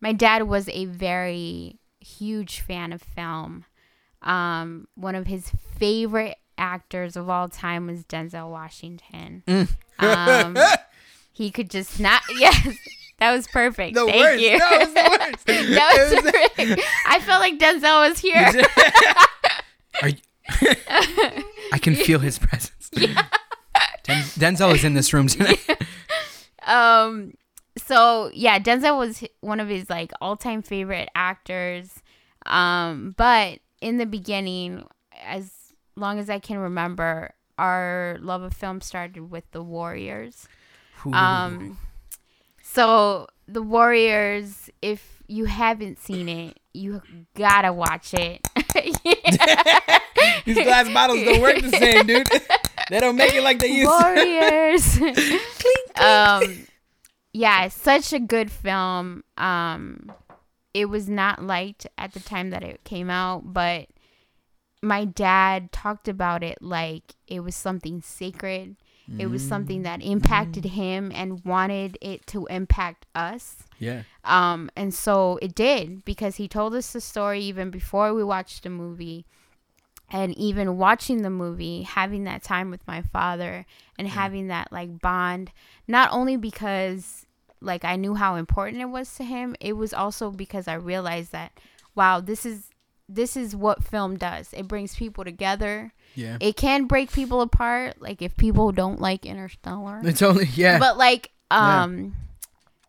my 0.00 0.12
dad 0.12 0.44
was 0.44 0.68
a 0.70 0.86
very 0.86 1.78
huge 2.00 2.60
fan 2.60 2.92
of 2.92 3.02
film. 3.02 3.66
Um, 4.22 4.88
one 4.94 5.14
of 5.14 5.26
his 5.26 5.52
favorite 5.78 6.36
actors 6.60 7.16
of 7.16 7.28
all 7.28 7.48
time 7.48 7.86
was 7.88 8.04
Denzel 8.04 8.50
Washington. 8.50 9.42
Um, 9.98 10.56
he 11.32 11.50
could 11.50 11.70
just 11.70 11.98
not. 11.98 12.22
Yes, 12.36 12.76
that 13.18 13.32
was 13.32 13.46
perfect. 13.48 13.94
The 13.96 14.06
Thank 14.06 14.16
worst. 14.22 14.42
you. 14.42 14.58
No, 14.58 14.66
it 14.70 14.80
was 14.80 14.94
the 14.94 15.18
worst. 15.18 15.46
that 15.46 15.96
was 15.98 16.22
was- 16.24 16.32
perfect. 16.32 16.82
I 17.06 17.20
felt 17.20 17.40
like 17.40 17.58
Denzel 17.58 18.08
was 18.08 18.18
here. 18.18 18.64
Are 20.02 20.08
you- 20.08 20.16
I 21.72 21.78
can 21.78 21.94
feel 21.94 22.18
his 22.18 22.38
presence. 22.38 22.90
Den- 22.90 24.24
Denzel 24.38 24.74
is 24.74 24.84
in 24.84 24.94
this 24.94 25.12
room 25.12 25.26
tonight. 25.28 25.60
um 26.66 27.32
so 27.76 28.30
yeah 28.34 28.58
denzel 28.58 28.98
was 28.98 29.24
one 29.40 29.60
of 29.60 29.68
his 29.68 29.88
like 29.88 30.12
all-time 30.20 30.60
favorite 30.60 31.08
actors 31.14 31.88
um 32.46 33.14
but 33.16 33.60
in 33.80 33.96
the 33.96 34.04
beginning 34.06 34.84
as 35.24 35.50
long 35.96 36.18
as 36.18 36.30
i 36.30 36.38
can 36.38 36.58
remember 36.58 37.32
our 37.58 38.16
love 38.20 38.42
of 38.42 38.54
film 38.54 38.80
started 38.80 39.30
with 39.30 39.44
the 39.52 39.62
warriors 39.62 40.48
um 41.12 41.78
so 42.62 43.26
the 43.48 43.62
warriors 43.62 44.70
if 44.82 45.22
you 45.26 45.46
haven't 45.46 45.98
seen 45.98 46.28
it 46.28 46.58
you 46.72 47.02
gotta 47.34 47.72
watch 47.72 48.14
it 48.14 48.40
These 50.44 50.64
glass 50.64 50.88
bottles 50.92 51.22
don't 51.22 51.40
work 51.40 51.60
the 51.60 51.70
same, 51.70 52.06
dude. 52.06 52.28
they 52.90 53.00
don't 53.00 53.16
make 53.16 53.34
it 53.34 53.42
like 53.42 53.58
they 53.58 53.68
used 53.68 53.90
to. 53.90 54.04
Warriors. 54.04 54.96
um, 56.00 56.66
yeah, 57.32 57.64
it's 57.64 57.80
such 57.80 58.12
a 58.12 58.18
good 58.18 58.50
film. 58.50 59.24
Um, 59.36 60.12
it 60.74 60.86
was 60.86 61.08
not 61.08 61.42
liked 61.42 61.86
at 61.98 62.12
the 62.12 62.20
time 62.20 62.50
that 62.50 62.62
it 62.62 62.82
came 62.84 63.10
out, 63.10 63.52
but 63.52 63.88
my 64.82 65.04
dad 65.04 65.72
talked 65.72 66.08
about 66.08 66.42
it 66.42 66.62
like 66.62 67.14
it 67.26 67.40
was 67.40 67.54
something 67.54 68.00
sacred. 68.02 68.76
It 69.18 69.26
was 69.26 69.46
something 69.46 69.82
that 69.82 70.02
impacted 70.02 70.64
him 70.66 71.10
and 71.12 71.44
wanted 71.44 71.98
it 72.00 72.26
to 72.28 72.46
impact 72.46 73.06
us. 73.12 73.64
Yeah. 73.80 74.02
Um, 74.24 74.70
and 74.76 74.94
so 74.94 75.38
it 75.42 75.54
did 75.54 76.04
because 76.04 76.36
he 76.36 76.46
told 76.46 76.74
us 76.76 76.92
the 76.92 77.00
story 77.00 77.40
even 77.40 77.70
before 77.70 78.14
we 78.14 78.22
watched 78.22 78.62
the 78.62 78.70
movie. 78.70 79.26
And 80.12 80.36
even 80.36 80.76
watching 80.76 81.22
the 81.22 81.30
movie, 81.30 81.82
having 81.82 82.24
that 82.24 82.42
time 82.42 82.70
with 82.70 82.86
my 82.86 83.02
father 83.02 83.66
and 83.98 84.08
having 84.08 84.48
that 84.48 84.72
like 84.72 85.00
bond, 85.00 85.52
not 85.88 86.10
only 86.12 86.36
because 86.36 87.26
like 87.60 87.84
I 87.84 87.96
knew 87.96 88.14
how 88.14 88.36
important 88.36 88.80
it 88.80 88.86
was 88.86 89.14
to 89.16 89.24
him, 89.24 89.56
it 89.60 89.74
was 89.74 89.92
also 89.92 90.30
because 90.30 90.68
I 90.68 90.74
realized 90.74 91.32
that 91.32 91.52
wow, 91.94 92.20
this 92.20 92.46
is 92.46 92.69
this 93.12 93.36
is 93.36 93.56
what 93.56 93.82
film 93.82 94.16
does. 94.16 94.52
It 94.52 94.68
brings 94.68 94.94
people 94.94 95.24
together. 95.24 95.92
Yeah. 96.14 96.36
It 96.40 96.56
can 96.56 96.86
break 96.86 97.12
people 97.12 97.40
apart, 97.40 98.00
like 98.00 98.22
if 98.22 98.36
people 98.36 98.72
don't 98.72 99.00
like 99.00 99.26
Interstellar 99.26 100.00
It's 100.04 100.22
only 100.22 100.46
yeah. 100.54 100.78
but 100.78 100.96
like 100.96 101.30
Yeah. 101.50 101.82
um 101.84 102.14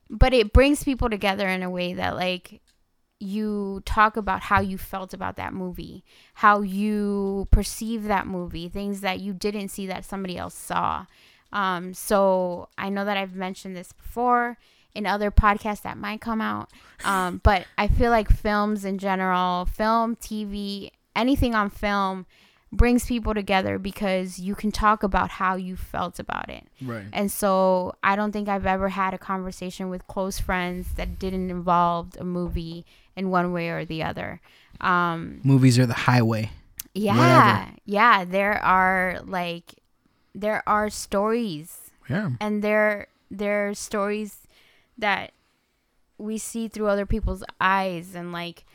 but 0.09 0.34
it 0.34 0.53
brings 0.53 0.84
people 0.84 1.09
together 1.09 1.47
in 1.47 1.63
a 1.63 1.69
way 1.69 1.93
that 1.93 2.15
like 2.15 2.61
you 3.19 3.82
talk 3.86 4.17
about 4.17 4.41
how 4.41 4.59
you 4.59 4.78
felt 4.78 5.13
about 5.13 5.36
that 5.38 5.53
movie 5.53 6.03
how 6.34 6.61
you 6.61 7.47
perceive 7.51 8.05
that 8.05 8.26
movie 8.26 8.67
things 8.67 9.01
that 9.01 9.19
you 9.19 9.32
didn't 9.32 9.69
see 9.69 9.86
that 9.86 10.03
somebody 10.03 10.38
else 10.39 10.55
saw 10.55 11.05
um 11.53 11.93
so 11.93 12.67
i 12.80 12.89
know 12.89 13.05
that 13.05 13.17
i've 13.17 13.36
mentioned 13.36 13.76
this 13.76 13.93
before 13.93 14.57
in 14.95 15.05
other 15.05 15.31
podcasts 15.31 15.81
that 15.83 15.97
might 15.97 16.19
come 16.21 16.41
out 16.41 16.69
um 17.05 17.39
but 17.43 17.65
i 17.77 17.87
feel 17.87 18.11
like 18.11 18.29
films 18.29 18.83
in 18.85 18.97
general 18.97 19.65
film 19.65 20.15
tv 20.17 20.89
anything 21.15 21.53
on 21.55 21.69
film 21.69 22.25
brings 22.73 23.05
people 23.05 23.33
together 23.33 23.77
because 23.77 24.39
you 24.39 24.55
can 24.55 24.71
talk 24.71 25.03
about 25.03 25.29
how 25.31 25.55
you 25.55 25.75
felt 25.75 26.19
about 26.19 26.49
it 26.49 26.65
right. 26.81 27.03
and 27.11 27.29
so 27.29 27.93
I 28.01 28.15
don't 28.15 28.31
think 28.31 28.47
I've 28.47 28.65
ever 28.65 28.87
had 28.87 29.13
a 29.13 29.17
conversation 29.17 29.89
with 29.89 30.07
close 30.07 30.39
friends 30.39 30.93
that 30.95 31.19
didn't 31.19 31.49
involve 31.49 32.15
a 32.17 32.23
movie 32.23 32.85
in 33.17 33.29
one 33.29 33.51
way 33.51 33.67
or 33.69 33.83
the 33.83 34.03
other. 34.03 34.39
Um, 34.79 35.41
Movies 35.43 35.77
are 35.77 35.85
the 35.85 35.93
highway. 36.07 36.51
yeah, 36.93 37.71
yeah, 37.85 38.23
there 38.23 38.57
are 38.63 39.19
like 39.25 39.75
there 40.33 40.63
are 40.65 40.89
stories 40.89 41.91
Yeah. 42.09 42.29
and 42.39 42.63
there 42.63 43.07
there 43.29 43.67
are 43.69 43.73
stories 43.73 44.40
that 44.97 45.31
we 46.17 46.37
see 46.37 46.67
through 46.67 46.87
other 46.87 47.05
people's 47.05 47.43
eyes 47.59 48.13
and 48.15 48.31
like 48.31 48.65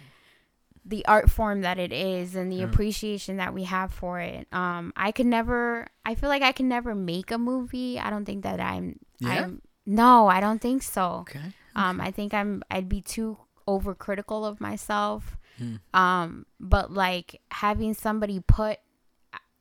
the 0.85 1.05
art 1.07 1.31
form 1.31 1.63
that 1.63 1.79
it 1.79 1.93
is 1.93 2.37
and 2.37 2.51
the 2.51 2.63
appreciation 2.63 3.39
that 3.39 3.53
we 3.53 3.65
have 3.65 3.93
for 3.93 4.21
it. 4.21 4.47
Um, 4.53 4.93
I 4.97 5.11
could 5.11 5.27
never. 5.27 5.89
I 6.05 6.15
feel 6.15 6.29
like 6.29 6.43
I 6.43 6.53
can 6.53 6.69
never 6.69 6.95
make 6.95 7.31
a 7.31 7.39
movie. 7.39 7.99
I 7.99 8.11
don't 8.11 8.25
think 8.25 8.45
that 8.45 8.61
I'm. 8.61 9.01
Yeah? 9.19 9.45
I'm 9.45 9.63
no, 9.85 10.29
I 10.29 10.41
don't 10.41 10.61
think 10.61 10.83
so. 10.83 11.25
Okay. 11.29 11.53
Um, 11.75 12.01
I 12.01 12.11
think 12.11 12.33
I'm. 12.33 12.63
I'd 12.71 12.89
be 12.89 13.01
too 13.01 13.39
overcritical 13.67 14.45
of 14.45 14.61
myself. 14.61 15.37
Hmm. 15.59 15.77
Um, 15.93 16.47
but 16.61 16.93
like 16.93 17.41
having 17.51 17.95
somebody 17.95 18.41
put 18.41 18.79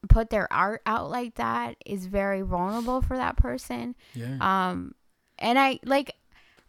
put 0.07 0.29
their 0.29 0.51
art 0.51 0.81
out 0.85 1.09
like 1.09 1.35
that 1.35 1.75
is 1.85 2.05
very 2.05 2.41
vulnerable 2.41 3.01
for 3.01 3.17
that 3.17 3.37
person. 3.37 3.95
Yeah. 4.13 4.37
Um, 4.39 4.93
and 5.39 5.57
I 5.59 5.79
like, 5.83 6.15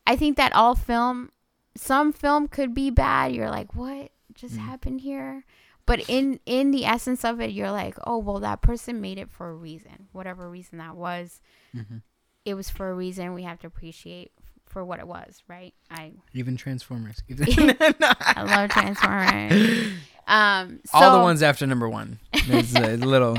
I 0.07 0.17
think 0.17 0.37
that 0.37 0.55
all 0.55 0.75
film, 0.75 1.31
some 1.77 2.13
film 2.13 2.49
could 2.49 2.75
be 2.75 2.91
bad. 2.91 3.33
You're 3.33 3.51
like, 3.51 3.75
what 3.75 4.11
just 4.35 4.57
happened 4.57 5.01
here? 5.01 5.45
But 5.87 6.09
in 6.09 6.41
in 6.47 6.73
the 6.73 6.85
essence 6.85 7.25
of 7.25 7.41
it, 7.41 7.51
you're 7.53 7.71
like, 7.71 7.97
oh 8.07 8.19
well, 8.19 8.41
that 8.41 8.61
person 8.61 9.01
made 9.01 9.19
it 9.19 9.31
for 9.31 9.49
a 9.51 9.55
reason, 9.55 10.09
whatever 10.13 10.51
reason 10.51 10.79
that 10.79 10.97
was. 10.97 11.41
Mhm. 11.75 12.03
It 12.45 12.55
was 12.55 12.71
for 12.71 12.91
a 12.91 12.95
reason. 12.95 13.35
We 13.35 13.45
have 13.45 13.61
to 13.61 13.67
appreciate 13.67 14.33
for 14.67 14.85
what 14.85 14.99
it 14.99 15.07
was, 15.07 15.43
right? 15.49 15.75
I 15.91 16.13
Even 16.35 16.57
Transformers. 16.57 17.23
I 17.31 18.43
love 18.43 18.71
Transformers. 18.71 19.93
Um, 20.29 20.81
so, 20.85 20.99
All 20.99 21.19
the 21.19 21.23
ones 21.23 21.41
after 21.41 21.69
number 21.69 21.89
one. 21.89 22.19
There's 22.49 22.75
a 22.75 22.97
little. 22.97 23.39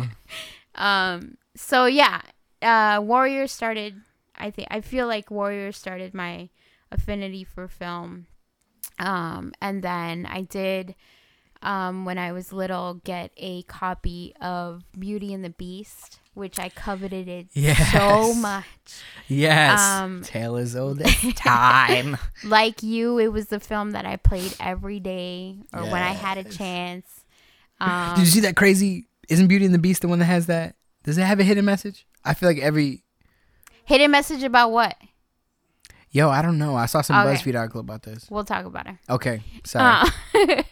Um. 0.76 1.38
So 1.54 1.86
yeah, 1.86 2.22
uh, 2.62 3.02
Warriors 3.04 3.52
started. 3.52 4.02
I 4.38 4.52
think 4.52 4.68
I 4.72 4.82
feel 4.82 5.08
like 5.08 5.32
Warriors 5.32 5.78
started 5.78 6.14
my 6.14 6.50
affinity 6.92 7.44
for 7.44 7.68
film. 7.68 8.28
Um, 9.00 9.54
and 9.62 9.84
then 9.84 10.26
I 10.26 10.42
did, 10.42 10.96
um, 11.62 12.06
when 12.06 12.18
I 12.18 12.32
was 12.32 12.52
little, 12.54 12.96
get 13.04 13.32
a 13.38 13.64
copy 13.64 14.34
of 14.42 14.84
Beauty 14.98 15.34
and 15.34 15.44
the 15.44 15.50
Beast, 15.50 16.20
which 16.34 16.60
I 16.60 16.70
coveted 16.70 17.28
it 17.28 17.48
so 17.92 18.34
much. 18.34 18.66
Yes. 19.28 19.80
Um, 19.82 20.22
Tale 20.24 20.56
as 20.58 20.76
old 20.76 21.02
as 21.02 21.34
time. 21.36 22.18
Like 22.44 22.82
you, 22.84 23.18
it 23.20 23.32
was 23.32 23.48
the 23.48 23.60
film 23.60 23.92
that 23.92 24.06
I 24.06 24.16
played 24.16 24.56
every 24.60 25.00
day 25.00 25.58
or 25.74 25.82
when 25.84 26.02
I 26.02 26.12
had 26.12 26.38
a 26.38 26.44
chance. 26.44 27.24
Um, 27.80 28.16
Did 28.16 28.22
you 28.22 28.28
see 28.28 28.40
that 28.42 28.56
crazy? 28.56 29.08
Isn't 29.30 29.48
Beauty 29.48 29.66
and 29.66 29.74
the 29.74 29.80
Beast 29.80 30.02
the 30.02 30.08
one 30.08 30.20
that 30.20 30.26
has 30.26 30.46
that? 30.48 30.76
Does 31.04 31.18
it 31.18 31.24
have 31.24 31.40
a 31.40 31.44
hidden 31.44 31.66
message? 31.66 32.06
I 32.24 32.34
feel 32.34 32.50
like 32.50 32.60
every. 32.60 33.04
Hidden 33.88 34.12
message 34.12 34.44
about 34.44 34.72
what? 34.72 34.96
Yo, 36.12 36.30
I 36.30 36.42
don't 36.42 36.58
know. 36.58 36.76
I 36.76 36.86
saw 36.86 37.02
some 37.02 37.18
Okay. 37.18 37.36
BuzzFeed 37.36 37.58
article 37.58 37.82
about 37.82 38.04
this. 38.04 38.28
We'll 38.30 38.44
talk 38.44 38.66
about 38.66 38.88
it. 38.88 38.96
Okay, 39.10 39.42
sorry. 39.64 40.10
Uh, 40.34 40.64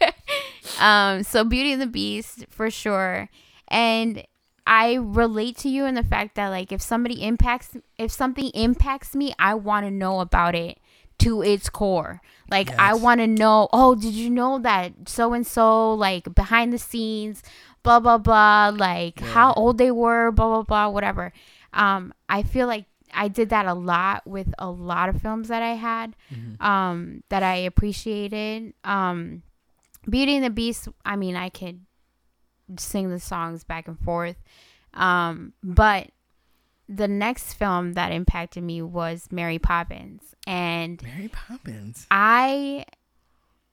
um, 0.80 1.22
so 1.22 1.44
Beauty 1.44 1.72
and 1.72 1.82
the 1.82 1.86
Beast 1.86 2.46
for 2.48 2.70
sure, 2.70 3.28
and 3.68 4.24
I 4.66 4.94
relate 4.94 5.56
to 5.58 5.68
you 5.68 5.84
in 5.84 5.94
the 5.94 6.02
fact 6.02 6.34
that 6.36 6.48
like 6.48 6.72
if 6.72 6.82
somebody 6.82 7.22
impacts, 7.22 7.76
if 7.98 8.10
something 8.10 8.50
impacts 8.54 9.14
me, 9.14 9.34
I 9.38 9.54
want 9.54 9.86
to 9.86 9.90
know 9.90 10.20
about 10.20 10.54
it 10.54 10.78
to 11.18 11.42
its 11.42 11.68
core. 11.68 12.20
Like 12.50 12.76
I 12.78 12.94
want 12.94 13.20
to 13.20 13.26
know, 13.26 13.68
oh, 13.72 13.94
did 13.94 14.12
you 14.12 14.30
know 14.30 14.58
that 14.58 14.92
so 15.08 15.32
and 15.32 15.46
so 15.46 15.94
like 15.94 16.34
behind 16.34 16.72
the 16.72 16.78
scenes 16.78 17.42
blah 17.82 18.00
blah 18.00 18.18
blah 18.18 18.72
like 18.76 19.20
how 19.20 19.52
old 19.52 19.78
they 19.78 19.92
were 19.92 20.32
blah 20.32 20.46
blah 20.48 20.62
blah 20.62 20.88
whatever. 20.88 21.32
Um 21.72 22.12
I 22.28 22.42
feel 22.42 22.66
like 22.66 22.86
I 23.16 23.28
did 23.28 23.48
that 23.48 23.66
a 23.66 23.74
lot 23.74 24.26
with 24.26 24.52
a 24.58 24.70
lot 24.70 25.08
of 25.08 25.20
films 25.20 25.48
that 25.48 25.62
I 25.62 25.74
had 25.74 26.14
um 26.60 27.22
that 27.30 27.42
I 27.42 27.56
appreciated. 27.56 28.74
Um 28.84 29.42
Beauty 30.08 30.36
and 30.36 30.44
the 30.44 30.50
Beast, 30.50 30.88
I 31.04 31.16
mean, 31.16 31.34
I 31.34 31.48
could 31.48 31.80
sing 32.78 33.10
the 33.10 33.18
songs 33.18 33.64
back 33.64 33.88
and 33.88 33.98
forth. 33.98 34.36
Um, 34.94 35.52
but 35.62 36.10
the 36.88 37.08
next 37.08 37.54
film 37.54 37.94
that 37.94 38.12
impacted 38.12 38.62
me 38.62 38.82
was 38.82 39.28
Mary 39.32 39.58
Poppins. 39.58 40.22
And 40.46 41.02
Mary 41.02 41.28
Poppins. 41.28 42.06
I 42.10 42.84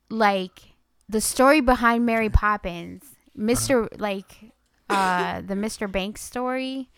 like 0.09 0.73
the 1.07 1.21
story 1.21 1.61
behind 1.61 2.05
Mary 2.05 2.29
Poppins, 2.29 3.03
Mr. 3.37 3.87
like 3.99 4.51
uh 4.89 5.41
the 5.41 5.53
Mr. 5.53 5.91
Banks 5.91 6.21
story. 6.21 6.89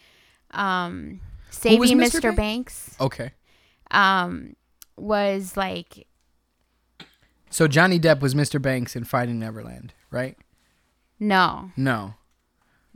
Um 0.52 1.20
Saving 1.56 1.98
Mr. 1.98 2.20
Mr. 2.22 2.36
Banks 2.36 2.96
Okay. 3.00 3.32
um 3.92 4.56
was 4.98 5.58
like 5.58 6.08
So 7.50 7.68
Johnny 7.68 8.00
Depp 8.00 8.20
was 8.22 8.34
Mr. 8.36 8.62
Banks 8.62 8.96
in 8.96 9.04
Finding 9.04 9.40
Neverland, 9.40 9.94
right? 10.12 10.38
no. 11.20 11.72
No. 11.78 12.14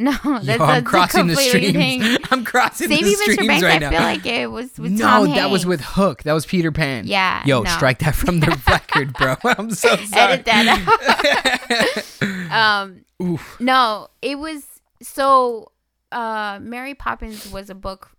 No, 0.01 0.13
that's, 0.23 0.45
Yo, 0.47 0.63
I'm 0.63 0.81
a 0.81 0.83
crossing 0.85 1.27
the 1.27 1.33
completely 1.35 1.71
streams. 1.73 2.07
thing. 2.17 2.25
I'm 2.31 2.45
crossing 2.45 2.87
Saving 2.87 3.03
the 3.03 3.33
Mr. 3.35 3.47
Banks, 3.47 3.63
right 3.63 3.83
I 3.83 3.89
feel 3.89 3.99
like 3.99 4.25
it 4.25 4.49
was 4.49 4.79
with 4.79 4.93
no, 4.93 5.25
Tom 5.25 5.35
that 5.35 5.49
was 5.49 5.65
with 5.65 5.81
Hook. 5.81 6.23
That 6.23 6.31
was 6.31 6.45
Peter 6.45 6.71
Pan. 6.71 7.05
Yeah, 7.05 7.43
Yo, 7.45 7.63
no. 7.63 7.69
strike 7.69 7.99
that 7.99 8.15
from 8.15 8.39
the 8.39 8.57
record, 8.69 9.11
bro. 9.11 9.35
I'm 9.43 9.71
so 9.71 9.97
sorry. 9.97 10.35
edit 10.35 10.45
that 10.45 12.05
out. 12.49 12.81
um, 12.81 13.03
Oof. 13.21 13.57
no, 13.59 14.07
it 14.21 14.39
was 14.39 14.63
so. 15.01 15.73
Uh, 16.13 16.59
Mary 16.61 16.93
Poppins 16.93 17.51
was 17.51 17.69
a 17.69 17.75
book, 17.75 18.11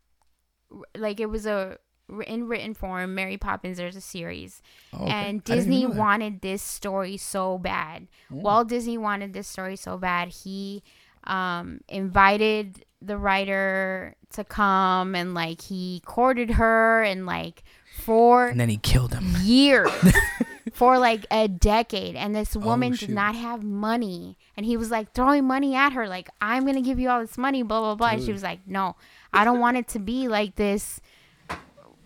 like 0.97 1.21
it 1.21 1.27
was 1.27 1.47
a 1.47 1.79
in 2.27 2.49
written 2.49 2.75
form. 2.75 3.15
Mary 3.15 3.37
Poppins, 3.37 3.77
there's 3.79 3.97
a 3.97 4.01
series, 4.01 4.63
Oh, 4.93 5.05
okay. 5.05 5.13
And 5.13 5.45
Disney 5.45 5.87
wanted 5.87 6.41
this 6.41 6.61
story 6.63 7.17
so 7.17 7.57
bad. 7.59 8.09
Walt 8.31 8.69
Disney 8.69 8.99
wanted 8.99 9.33
this 9.33 9.47
story 9.47 9.77
so 9.77 9.97
bad. 9.97 10.29
He 10.29 10.83
um, 11.25 11.81
invited 11.89 12.85
the 13.01 13.17
writer 13.17 14.15
to 14.33 14.45
come 14.45 15.15
and 15.15 15.33
like 15.35 15.61
he 15.63 16.03
courted 16.05 16.51
her 16.53 17.03
and 17.03 17.25
like 17.27 17.63
for 18.03 18.49
And 18.49 18.59
then 18.61 18.69
he 18.69 18.77
killed 18.77 19.15
him. 19.15 19.25
years 19.43 19.91
for 20.73 20.99
like 20.99 21.27
a 21.31 21.49
decade 21.49 22.15
and 22.17 22.35
this 22.35 22.55
woman 22.55 22.93
did 22.93 23.11
not 23.11 23.35
have 23.35 23.63
money 23.63 24.37
and 24.57 24.67
he 24.67 24.77
was 24.77 24.91
like 24.91 25.13
throwing 25.15 25.45
money 25.47 25.75
at 25.75 25.93
her 25.95 26.07
like 26.07 26.29
i'm 26.41 26.65
gonna 26.65 26.81
give 26.83 26.99
you 27.01 27.09
all 27.09 27.21
this 27.21 27.37
money 27.39 27.63
blah 27.63 27.81
blah 27.81 27.95
blah 27.95 28.09
and 28.11 28.23
she 28.23 28.33
was 28.33 28.43
like 28.43 28.61
no 28.67 28.95
i 29.33 29.45
don't 29.45 29.61
want 29.61 29.77
it 29.77 29.87
to 29.89 29.99
be 29.99 30.29
like 30.29 30.55
this 30.57 31.01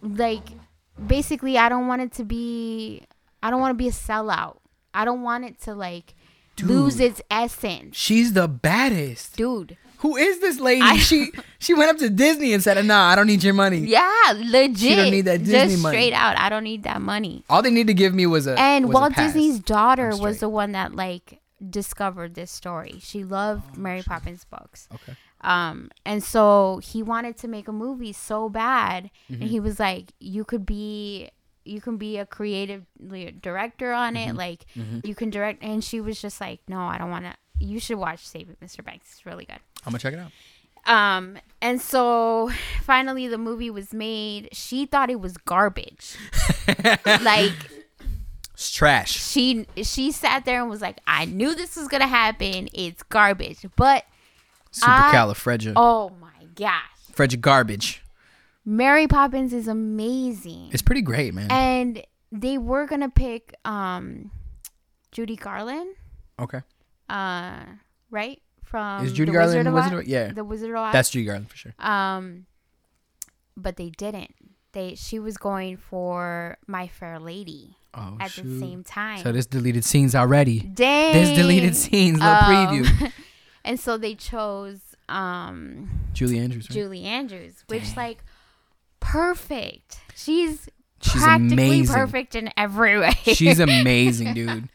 like 0.02 0.42
basically 1.06 1.56
i 1.58 1.68
don't 1.68 1.86
want 1.86 2.02
it 2.02 2.12
to 2.12 2.24
be 2.24 3.02
i 3.42 3.50
don't 3.50 3.60
want 3.60 3.70
to 3.70 3.82
be 3.82 3.88
a 3.88 3.92
sellout 3.92 4.58
i 4.92 5.04
don't 5.04 5.22
want 5.22 5.44
it 5.44 5.60
to 5.60 5.74
like 5.74 6.14
lose 6.62 7.00
its 7.00 7.20
essence 7.30 7.96
She's 7.96 8.32
the 8.32 8.46
baddest. 8.46 9.36
dude 9.36 9.76
Who 9.98 10.16
is 10.16 10.38
this 10.40 10.60
lady? 10.60 10.82
I- 10.82 10.98
she 10.98 11.32
she 11.58 11.74
went 11.74 11.90
up 11.90 11.96
to 11.98 12.10
Disney 12.10 12.52
and 12.52 12.62
said, 12.62 12.84
"Nah, 12.84 13.08
I 13.08 13.16
don't 13.16 13.26
need 13.26 13.42
your 13.42 13.54
money. 13.54 13.78
yeah 13.78 14.32
legit 14.36 14.78
She 14.78 14.94
don't 14.94 15.10
need 15.10 15.22
that 15.22 15.38
Disney 15.38 15.52
just 15.74 15.82
money. 15.82 15.96
straight 15.96 16.12
out 16.12 16.38
i 16.38 16.48
don't 16.48 16.62
need 16.64 16.82
that 16.84 17.00
money 17.02 17.42
All 17.50 17.60
they 17.62 17.70
need 17.72 17.88
to 17.88 17.94
give 17.94 18.14
me 18.14 18.26
was 18.26 18.46
a 18.46 18.58
and 18.58 18.86
was 18.86 18.94
a 18.94 19.00
Walt 19.00 19.12
pass. 19.14 19.32
Disney's 19.32 19.58
daughter 19.58 20.14
was 20.16 20.38
the 20.40 20.48
one 20.48 20.72
that 20.72 20.94
like 20.94 21.40
discovered 21.70 22.34
this 22.34 22.50
story. 22.50 22.98
She 23.00 23.24
loved 23.24 23.64
Oh, 23.76 23.80
Mary 23.80 24.02
Poppins 24.02 24.44
books. 24.44 24.86
Okay. 24.94 25.14
Um, 25.44 25.90
and 26.06 26.24
so 26.24 26.80
he 26.82 27.02
wanted 27.02 27.36
to 27.38 27.48
make 27.48 27.68
a 27.68 27.72
movie 27.72 28.12
so 28.12 28.48
bad, 28.48 29.10
Mm-hmm. 29.30 29.42
and 29.42 29.50
he 29.50 29.60
was 29.60 29.78
like, 29.78 30.12
"You 30.18 30.44
could 30.44 30.64
be, 30.66 31.30
you 31.64 31.80
can 31.80 31.96
be 31.98 32.16
a 32.18 32.26
creative 32.26 32.84
director 33.40 33.92
on 33.92 34.14
Mm-hmm. 34.14 34.30
it. 34.30 34.36
Like, 34.36 34.64
you 35.04 35.14
can 35.14 35.30
direct." 35.30 35.62
And 35.62 35.84
she 35.84 36.00
was 36.00 36.20
just 36.20 36.40
like, 36.40 36.60
"No, 36.68 36.80
I 36.80 36.98
don't 36.98 37.10
want 37.10 37.26
to. 37.26 37.34
You 37.58 37.78
should 37.78 37.98
watch 37.98 38.26
Save 38.26 38.48
It, 38.50 38.58
Mr. 38.60 38.82
Banks. 38.84 39.12
It's 39.12 39.26
really 39.26 39.44
good." 39.44 39.60
I'm 39.86 39.92
gonna 39.92 39.98
check 39.98 40.14
it 40.14 40.18
out. 40.18 40.32
Um, 40.86 41.38
and 41.62 41.80
so 41.80 42.50
finally 42.82 43.26
the 43.28 43.38
movie 43.38 43.70
was 43.70 43.94
made. 43.94 44.48
She 44.52 44.86
thought 44.86 45.08
it 45.10 45.20
was 45.20 45.36
garbage. 45.38 46.16
like 47.22 47.52
It's 48.52 48.70
trash. 48.70 49.10
she 49.12 49.66
she 49.82 50.12
sat 50.12 50.44
there 50.44 50.60
and 50.60 50.70
was 50.70 50.80
like, 50.80 50.98
I 51.06 51.24
knew 51.24 51.54
this 51.54 51.76
was 51.76 51.88
gonna 51.88 52.06
happen. 52.06 52.68
It's 52.72 53.02
garbage. 53.02 53.64
But 53.76 54.04
Supercalifragil. 54.74 55.72
oh 55.76 56.10
my 56.20 56.46
gosh. 56.54 56.80
Fragile 57.12 57.40
garbage. 57.40 58.02
Mary 58.64 59.06
Poppins 59.06 59.52
is 59.52 59.68
amazing. 59.68 60.70
It's 60.72 60.82
pretty 60.82 61.02
great, 61.02 61.34
man. 61.34 61.48
and 61.50 62.02
they 62.32 62.58
were 62.58 62.86
gonna 62.86 63.10
pick 63.10 63.54
um 63.64 64.30
Judy 65.12 65.36
Garland. 65.36 65.94
okay. 66.40 66.62
Uh 67.08 67.60
right? 68.10 68.40
From 68.62 69.04
Is 69.04 69.12
Judy 69.12 69.30
The 69.30 69.38
Garland 69.38 69.56
Wizard 69.58 69.66
of 69.68 69.74
Wizard 69.74 69.92
Oz- 69.92 70.00
of- 70.00 70.08
yeah. 70.08 70.32
The 70.32 70.44
Wizard 70.44 70.70
of 70.70 70.76
Oz. 70.76 70.92
That's 70.92 71.10
Judy 71.10 71.26
Garland 71.26 71.48
for 71.50 71.56
sure. 71.56 71.74
um 71.78 72.46
but 73.56 73.76
they 73.76 73.90
didn't. 73.90 74.34
They 74.72 74.96
she 74.96 75.18
was 75.20 75.36
going 75.36 75.76
for 75.76 76.56
My 76.66 76.88
Fair 76.88 77.20
Lady 77.20 77.76
Oh 77.96 78.16
at 78.20 78.32
the 78.32 78.58
same 78.58 78.82
time. 78.82 79.18
So 79.18 79.30
there's 79.30 79.46
deleted 79.46 79.84
scenes 79.84 80.16
already. 80.16 80.58
Dang. 80.60 81.12
There's 81.12 81.36
deleted 81.36 81.76
scenes. 81.76 82.18
Little 82.18 82.34
Um, 82.34 82.44
preview. 82.44 83.12
and 83.64 83.78
so 83.80 83.96
they 83.96 84.14
chose 84.14 84.80
um 85.08 85.90
Julie 86.12 86.38
Andrews. 86.38 86.68
Right? 86.70 86.74
Julie 86.74 87.04
Andrews, 87.04 87.64
which 87.68 87.96
like 87.96 88.18
perfect. 89.00 89.98
She's, 90.14 90.68
She's 91.02 91.22
practically 91.22 91.52
amazing. 91.54 91.94
perfect 91.94 92.34
in 92.34 92.50
every 92.56 92.98
way. 93.00 93.12
She's 93.24 93.60
amazing, 93.60 94.34
dude. 94.34 94.68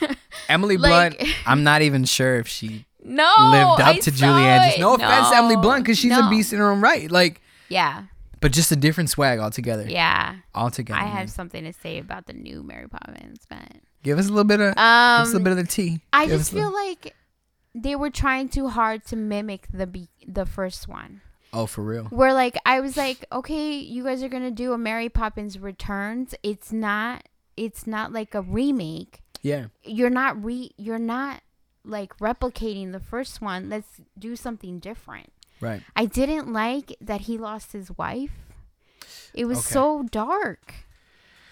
Emily 0.48 0.76
Like- 0.76 1.18
Blunt. 1.18 1.30
I'm 1.46 1.64
not 1.64 1.82
even 1.82 2.04
sure 2.04 2.36
if 2.36 2.46
she 2.48 2.86
no 3.02 3.32
lived 3.50 3.80
up 3.80 3.86
I 3.96 3.98
to 3.98 4.10
Julie 4.10 4.42
Andrews. 4.42 4.74
it. 4.76 4.80
No 4.80 4.94
offense 4.94 5.32
Emily 5.32 5.56
Blunt, 5.56 5.84
because 5.84 5.98
she's 5.98 6.10
no. 6.12 6.26
a 6.26 6.30
beast 6.30 6.52
in 6.52 6.58
her 6.58 6.70
own 6.70 6.80
right. 6.80 7.10
Like, 7.10 7.40
Yeah, 7.68 8.04
but 8.40 8.52
just 8.52 8.70
a 8.70 8.76
different 8.76 9.10
swag 9.10 9.38
altogether. 9.40 9.84
yeah. 9.88 10.36
Altogether. 10.54 11.00
I 11.00 11.04
man. 11.06 11.16
have 11.16 11.30
something 11.30 11.64
to 11.64 11.72
say 11.72 11.98
about 11.98 12.26
the 12.26 12.32
new 12.34 12.62
Mary 12.62 12.88
Poppins, 12.88 13.40
but 13.48 13.58
Give 14.04 14.16
us 14.18 14.26
a 14.26 14.28
little 14.28 14.44
bit 14.44 14.60
of. 14.60 14.74
give 14.74 14.78
us 14.78 15.28
a 15.28 15.32
little 15.32 15.38
um, 15.38 15.44
bit 15.44 15.50
of 15.50 15.56
the 15.56 15.64
tea. 15.64 16.00
I 16.12 16.26
Give 16.26 16.38
just 16.38 16.50
us 16.50 16.52
a 16.52 16.56
little- 16.56 16.70
feel 16.70 16.86
like 16.88 17.14
they 17.82 17.94
were 17.96 18.10
trying 18.10 18.48
too 18.48 18.68
hard 18.68 19.04
to 19.06 19.16
mimic 19.16 19.68
the 19.72 19.86
be- 19.86 20.08
the 20.26 20.46
first 20.46 20.88
one. 20.88 21.20
Oh, 21.52 21.64
for 21.66 21.82
real. 21.82 22.04
where 22.04 22.34
like 22.34 22.56
I 22.66 22.80
was 22.80 22.96
like, 22.96 23.24
okay, 23.32 23.78
you 23.78 24.04
guys 24.04 24.22
are 24.22 24.28
gonna 24.28 24.50
do 24.50 24.72
a 24.72 24.78
Mary 24.78 25.08
Poppins 25.08 25.58
Returns. 25.58 26.34
It's 26.42 26.72
not. 26.72 27.24
It's 27.56 27.86
not 27.86 28.12
like 28.12 28.34
a 28.34 28.42
remake. 28.42 29.20
Yeah. 29.42 29.66
You're 29.82 30.10
not 30.10 30.42
re. 30.44 30.72
You're 30.76 30.98
not 30.98 31.40
like 31.84 32.16
replicating 32.18 32.92
the 32.92 33.00
first 33.00 33.40
one. 33.40 33.68
Let's 33.70 34.00
do 34.18 34.36
something 34.36 34.78
different. 34.78 35.32
Right. 35.60 35.82
I 35.96 36.04
didn't 36.04 36.52
like 36.52 36.94
that 37.00 37.22
he 37.22 37.38
lost 37.38 37.72
his 37.72 37.90
wife. 37.96 38.32
It 39.34 39.46
was 39.46 39.58
Okay. 39.58 39.72
so 39.72 40.02
dark. 40.10 40.74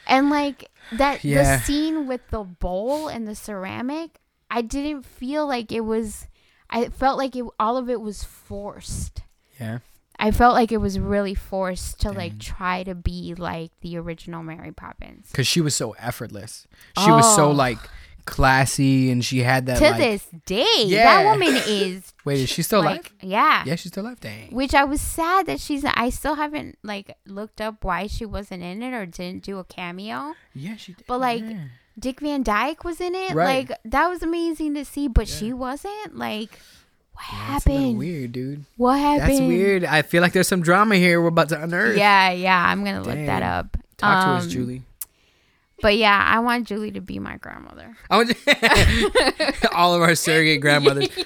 And 0.06 0.30
like 0.30 0.70
that 0.92 1.24
Yeah. 1.24 1.56
the 1.58 1.64
scene 1.64 2.06
with 2.06 2.20
the 2.30 2.44
bowl 2.44 3.08
and 3.08 3.26
the 3.26 3.34
ceramic, 3.34 4.20
I 4.50 4.62
didn't 4.62 5.04
feel 5.04 5.46
like 5.46 5.72
it 5.72 5.80
was 5.80 6.26
I 6.70 6.88
felt 6.88 7.18
like 7.18 7.36
it 7.36 7.44
all 7.58 7.76
of 7.76 7.88
it 7.90 8.00
was 8.00 8.24
forced. 8.24 9.22
Yeah. 9.60 9.78
I 10.18 10.30
felt 10.30 10.54
like 10.54 10.72
it 10.72 10.78
was 10.78 10.98
really 10.98 11.34
forced 11.34 12.00
to 12.00 12.10
like 12.10 12.38
try 12.38 12.82
to 12.84 12.94
be 12.94 13.34
like 13.36 13.70
the 13.82 13.98
original 13.98 14.42
Mary 14.42 14.72
Poppins. 14.72 15.28
Because 15.30 15.46
she 15.46 15.60
was 15.60 15.74
so 15.76 15.92
effortless. 15.98 16.66
She 17.04 17.10
was 17.10 17.36
so 17.36 17.46
Oh. 17.48 17.50
like 17.52 17.78
classy, 18.24 19.10
and 19.10 19.24
she 19.24 19.38
had 19.40 19.66
that. 19.66 19.78
to 19.78 19.84
like, 19.90 19.98
this 19.98 20.26
day, 20.46 20.66
Yeah. 20.84 21.04
that 21.22 21.30
woman 21.30 21.54
is 21.68 22.12
Wait, 22.24 22.40
is 22.40 22.48
she 22.48 22.62
still 22.62 22.82
like 22.82 23.12
alive? 23.12 23.12
yeah. 23.22 23.62
Yeah, 23.66 23.74
she's 23.76 23.92
still 23.92 24.04
alive. 24.04 24.18
Dang. 24.20 24.50
Which 24.52 24.74
I 24.74 24.84
was 24.84 25.00
sad 25.00 25.46
that 25.46 25.60
she's. 25.60 25.84
I 25.84 26.10
still 26.10 26.34
haven't 26.34 26.78
like 26.82 27.14
looked 27.26 27.60
up 27.60 27.84
why 27.84 28.06
she 28.08 28.24
wasn't 28.26 28.62
in 28.62 28.82
it 28.82 28.92
or 28.92 29.06
didn't 29.06 29.44
do 29.44 29.58
a 29.58 29.64
cameo. 29.64 30.34
Yeah, 30.54 30.76
she 30.76 30.94
did. 30.94 31.06
But 31.06 31.20
like 31.20 31.42
yeah. 31.42 31.64
Dick 31.98 32.20
Van 32.20 32.42
Dyke 32.42 32.84
was 32.84 33.00
in 33.00 33.14
it. 33.14 33.32
Right. 33.34 33.68
Like 33.68 33.78
that 33.84 34.08
was 34.08 34.22
amazing 34.22 34.74
to 34.74 34.84
see, 34.84 35.08
but 35.08 35.28
Yeah. 35.28 35.34
she 35.36 35.52
wasn't. 35.52 36.16
Like 36.16 36.50
what 37.12 37.24
That's 37.48 37.66
a 37.66 37.70
happened? 37.72 37.98
weird, 37.98 38.32
dude. 38.32 38.64
What 38.76 38.98
happened? 38.98 39.30
That's 39.30 39.40
weird. 39.40 39.84
I 39.84 40.02
feel 40.02 40.20
like 40.22 40.32
there's 40.34 40.48
some 40.48 40.60
drama 40.62 40.96
here 40.96 41.20
we're 41.20 41.28
about 41.28 41.48
to 41.50 41.62
unearth. 41.62 41.96
Yeah, 41.96 42.30
yeah. 42.32 42.62
I'm 42.68 42.84
gonna 42.84 43.02
look 43.02 43.14
that 43.14 43.42
up. 43.42 43.76
Talk 43.96 44.24
to 44.24 44.30
us, 44.32 44.44
Um, 44.44 44.50
Julie. 44.50 44.82
But 45.82 45.96
yeah, 45.98 46.22
I 46.26 46.38
want 46.40 46.66
Julie 46.66 46.90
to 46.92 47.02
be 47.02 47.18
my 47.18 47.36
grandmother. 47.36 47.96
I 48.10 48.16
want 48.16 48.32
all 49.74 49.94
of 49.94 50.00
our 50.02 50.14
surrogate 50.14 50.60
grandmothers. 50.60 51.08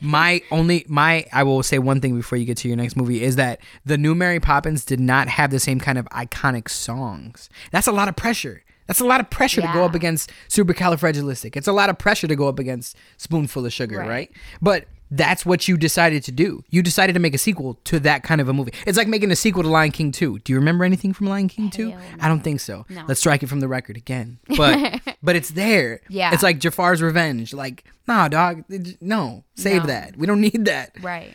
My 0.00 0.42
only 0.50 0.84
my 0.88 1.24
I 1.32 1.44
will 1.44 1.62
say 1.62 1.78
one 1.78 2.00
thing 2.00 2.16
before 2.16 2.36
you 2.36 2.44
get 2.44 2.56
to 2.58 2.68
your 2.68 2.76
next 2.76 2.96
movie 2.96 3.22
is 3.22 3.36
that 3.36 3.60
the 3.86 3.96
new 3.96 4.14
Mary 4.14 4.40
Poppins 4.40 4.84
did 4.84 4.98
not 4.98 5.28
have 5.28 5.50
the 5.50 5.60
same 5.60 5.78
kind 5.78 5.98
of 5.98 6.04
iconic 6.06 6.68
songs. 6.68 7.48
That's 7.70 7.86
a 7.86 7.92
lot 7.92 8.08
of 8.08 8.16
pressure. 8.16 8.63
That's 8.86 9.00
a 9.00 9.04
lot 9.04 9.20
of 9.20 9.30
pressure 9.30 9.60
to 9.60 9.70
go 9.72 9.84
up 9.84 9.94
against 9.94 10.30
Supercalifragilistic. 10.48 11.56
It's 11.56 11.68
a 11.68 11.72
lot 11.72 11.90
of 11.90 11.98
pressure 11.98 12.26
to 12.26 12.36
go 12.36 12.48
up 12.48 12.58
against 12.58 12.96
Spoonful 13.16 13.64
of 13.64 13.72
Sugar, 13.72 13.98
right? 13.98 14.08
Right. 14.08 14.32
But 14.60 14.86
that's 15.10 15.46
what 15.46 15.68
you 15.68 15.76
decided 15.76 16.22
to 16.24 16.32
do. 16.32 16.64
You 16.70 16.82
decided 16.82 17.12
to 17.12 17.18
make 17.20 17.34
a 17.34 17.38
sequel 17.38 17.78
to 17.84 18.00
that 18.00 18.22
kind 18.24 18.40
of 18.40 18.48
a 18.48 18.52
movie. 18.52 18.72
It's 18.86 18.98
like 18.98 19.06
making 19.06 19.30
a 19.30 19.36
sequel 19.36 19.62
to 19.62 19.68
Lion 19.68 19.90
King 19.92 20.10
2. 20.12 20.40
Do 20.40 20.52
you 20.52 20.58
remember 20.58 20.84
anything 20.84 21.12
from 21.12 21.28
Lion 21.28 21.48
King 21.48 21.70
2? 21.70 21.90
Hell 21.90 22.00
I 22.20 22.28
don't 22.28 22.40
think 22.40 22.60
so. 22.60 22.84
No. 22.88 23.04
Let's 23.06 23.20
strike 23.20 23.42
it 23.42 23.46
from 23.48 23.60
the 23.60 23.68
record 23.68 23.96
again. 23.96 24.38
But 24.56 25.00
but 25.22 25.36
it's 25.36 25.50
there. 25.50 26.00
Yeah. 26.08 26.32
It's 26.34 26.42
like 26.42 26.58
Jafar's 26.58 27.00
Revenge. 27.00 27.54
Like, 27.54 27.84
nah, 28.08 28.28
dog. 28.28 28.64
No, 29.00 29.44
save 29.54 29.82
No. 29.82 29.86
that. 29.88 30.16
We 30.16 30.26
don't 30.26 30.40
need 30.40 30.64
that. 30.66 30.92
Right. 31.00 31.34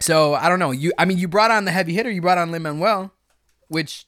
So 0.00 0.34
I 0.34 0.48
don't 0.48 0.58
know. 0.58 0.70
You, 0.70 0.92
I 0.98 1.04
mean, 1.04 1.18
you 1.18 1.28
brought 1.28 1.50
on 1.50 1.64
the 1.66 1.72
heavy 1.72 1.92
hitter. 1.92 2.10
You 2.10 2.20
brought 2.22 2.38
on 2.38 2.50
Lin 2.52 2.62
Manuel, 2.62 3.12
which 3.68 4.06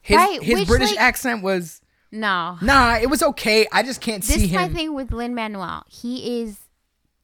his 0.00 0.16
Right, 0.16 0.42
his 0.42 0.60
which, 0.60 0.68
British 0.68 0.90
like- 0.90 1.00
accent 1.00 1.42
was 1.42 1.80
No. 2.12 2.58
nah. 2.60 2.98
It 2.98 3.08
was 3.10 3.22
okay. 3.22 3.66
I 3.72 3.82
just 3.82 4.00
can't 4.00 4.22
This 4.22 4.36
see 4.36 4.44
is 4.44 4.52
my 4.52 4.68
thing 4.68 4.94
with 4.94 5.10
Lin 5.12 5.34
Manuel. 5.34 5.84
He 5.88 6.40
is 6.42 6.58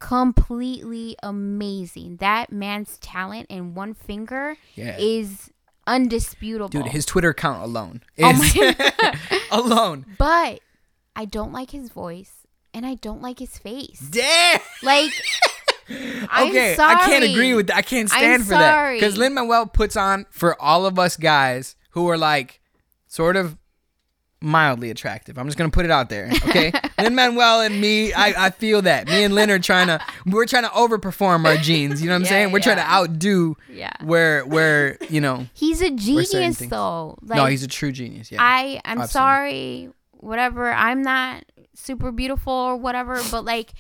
completely 0.01 1.14
amazing. 1.22 2.16
That 2.16 2.51
man's 2.51 2.99
talent 2.99 3.47
in 3.51 3.74
one 3.74 3.93
finger 3.95 4.57
Yeah. 4.74 4.97
is 4.99 5.51
undisputable. 5.86 6.68
Dude, 6.70 6.86
his 6.86 7.05
Twitter 7.05 7.30
account 7.30 7.62
alone 7.62 8.03
is 8.16 8.24
Oh 8.26 8.32
my 8.32 9.39
alone. 9.51 10.07
but 10.18 10.61
I 11.14 11.26
don't 11.26 11.53
like 11.53 11.70
his 11.72 11.91
voice 11.91 12.32
and 12.72 12.86
I 12.86 12.95
don't 12.95 13.20
like 13.20 13.39
his 13.39 13.59
face. 13.59 14.01
Damn. 14.11 14.61
Like 14.82 15.11
I'm 15.91 16.49
okay, 16.49 16.74
sorry. 16.76 16.95
I 16.97 17.05
can't 17.05 17.24
agree 17.24 17.53
with 17.55 17.66
that. 17.66 17.76
I 17.76 17.82
can't 17.82 18.11
I'm 18.12 18.18
stand 18.18 18.43
for 18.45 18.51
that 18.51 18.95
because 18.95 19.14
sorry. 19.14 19.28
Lin 19.28 19.34
Manuel 19.34 19.66
puts 19.66 19.97
on 19.97 20.24
for 20.30 20.59
all 20.61 20.86
of 20.86 20.99
us 20.99 21.16
guys 21.18 21.76
who 21.91 22.09
are 22.09 22.16
like 22.18 22.61
sort 23.07 23.36
of 23.36 23.58
mildly 24.41 24.91
attractive. 24.91 25.39
I'm 25.39 25.47
just 25.47 25.59
gonna 25.59 25.70
put 25.70 25.84
it 25.84 25.91
out 25.91 26.09
there, 26.11 26.30
okay? 26.49 26.72
Lin 26.99 27.14
Manuel 27.14 27.61
and 27.62 27.80
me, 27.80 28.12
I, 28.12 28.47
I 28.47 28.51
feel 28.51 28.82
that. 28.82 29.07
Me 29.09 29.24
and 29.24 29.34
Lin 29.34 29.51
are 29.51 29.59
trying 29.59 29.89
to 29.89 30.01
we're 30.26 30.47
trying 30.47 30.62
to 30.64 30.68
overperform 30.70 31.45
our 31.47 31.57
genes. 31.57 32.01
You 32.01 32.09
know 32.09 32.14
what 32.14 32.16
I'm 32.16 32.22
Yeah, 32.22 32.28
saying? 32.28 32.53
We're 32.53 32.61
trying 32.61 32.76
to 32.76 32.89
outdo 32.89 33.57
Yeah. 33.68 33.93
where 34.03 34.45
where 34.47 34.97
you 35.09 35.20
know. 35.20 35.47
He's 35.55 35.80
a 35.82 35.91
genius 35.91 36.59
though. 36.59 37.18
Like 37.22 37.36
no, 37.36 37.47
he's 37.47 37.62
a 37.62 37.68
true 37.68 37.93
genius. 37.93 38.30
Yeah. 38.30 38.39
I 38.41 38.80
I'm 38.84 39.01
absolutely. 39.01 39.09
sorry, 39.12 39.89
whatever. 40.12 40.70
I'm 40.72 41.03
not 41.03 41.45
super 41.74 42.11
beautiful 42.12 42.53
or 42.53 42.76
whatever, 42.76 43.20
but 43.30 43.45
like 43.45 43.72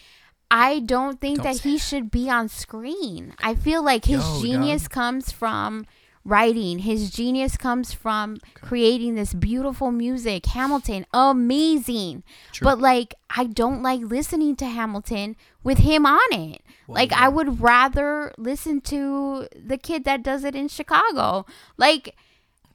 I 0.50 0.78
don't 0.80 1.20
think 1.20 1.42
Don't 1.42 1.44
that 1.56 1.62
he 1.62 1.76
should 1.78 2.10
be 2.10 2.30
on 2.30 2.48
screen. 2.48 3.34
I 3.42 3.54
feel 3.54 3.82
like 3.82 4.06
his 4.06 4.22
Yo, 4.24 4.40
genius 4.40 4.88
comes 4.88 5.30
from 5.30 5.84
writing. 6.28 6.80
His 6.80 7.10
genius 7.10 7.56
comes 7.56 7.92
from 7.92 8.38
creating 8.54 9.14
this 9.14 9.32
beautiful 9.34 9.90
music. 9.90 10.46
Hamilton, 10.46 11.06
amazing. 11.12 12.22
True. 12.52 12.64
But 12.66 12.78
like 12.80 13.14
I 13.30 13.44
don't 13.44 13.82
like 13.82 14.00
listening 14.02 14.56
to 14.56 14.66
Hamilton 14.66 15.36
with 15.62 15.78
him 15.78 16.06
on 16.06 16.20
it. 16.32 16.62
like 16.86 17.12
I 17.12 17.28
would 17.28 17.60
rather 17.60 18.32
listen 18.38 18.80
to 18.82 19.48
the 19.54 19.76
kid 19.78 20.04
that 20.04 20.22
does 20.22 20.44
it 20.44 20.54
in 20.54 20.68
Chicago. 20.68 21.46
Like 21.76 22.14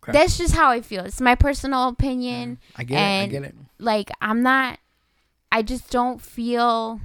Okay. 0.04 0.12
that's 0.12 0.38
just 0.38 0.54
how 0.54 0.70
I 0.70 0.82
feel. 0.82 1.06
It's 1.06 1.22
my 1.22 1.34
personal 1.36 1.88
opinion. 1.88 2.60
I 2.76 2.84
get 2.84 2.96
it. 3.00 3.24
I 3.24 3.28
get 3.28 3.44
it. 3.44 3.56
Like 3.80 4.12
I'm 4.22 4.42
not. 4.44 4.80
I 5.50 5.62
just 5.62 5.90
don't 5.90 6.20
feel. 6.22 7.00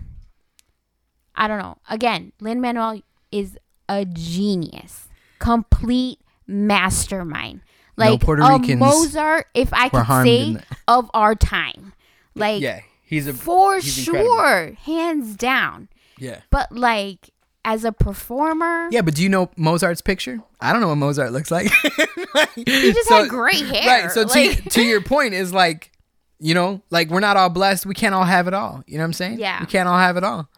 I 1.35 1.47
don't 1.47 1.59
know. 1.61 1.79
Again, 1.89 2.33
Lin 2.41 2.61
Manuel 2.61 3.01
is 3.31 3.57
a 3.89 4.05
genius, 4.05 5.07
complete 5.39 6.19
mastermind. 6.49 7.61
No 7.97 8.11
Like 8.13 8.21
Puerto 8.21 8.43
a 8.43 8.59
Ricans 8.59 8.79
Mozart, 8.81 9.47
if 9.55 9.73
I 9.73 9.89
could 9.89 10.07
say, 10.25 10.57
of 10.87 11.11
our 11.15 11.35
time. 11.35 11.93
Like 12.35 12.63
Yeah, 12.63 12.81
he's 13.05 13.27
a 13.27 13.35
for 13.35 13.77
he's 13.77 14.07
incredible. 14.07 14.35
sure, 14.35 14.73
hands 14.85 15.37
down. 15.37 15.89
yeah. 16.19 16.41
But 16.51 16.71
like 16.73 17.31
as 17.65 17.85
a 17.85 17.91
performer, 17.93 18.89
Yeah, 18.91 19.03
but 19.03 19.15
do 19.15 19.23
you 19.23 19.29
know 19.29 19.51
Mozart's 19.57 20.01
picture? 20.01 20.41
I 20.61 20.73
don't 20.73 20.81
know 20.81 20.89
what 20.89 20.95
Mozart 20.97 21.33
looks 21.33 21.51
like. 21.51 21.71
he 22.55 22.65
just 22.65 23.09
had 23.11 23.29
gray 23.29 23.53
hair. 23.59 24.03
Right. 24.05 24.11
So 24.13 24.23
like, 24.23 24.63
to, 24.65 24.71
to 24.71 24.83
your 24.83 25.01
point 25.03 25.35
is 25.35 25.53
like, 25.53 25.91
you 26.39 26.55
know, 26.55 26.81
like 26.91 27.11
we're 27.11 27.19
not 27.21 27.37
all 27.37 27.51
blessed. 27.51 27.85
We 27.85 27.95
can't 27.95 28.15
all 28.15 28.25
have 28.25 28.47
it 28.47 28.55
all. 28.55 28.83
You 28.87 28.97
know 28.97 29.03
what 29.03 29.07
I'm 29.09 29.13
saying? 29.13 29.39
Yeah. 29.41 29.61
We 29.61 29.67
can't 29.67 29.89
all 29.89 29.99
have 29.99 30.17
it 30.17 30.25
all. 30.25 30.49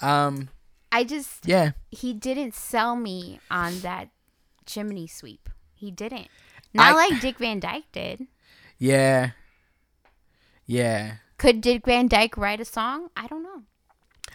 Um. 0.00 0.48
I 0.92 1.04
just 1.04 1.46
Yeah. 1.46 1.70
he 1.92 2.12
didn't 2.12 2.52
sell 2.56 2.96
me 2.96 3.38
on 3.48 3.78
that 3.80 4.08
chimney 4.70 5.06
sweep. 5.06 5.48
He 5.74 5.90
didn't. 5.90 6.28
Not 6.74 6.92
I- 6.92 7.08
like 7.08 7.20
Dick 7.20 7.38
Van 7.38 7.58
Dyke 7.60 7.90
did. 7.92 8.26
Yeah. 8.78 9.30
Yeah. 10.66 11.14
Could 11.38 11.60
Dick 11.60 11.84
Van 11.86 12.06
Dyke 12.06 12.36
write 12.36 12.60
a 12.60 12.64
song? 12.64 13.08
I 13.16 13.26
don't 13.26 13.42
know. 13.42 13.62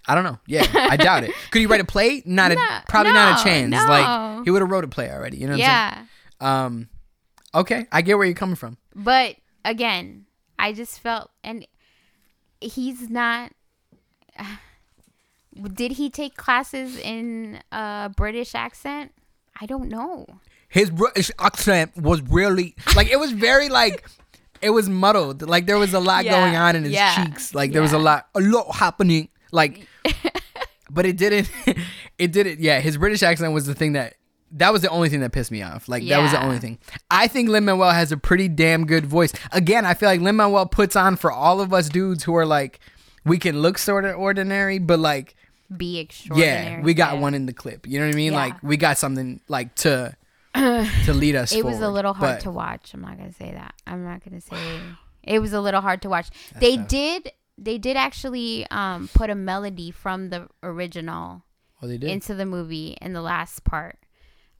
I 0.07 0.13
don't 0.15 0.23
know. 0.23 0.39
Yeah, 0.45 0.65
I 0.73 0.97
doubt 0.97 1.23
it. 1.23 1.31
Could 1.51 1.59
he 1.59 1.65
write 1.65 1.81
a 1.81 1.85
play? 1.85 2.21
Not 2.25 2.51
a 2.51 2.55
No, 2.55 2.67
probably 2.87 3.13
not 3.13 3.39
a 3.39 3.43
chance. 3.43 3.71
no. 3.71 3.85
Like 3.87 4.43
he 4.45 4.51
would 4.51 4.61
have 4.61 4.69
wrote 4.69 4.83
a 4.83 4.87
play 4.87 5.09
already. 5.09 5.37
You 5.37 5.47
know 5.47 5.53
what 5.53 5.59
yeah. 5.59 6.05
I'm 6.39 6.47
saying? 6.47 6.65
Um. 6.65 6.89
Okay, 7.55 7.87
I 7.91 8.01
get 8.01 8.17
where 8.17 8.25
you're 8.25 8.35
coming 8.35 8.55
from. 8.55 8.77
But 8.93 9.37
again, 9.63 10.25
I 10.59 10.73
just 10.73 10.99
felt 10.99 11.31
and 11.43 11.65
he's 12.59 13.09
not 13.09 13.51
did 15.73 15.93
he 15.93 16.09
take 16.09 16.35
classes 16.35 16.97
in 16.97 17.61
a 17.71 18.11
British 18.15 18.53
accent? 18.55 19.11
I 19.59 19.65
don't 19.65 19.89
know. 19.89 20.25
His 20.67 20.89
British 20.89 21.31
accent 21.39 21.95
was 21.95 22.21
really 22.21 22.75
like 22.95 23.09
it 23.09 23.19
was 23.19 23.31
very 23.31 23.69
like 23.69 24.05
it 24.61 24.71
was 24.71 24.89
muddled. 24.89 25.41
Like 25.43 25.65
there 25.65 25.77
was 25.77 25.93
a 25.93 25.99
lot 25.99 26.25
Yeah, 26.25 26.31
going 26.39 26.55
on 26.55 26.75
in 26.75 26.83
his 26.83 26.93
yeah, 26.93 27.15
cheeks. 27.25 27.53
Like 27.55 27.71
there 27.71 27.81
was 27.81 27.93
a 27.93 27.99
lot 27.99 28.27
a 28.35 28.41
lot 28.41 28.75
happening. 28.75 29.29
Like 29.51 29.87
but 30.89 31.05
it 31.05 31.17
didn't 31.17 31.49
it 32.17 32.31
didn't 32.31 32.59
yeah, 32.59 32.79
his 32.79 32.97
British 32.97 33.23
accent 33.23 33.53
was 33.53 33.65
the 33.65 33.75
thing 33.75 33.93
that 33.93 34.15
that 34.51 34.71
was 34.71 34.81
the 34.81 34.89
only 34.89 35.09
thing 35.09 35.19
that 35.21 35.31
pissed 35.31 35.51
me 35.51 35.61
off. 35.61 35.87
Like 35.87 36.05
that 36.07 36.19
was 36.21 36.31
the 36.31 36.43
only 36.43 36.59
thing. 36.59 36.77
I 37.09 37.27
think 37.27 37.49
Lin 37.49 37.65
Manuel 37.65 37.91
has 37.91 38.11
a 38.11 38.17
pretty 38.17 38.47
damn 38.47 38.85
good 38.85 39.05
voice. 39.05 39.33
Again, 39.51 39.85
I 39.85 39.93
feel 39.93 40.09
like 40.09 40.21
Lin 40.21 40.35
Manuel 40.35 40.65
puts 40.65 40.95
on 40.95 41.15
for 41.15 41.31
all 41.31 41.61
of 41.61 41.73
us 41.73 41.89
dudes 41.89 42.23
who 42.23 42.35
are 42.35 42.45
like 42.45 42.79
we 43.25 43.37
can 43.37 43.61
look 43.61 43.77
sort 43.77 44.05
of 44.05 44.17
ordinary, 44.17 44.79
but 44.79 44.99
like 44.99 45.35
Be 45.75 45.99
extraordinary. 45.99 46.71
yeah, 46.77 46.81
we 46.81 46.93
got 46.93 47.15
Yeah. 47.15 47.19
one 47.21 47.33
in 47.33 47.45
the 47.47 47.53
clip. 47.53 47.87
You 47.87 47.99
know 47.99 48.05
what 48.05 48.13
I 48.13 48.17
mean? 48.17 48.33
Yeah. 48.33 48.37
Like 48.39 48.63
we 48.63 48.77
got 48.77 48.97
something 48.97 49.41
like 49.47 49.73
to 49.75 50.15
to 50.55 51.13
lead 51.13 51.35
us. 51.35 51.51
It 51.53 51.65
was 51.65 51.79
a 51.81 51.89
little 51.89 52.13
hard 52.13 52.35
But- 52.37 52.41
to 52.41 52.51
watch. 52.51 52.93
I'm 52.93 53.01
not 53.01 53.17
gonna 53.17 53.33
say 53.33 53.51
that. 53.51 53.73
I'm 53.87 54.03
not 54.03 54.23
gonna 54.23 54.41
say 54.41 54.79
it 55.23 55.39
was 55.39 55.53
a 55.53 55.59
little 55.61 55.81
hard 55.81 56.01
to 56.03 56.09
watch. 56.09 56.29
they 56.59 56.77
tough. 56.77 56.87
did. 56.87 57.31
They 57.57 57.77
did 57.77 57.95
actually 57.97 58.65
um, 58.69 59.09
put 59.13 59.29
a 59.29 59.35
melody 59.35 59.89
from 59.91 60.29
the 60.29 60.47
original 60.61 61.43
Oh, 61.81 61.87
they 61.87 61.97
did. 61.97 62.09
into 62.09 62.33
the 62.35 62.45
movie 62.45 62.97
in 63.01 63.13
the 63.13 63.21
last 63.21 63.63
part. 63.63 63.97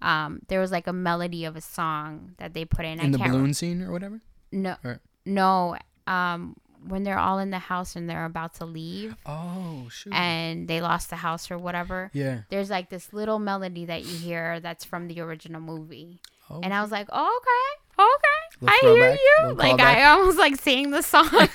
Um, 0.01 0.39
there 0.47 0.60
was 0.60 0.72
like 0.72 0.88
a 0.88 0.93
melody 0.93 1.45
of 1.45 1.56
a 1.56 1.62
song 1.62 2.36
that 2.38 2.53
they 2.53 2.64
put 2.66 2.86
in. 2.86 2.99
I 2.99 3.03
in 3.03 3.12
the 3.12 3.18
can't 3.18 3.32
balloon 3.32 3.53
scene 3.53 3.82
or 3.82 3.91
whatever. 3.91 4.22
No, 4.51 4.76
Or- 4.84 5.01
no. 5.26 5.76
Um, 6.08 6.56
when 6.88 7.04
they're 7.04 7.20
all 7.20 7.40
in 7.40 7.50
the 7.50 7.60
house 7.60 7.96
and 7.96 8.10
they're 8.10 8.26
about 8.26 8.56
to 8.56 8.66
leave, 8.66 9.16
Oh 9.26 9.88
shoot. 9.90 10.14
and 10.14 10.68
they 10.68 10.82
lost 10.82 11.10
the 11.10 11.16
house 11.18 11.50
or 11.52 11.58
whatever. 11.58 12.10
yeah. 12.14 12.42
There's 12.50 12.70
like 12.70 12.90
this 12.90 13.12
little 13.14 13.40
melody 13.40 13.86
that 13.86 14.06
you 14.06 14.16
hear 14.18 14.60
that's 14.60 14.86
from 14.86 15.08
the 15.08 15.20
original 15.22 15.62
movie. 15.62 16.20
Oh. 16.50 16.60
And 16.62 16.74
I 16.74 16.82
was 16.82 16.92
like, 16.92 17.08
oh, 17.12 17.40
okay, 17.42 18.04
okay, 18.04 18.72
I 18.72 18.80
hear 18.82 19.18
throwback, 19.18 19.70
you. 19.70 19.74
Like. 19.78 19.82
I 19.82 20.04
almost 20.12 20.38
like 20.38 20.56
sing 20.58 20.92
the 20.92 21.02
song. 21.02 21.28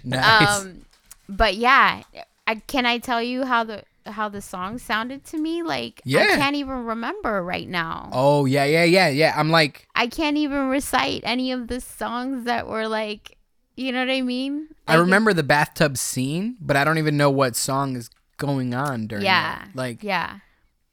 nice. 0.04 0.60
um, 0.60 0.82
but 1.28 1.54
yeah, 1.56 2.02
I 2.46 2.54
can 2.56 2.86
I 2.86 2.98
tell 2.98 3.22
you 3.22 3.44
how 3.44 3.64
the 3.64 3.82
how 4.06 4.28
the 4.28 4.42
song 4.42 4.78
sounded 4.78 5.24
to 5.26 5.38
me? 5.38 5.62
Like 5.62 6.02
I 6.06 6.26
can't 6.36 6.56
even 6.56 6.84
remember 6.84 7.42
right 7.42 7.68
now. 7.68 8.10
oh 8.12 8.44
yeah, 8.44 8.64
yeah, 8.64 8.84
yeah, 8.84 9.08
yeah. 9.08 9.32
I'm 9.36 9.50
like, 9.50 9.88
I 9.94 10.06
can't 10.08 10.36
even 10.36 10.68
recite 10.68 11.22
any 11.24 11.52
of 11.52 11.68
the 11.68 11.80
songs 11.80 12.44
that 12.44 12.68
were 12.68 12.86
like, 12.86 13.33
you 13.76 13.92
know 13.92 14.00
what 14.00 14.10
I 14.10 14.20
mean? 14.22 14.68
I 14.86 14.94
remember 14.96 15.32
the 15.32 15.42
bathtub 15.42 15.96
scene, 15.96 16.56
but 16.60 16.76
I 16.76 16.84
don't 16.84 16.98
even 16.98 17.16
know 17.16 17.30
what 17.30 17.56
song 17.56 17.96
is 17.96 18.10
going 18.36 18.74
on 18.74 19.06
during. 19.06 19.24
Yeah. 19.24 19.58
that. 19.58 19.68
Like 19.74 20.02
Yeah, 20.02 20.38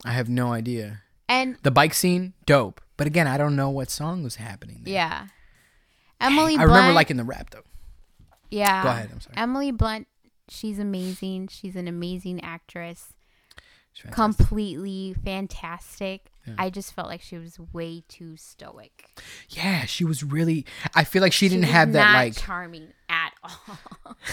I 0.06 0.12
have 0.12 0.30
no 0.30 0.54
idea. 0.54 1.02
and 1.30 1.58
The 1.64 1.72
bike 1.72 1.94
scene, 1.94 2.34
dope. 2.46 2.82
But 2.98 3.08
again, 3.08 3.28
I 3.28 3.38
don't 3.38 3.56
know 3.56 3.70
what 3.70 3.90
song 3.90 4.24
was 4.24 4.36
happening. 4.36 4.82
There. 4.84 4.94
yeah, 4.94 5.28
Emily. 6.20 6.54
I 6.58 6.58
Blunt, 6.58 6.70
remember 6.70 6.94
liking 6.94 7.18
the 7.18 7.24
rap 7.24 7.50
though. 7.52 7.64
Yeah. 8.50 8.84
Go 8.84 8.90
ahead, 8.90 9.10
I'm 9.12 9.22
sorry. 9.22 9.38
Emily 9.38 9.72
Blunt, 9.72 10.08
she's 10.50 10.78
amazing. 10.80 11.48
She's 11.48 11.76
an 11.76 11.88
amazing 11.88 12.44
actress. 12.44 13.14
Fantastic. 13.94 14.12
completely 14.14 15.16
fantastic. 15.24 16.32
Yeah. 16.48 16.56
I 16.58 16.70
just 16.70 16.94
felt 16.94 17.08
like 17.08 17.22
she 17.22 17.38
was 17.38 17.60
way 17.72 18.04
too 18.08 18.36
stoic. 18.38 19.10
yeah, 19.50 19.86
she 19.86 20.04
was 20.06 20.24
really. 20.24 20.66
I 20.96 21.04
feel 21.04 21.22
like 21.22 21.34
she 21.34 21.48
didn't 21.50 21.66
was 21.66 21.72
have 21.72 21.92
that 21.94 22.12
not 22.12 22.18
like. 22.18 22.38
charming 22.38 22.88
at 23.10 23.34
all. 23.44 24.16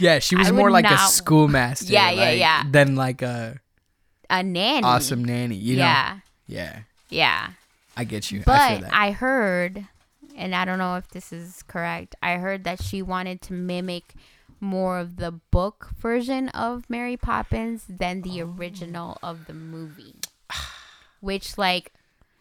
Yeah, 0.00 0.18
she 0.18 0.34
was 0.34 0.48
I 0.48 0.50
more 0.50 0.70
like 0.70 0.86
a 0.90 0.96
schoolmaster. 0.96 1.92
Yeah, 1.92 2.10
yeah, 2.10 2.20
like, 2.22 2.38
yeah. 2.38 2.62
Than 2.70 2.96
like 2.96 3.20
a 3.22 3.60
A 4.30 4.42
nanny. 4.42 4.82
awesome 4.82 5.22
nanny. 5.24 5.56
You 5.56 5.76
know. 5.76 5.82
yeah, 5.82 6.18
Yeah. 6.46 6.78
yeah. 7.10 7.50
I 7.96 8.04
get 8.04 8.30
you. 8.30 8.40
I 8.40 8.42
But 8.44 8.80
that. 8.80 8.94
I 8.94 9.10
heard, 9.12 9.86
and 10.34 10.54
I 10.54 10.64
don't 10.64 10.78
know 10.78 10.96
if 10.96 11.08
this 11.10 11.32
is 11.32 11.62
correct. 11.64 12.16
I 12.22 12.36
heard 12.38 12.64
that 12.64 12.82
she 12.82 13.02
wanted 13.02 13.42
to 13.42 13.52
mimic 13.52 14.14
more 14.62 14.98
of 14.98 15.16
the 15.16 15.32
book 15.32 15.90
version 15.98 16.48
of 16.50 16.88
Mary 16.88 17.16
Poppins 17.16 17.84
than 17.88 18.22
the 18.22 18.40
original 18.40 19.18
of 19.22 19.46
the 19.46 19.52
movie. 19.54 20.14
Which, 21.20 21.58
like, 21.58 21.92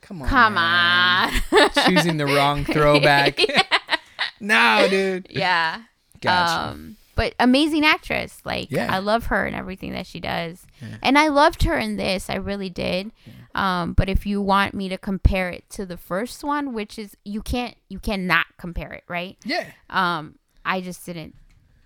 come 0.02 0.22
on. 0.22 0.28
come 0.28 0.54
man. 0.56 1.42
on. 1.52 1.70
Choosing 1.86 2.18
the 2.18 2.26
wrong 2.26 2.64
throwback. 2.66 3.40
no, 4.40 4.88
dude. 4.90 5.28
yeah. 5.30 5.82
Gotcha. 6.22 6.72
Um, 6.74 6.98
but 7.16 7.36
amazing 7.40 7.86
actress. 7.86 8.42
Like 8.46 8.72
Yeah. 8.72 8.88
I 8.94 9.00
love 9.00 9.26
her 9.28 9.46
and 9.46 9.56
everything 9.56 9.92
that 9.94 10.08
she 10.08 10.20
does. 10.20 10.66
Yeah. 10.82 10.98
And 11.04 11.18
I 11.20 11.28
loved 11.28 11.64
her 11.64 11.78
in 11.78 11.98
this. 11.98 12.30
I 12.30 12.36
really 12.36 12.70
did. 12.70 13.12
Um, 13.54 13.94
but 13.94 14.08
if 14.10 14.26
you 14.26 14.42
want 14.42 14.74
me 14.74 14.88
to 14.90 14.98
compare 14.98 15.50
it 15.50 15.70
to 15.72 15.86
the 15.86 15.98
first 15.98 16.44
one, 16.44 16.74
which 16.74 16.98
is 16.98 17.18
you 17.26 17.42
can't 17.42 17.76
you 17.90 18.00
cannot 18.00 18.46
compare 18.58 18.94
it, 18.94 19.04
right? 19.08 19.38
yeah. 19.44 19.66
Um, 19.90 20.36
I 20.64 20.80
just 20.82 21.06
didn't 21.06 21.36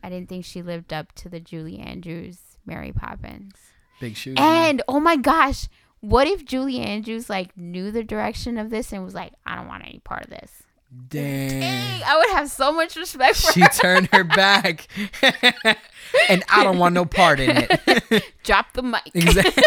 I 0.05 0.09
didn't 0.09 0.29
think 0.29 0.45
she 0.45 0.61
lived 0.61 0.93
up 0.93 1.13
to 1.13 1.29
the 1.29 1.39
Julie 1.39 1.79
Andrews 1.79 2.37
Mary 2.63 2.91
Poppins. 2.91 3.53
Big 3.99 4.15
shoes. 4.15 4.35
And 4.37 4.83
oh 4.87 4.99
my 4.99 5.15
gosh, 5.15 5.67
what 5.99 6.27
if 6.27 6.45
Julie 6.45 6.79
Andrews 6.79 7.27
like 7.27 7.57
knew 7.57 7.89
the 7.89 8.03
direction 8.03 8.59
of 8.59 8.69
this 8.69 8.93
and 8.93 9.03
was 9.03 9.15
like, 9.15 9.33
I 9.47 9.55
don't 9.55 9.67
want 9.67 9.83
any 9.83 9.99
part 10.03 10.25
of 10.25 10.29
this. 10.29 10.51
Damn. 11.09 11.59
Dang, 11.59 12.03
I 12.05 12.17
would 12.17 12.29
have 12.37 12.51
so 12.51 12.71
much 12.71 12.95
respect 12.95 13.37
for 13.37 13.51
She 13.51 13.61
her. 13.61 13.67
turned 13.69 14.09
her 14.13 14.23
back. 14.23 14.87
and 16.29 16.43
I 16.49 16.63
don't 16.63 16.77
want 16.77 16.93
no 16.93 17.05
part 17.05 17.39
in 17.39 17.65
it. 17.67 18.23
Drop 18.43 18.73
the 18.73 18.83
mic. 18.83 19.09
exactly. 19.15 19.63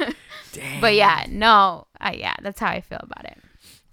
Damn. 0.52 0.80
But 0.80 0.94
yeah, 0.94 1.26
no, 1.28 1.86
I, 2.00 2.14
yeah, 2.14 2.34
that's 2.42 2.58
how 2.58 2.68
I 2.70 2.80
feel 2.80 3.00
about 3.00 3.24
it. 3.26 3.38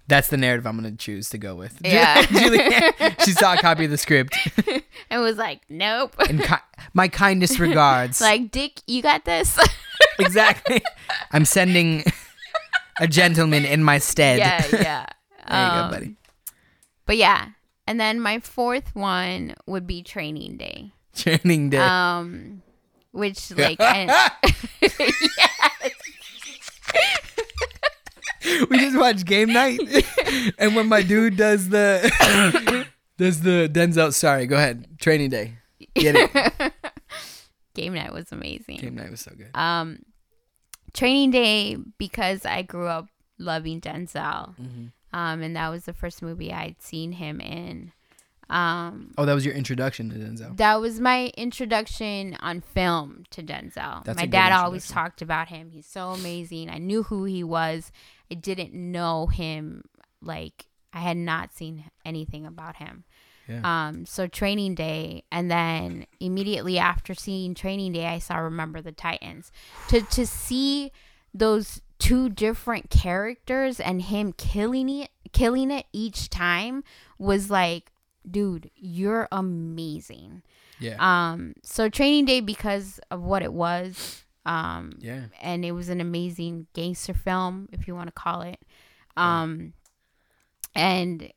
That's 0.08 0.28
the 0.28 0.36
narrative 0.36 0.66
I'm 0.66 0.78
going 0.80 0.90
to 0.90 0.96
choose 0.96 1.30
to 1.30 1.38
go 1.38 1.54
with. 1.56 1.78
Yeah. 1.84 2.22
Julie, 2.26 2.60
she 3.24 3.32
saw 3.32 3.54
a 3.54 3.56
copy 3.58 3.84
of 3.86 3.90
the 3.90 3.98
script. 3.98 4.36
And 5.10 5.22
was 5.22 5.36
like, 5.36 5.60
nope. 5.68 6.14
And 6.28 6.42
ki- 6.42 6.54
my 6.92 7.06
kindest 7.08 7.58
regards. 7.60 8.20
like, 8.20 8.50
Dick, 8.50 8.80
you 8.86 9.02
got 9.02 9.24
this. 9.24 9.56
exactly. 10.18 10.82
I'm 11.32 11.44
sending 11.44 12.02
a 13.00 13.06
gentleman 13.06 13.64
in 13.64 13.84
my 13.84 13.98
stead. 13.98 14.38
yeah, 14.38 14.66
yeah. 14.72 15.06
There 15.48 15.66
you 15.66 15.72
Um, 15.82 15.90
go, 15.90 15.94
buddy. 15.96 16.16
But 17.06 17.16
yeah, 17.18 17.48
and 17.86 18.00
then 18.00 18.20
my 18.20 18.40
fourth 18.40 18.94
one 18.96 19.54
would 19.66 19.86
be 19.86 20.02
Training 20.02 20.56
Day. 20.56 20.90
Training 21.14 21.70
day. 21.70 21.78
Um, 21.78 22.62
which 23.12 23.50
like, 23.52 23.80
and, 23.80 24.10
we 28.70 28.78
just 28.78 28.96
watched 28.98 29.24
game 29.26 29.52
night, 29.52 29.80
and 30.58 30.76
when 30.76 30.88
my 30.88 31.02
dude 31.02 31.36
does 31.36 31.68
the 31.68 32.86
does 33.18 33.40
the 33.42 33.68
Denzel. 33.72 34.12
Sorry, 34.12 34.46
go 34.46 34.56
ahead. 34.56 34.98
Training 35.00 35.30
day. 35.30 35.54
Get 35.94 36.14
it. 36.16 36.72
game 37.74 37.94
night 37.94 38.12
was 38.12 38.32
amazing. 38.32 38.78
Game 38.78 38.94
night 38.94 39.10
was 39.10 39.20
so 39.20 39.32
good. 39.36 39.50
Um, 39.54 40.00
Training 40.92 41.30
Day 41.30 41.76
because 41.98 42.44
I 42.46 42.62
grew 42.62 42.86
up 42.86 43.08
loving 43.38 43.80
Denzel. 43.80 44.54
Mm-hmm. 44.58 44.86
Um, 45.12 45.42
and 45.42 45.56
that 45.56 45.68
was 45.70 45.84
the 45.84 45.92
first 45.92 46.22
movie 46.22 46.52
I'd 46.52 46.80
seen 46.82 47.12
him 47.12 47.40
in. 47.40 47.92
Um, 48.48 49.12
Oh, 49.18 49.24
that 49.24 49.34
was 49.34 49.44
your 49.44 49.54
introduction 49.54 50.08
to 50.10 50.16
Denzel. 50.16 50.56
that 50.58 50.80
was 50.80 51.00
my 51.00 51.32
introduction 51.36 52.36
on 52.40 52.60
film 52.60 53.24
to 53.30 53.42
Denzel. 53.42 54.04
That's 54.04 54.18
my 54.18 54.26
dad 54.26 54.52
always 54.52 54.88
talked 54.88 55.20
about 55.20 55.48
him. 55.48 55.70
He's 55.70 55.86
so 55.86 56.10
amazing. 56.10 56.70
I 56.70 56.78
knew 56.78 57.02
who 57.04 57.24
he 57.24 57.42
was. 57.42 57.90
I 58.30 58.34
didn't 58.34 58.74
know 58.74 59.26
him 59.26 59.84
like 60.20 60.66
I 60.92 61.00
had 61.00 61.16
not 61.16 61.52
seen 61.52 61.84
anything 62.04 62.46
about 62.46 62.76
him. 62.76 63.04
Yeah. 63.48 63.60
Um, 63.62 64.06
so 64.06 64.26
Training 64.26 64.74
Day, 64.74 65.22
and 65.30 65.48
then 65.50 66.06
immediately 66.18 66.78
after 66.78 67.14
seeing 67.14 67.54
Training 67.54 67.92
Day, 67.92 68.06
I 68.06 68.18
saw 68.18 68.38
Remember 68.38 68.80
the 68.80 68.92
Titans. 68.92 69.52
To 69.88 70.00
to 70.02 70.26
see 70.26 70.90
those 71.32 71.80
two 71.98 72.28
different 72.28 72.90
characters 72.90 73.78
and 73.78 74.02
him 74.02 74.32
killing 74.32 74.88
it, 74.88 75.10
killing 75.32 75.70
it 75.70 75.86
each 75.92 76.28
time 76.28 76.82
was 77.18 77.48
like, 77.50 77.92
dude, 78.28 78.70
you're 78.74 79.28
amazing. 79.30 80.42
yeah. 80.80 80.96
Um, 80.98 81.54
so 81.62 81.88
Training 81.88 82.24
Day 82.24 82.40
because 82.40 82.98
of 83.10 83.22
what 83.22 83.42
it 83.42 83.52
was, 83.52 84.24
um, 84.46 84.92
yeah. 85.00 85.24
and 85.42 85.64
it 85.64 85.72
was 85.72 85.88
an 85.90 86.00
amazing 86.00 86.66
gangster 86.72 87.12
film, 87.12 87.68
if 87.72 87.86
you 87.86 87.94
want 87.94 88.06
to 88.08 88.12
call 88.12 88.40
it. 88.42 88.58
Um, 89.16 89.74
and 90.74 91.30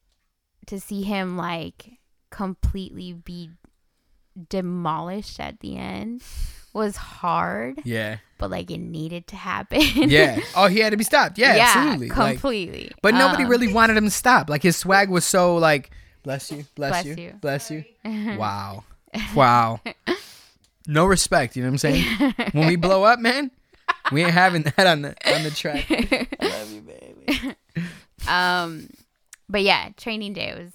to 0.67 0.79
see 0.79 1.01
him 1.01 1.35
like 1.37 1.97
completely 2.29 3.13
be 3.13 3.49
demolished 4.49 5.39
at 5.39 5.59
the 5.59 5.75
end 5.77 6.21
was 6.73 6.95
hard, 6.95 7.81
Yeah. 7.83 8.17
but 8.37 8.51
like 8.51 8.69
it 8.69 8.77
needed 8.77 9.27
to 9.27 9.35
happen. 9.35 9.81
Yeah. 10.09 10.39
Oh, 10.55 10.67
he 10.67 10.79
had 10.79 10.91
to 10.91 10.97
be 10.97 11.03
stopped. 11.03 11.37
Yeah, 11.37 11.57
absolutely. 11.59 12.09
Like, 12.09 12.33
completely. 12.33 12.91
but 13.01 13.13
nobody 13.15 13.43
Um, 13.43 13.49
really 13.49 13.73
wanted 13.73 13.97
him 13.97 14.05
to 14.05 14.11
stop. 14.11 14.49
Like 14.49 14.61
his 14.63 14.77
swag 14.77 15.09
was 15.09 15.25
so 15.25 15.55
like, 15.57 15.89
bless 16.23 16.51
you, 16.51 16.65
bless, 16.75 17.03
Bless 17.03 17.05
you, 17.05 17.15
you. 17.23 17.33
bless 17.41 17.71
you. 17.71 17.83
wow, 18.37 18.83
wow. 19.35 19.79
No 20.89 21.05
respect. 21.05 21.55
You 21.55 21.61
know 21.63 21.69
what 21.69 21.73
I'm 21.73 21.77
saying? 21.77 22.33
when 22.53 22.67
we 22.67 22.75
blow 22.75 23.03
up, 23.03 23.19
man, 23.19 23.51
we 24.11 24.23
ain't 24.23 24.31
having 24.31 24.63
that 24.63 24.87
on 24.87 25.03
the 25.03 25.09
on 25.33 25.43
the 25.43 25.51
track. 25.51 25.87
Love 26.41 26.71
you, 26.71 26.81
baby. 26.81 27.55
um 28.27 28.89
but 29.47 29.61
yeah 29.61 29.89
training 29.97 30.33
day 30.33 30.53
was 30.57 30.71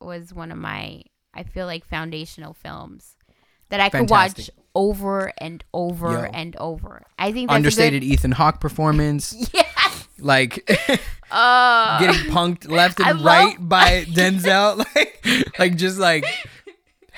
was 0.00 0.34
one 0.34 0.50
of 0.50 0.58
my 0.58 1.00
i 1.32 1.44
feel 1.44 1.64
like 1.64 1.84
foundational 1.84 2.52
films 2.54 3.14
that 3.68 3.78
i 3.78 3.88
could 3.88 4.10
watch 4.10 4.50
over 4.74 5.32
and 5.38 5.62
over 5.72 6.10
Yo. 6.10 6.30
and 6.34 6.56
over 6.56 7.04
i 7.18 7.30
think 7.30 7.48
that's 7.48 7.56
Understated 7.56 8.02
a 8.02 8.06
Ethan 8.06 8.32
Hawke 8.32 8.60
performance. 8.60 9.32
good, 9.32 9.50
yes 9.54 10.08
Like 10.18 10.68
uh, 11.30 12.00
getting 12.00 12.32
punked 12.32 12.68
left 12.68 13.00
I 13.00 13.10
and 13.10 13.20
love- 13.20 13.26
right 13.26 13.56
by 13.60 14.04
Denzel. 14.04 14.78
Like, 14.96 15.58
like 15.58 15.76
just 15.76 15.98
like 15.98 16.24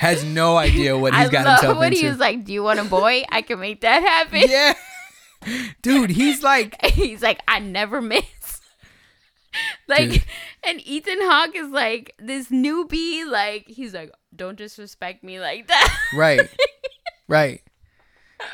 has 0.01 0.25
no 0.25 0.57
idea 0.57 0.97
what 0.97 1.15
he's 1.15 1.29
i 1.29 1.31
got 1.31 1.45
love 1.45 1.61
himself 1.61 1.79
when 1.79 1.93
into. 1.93 2.01
he 2.05 2.09
was 2.09 2.19
like 2.19 2.43
do 2.45 2.53
you 2.55 2.63
want 2.63 2.81
a 2.81 2.85
boy 2.85 3.23
i 3.31 3.43
can 3.43 3.61
make 3.61 3.83
that 3.83 4.03
happen 4.03 4.43
yeah, 4.49 4.73
dude, 5.83 6.11
he's 6.11 6.43
like 6.53 6.75
he's 6.87 7.23
like 7.23 7.39
i 7.47 7.59
never 7.59 8.01
miss 8.01 8.25
like 9.89 10.11
Dude. 10.11 10.25
and 10.65 10.81
ethan 10.87 11.19
hawke 11.21 11.55
is 11.55 11.69
like 11.71 12.15
this 12.19 12.49
newbie 12.49 13.27
like 13.31 13.67
he's 13.69 13.93
like 13.93 14.11
don't 14.35 14.57
disrespect 14.57 15.23
me 15.23 15.39
like 15.41 15.67
that 15.69 15.99
right, 16.15 16.41
right. 17.29 17.61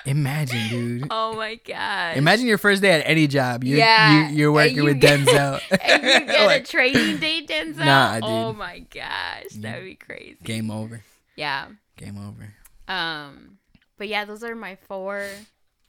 Imagine, 0.05 0.69
dude. 0.69 1.09
oh 1.13 1.37
my 1.37 1.61
god 1.65 2.17
Imagine 2.17 2.47
your 2.49 2.59
first 2.59 2.83
day 2.83 2.91
at 2.91 3.03
any 3.07 3.29
job. 3.29 3.63
You're, 3.63 3.79
Yeah, 3.79 4.31
you, 4.31 4.37
you're 4.37 4.53
working 4.53 4.79
you 4.79 4.85
with 4.85 5.01
get- 5.01 5.21
Denzel. 5.21 5.61
and 5.81 6.03
you 6.03 6.27
get 6.27 6.47
Like, 6.47 6.63
a 6.65 6.67
training 6.67 7.19
day, 7.19 7.47
Denzel. 7.47 7.85
Nah, 7.85 8.15
dude. 8.15 8.25
Oh 8.25 8.53
my 8.53 8.81
gosh, 8.81 9.53
that'd 9.55 9.85
be 9.85 9.95
crazy. 9.95 10.39
game 10.43 10.73
over. 10.73 11.03
Yeah. 11.37 11.69
Game 11.97 12.19
over. 12.19 12.55
Um. 12.89 13.59
But 13.99 14.09
yeah, 14.09 14.25
those 14.25 14.43
are 14.43 14.55
my 14.55 14.77
four. 14.77 15.27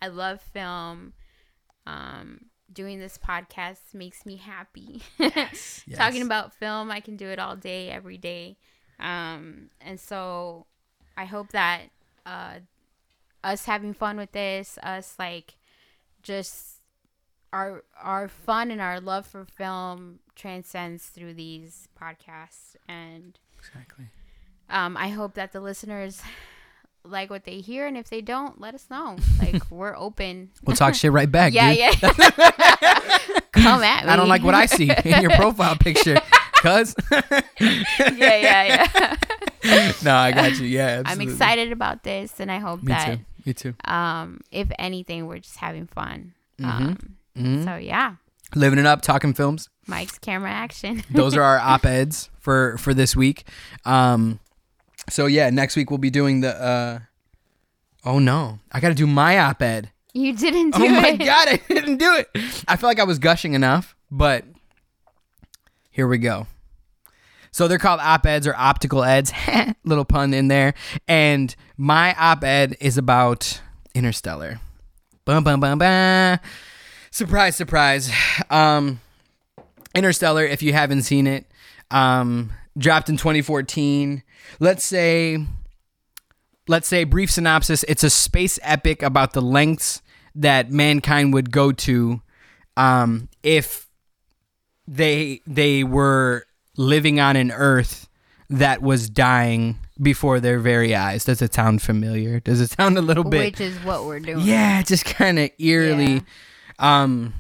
I 0.02 0.08
love 0.08 0.42
film. 0.42 1.14
Um. 1.86 2.46
Doing 2.72 3.00
this 3.00 3.18
podcast 3.18 3.94
makes 3.94 4.26
me 4.26 4.36
happy. 4.36 5.02
Yes. 5.20 5.84
Talking 5.96 6.22
about 6.22 6.54
film, 6.54 6.92
I 6.92 7.00
can 7.00 7.16
do 7.16 7.28
it 7.28 7.40
all 7.40 7.56
day, 7.56 7.90
every 7.90 8.18
day. 8.18 8.58
Um. 9.00 9.70
And 9.82 10.00
so, 10.00 10.66
I 11.16 11.26
hope 11.26 11.50
that 11.52 11.84
uh, 12.26 12.60
us 13.44 13.66
having 13.66 13.94
fun 13.94 14.18
with 14.18 14.34
this, 14.34 14.78
us 14.84 15.16
like, 15.18 15.56
just 16.22 16.82
our 17.54 17.84
our 18.02 18.28
fun 18.28 18.72
and 18.72 18.82
our 18.82 19.00
love 19.00 19.26
for 19.26 19.46
film 19.46 20.20
transcends 20.36 21.06
through 21.06 21.34
these 21.34 21.88
podcasts 22.00 22.76
and 22.88 23.40
exactly. 23.58 24.08
Um, 24.70 24.98
I 24.98 25.10
hope 25.10 25.36
that 25.36 25.52
the 25.54 25.60
listeners 25.62 26.22
like 27.04 27.30
what 27.30 27.46
they 27.46 27.60
hear, 27.62 27.88
and 27.88 27.98
if 27.98 28.10
they 28.10 28.22
don't, 28.22 28.60
let 28.60 28.74
us 28.76 28.86
know. 28.90 29.18
Like 29.40 29.70
we're 29.72 29.96
open. 29.96 30.50
We'll 30.64 30.76
talk 30.76 30.94
shit 30.96 31.12
right 31.12 31.32
back, 31.32 31.54
yeah, 31.54 31.72
yeah. 31.72 31.92
Come 33.52 33.84
at 33.84 34.06
me. 34.06 34.10
I 34.12 34.16
don't 34.16 34.28
like 34.30 34.44
what 34.44 34.54
I 34.56 34.66
see 34.66 34.90
in 35.06 35.22
your 35.22 35.32
profile 35.36 35.76
picture, 35.76 36.20
cuz. 36.62 36.96
yeah, 37.12 37.42
yeah, 38.18 38.88
yeah. 39.64 39.92
no, 40.04 40.16
I 40.16 40.32
got 40.32 40.60
you. 40.60 40.66
Yeah, 40.68 41.04
I'm 41.06 41.22
excited 41.22 41.72
about 41.72 42.04
this, 42.04 42.40
and 42.40 42.52
I 42.52 42.60
hope 42.60 42.82
Me 42.84 42.88
that 42.94 43.16
too. 43.18 43.20
Me 43.46 43.54
too. 43.54 43.74
Um, 43.86 44.42
if 44.52 44.68
anything, 44.78 45.26
we're 45.28 45.40
just 45.40 45.58
having 45.58 45.88
fun. 45.88 46.34
Mm-hmm. 46.60 46.88
Um, 46.88 46.98
Mhm. 47.38 47.64
so 47.66 47.76
yeah, 47.78 48.16
Living 48.56 48.80
it 48.80 48.86
up, 48.86 49.02
talking 49.02 49.34
films. 49.34 49.70
Mike's 49.88 50.18
camera 50.18 50.50
action. 50.52 51.04
Those 51.12 51.36
are 51.38 51.44
our 51.44 51.60
op 51.60 51.86
eds 51.86 52.30
for 52.40 52.78
for 52.78 52.94
this 52.94 53.16
week. 53.16 53.44
Um, 53.86 54.40
so 55.10 55.26
yeah, 55.26 55.50
next 55.50 55.76
week 55.76 55.90
we'll 55.90 55.98
be 55.98 56.10
doing 56.10 56.42
the. 56.42 56.56
Uh, 56.56 57.00
oh 58.06 58.20
no, 58.20 58.60
I 58.72 58.80
got 58.80 58.90
to 58.90 58.96
do 58.96 59.08
my 59.08 59.40
op 59.40 59.62
ed. 59.62 59.92
you 60.14 60.36
didn't 60.36 60.76
do 60.76 60.84
it? 60.84 60.90
Oh 60.90 61.02
my 61.02 61.10
it. 61.10 61.18
god, 61.18 61.48
I 61.48 61.62
didn't 61.68 61.98
do 61.98 62.16
it. 62.16 62.30
I 62.68 62.76
feel 62.76 62.90
like 62.90 63.00
I 63.00 63.04
was 63.04 63.20
gushing 63.20 63.54
enough, 63.54 63.96
but 64.12 64.46
here 65.90 66.08
we 66.08 66.18
go. 66.18 66.48
So 67.52 67.68
they're 67.68 67.80
called 67.80 68.00
op 68.02 68.26
eds 68.26 68.46
or 68.46 68.54
optical 68.56 69.04
eds. 69.04 69.34
Little 69.84 70.06
pun 70.06 70.34
in 70.34 70.48
there. 70.48 70.76
And 71.08 71.56
my 71.76 72.14
op 72.14 72.44
ed 72.44 72.78
is 72.80 72.98
about 73.00 73.62
Interstellar. 73.96 74.60
Bum 75.26 75.44
bum 75.44 75.60
bum 75.60 75.80
bum. 75.80 76.40
Surprise, 77.10 77.56
surprise. 77.56 78.12
Um, 78.52 79.02
Interstellar, 79.96 80.46
if 80.46 80.62
you 80.62 80.74
haven't 80.74 81.02
seen 81.02 81.26
it, 81.26 81.46
um, 81.90 82.52
dropped 82.78 83.10
in 83.10 83.18
2014. 83.18 84.22
Let's 84.60 84.84
say 84.84 85.46
let's 86.68 86.88
say 86.88 87.04
brief 87.04 87.32
synopsis. 87.32 87.84
It's 87.88 88.04
a 88.04 88.10
space 88.10 88.60
epic 88.62 89.02
about 89.02 89.34
the 89.34 89.42
lengths 89.42 90.02
that 90.36 90.72
mankind 90.72 91.34
would 91.34 91.52
go 91.52 91.72
to 91.72 92.22
um, 92.76 93.30
if 93.44 93.90
they 94.88 95.42
they 95.48 95.84
were 95.84 96.46
living 96.78 97.20
on 97.20 97.36
an 97.36 97.52
earth 97.52 98.08
that 98.50 98.82
was 98.82 99.10
dying 99.10 99.78
before 100.02 100.40
their 100.40 100.60
very 100.60 100.96
eyes. 100.96 101.26
Does 101.26 101.42
it 101.42 101.54
sound 101.54 101.82
familiar? 101.82 102.40
Does 102.40 102.62
it 102.62 102.70
sound 102.72 102.98
a 102.98 103.02
little 103.02 103.24
bit 103.24 103.40
Which 103.40 103.62
is 103.62 103.76
what 103.84 104.06
we're 104.06 104.20
doing. 104.20 104.46
yeah 104.46 104.82
just 104.84 105.06
kind 105.06 105.40
of 105.40 105.50
eerily 105.60 106.22
um 106.80 107.34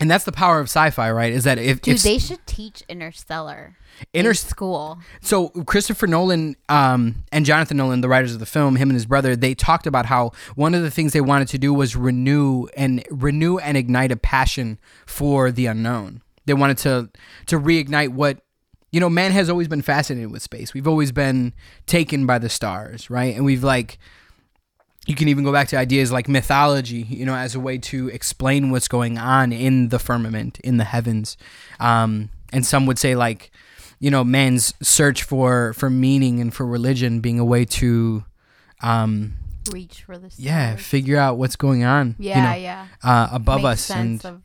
and 0.00 0.10
that's 0.10 0.24
the 0.24 0.32
power 0.32 0.58
of 0.58 0.64
sci-fi 0.64 1.10
right 1.10 1.32
is 1.32 1.44
that 1.44 1.58
if, 1.58 1.82
Dude, 1.82 1.96
if 1.96 2.02
they 2.02 2.18
should 2.18 2.44
teach 2.46 2.82
Interstellar 2.88 3.76
Inter- 4.14 4.30
in 4.30 4.34
school. 4.34 4.98
so 5.20 5.50
Christopher 5.50 6.06
Nolan 6.06 6.56
um, 6.68 7.22
and 7.30 7.44
Jonathan 7.44 7.76
Nolan, 7.76 8.00
the 8.00 8.08
writers 8.08 8.32
of 8.32 8.40
the 8.40 8.46
film, 8.46 8.76
him 8.76 8.88
and 8.88 8.96
his 8.96 9.06
brother, 9.06 9.36
they 9.36 9.54
talked 9.54 9.86
about 9.86 10.06
how 10.06 10.32
one 10.54 10.74
of 10.74 10.82
the 10.82 10.90
things 10.90 11.12
they 11.12 11.20
wanted 11.20 11.48
to 11.48 11.58
do 11.58 11.74
was 11.74 11.94
renew 11.94 12.66
and 12.76 13.04
renew 13.10 13.58
and 13.58 13.76
ignite 13.76 14.10
a 14.10 14.16
passion 14.16 14.78
for 15.06 15.52
the 15.52 15.66
unknown. 15.66 16.22
They 16.46 16.54
wanted 16.54 16.78
to 16.78 17.10
to 17.46 17.60
reignite 17.60 18.08
what 18.08 18.40
you 18.90 18.98
know. 18.98 19.10
Man 19.10 19.32
has 19.32 19.50
always 19.50 19.68
been 19.68 19.82
fascinated 19.82 20.32
with 20.32 20.42
space. 20.42 20.72
We've 20.74 20.88
always 20.88 21.12
been 21.12 21.52
taken 21.86 22.26
by 22.26 22.38
the 22.38 22.48
stars, 22.48 23.10
right? 23.10 23.36
And 23.36 23.44
we've 23.44 23.62
like 23.62 23.98
you 25.06 25.14
can 25.14 25.28
even 25.28 25.44
go 25.44 25.52
back 25.52 25.68
to 25.68 25.76
ideas 25.76 26.12
like 26.12 26.28
mythology, 26.28 27.02
you 27.08 27.24
know, 27.24 27.34
as 27.34 27.54
a 27.54 27.60
way 27.60 27.78
to 27.78 28.08
explain 28.08 28.70
what's 28.70 28.86
going 28.88 29.18
on 29.18 29.52
in 29.52 29.88
the 29.88 29.98
firmament, 29.98 30.60
in 30.60 30.76
the 30.76 30.84
heavens. 30.84 31.36
Um, 31.80 32.28
and 32.52 32.66
some 32.66 32.86
would 32.86 32.98
say 32.98 33.14
like, 33.16 33.50
you 33.98 34.10
know, 34.10 34.24
man's 34.24 34.74
search 34.82 35.22
for 35.22 35.72
for 35.74 35.88
meaning 35.90 36.40
and 36.40 36.52
for 36.54 36.66
religion 36.66 37.20
being 37.20 37.38
a 37.38 37.44
way 37.44 37.64
to, 37.66 38.24
um, 38.82 39.34
Reach 39.70 40.02
for 40.04 40.16
the 40.18 40.30
stars. 40.30 40.38
yeah, 40.40 40.76
figure 40.76 41.18
out 41.18 41.36
what's 41.38 41.56
going 41.56 41.84
on, 41.84 42.16
Yeah, 42.18 42.36
you 42.36 42.42
know, 42.42 42.62
yeah. 42.64 42.86
uh, 43.02 43.28
above 43.30 43.64
us, 43.64 43.90
and 43.90 44.42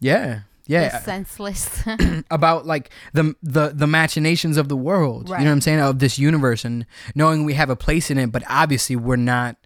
yeah, 0.00 0.40
yeah, 0.66 0.98
senseless. 1.00 1.82
about 2.30 2.66
like 2.66 2.90
the 3.12 3.34
the 3.42 3.68
the 3.74 3.86
machinations 3.86 4.56
of 4.56 4.68
the 4.68 4.76
world. 4.76 5.28
You 5.28 5.36
know 5.38 5.44
what 5.44 5.50
I'm 5.52 5.60
saying? 5.60 5.80
Of 5.80 5.98
this 6.00 6.18
universe 6.18 6.64
and 6.64 6.84
knowing 7.14 7.44
we 7.44 7.54
have 7.54 7.70
a 7.70 7.76
place 7.76 8.10
in 8.10 8.18
it, 8.18 8.32
but 8.32 8.42
obviously 8.48 8.96
we're 8.96 9.16
not 9.16 9.56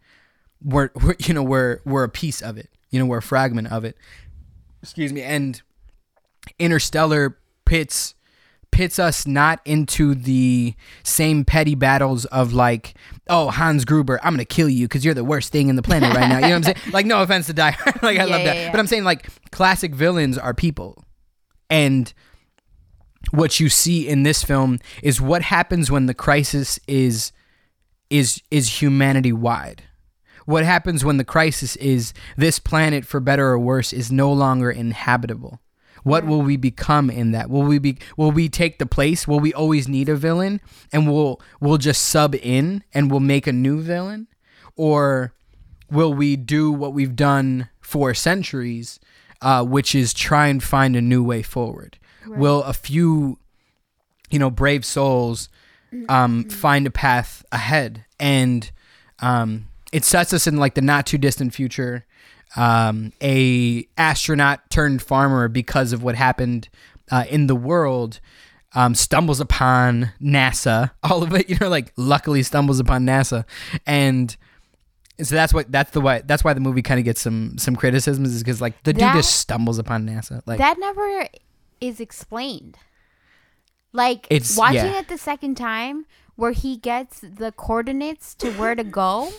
we're, 0.64 0.90
we're 0.94 1.14
you 1.18 1.34
know, 1.34 1.42
we're 1.42 1.80
we're 1.84 2.04
a 2.04 2.08
piece 2.08 2.40
of 2.40 2.56
it. 2.58 2.70
You 2.90 2.98
know, 3.00 3.06
we're 3.06 3.18
a 3.18 3.22
fragment 3.22 3.70
of 3.70 3.84
it. 3.84 3.96
Excuse 4.82 5.12
me. 5.12 5.22
And 5.22 5.60
Interstellar 6.58 7.38
pits 7.64 8.14
pits 8.70 8.98
us 8.98 9.24
not 9.24 9.60
into 9.64 10.16
the 10.16 10.74
same 11.04 11.44
petty 11.44 11.76
battles 11.76 12.24
of 12.26 12.52
like, 12.52 12.94
oh 13.28 13.48
Hans 13.50 13.84
Gruber, 13.84 14.18
I'm 14.22 14.32
gonna 14.34 14.44
kill 14.44 14.68
you 14.68 14.86
because 14.86 15.04
you're 15.04 15.14
the 15.14 15.24
worst 15.24 15.52
thing 15.52 15.68
in 15.68 15.76
the 15.76 15.82
planet 15.82 16.12
right 16.14 16.28
now. 16.28 16.36
You 16.36 16.42
know 16.42 16.48
what 16.48 16.54
I'm 16.56 16.62
saying? 16.64 16.76
Like, 16.92 17.06
no 17.06 17.22
offense 17.22 17.46
to 17.46 17.52
Die 17.52 17.70
Hard, 17.70 17.96
like 18.02 18.18
I 18.18 18.24
Yeah, 18.24 18.24
love 18.24 18.44
that, 18.44 18.56
yeah, 18.56 18.62
yeah. 18.64 18.70
but 18.72 18.80
I'm 18.80 18.86
saying 18.88 19.04
like 19.04 19.28
classic 19.52 19.94
villains 19.94 20.36
are 20.36 20.52
people, 20.54 21.04
and 21.70 22.12
what 23.30 23.58
you 23.60 23.68
see 23.68 24.06
in 24.08 24.22
this 24.24 24.42
film 24.44 24.80
is 25.02 25.20
what 25.20 25.42
happens 25.42 25.90
when 25.90 26.06
the 26.06 26.14
crisis 26.14 26.78
is 26.88 27.32
is 28.10 28.42
is 28.50 28.82
humanity 28.82 29.32
wide. 29.32 29.84
What 30.44 30.64
happens 30.64 31.04
when 31.04 31.16
the 31.16 31.24
crisis 31.24 31.76
is 31.76 32.12
this 32.36 32.58
planet 32.58 33.04
for 33.04 33.20
better 33.20 33.46
or 33.48 33.58
worse 33.58 33.92
is 33.92 34.12
no 34.12 34.32
longer 34.32 34.70
inhabitable? 34.70 35.60
What 36.02 36.26
will 36.26 36.42
we 36.42 36.56
become 36.58 37.08
in 37.08 37.32
that? 37.32 37.48
Will 37.48 37.62
we 37.62 37.78
be 37.78 37.98
will 38.16 38.30
we 38.30 38.48
take 38.50 38.78
the 38.78 38.86
place? 38.86 39.26
Will 39.26 39.40
we 39.40 39.54
always 39.54 39.88
need 39.88 40.08
a 40.10 40.16
villain 40.16 40.60
and 40.92 41.10
we'll 41.10 41.40
we'll 41.60 41.78
just 41.78 42.02
sub 42.02 42.34
in 42.34 42.84
and 42.92 43.10
we'll 43.10 43.20
make 43.20 43.46
a 43.46 43.52
new 43.52 43.80
villain? 43.80 44.28
Or 44.76 45.32
will 45.90 46.12
we 46.12 46.36
do 46.36 46.70
what 46.70 46.92
we've 46.92 47.16
done 47.16 47.70
for 47.80 48.12
centuries, 48.12 49.00
uh, 49.40 49.64
which 49.64 49.94
is 49.94 50.12
try 50.12 50.48
and 50.48 50.62
find 50.62 50.94
a 50.94 51.00
new 51.00 51.22
way 51.24 51.42
forward? 51.42 51.98
Will 52.26 52.62
a 52.62 52.72
few, 52.72 53.38
you 54.30 54.38
know, 54.38 54.50
brave 54.50 54.84
souls 54.84 55.48
um, 56.08 56.44
find 56.50 56.86
a 56.86 56.90
path 56.90 57.44
ahead? 57.52 58.04
And 58.18 58.70
um, 59.20 59.68
it 59.94 60.04
sets 60.04 60.32
us 60.32 60.48
in 60.48 60.56
like 60.56 60.74
the 60.74 60.80
not 60.82 61.06
too 61.06 61.18
distant 61.18 61.54
future. 61.54 62.04
Um, 62.56 63.12
a 63.22 63.86
astronaut 63.96 64.68
turned 64.70 65.00
farmer 65.02 65.46
because 65.48 65.92
of 65.92 66.02
what 66.02 66.16
happened 66.16 66.68
uh, 67.12 67.24
in 67.30 67.46
the 67.46 67.54
world 67.54 68.18
um, 68.74 68.96
stumbles 68.96 69.38
upon 69.38 70.10
NASA. 70.20 70.90
All 71.04 71.22
of 71.22 71.32
it, 71.32 71.48
you 71.48 71.56
know, 71.60 71.68
like 71.68 71.92
luckily 71.96 72.42
stumbles 72.42 72.80
upon 72.80 73.06
NASA, 73.06 73.44
and 73.86 74.36
so 75.22 75.36
that's 75.36 75.54
what 75.54 75.70
that's 75.70 75.92
the 75.92 76.00
why 76.00 76.22
that's 76.26 76.42
why 76.42 76.52
the 76.54 76.60
movie 76.60 76.82
kind 76.82 76.98
of 76.98 77.04
gets 77.04 77.20
some 77.20 77.56
some 77.56 77.76
criticisms 77.76 78.34
is 78.34 78.42
because 78.42 78.60
like 78.60 78.82
the 78.82 78.92
dude 78.92 79.12
just 79.12 79.36
stumbles 79.36 79.78
upon 79.78 80.06
NASA. 80.06 80.42
Like 80.44 80.58
that 80.58 80.76
never 80.78 81.28
is 81.80 82.00
explained. 82.00 82.78
Like 83.92 84.26
It's- 84.28 84.56
watching 84.56 84.76
yeah. 84.92 84.98
it 84.98 85.08
the 85.08 85.18
second 85.18 85.54
time 85.54 86.06
where 86.34 86.50
he 86.50 86.76
gets 86.76 87.20
the 87.20 87.52
coordinates 87.52 88.34
to 88.36 88.50
where 88.54 88.74
to 88.74 88.82
go. 88.82 89.30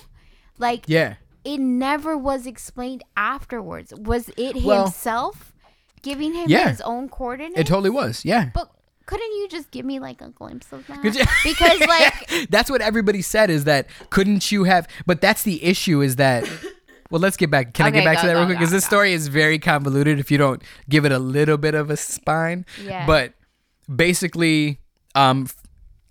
Like 0.57 0.85
yeah, 0.87 1.15
it 1.43 1.59
never 1.59 2.17
was 2.17 2.45
explained 2.47 3.03
afterwards. 3.17 3.93
Was 3.95 4.29
it 4.37 4.63
Well- 4.63 4.83
himself 4.85 5.53
giving 6.01 6.33
him 6.33 6.45
Yeah. 6.49 6.69
his 6.69 6.81
own 6.81 7.09
coordinates? 7.09 7.59
it 7.59 7.67
totally 7.67 7.89
was. 7.89 8.23
Yeah. 8.23 8.49
But 8.53 8.69
couldn't 9.07 9.31
you 9.37 9.47
just 9.49 9.69
give 9.71 9.85
me 9.85 9.99
like 9.99 10.21
a 10.21 10.29
glimpse 10.29 10.71
of 10.71 10.85
that? 10.87 11.01
Because 11.43 11.79
like 11.81 12.47
that's 12.49 12.69
what 12.69 12.81
everybody 12.81 13.21
said 13.21 13.49
is 13.49 13.65
that 13.65 13.87
couldn't 14.09 14.51
you 14.51 14.63
have 14.63 14.87
but 15.05 15.21
that's 15.21 15.43
the 15.43 15.63
issue 15.63 16.01
is 16.01 16.15
that 16.15 16.43
well 17.11 17.21
let's 17.21 17.37
get 17.37 17.51
back 17.51 17.73
can 17.75 17.85
i 17.85 17.91
get 17.91 18.03
back 18.03 18.17
to 18.17 18.23
go, 18.23 18.27
that 18.29 18.33
real 18.35 18.45
quick 18.47 18.57
because 18.57 18.71
this 18.71 18.83
go. 18.85 18.87
story 18.95 19.13
is 19.13 19.27
very 19.27 19.59
convoluted 19.59 20.17
if 20.19 20.31
you 20.31 20.39
don't 20.39 20.63
give 20.89 21.05
it 21.05 21.11
a 21.11 21.19
little 21.19 21.57
bit 21.57 21.75
of 21.75 21.91
a 21.91 21.97
spine 21.97 22.65
Yeah. 22.83 23.05
but 23.05 23.33
basically 23.93 24.79
um 25.13 25.47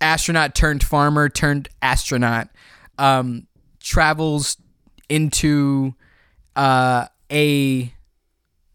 astronaut 0.01 0.55
turned 0.55 0.83
farmer 0.83 1.27
turned 1.29 1.67
astronaut 1.81 2.47
um 2.97 3.47
travels 3.85 4.57
into 5.09 5.93
uh 6.55 7.05
a 7.31 7.93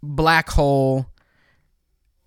black 0.02 0.48
hole 0.50 1.06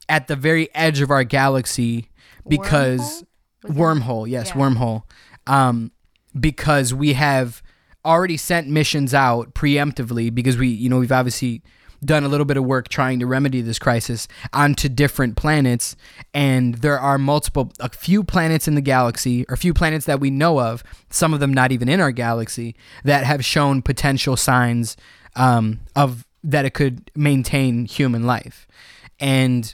at 0.10 0.28
the 0.28 0.36
very 0.36 0.68
edge 0.76 1.00
of 1.00 1.10
our 1.10 1.24
galaxy 1.24 2.10
because 2.48 3.24
Wormhole? 3.66 4.02
Wormhole 4.02 4.30
yes 4.30 4.48
Yeah. 4.50 4.54
wormhole 4.62 5.04
um 5.48 5.92
because 6.38 6.94
we 6.94 7.14
have 7.14 7.64
already 8.04 8.36
sent 8.36 8.68
missions 8.68 9.14
out 9.14 9.54
preemptively 9.54 10.34
because 10.34 10.58
we 10.58 10.68
you 10.68 10.90
know 10.90 11.00
we've 11.00 11.12
obviously 11.12 11.62
done 12.04 12.24
a 12.24 12.28
little 12.28 12.46
bit 12.46 12.58
of 12.58 12.64
work 12.64 12.88
trying 12.88 13.20
to 13.20 13.26
remedy 13.26 13.62
this 13.62 13.80
crisis 13.80 14.28
onto 14.52 14.90
different 14.90 15.36
planets 15.36 15.96
and 16.34 16.76
there 16.76 17.00
are 17.00 17.18
multiple 17.18 17.72
a 17.80 17.90
few 17.90 18.24
planets 18.24 18.68
in 18.68 18.76
the 18.76 18.82
galaxy 18.82 19.46
or 19.50 19.54
a 19.54 19.58
few 19.58 19.74
planets 19.74 20.06
that 20.06 20.20
we 20.20 20.30
know 20.30 20.60
of 20.60 20.84
some 21.10 21.34
of 21.34 21.40
them 21.40 21.54
not 21.54 21.72
even 21.72 21.90
in 21.90 22.00
our 22.00 22.12
galaxy 22.12 22.76
that 23.04 23.24
have 23.24 23.44
shown 23.44 23.82
potential 23.82 24.36
signs 24.36 24.96
um, 25.36 25.80
of 25.96 26.26
that 26.44 26.66
it 26.66 26.74
could 26.74 27.10
maintain 27.16 27.86
human 27.86 28.24
life. 28.24 28.68
And 29.20 29.74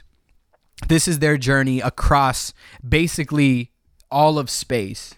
this 0.88 1.08
is 1.08 1.18
their 1.18 1.36
journey 1.36 1.80
across 1.80 2.54
basically 2.86 3.72
all 4.10 4.38
of 4.38 4.48
space 4.48 5.14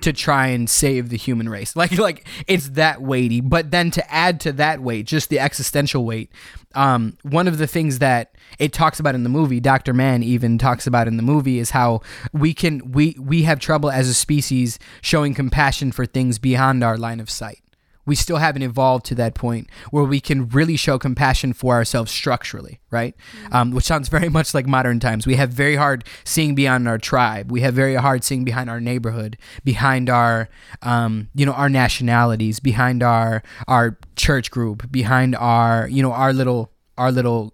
to 0.00 0.12
try 0.12 0.48
and 0.48 0.68
save 0.68 1.08
the 1.08 1.16
human 1.16 1.48
race. 1.48 1.74
Like 1.86 1.98
like 1.98 2.26
it's 2.46 2.70
that 2.70 3.02
weighty. 3.02 3.40
But 3.40 3.70
then 3.70 3.90
to 3.92 4.12
add 4.12 4.40
to 4.40 4.52
that 4.52 4.80
weight, 4.80 5.06
just 5.06 5.28
the 5.28 5.38
existential 5.38 6.04
weight, 6.04 6.30
um, 6.74 7.16
one 7.22 7.48
of 7.48 7.58
the 7.58 7.66
things 7.66 7.98
that 7.98 8.34
it 8.58 8.72
talks 8.72 8.98
about 8.98 9.14
in 9.14 9.22
the 9.22 9.28
movie, 9.28 9.60
Dr. 9.60 9.92
Mann 9.92 10.22
even 10.22 10.58
talks 10.58 10.86
about 10.86 11.06
in 11.06 11.16
the 11.16 11.22
movie, 11.22 11.58
is 11.58 11.70
how 11.70 12.00
we 12.32 12.54
can 12.54 12.92
we 12.92 13.16
we 13.18 13.42
have 13.42 13.60
trouble 13.60 13.90
as 13.90 14.08
a 14.08 14.14
species 14.14 14.78
showing 15.00 15.34
compassion 15.34 15.92
for 15.92 16.06
things 16.06 16.38
beyond 16.38 16.82
our 16.82 16.96
line 16.96 17.20
of 17.20 17.30
sight. 17.30 17.60
We 18.06 18.14
still 18.14 18.36
haven't 18.38 18.62
evolved 18.62 19.04
to 19.06 19.14
that 19.16 19.34
point 19.34 19.68
where 19.90 20.04
we 20.04 20.20
can 20.20 20.48
really 20.48 20.76
show 20.76 20.98
compassion 20.98 21.52
for 21.52 21.74
ourselves 21.74 22.10
structurally, 22.12 22.80
right? 22.90 23.14
Um, 23.52 23.72
which 23.72 23.84
sounds 23.84 24.08
very 24.08 24.28
much 24.28 24.54
like 24.54 24.66
modern 24.66 25.00
times. 25.00 25.26
We 25.26 25.34
have 25.36 25.50
very 25.50 25.76
hard 25.76 26.04
seeing 26.24 26.54
beyond 26.54 26.86
our 26.88 26.98
tribe. 26.98 27.50
We 27.50 27.60
have 27.62 27.74
very 27.74 27.96
hard 27.96 28.22
seeing 28.24 28.44
behind 28.44 28.70
our 28.70 28.80
neighborhood, 28.80 29.36
behind 29.64 30.08
our, 30.08 30.48
um, 30.82 31.28
you 31.34 31.44
know, 31.44 31.52
our 31.52 31.68
nationalities, 31.68 32.60
behind 32.60 33.02
our 33.02 33.42
our 33.66 33.98
church 34.14 34.50
group, 34.50 34.90
behind 34.90 35.34
our, 35.36 35.88
you 35.88 36.02
know, 36.02 36.12
our 36.12 36.32
little 36.32 36.72
our 36.96 37.10
little, 37.12 37.52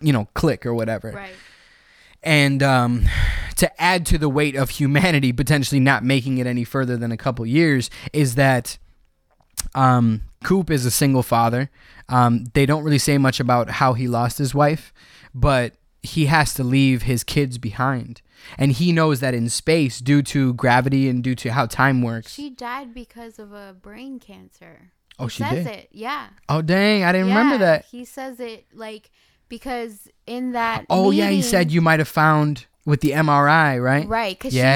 you 0.00 0.12
know, 0.12 0.26
clique 0.34 0.66
or 0.66 0.74
whatever 0.74 1.12
Right. 1.12 1.34
and 2.22 2.62
um, 2.62 3.04
to 3.56 3.80
add 3.82 4.04
to 4.06 4.18
the 4.18 4.28
weight 4.28 4.56
of 4.56 4.70
humanity 4.70 5.32
potentially 5.32 5.78
not 5.80 6.04
making 6.04 6.38
it 6.38 6.46
any 6.46 6.64
further 6.64 6.96
than 6.96 7.12
a 7.12 7.16
couple 7.16 7.44
years 7.46 7.90
is 8.12 8.34
that 8.34 8.78
um, 9.74 10.22
Coop 10.44 10.70
is 10.70 10.84
a 10.86 10.90
single 10.90 11.22
father. 11.22 11.70
Um, 12.08 12.46
they 12.54 12.66
don't 12.66 12.84
really 12.84 12.98
say 12.98 13.18
much 13.18 13.40
about 13.40 13.70
how 13.70 13.92
he 13.94 14.06
lost 14.08 14.38
his 14.38 14.54
wife, 14.54 14.92
but 15.34 15.74
he 16.02 16.26
has 16.26 16.52
to 16.54 16.64
leave 16.64 17.02
his 17.02 17.22
kids 17.24 17.58
behind. 17.58 18.22
And 18.58 18.72
he 18.72 18.90
knows 18.92 19.20
that 19.20 19.34
in 19.34 19.48
space, 19.48 20.00
due 20.00 20.22
to 20.24 20.52
gravity 20.54 21.08
and 21.08 21.22
due 21.22 21.36
to 21.36 21.52
how 21.52 21.66
time 21.66 22.02
works. 22.02 22.32
She 22.34 22.50
died 22.50 22.92
because 22.92 23.38
of 23.38 23.52
a 23.52 23.74
brain 23.80 24.18
cancer. 24.18 24.90
Oh, 25.18 25.26
He 25.26 25.30
she 25.30 25.42
says 25.44 25.64
did? 25.64 25.74
it. 25.74 25.88
Yeah. 25.92 26.28
Oh, 26.48 26.60
dang. 26.60 27.04
I 27.04 27.12
didn't 27.12 27.28
remember 27.28 27.58
that. 27.58 27.84
He 27.84 28.04
says 28.04 28.40
it 28.40 28.66
like 28.74 29.10
because 29.48 30.08
in 30.26 30.52
that. 30.52 30.86
Oh, 30.90 31.12
yeah. 31.12 31.30
He 31.30 31.42
said 31.42 31.70
you 31.70 31.80
might 31.80 32.00
have 32.00 32.08
found 32.08 32.66
with 32.84 33.00
the 33.00 33.10
MRI, 33.10 33.80
right? 33.82 34.06
Right, 34.08 34.36
because 34.38 34.54
Yeah. 34.54 34.72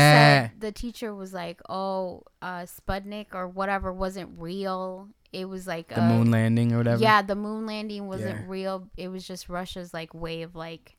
she 0.48 0.50
said 0.52 0.60
the 0.60 0.72
teacher 0.72 1.14
was 1.14 1.32
like, 1.32 1.60
"Oh, 1.68 2.22
uh, 2.42 2.62
Sputnik 2.66 3.34
or 3.34 3.48
whatever 3.48 3.92
wasn't 3.92 4.30
real. 4.38 5.08
It 5.32 5.46
was 5.48 5.66
like 5.66 5.88
The 5.88 6.00
a- 6.02 6.08
moon 6.08 6.30
landing 6.30 6.72
or 6.72 6.78
whatever. 6.78 7.02
Yeah, 7.02 7.20
the 7.22 7.34
moon 7.34 7.66
landing 7.66 8.06
wasn't 8.06 8.40
Yeah. 8.42 8.44
real. 8.46 8.88
It 8.96 9.08
was 9.08 9.26
just 9.26 9.48
Russia's 9.48 9.92
like 9.92 10.14
way 10.14 10.42
of 10.42 10.54
like. 10.54 10.96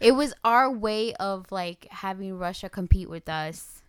It 0.00 0.12
was 0.12 0.32
our 0.44 0.70
way 0.70 1.12
of 1.14 1.52
like 1.52 1.86
having 1.90 2.38
Russia 2.38 2.70
compete 2.70 3.10
with 3.10 3.28
us, 3.28 3.82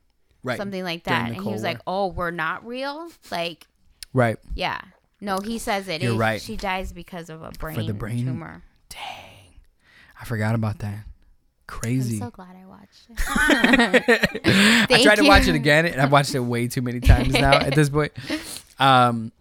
Right. 0.44 0.58
something 0.58 0.84
like 0.84 1.06
that. 1.06 1.28
And 1.30 1.36
he 1.36 1.50
was 1.50 1.62
War. 1.62 1.72
like, 1.72 1.82
"Oh, 1.88 2.08
we're 2.08 2.32
not 2.32 2.66
real." 2.68 3.10
Like, 3.32 3.68
Right. 4.14 4.38
yeah, 4.54 4.82
no, 5.22 5.40
he 5.40 5.58
says 5.58 5.88
it. 5.88 6.02
You're 6.02 6.16
It- 6.16 6.18
right. 6.18 6.42
She 6.42 6.58
dies 6.58 6.92
because 6.92 7.30
of 7.30 7.42
a 7.42 7.52
brain, 7.52 7.76
For 7.76 7.84
the 7.84 7.94
brain- 7.94 8.26
tumor. 8.26 8.64
Dang. 8.90 9.56
I 10.20 10.26
forgot 10.26 10.54
about 10.54 10.80
that. 10.80 11.06
Crazy. 11.74 12.18
I'm 12.18 12.22
so 12.22 12.30
glad 12.30 12.56
I 12.56 12.66
watched 12.68 13.10
it. 13.10 14.90
I 14.92 15.04
tried 15.04 15.16
to 15.16 15.28
watch 15.28 15.48
it 15.48 15.56
again, 15.56 15.88
and 15.88 16.00
I've 16.00 16.12
watched 16.12 16.36
it 16.36 16.40
way 16.40 16.68
too 16.68 16.82
many 16.84 17.00
times 17.00 17.34
now 17.34 17.54
at 17.54 17.74
this 17.74 17.90
point. 17.90 18.14
Um, 18.80 19.32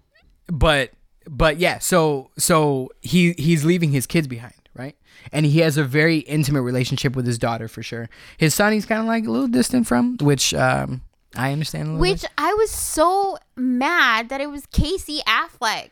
but 0.46 0.92
but 1.28 1.58
yeah, 1.58 1.78
so 1.78 2.30
so 2.38 2.90
he 3.02 3.32
he's 3.32 3.64
leaving 3.66 3.92
his 3.92 4.06
kids 4.06 4.26
behind, 4.26 4.54
right? 4.74 4.96
And 5.30 5.44
he 5.44 5.60
has 5.60 5.76
a 5.76 5.84
very 5.84 6.18
intimate 6.18 6.62
relationship 6.62 7.14
with 7.14 7.26
his 7.26 7.38
daughter 7.38 7.68
for 7.68 7.82
sure. 7.82 8.08
His 8.38 8.54
son, 8.54 8.72
he's 8.72 8.86
kind 8.86 9.00
of 9.00 9.06
like 9.06 9.26
a 9.26 9.30
little 9.30 9.46
distant 9.46 9.86
from, 9.86 10.16
which 10.16 10.54
um, 10.54 11.02
I 11.36 11.52
understand 11.52 11.82
a 11.82 11.90
little. 11.92 12.00
Which 12.00 12.22
bit. 12.22 12.30
I 12.38 12.54
was 12.54 12.70
so 12.70 13.36
mad 13.56 14.30
that 14.30 14.40
it 14.40 14.50
was 14.50 14.64
Casey 14.66 15.20
Affleck. 15.26 15.90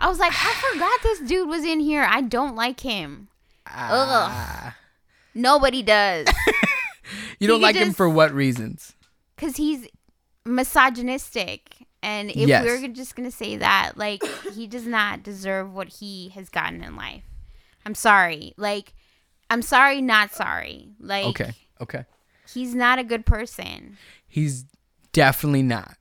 I 0.00 0.08
was 0.08 0.18
like, 0.18 0.32
I 0.32 0.72
forgot 0.72 1.02
this 1.02 1.20
dude 1.20 1.48
was 1.48 1.64
in 1.64 1.80
here. 1.80 2.06
I 2.08 2.22
don't 2.22 2.56
like 2.56 2.80
him. 2.80 3.28
Ah. 3.66 4.74
Nobody 5.38 5.82
does. 5.82 6.26
you 7.38 7.46
don't 7.48 7.60
like 7.60 7.76
him 7.76 7.92
for 7.92 8.08
what 8.08 8.32
reasons? 8.32 8.94
Because 9.36 9.56
he's 9.56 9.86
misogynistic. 10.44 11.76
And 12.02 12.30
if 12.30 12.36
Yes. 12.48 12.64
we're 12.64 12.88
just 12.88 13.16
going 13.16 13.28
to 13.28 13.34
say 13.36 13.56
that, 13.56 13.92
like, 13.96 14.22
he 14.54 14.66
does 14.66 14.86
not 14.86 15.22
deserve 15.22 15.72
what 15.72 15.88
he 15.88 16.28
has 16.30 16.48
gotten 16.48 16.82
in 16.82 16.96
life. 16.96 17.24
I'm 17.84 17.94
sorry. 17.94 18.52
Like, 18.56 18.94
I'm 19.50 19.62
sorry, 19.62 20.00
not 20.00 20.32
sorry. 20.32 20.90
Like, 21.00 21.26
Okay, 21.26 21.52
okay. 21.80 22.04
he's 22.52 22.74
not 22.74 22.98
a 22.98 23.04
good 23.04 23.24
person. 23.26 23.96
He's 24.26 24.64
definitely 25.12 25.62
not. 25.62 25.96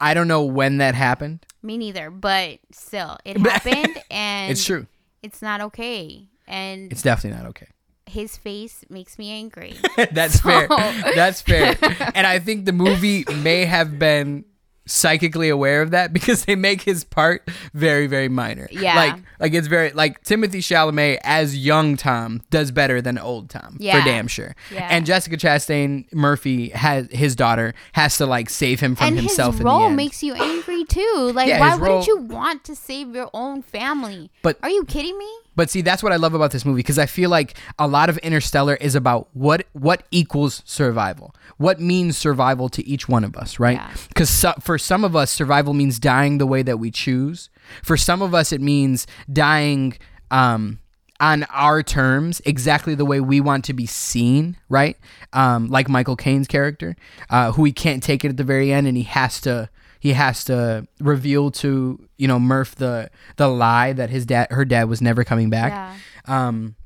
I 0.00 0.14
don't 0.14 0.28
know 0.28 0.44
when 0.44 0.78
that 0.78 0.94
happened. 0.94 1.46
Me 1.62 1.78
neither. 1.78 2.10
But 2.10 2.58
still, 2.72 3.16
it 3.24 3.36
happened. 3.46 4.00
And 4.10 4.52
It's 4.52 4.64
true. 4.64 4.86
It's 5.22 5.40
not 5.42 5.60
okay. 5.62 6.28
And 6.46 6.92
It's 6.92 7.02
definitely 7.02 7.38
not 7.40 7.48
okay. 7.50 7.68
His 8.14 8.36
face 8.36 8.84
makes 8.88 9.18
me 9.18 9.30
angry. 9.32 9.74
That's 10.12 10.40
fair. 10.40 10.68
That's 10.68 11.42
fair. 11.42 11.76
And 12.14 12.26
I 12.26 12.38
think 12.38 12.64
the 12.64 12.72
movie 12.72 13.24
may 13.42 13.64
have 13.64 13.98
been 13.98 14.44
psychically 14.86 15.48
aware 15.48 15.80
of 15.80 15.92
that 15.92 16.12
because 16.12 16.44
they 16.44 16.54
make 16.54 16.82
his 16.82 17.04
part 17.04 17.48
very, 17.72 18.06
very 18.06 18.28
minor. 18.28 18.68
Yeah. 18.70 18.94
Like 18.94 19.14
like 19.40 19.54
it's 19.54 19.66
very 19.66 19.90
like 19.92 20.22
Timothée 20.24 20.58
Chalamet 20.58 21.18
as 21.24 21.56
young 21.56 21.96
Tom 21.96 22.42
does 22.50 22.70
better 22.70 23.00
than 23.00 23.18
old 23.18 23.50
Tom. 23.50 23.78
Yeah. 23.80 23.98
For 24.00 24.04
damn 24.04 24.28
sure. 24.28 24.54
Yeah. 24.70 24.86
And 24.90 25.06
Jessica 25.06 25.36
Chastain 25.36 26.12
Murphy 26.12 26.68
has 26.68 27.08
his 27.10 27.34
daughter 27.34 27.74
has 27.94 28.18
to 28.18 28.26
like 28.26 28.50
save 28.50 28.78
him 28.80 28.94
from 28.94 29.08
and 29.08 29.18
himself 29.18 29.54
his 29.54 29.60
in 29.60 29.64
the 29.64 29.70
role 29.70 29.90
makes 29.90 30.22
you 30.22 30.34
angry 30.34 30.84
too. 30.84 31.32
Like, 31.34 31.48
Yeah, 31.48 31.60
why 31.60 31.76
wouldn't 31.76 32.06
you 32.06 32.18
want 32.18 32.62
to 32.64 32.76
save 32.76 33.14
your 33.14 33.30
own 33.34 33.62
family? 33.62 34.30
But- 34.42 34.58
are 34.62 34.70
you 34.70 34.84
kidding 34.84 35.18
me? 35.18 35.30
But 35.56 35.70
see, 35.70 35.82
that's 35.82 36.02
what 36.02 36.12
I 36.12 36.16
love 36.16 36.34
about 36.34 36.50
this 36.50 36.64
movie 36.64 36.80
because 36.80 36.98
I 36.98 37.06
feel 37.06 37.30
like 37.30 37.56
a 37.78 37.86
lot 37.86 38.08
of 38.08 38.18
Interstellar 38.18 38.74
is 38.76 38.94
about 38.94 39.28
what 39.32 39.66
what 39.72 40.04
equals 40.10 40.62
survival. 40.64 41.34
What 41.56 41.80
means 41.80 42.16
survival 42.16 42.68
to 42.70 42.86
each 42.86 43.08
one 43.08 43.24
of 43.24 43.36
us, 43.36 43.58
right? 43.58 43.76
Yeah. 43.76 43.90
Because 44.08 44.30
so, 44.30 44.52
for 44.60 44.78
some 44.78 45.04
of 45.04 45.14
us, 45.14 45.30
survival 45.30 45.74
means 45.74 45.98
dying 45.98 46.38
the 46.38 46.46
way 46.46 46.62
that 46.62 46.78
we 46.78 46.90
choose. 46.90 47.50
For 47.82 47.96
some 47.96 48.22
of 48.22 48.34
us, 48.34 48.52
it 48.52 48.60
means 48.60 49.06
dying 49.32 49.96
um, 50.30 50.80
on 51.20 51.44
our 51.44 51.82
terms, 51.82 52.42
exactly 52.44 52.94
the 52.94 53.04
way 53.04 53.20
we 53.20 53.40
want 53.40 53.64
to 53.66 53.72
be 53.72 53.86
seen, 53.86 54.56
right? 54.68 54.96
Um, 55.32 55.68
like 55.68 55.88
Michael 55.88 56.16
Caine's 56.16 56.48
character, 56.48 56.96
uh, 57.30 57.52
who 57.52 57.64
he 57.64 57.72
can't 57.72 58.02
take 58.02 58.24
it 58.24 58.28
at 58.28 58.36
the 58.36 58.44
very 58.44 58.72
end, 58.72 58.86
and 58.86 58.96
he 58.96 59.04
has 59.04 59.40
to 59.42 59.68
he 60.04 60.12
has 60.12 60.44
to 60.44 60.86
reveal 61.00 61.50
to 61.50 61.98
you 62.18 62.28
know 62.28 62.38
Murph 62.38 62.74
the 62.74 63.10
the 63.36 63.48
lie 63.48 63.94
that 63.94 64.10
his 64.10 64.26
dad 64.26 64.48
her 64.50 64.66
dad 64.66 64.86
was 64.86 65.00
never 65.00 65.24
coming 65.24 65.48
back. 65.48 65.72
Yeah. 65.72 66.46
Um, 66.46 66.76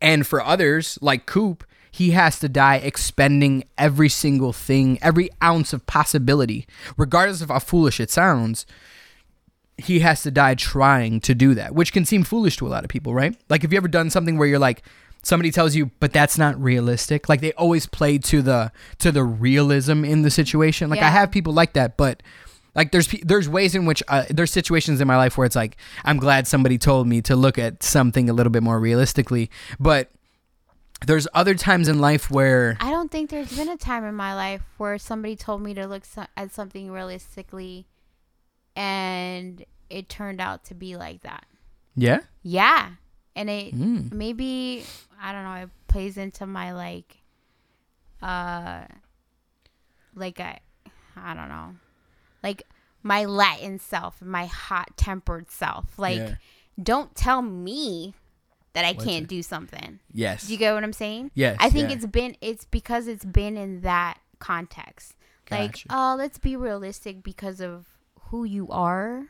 and 0.00 0.26
for 0.26 0.42
others 0.42 0.98
like 1.02 1.26
Coop, 1.26 1.64
he 1.90 2.12
has 2.12 2.38
to 2.38 2.48
die 2.48 2.76
expending 2.76 3.64
every 3.76 4.08
single 4.08 4.54
thing, 4.54 4.98
every 5.02 5.28
ounce 5.44 5.74
of 5.74 5.84
possibility, 5.84 6.66
regardless 6.96 7.42
of 7.42 7.50
how 7.50 7.58
foolish 7.58 8.00
it 8.00 8.10
sounds. 8.10 8.64
He 9.76 9.98
has 9.98 10.22
to 10.22 10.30
die 10.30 10.54
trying 10.54 11.20
to 11.20 11.34
do 11.34 11.54
that, 11.54 11.74
which 11.74 11.92
can 11.92 12.06
seem 12.06 12.24
foolish 12.24 12.56
to 12.56 12.66
a 12.66 12.70
lot 12.70 12.84
of 12.84 12.88
people, 12.88 13.12
right? 13.12 13.36
Like, 13.50 13.60
have 13.60 13.72
you 13.72 13.76
ever 13.76 13.88
done 13.88 14.08
something 14.08 14.38
where 14.38 14.48
you're 14.48 14.58
like, 14.58 14.82
somebody 15.22 15.50
tells 15.50 15.74
you, 15.74 15.90
but 16.00 16.14
that's 16.14 16.38
not 16.38 16.58
realistic? 16.58 17.28
Like, 17.28 17.42
they 17.42 17.52
always 17.52 17.84
play 17.84 18.16
to 18.16 18.40
the 18.40 18.72
to 19.00 19.12
the 19.12 19.24
realism 19.24 20.06
in 20.06 20.22
the 20.22 20.30
situation. 20.30 20.88
Like, 20.88 21.02
I 21.02 21.10
have 21.10 21.30
people 21.30 21.52
like 21.52 21.74
that, 21.74 21.98
but 21.98 22.22
like 22.76 22.92
there's 22.92 23.08
there's 23.24 23.48
ways 23.48 23.74
in 23.74 23.84
which 23.86 24.02
uh, 24.06 24.24
there's 24.30 24.52
situations 24.52 25.00
in 25.00 25.08
my 25.08 25.16
life 25.16 25.36
where 25.36 25.46
it's 25.46 25.56
like 25.56 25.76
I'm 26.04 26.18
glad 26.18 26.46
somebody 26.46 26.78
told 26.78 27.08
me 27.08 27.20
to 27.22 27.34
look 27.34 27.58
at 27.58 27.82
something 27.82 28.30
a 28.30 28.32
little 28.32 28.52
bit 28.52 28.62
more 28.62 28.78
realistically, 28.78 29.50
but 29.80 30.10
there's 31.06 31.26
other 31.34 31.54
times 31.54 31.88
in 31.88 31.98
life 31.98 32.30
where 32.30 32.76
I 32.80 32.90
don't 32.90 33.10
think 33.10 33.30
there's 33.30 33.54
been 33.56 33.68
a 33.68 33.76
time 33.76 34.04
in 34.04 34.14
my 34.14 34.34
life 34.34 34.62
where 34.78 34.96
somebody 34.98 35.34
told 35.36 35.60
me 35.62 35.74
to 35.74 35.86
look 35.86 36.04
so- 36.04 36.26
at 36.36 36.52
something 36.54 36.90
realistically, 36.92 37.86
and 38.74 39.64
it 39.90 40.08
turned 40.08 40.40
out 40.40 40.64
to 40.64 40.74
be 40.74 40.96
like 40.96 41.22
that. 41.22 41.44
yeah, 41.94 42.20
Yeah, 42.42 42.90
and 43.34 43.48
it 43.50 43.74
Mm. 43.74 44.12
maybe 44.12 44.84
I 45.20 45.32
don't 45.32 45.44
know. 45.44 45.54
It 45.64 45.70
plays 45.88 46.16
into 46.18 46.46
my 46.46 46.72
like, 46.72 47.22
uh, 48.22 48.84
like 50.14 50.40
I, 50.40 50.60
I 51.16 51.34
don't 51.34 51.48
know, 51.48 51.74
like 52.46 52.62
my 53.02 53.24
Latin 53.24 53.78
self, 53.78 54.20
my 54.22 54.46
hot 54.46 54.88
tempered 54.96 55.50
self. 55.50 55.98
Like, 55.98 56.18
Yeah. 56.18 56.34
don't 56.92 57.14
tell 57.14 57.40
me 57.42 58.14
that 58.72 58.84
I 58.84 58.94
can't 59.06 59.26
do 59.36 59.40
something. 59.42 60.00
yes, 60.12 60.46
Do 60.46 60.52
you 60.52 60.58
get 60.58 60.74
what 60.74 60.84
I'm 60.84 60.92
saying? 60.92 61.30
yes, 61.34 61.56
I 61.60 61.70
think 61.70 61.88
yeah. 61.88 61.96
it's 61.96 62.06
been 62.18 62.36
it's 62.40 62.64
because 62.78 63.06
it's 63.12 63.24
been 63.24 63.56
in 63.56 63.80
that 63.82 64.14
context. 64.38 65.14
Like, 65.50 65.76
oh, 65.90 66.14
let's 66.18 66.38
be 66.38 66.56
realistic 66.56 67.22
because 67.22 67.60
of 67.60 67.86
who 68.30 68.40
you 68.44 68.64
are 68.70 69.28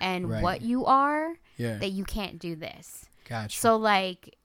and 0.00 0.28
Right. 0.28 0.42
what 0.42 0.58
you 0.62 0.84
are 0.84 1.24
yeah, 1.56 1.78
that 1.78 1.92
you 1.98 2.04
can't 2.04 2.38
do 2.48 2.52
this. 2.56 3.06
gotcha. 3.28 3.56
So 3.64 3.76
like 3.76 4.36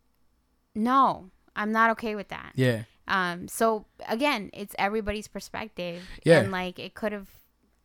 no, 0.75 1.29
I'm 1.55 1.71
not 1.71 1.89
okay 1.91 2.15
with 2.15 2.29
that. 2.29 2.51
yeah, 2.55 2.83
Um 3.07 3.47
so 3.47 3.85
again, 4.07 4.49
it's 4.53 4.75
everybody's 4.77 5.27
perspective 5.27 6.03
Yeah. 6.23 6.39
and 6.39 6.51
like 6.51 6.77
it 6.79 6.93
could 6.93 7.11
have 7.11 7.27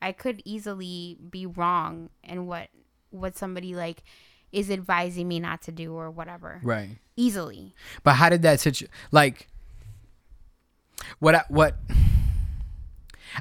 I 0.03 0.13
could 0.13 0.43
easily 0.45 1.17
be 1.31 1.47
wrong 1.47 2.11
in 2.25 2.47
what 2.47 2.69
what 3.11 3.39
somebody 3.39 3.75
like 3.75 4.03
is 4.51 4.71
advising 4.71 5.29
me 5.29 5.41
not 5.41 5.63
to 5.63 5.73
do 5.73 5.95
or 5.95 6.11
whatever. 6.11 6.61
right. 6.63 6.91
Easily. 7.17 7.75
But 8.03 8.15
how 8.15 8.29
did 8.29 8.43
that 8.43 8.61
situ 8.61 8.87
like 9.11 9.49
what 11.21 11.35
I, 11.35 11.45
what 11.49 11.77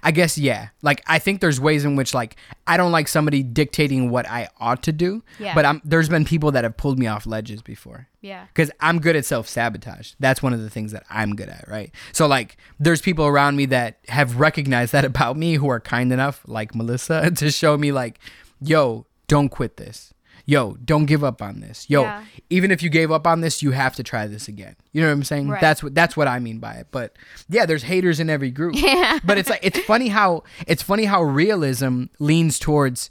I 0.04 0.12
guess 0.12 0.38
yeah. 0.38 0.70
Like 0.82 1.02
I 1.08 1.20
think 1.20 1.42
there's 1.42 1.60
ways 1.60 1.86
in 1.86 1.96
which 1.96 2.14
like 2.14 2.36
I 2.68 2.78
don't 2.78 2.92
like 2.92 3.08
somebody 3.08 3.44
dictating 3.44 4.10
what 4.10 4.28
I 4.28 4.50
ought 4.60 4.84
to 4.84 4.92
do. 4.92 5.24
Yeah. 5.40 5.56
But 5.56 5.66
I'm 5.66 5.82
there's 5.84 6.10
been 6.10 6.26
people 6.26 6.52
that 6.52 6.64
have 6.64 6.78
pulled 6.78 7.00
me 7.00 7.08
off 7.08 7.26
ledges 7.26 7.62
before. 7.62 8.08
Yeah. 8.22 8.46
Because 8.48 8.72
I'm 8.80 9.00
good 9.00 9.16
at 9.16 9.26
self 9.26 9.48
sabotage. 9.48 10.14
That's 10.20 10.44
one 10.44 10.54
of 10.54 10.62
the 10.62 10.70
things 10.70 10.92
that 10.92 11.04
I'm 11.10 11.36
good 11.36 11.50
at, 11.50 11.66
right? 11.68 11.92
So 12.12 12.28
like 12.28 12.58
there's 12.80 13.02
people 13.02 13.26
around 13.26 13.56
me 13.56 13.66
that 13.68 14.00
have 14.08 14.40
recognized 14.40 14.94
that 14.94 15.06
about 15.06 15.38
me 15.38 15.56
who 15.56 15.70
are 15.70 15.80
kind 15.80 16.12
enough, 16.14 16.42
like 16.46 16.76
Melissa, 16.76 17.32
to 17.36 17.52
show 17.52 17.78
me 17.78 17.92
like, 17.92 18.20
yo, 18.62 19.06
don't 19.28 19.50
quit 19.50 19.78
this. 19.78 20.14
Yo, 20.52 20.76
don't 20.84 21.06
give 21.06 21.24
up 21.24 21.42
on 21.42 21.62
this. 21.62 21.90
Yo, 21.90 22.02
Yeah. 22.02 22.26
even 22.50 22.72
if 22.72 22.84
you 22.84 22.90
gave 22.90 23.10
up 23.10 23.26
on 23.26 23.40
this, 23.40 23.62
you 23.64 23.72
have 23.72 23.96
to 23.96 24.04
try 24.04 24.28
this 24.28 24.50
again. 24.50 24.76
You 24.92 25.00
know 25.02 25.08
what 25.08 25.14
I'm 25.14 25.24
saying? 25.24 25.48
Right. 25.48 25.62
That's 25.62 25.82
what 25.82 25.96
that's 25.96 26.18
what 26.18 26.28
I 26.28 26.40
mean 26.40 26.60
by 26.60 26.74
it. 26.74 26.88
But 26.92 27.16
yeah, 27.48 27.66
there's 27.66 27.84
haters 27.84 28.20
in 28.20 28.30
every 28.30 28.52
group. 28.52 28.76
Yeah. 28.92 29.20
But 29.24 29.38
it's 29.38 29.50
like 29.50 29.62
it's 29.64 29.80
funny 29.80 30.10
how 30.10 30.44
it's 30.68 30.84
funny 30.84 31.06
how 31.06 31.24
realism 31.24 32.06
leans 32.20 32.60
towards 32.60 33.10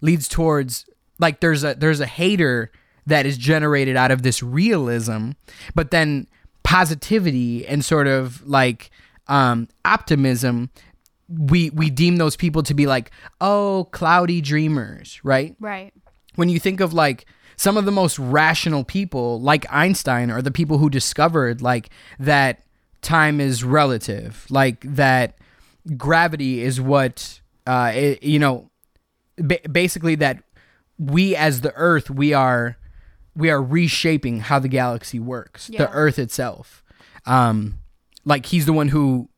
leads 0.00 0.28
towards 0.28 0.86
like 1.18 1.40
there's 1.40 1.62
a 1.62 1.74
there's 1.74 2.00
a 2.00 2.06
hater 2.06 2.72
that 3.06 3.26
is 3.26 3.36
generated 3.36 3.94
out 3.96 4.10
of 4.10 4.22
this 4.22 4.42
realism, 4.42 5.32
but 5.74 5.90
then 5.90 6.26
positivity 6.62 7.66
and 7.66 7.84
sort 7.84 8.06
of 8.06 8.46
like 8.46 8.90
um 9.26 9.68
optimism 9.84 10.70
we 11.28 11.68
we 11.70 11.90
deem 11.90 12.16
those 12.16 12.36
people 12.36 12.62
to 12.62 12.72
be 12.74 12.86
like 12.86 13.10
oh 13.40 13.88
cloudy 13.92 14.40
dreamers 14.40 15.20
right 15.24 15.54
Right. 15.60 15.92
When 16.38 16.48
you 16.48 16.60
think 16.60 16.78
of 16.78 16.92
like 16.94 17.26
some 17.56 17.76
of 17.76 17.84
the 17.84 17.90
most 17.90 18.16
rational 18.16 18.84
people 18.84 19.40
like 19.40 19.66
einstein 19.72 20.30
are 20.30 20.40
the 20.40 20.52
people 20.52 20.78
who 20.78 20.88
discovered 20.88 21.60
like 21.60 21.90
that 22.20 22.62
time 23.02 23.40
is 23.40 23.64
relative 23.64 24.46
like 24.48 24.80
that 24.82 25.36
gravity 25.96 26.62
is 26.62 26.80
what 26.80 27.40
uh 27.66 27.90
it, 27.92 28.22
you 28.22 28.38
know 28.38 28.70
ba- 29.36 29.58
basically 29.70 30.14
that 30.14 30.40
we 30.96 31.34
as 31.34 31.62
the 31.62 31.74
earth 31.74 32.08
we 32.08 32.32
are 32.32 32.76
we 33.34 33.50
are 33.50 33.60
reshaping 33.60 34.38
how 34.38 34.60
the 34.60 34.68
galaxy 34.68 35.18
works 35.18 35.66
the 35.66 35.90
earth 35.90 36.20
itself. 36.20 36.84
Um 37.26 37.78
like 38.24 38.46
he's 38.46 38.66
the 38.66 38.72
one 38.72 38.88
who 38.88 39.28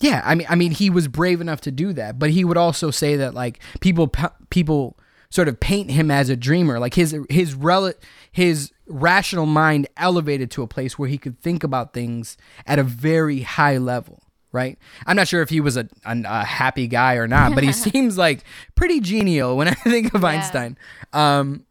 yeah, 0.00 0.20
I 0.24 0.34
mean, 0.34 0.46
I 0.50 0.56
mean, 0.56 0.72
he 0.72 0.90
was 0.90 1.06
brave 1.06 1.40
enough 1.40 1.60
to 1.62 1.70
do 1.70 1.92
that, 1.92 2.18
but 2.18 2.30
he 2.30 2.44
would 2.44 2.56
also 2.56 2.90
say 2.90 3.16
that 3.16 3.32
like 3.32 3.60
people, 3.80 4.12
people 4.50 4.98
sort 5.30 5.48
of 5.48 5.58
paint 5.60 5.90
him 5.90 6.10
as 6.10 6.28
a 6.28 6.36
dreamer, 6.36 6.78
like 6.78 6.94
his 6.94 7.16
his 7.30 7.54
rel- 7.54 7.92
his 8.32 8.72
rational 8.86 9.46
mind 9.46 9.86
elevated 9.96 10.50
to 10.52 10.62
a 10.62 10.66
place 10.66 10.98
where 10.98 11.08
he 11.08 11.18
could 11.18 11.38
think 11.40 11.64
about 11.64 11.92
things 11.92 12.36
at 12.66 12.78
a 12.78 12.82
very 12.84 13.40
high 13.40 13.78
level. 13.78 14.20
Right, 14.52 14.78
I'm 15.04 15.16
not 15.16 15.26
sure 15.26 15.42
if 15.42 15.48
he 15.50 15.60
was 15.60 15.76
a, 15.76 15.88
a, 16.06 16.22
a 16.24 16.44
happy 16.44 16.86
guy 16.86 17.14
or 17.14 17.26
not, 17.26 17.56
but 17.56 17.64
he 17.64 17.72
seems 17.90 18.16
like 18.16 18.44
pretty 18.76 19.00
genial 19.00 19.56
when 19.56 19.66
I 19.66 19.72
think 19.74 20.14
of 20.14 20.22
Yeah. 20.22 20.28
Einstein. 20.28 20.78
Um, 21.12 21.66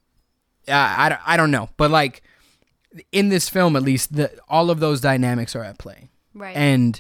I, 0.68 1.06
I, 1.06 1.10
don't- 1.10 1.22
I 1.26 1.38
don't 1.38 1.52
know, 1.52 1.70
but 1.78 1.92
like 1.92 2.24
in 3.14 3.30
this 3.30 3.48
film, 3.48 3.78
at 3.78 3.84
least, 3.84 4.16
the, 4.16 4.38
all 4.50 4.70
of 4.70 4.82
those 4.82 5.00
dynamics 5.00 5.56
are 5.56 5.64
at 5.64 5.78
play 5.80 6.10
Right. 6.34 6.56
and 6.58 7.00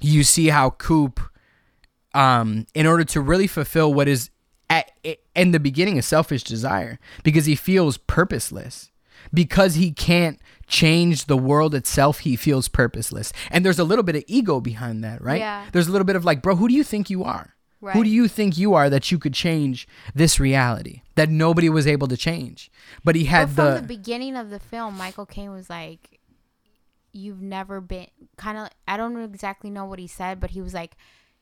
you 0.00 0.24
see 0.24 0.48
how 0.48 0.70
Coop, 0.70 1.20
um, 2.12 2.66
in 2.74 2.86
order 2.86 3.04
to 3.04 3.20
really 3.20 3.46
fulfill 3.46 3.94
what 3.94 4.08
is 4.08 4.30
at 4.70 4.90
in 5.34 5.52
the 5.52 5.60
beginning 5.60 5.98
a 5.98 6.02
selfish 6.02 6.42
desire, 6.42 6.98
because 7.22 7.46
he 7.46 7.54
feels 7.54 7.96
purposeless, 7.96 8.90
because 9.32 9.74
he 9.74 9.92
can't 9.92 10.40
change 10.66 11.26
the 11.26 11.36
world 11.36 11.74
itself, 11.74 12.20
he 12.20 12.36
feels 12.36 12.68
purposeless, 12.68 13.32
and 13.50 13.64
there's 13.64 13.78
a 13.78 13.84
little 13.84 14.04
bit 14.04 14.16
of 14.16 14.24
ego 14.26 14.60
behind 14.60 15.04
that, 15.04 15.22
right? 15.22 15.40
Yeah. 15.40 15.66
There's 15.72 15.88
a 15.88 15.92
little 15.92 16.06
bit 16.06 16.16
of 16.16 16.24
like, 16.24 16.42
bro, 16.42 16.56
who 16.56 16.68
do 16.68 16.74
you 16.74 16.84
think 16.84 17.10
you 17.10 17.24
are? 17.24 17.54
Who 17.92 18.02
do 18.02 18.10
you 18.10 18.28
think 18.28 18.56
you 18.56 18.74
are 18.74 18.88
that 18.88 19.12
you 19.12 19.18
could 19.18 19.34
change 19.34 19.86
this 20.14 20.40
reality 20.40 21.02
that 21.16 21.28
nobody 21.28 21.68
was 21.68 21.86
able 21.86 22.08
to 22.08 22.16
change? 22.16 22.70
But 23.04 23.14
he 23.14 23.26
had 23.26 23.54
but 23.54 23.54
from 23.54 23.74
the, 23.74 23.80
the, 23.82 23.86
beginning 23.86 24.36
of 24.36 24.50
the 24.50 24.58
film, 24.58 24.96
Michael 24.96 25.26
Caine 25.26 25.52
was 25.52 25.68
like, 25.68 26.18
"You've 27.12 27.42
never 27.42 27.80
been 27.82 28.06
kind 28.36 28.56
of. 28.56 28.70
I 28.88 28.96
don't 28.96 29.20
exactly 29.20 29.68
know 29.68 29.84
what 29.84 29.98
he 29.98 30.06
said, 30.06 30.40
but 30.40 30.50
he 30.50 30.62
was 30.62 30.72
like, 30.72 30.96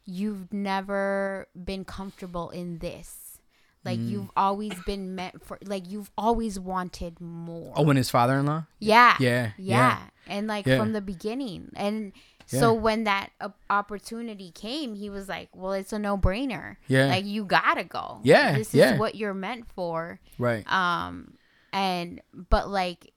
"You've 0.04 0.52
never 0.52 1.48
been 1.54 1.84
comfortable 1.84 2.50
in 2.50 2.78
this. 2.78 3.38
Like 3.84 3.98
Mm. 3.98 4.08
you've 4.10 4.30
always 4.36 4.74
been 4.86 5.14
meant 5.14 5.44
for. 5.44 5.58
Like 5.64 5.90
you've 5.90 6.10
always 6.16 6.58
wanted 6.58 7.20
more. 7.20 7.72
oh, 7.76 7.88
and 7.90 7.96
his 7.98 8.10
father-in-law. 8.10 8.64
yeah, 8.78 9.16
Yeah, 9.18 9.52
yeah, 9.56 9.56
yeah. 9.58 9.98
and 10.28 10.46
like 10.46 10.66
Yeah. 10.66 10.78
from 10.78 10.92
the 10.92 11.00
beginning, 11.00 11.70
and." 11.76 12.12
So 12.46 12.74
Yeah. 12.74 12.80
when 12.80 13.04
that 13.04 13.30
op- 13.40 13.56
opportunity 13.70 14.50
came, 14.50 14.94
he 14.94 15.08
was 15.08 15.28
like, 15.28 15.48
"Well, 15.54 15.72
it's 15.72 15.92
a 15.92 15.98
no-brainer. 15.98 16.76
Yeah. 16.88 17.06
like 17.06 17.24
you 17.24 17.44
gotta 17.44 17.84
go. 17.84 18.20
Yeah, 18.24 18.58
this 18.58 18.74
yeah. 18.74 18.94
is 18.94 18.98
what 19.00 19.14
you're 19.14 19.32
meant 19.32 19.68
for." 19.72 20.18
Right. 20.38 20.66
Um, 20.70 21.34
and 21.72 22.20
but 22.34 22.68
like 22.68 23.12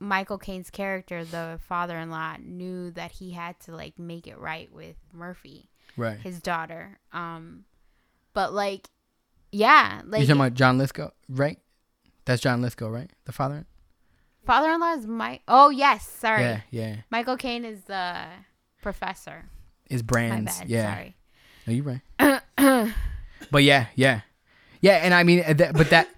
Michael 0.00 0.38
Caine's 0.38 0.70
character, 0.70 1.24
the 1.24 1.58
father-in-law, 1.68 2.36
knew 2.40 2.92
that 2.92 3.12
he 3.12 3.32
had 3.32 3.58
to 3.60 3.72
like 3.74 3.98
make 3.98 4.26
it 4.28 4.38
right 4.38 4.72
with 4.72 4.96
Murphy, 5.12 5.68
Right. 5.96 6.18
his 6.20 6.40
daughter. 6.40 6.98
Um, 7.12 7.64
but 8.34 8.52
like, 8.52 8.88
yeah, 9.50 10.02
like 10.04 10.20
you 10.20 10.26
talking 10.26 10.40
about 10.40 10.54
John 10.54 10.78
Lithgow, 10.78 11.10
right? 11.28 11.58
That's 12.24 12.42
John 12.42 12.60
Lithgow, 12.62 12.88
right? 12.88 13.10
The 13.24 13.32
father. 13.32 13.66
father-in-law 14.44 14.94
is 14.94 15.06
Mike. 15.06 15.42
Oh 15.48 15.70
yes, 15.70 16.06
sorry, 16.08 16.42
Yeah, 16.42 16.60
yeah. 16.70 16.96
Michael 17.10 17.36
Caine 17.36 17.64
is 17.64 17.82
the 17.84 18.24
professor. 18.82 19.46
Is 19.88 20.02
My 20.02 20.06
brands. 20.06 20.58
bad. 20.58 20.68
Yeah. 20.68 20.94
Sorry. 20.94 21.16
No, 21.66 21.72
you're 21.72 22.00
right. 22.18 22.92
but 23.50 23.62
yeah, 23.62 23.86
yeah, 23.94 24.20
yeah. 24.80 24.96
And 25.02 25.14
I 25.14 25.22
mean, 25.22 25.42
uh, 25.46 25.54
that, 25.54 25.74
but 25.74 25.90
that 25.90 26.08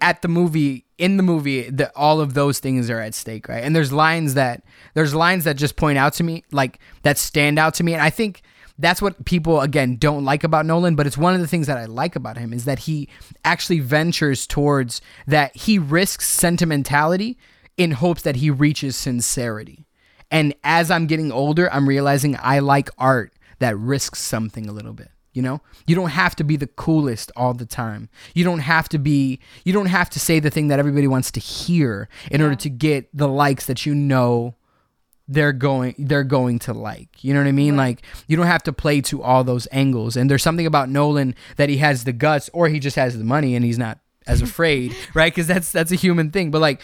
at 0.00 0.22
the 0.22 0.28
movie, 0.28 0.84
in 0.98 1.16
the 1.16 1.22
movie, 1.22 1.68
the, 1.68 1.94
all 1.96 2.20
of 2.20 2.34
those 2.34 2.58
things 2.60 2.88
are 2.88 3.00
at 3.00 3.14
stake, 3.14 3.48
right? 3.48 3.62
And 3.62 3.74
there's 3.74 3.92
lines 3.92 4.34
that 4.34 4.62
there's 4.94 5.14
lines 5.14 5.44
that 5.44 5.56
just 5.56 5.76
point 5.76 5.98
out 5.98 6.12
to 6.14 6.24
me, 6.24 6.44
like 6.52 6.78
that 7.02 7.18
stand 7.18 7.58
out 7.58 7.74
to 7.74 7.84
me, 7.84 7.92
and 7.92 8.02
I 8.02 8.10
think 8.10 8.42
that's 8.78 9.00
what 9.00 9.24
people 9.24 9.60
again 9.60 9.96
don't 9.96 10.24
like 10.24 10.44
about 10.44 10.66
Nolan. 10.66 10.96
But 10.96 11.06
it's 11.06 11.18
one 11.18 11.34
of 11.34 11.40
the 11.40 11.46
things 11.46 11.66
that 11.66 11.78
I 11.78 11.86
like 11.86 12.16
about 12.16 12.38
him 12.38 12.52
is 12.52 12.64
that 12.64 12.80
he 12.80 13.08
actually 13.44 13.80
ventures 13.80 14.46
towards 14.46 15.00
that. 15.26 15.56
He 15.56 15.78
risks 15.78 16.28
sentimentality 16.28 17.38
in 17.76 17.92
hopes 17.92 18.22
that 18.22 18.36
he 18.36 18.50
reaches 18.50 18.96
sincerity. 18.96 19.86
And 20.30 20.54
as 20.64 20.90
I'm 20.90 21.06
getting 21.06 21.30
older, 21.30 21.72
I'm 21.72 21.88
realizing 21.88 22.36
I 22.40 22.58
like 22.58 22.90
art 22.98 23.32
that 23.58 23.76
risks 23.76 24.20
something 24.20 24.68
a 24.68 24.72
little 24.72 24.92
bit. 24.92 25.10
You 25.32 25.42
know, 25.42 25.60
you 25.86 25.94
don't 25.94 26.10
have 26.10 26.34
to 26.36 26.44
be 26.44 26.56
the 26.56 26.66
coolest 26.66 27.30
all 27.36 27.52
the 27.52 27.66
time. 27.66 28.08
You 28.34 28.42
don't 28.42 28.60
have 28.60 28.88
to 28.88 28.98
be, 28.98 29.38
you 29.64 29.72
don't 29.74 29.86
have 29.86 30.08
to 30.10 30.18
say 30.18 30.40
the 30.40 30.48
thing 30.48 30.68
that 30.68 30.78
everybody 30.78 31.06
wants 31.06 31.30
to 31.32 31.40
hear 31.40 32.08
in 32.30 32.40
order 32.40 32.54
to 32.54 32.70
get 32.70 33.14
the 33.14 33.28
likes 33.28 33.66
that 33.66 33.84
you 33.84 33.94
know 33.94 34.54
they're 35.28 35.52
going 35.52 35.94
they're 35.98 36.24
going 36.24 36.58
to 36.60 36.72
like. 36.72 37.24
You 37.24 37.34
know 37.34 37.40
what 37.40 37.48
I 37.48 37.52
mean? 37.52 37.76
Like 37.76 38.02
you 38.26 38.36
don't 38.36 38.46
have 38.46 38.62
to 38.64 38.72
play 38.72 39.00
to 39.02 39.22
all 39.22 39.44
those 39.44 39.66
angles. 39.72 40.16
And 40.16 40.30
there's 40.30 40.42
something 40.42 40.66
about 40.66 40.88
Nolan 40.88 41.34
that 41.56 41.68
he 41.68 41.78
has 41.78 42.04
the 42.04 42.12
guts 42.12 42.48
or 42.52 42.68
he 42.68 42.78
just 42.78 42.96
has 42.96 43.18
the 43.18 43.24
money 43.24 43.54
and 43.54 43.64
he's 43.64 43.78
not 43.78 43.98
as 44.26 44.42
afraid, 44.50 44.94
right? 45.14 45.34
Cuz 45.34 45.46
that's 45.46 45.72
that's 45.72 45.92
a 45.92 45.96
human 45.96 46.30
thing. 46.30 46.50
But 46.50 46.60
like 46.60 46.80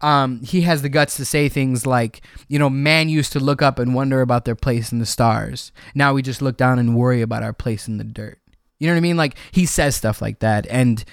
um, 0.00 0.42
he 0.42 0.60
has 0.60 0.82
the 0.82 0.88
guts 0.88 1.16
to 1.16 1.24
say 1.24 1.48
things 1.48 1.84
like, 1.84 2.22
you 2.46 2.58
know, 2.58 2.70
man 2.70 3.08
used 3.08 3.32
to 3.32 3.40
look 3.40 3.62
up 3.62 3.78
and 3.78 3.94
wonder 3.94 4.20
about 4.20 4.44
their 4.44 4.54
place 4.54 4.92
in 4.92 5.00
the 5.00 5.06
stars. 5.06 5.72
Now 5.94 6.14
we 6.14 6.22
just 6.22 6.40
look 6.40 6.56
down 6.56 6.78
and 6.78 6.96
worry 6.96 7.20
about 7.20 7.42
our 7.42 7.52
place 7.52 7.88
in 7.88 7.98
the 7.98 8.04
dirt. 8.04 8.38
You 8.78 8.86
know 8.86 8.92
what 8.92 8.98
I 8.98 9.00
mean? 9.00 9.16
Like 9.16 9.36
he 9.50 9.66
says 9.66 9.96
stuff 9.96 10.22
like 10.22 10.38
that, 10.38 10.66
and 10.70 11.04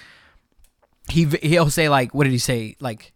he 1.09 1.25
he'll 1.41 1.71
say 1.71 1.89
like, 1.89 2.13
what 2.13 2.25
did 2.25 2.31
he 2.31 2.37
say? 2.37 2.75
Like 2.79 3.11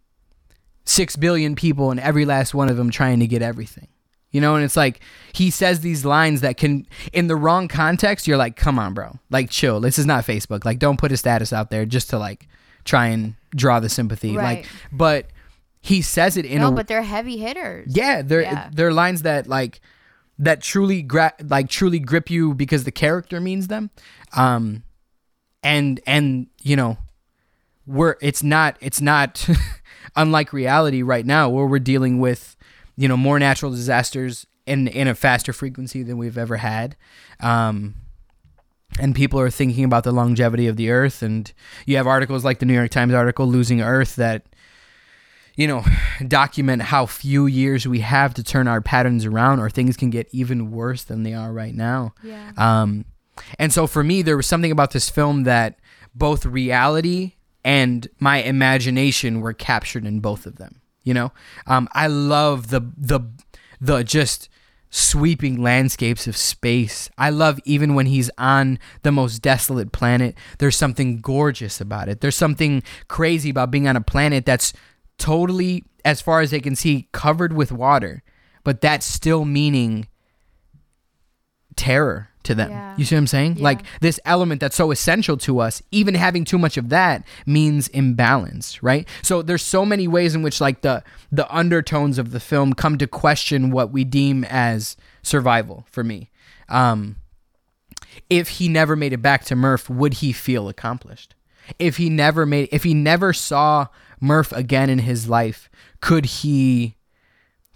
six 0.90 1.16
billion 1.16 1.54
people, 1.54 1.90
and 1.90 2.00
every 2.00 2.24
last 2.24 2.54
one 2.54 2.68
of 2.68 2.76
them 2.76 2.90
trying 2.90 3.20
to 3.20 3.26
get 3.26 3.42
everything. 3.42 3.88
You 4.32 4.40
know, 4.40 4.54
and 4.54 4.64
it's 4.64 4.76
like 4.76 5.00
he 5.32 5.50
says 5.50 5.80
these 5.80 6.04
lines 6.04 6.40
that 6.42 6.56
can, 6.56 6.86
in 7.12 7.26
the 7.26 7.34
wrong 7.34 7.66
context, 7.66 8.28
you're 8.28 8.36
like, 8.36 8.54
come 8.54 8.78
on, 8.78 8.94
bro, 8.94 9.18
like 9.28 9.50
chill. 9.50 9.80
This 9.80 9.98
is 9.98 10.06
not 10.06 10.24
Facebook. 10.24 10.64
Like, 10.64 10.78
don't 10.78 10.98
put 10.98 11.10
a 11.10 11.16
status 11.16 11.52
out 11.52 11.70
there 11.70 11.84
just 11.84 12.10
to 12.10 12.18
like 12.18 12.46
try 12.84 13.06
and 13.06 13.34
draw 13.56 13.80
the 13.80 13.88
sympathy. 13.88 14.36
Right. 14.36 14.58
Like, 14.58 14.66
but 14.92 15.26
he 15.80 16.00
says 16.00 16.36
it 16.36 16.44
in 16.44 16.60
no, 16.60 16.68
a 16.68 16.72
but 16.72 16.86
they're 16.86 17.02
heavy 17.02 17.38
hitters. 17.38 17.92
yeah, 17.96 18.22
they're 18.22 18.42
Yeah. 18.42 18.70
they're 18.72 18.92
lines 18.92 19.22
that 19.22 19.48
like 19.48 19.80
that 20.38 20.62
truly 20.62 21.02
gra- 21.02 21.34
like 21.42 21.68
truly 21.68 21.98
grip 21.98 22.30
you 22.30 22.54
because 22.54 22.84
the 22.84 22.92
character 22.92 23.40
means 23.40 23.66
them. 23.66 23.90
Um 24.36 24.84
and 25.64 25.98
and 26.06 26.46
you 26.62 26.76
know, 26.76 26.98
we're 27.86 28.14
it's 28.22 28.42
not 28.44 28.76
it's 28.80 29.00
not 29.00 29.44
unlike 30.16 30.52
reality 30.52 31.02
right 31.02 31.26
now 31.26 31.48
where 31.48 31.66
we're 31.66 31.78
dealing 31.78 32.18
with 32.18 32.56
you 32.96 33.08
know 33.08 33.16
more 33.16 33.38
natural 33.38 33.70
disasters 33.70 34.46
in 34.66 34.88
in 34.88 35.08
a 35.08 35.14
faster 35.14 35.52
frequency 35.52 36.02
than 36.02 36.18
we've 36.18 36.38
ever 36.38 36.56
had. 36.58 36.96
Um 37.40 37.94
and 38.98 39.14
people 39.14 39.38
are 39.38 39.50
thinking 39.50 39.84
about 39.84 40.02
the 40.04 40.12
longevity 40.12 40.66
of 40.66 40.76
the 40.76 40.90
earth 40.90 41.22
and 41.22 41.52
you 41.86 41.96
have 41.96 42.06
articles 42.08 42.44
like 42.44 42.58
the 42.58 42.66
New 42.66 42.74
York 42.74 42.90
Times 42.90 43.14
article 43.14 43.46
losing 43.46 43.80
earth 43.80 44.16
that 44.16 44.46
you 45.56 45.66
know, 45.66 45.84
document 46.26 46.80
how 46.80 47.04
few 47.04 47.46
years 47.46 47.86
we 47.86 48.00
have 48.00 48.32
to 48.34 48.42
turn 48.42 48.66
our 48.66 48.80
patterns 48.80 49.26
around, 49.26 49.58
or 49.60 49.68
things 49.68 49.94
can 49.96 50.08
get 50.08 50.26
even 50.32 50.70
worse 50.70 51.04
than 51.04 51.22
they 51.22 51.34
are 51.34 51.52
right 51.52 51.74
now. 51.74 52.14
Yeah. 52.22 52.52
Um, 52.56 53.04
And 53.58 53.70
so 53.72 53.86
for 53.86 54.02
me, 54.02 54.22
there 54.22 54.36
was 54.36 54.46
something 54.46 54.70
about 54.70 54.92
this 54.92 55.10
film 55.10 55.42
that 55.44 55.78
both 56.14 56.46
reality 56.46 57.34
and 57.64 58.08
my 58.18 58.38
imagination 58.42 59.40
were 59.40 59.52
captured 59.52 60.06
in 60.06 60.20
both 60.20 60.46
of 60.46 60.56
them. 60.56 60.80
You 61.02 61.14
know, 61.14 61.32
um, 61.66 61.88
I 61.92 62.06
love 62.06 62.68
the 62.68 62.80
the 62.96 63.20
the 63.80 64.02
just 64.02 64.48
sweeping 64.90 65.62
landscapes 65.62 66.26
of 66.26 66.36
space. 66.36 67.08
I 67.16 67.30
love 67.30 67.60
even 67.64 67.94
when 67.94 68.06
he's 68.06 68.30
on 68.36 68.78
the 69.02 69.12
most 69.12 69.40
desolate 69.40 69.92
planet. 69.92 70.34
There's 70.58 70.76
something 70.76 71.20
gorgeous 71.20 71.80
about 71.80 72.08
it. 72.08 72.20
There's 72.20 72.36
something 72.36 72.82
crazy 73.08 73.50
about 73.50 73.70
being 73.70 73.86
on 73.86 73.96
a 73.96 74.00
planet 74.00 74.44
that's 74.44 74.72
totally, 75.16 75.84
as 76.04 76.20
far 76.20 76.40
as 76.40 76.50
they 76.50 76.60
can 76.60 76.74
see, 76.74 77.08
covered 77.12 77.52
with 77.52 77.70
water, 77.70 78.24
but 78.64 78.80
that's 78.80 79.06
still 79.06 79.44
meaning 79.44 80.08
terror 81.76 82.29
to 82.44 82.54
them. 82.54 82.70
Yeah. 82.70 82.94
You 82.96 83.04
see 83.04 83.14
what 83.14 83.20
I'm 83.20 83.26
saying? 83.26 83.56
Yeah. 83.56 83.64
Like 83.64 83.82
this 84.00 84.18
element 84.24 84.60
that's 84.60 84.76
so 84.76 84.90
essential 84.90 85.36
to 85.38 85.58
us, 85.60 85.82
even 85.90 86.14
having 86.14 86.44
too 86.44 86.58
much 86.58 86.76
of 86.76 86.88
that 86.88 87.24
means 87.46 87.88
imbalance, 87.88 88.82
right? 88.82 89.06
So 89.22 89.42
there's 89.42 89.62
so 89.62 89.84
many 89.84 90.08
ways 90.08 90.34
in 90.34 90.42
which 90.42 90.60
like 90.60 90.82
the 90.82 91.02
the 91.30 91.52
undertones 91.54 92.18
of 92.18 92.30
the 92.32 92.40
film 92.40 92.72
come 92.72 92.98
to 92.98 93.06
question 93.06 93.70
what 93.70 93.92
we 93.92 94.04
deem 94.04 94.44
as 94.44 94.96
survival 95.22 95.86
for 95.90 96.02
me. 96.02 96.30
Um 96.68 97.16
if 98.28 98.48
he 98.50 98.68
never 98.68 98.96
made 98.96 99.12
it 99.12 99.22
back 99.22 99.44
to 99.44 99.56
Murph, 99.56 99.88
would 99.90 100.14
he 100.14 100.32
feel 100.32 100.68
accomplished? 100.68 101.34
If 101.78 101.98
he 101.98 102.08
never 102.08 102.46
made 102.46 102.68
if 102.72 102.84
he 102.84 102.94
never 102.94 103.32
saw 103.32 103.88
Murph 104.20 104.52
again 104.52 104.88
in 104.90 105.00
his 105.00 105.28
life, 105.28 105.68
could 106.00 106.24
he 106.24 106.96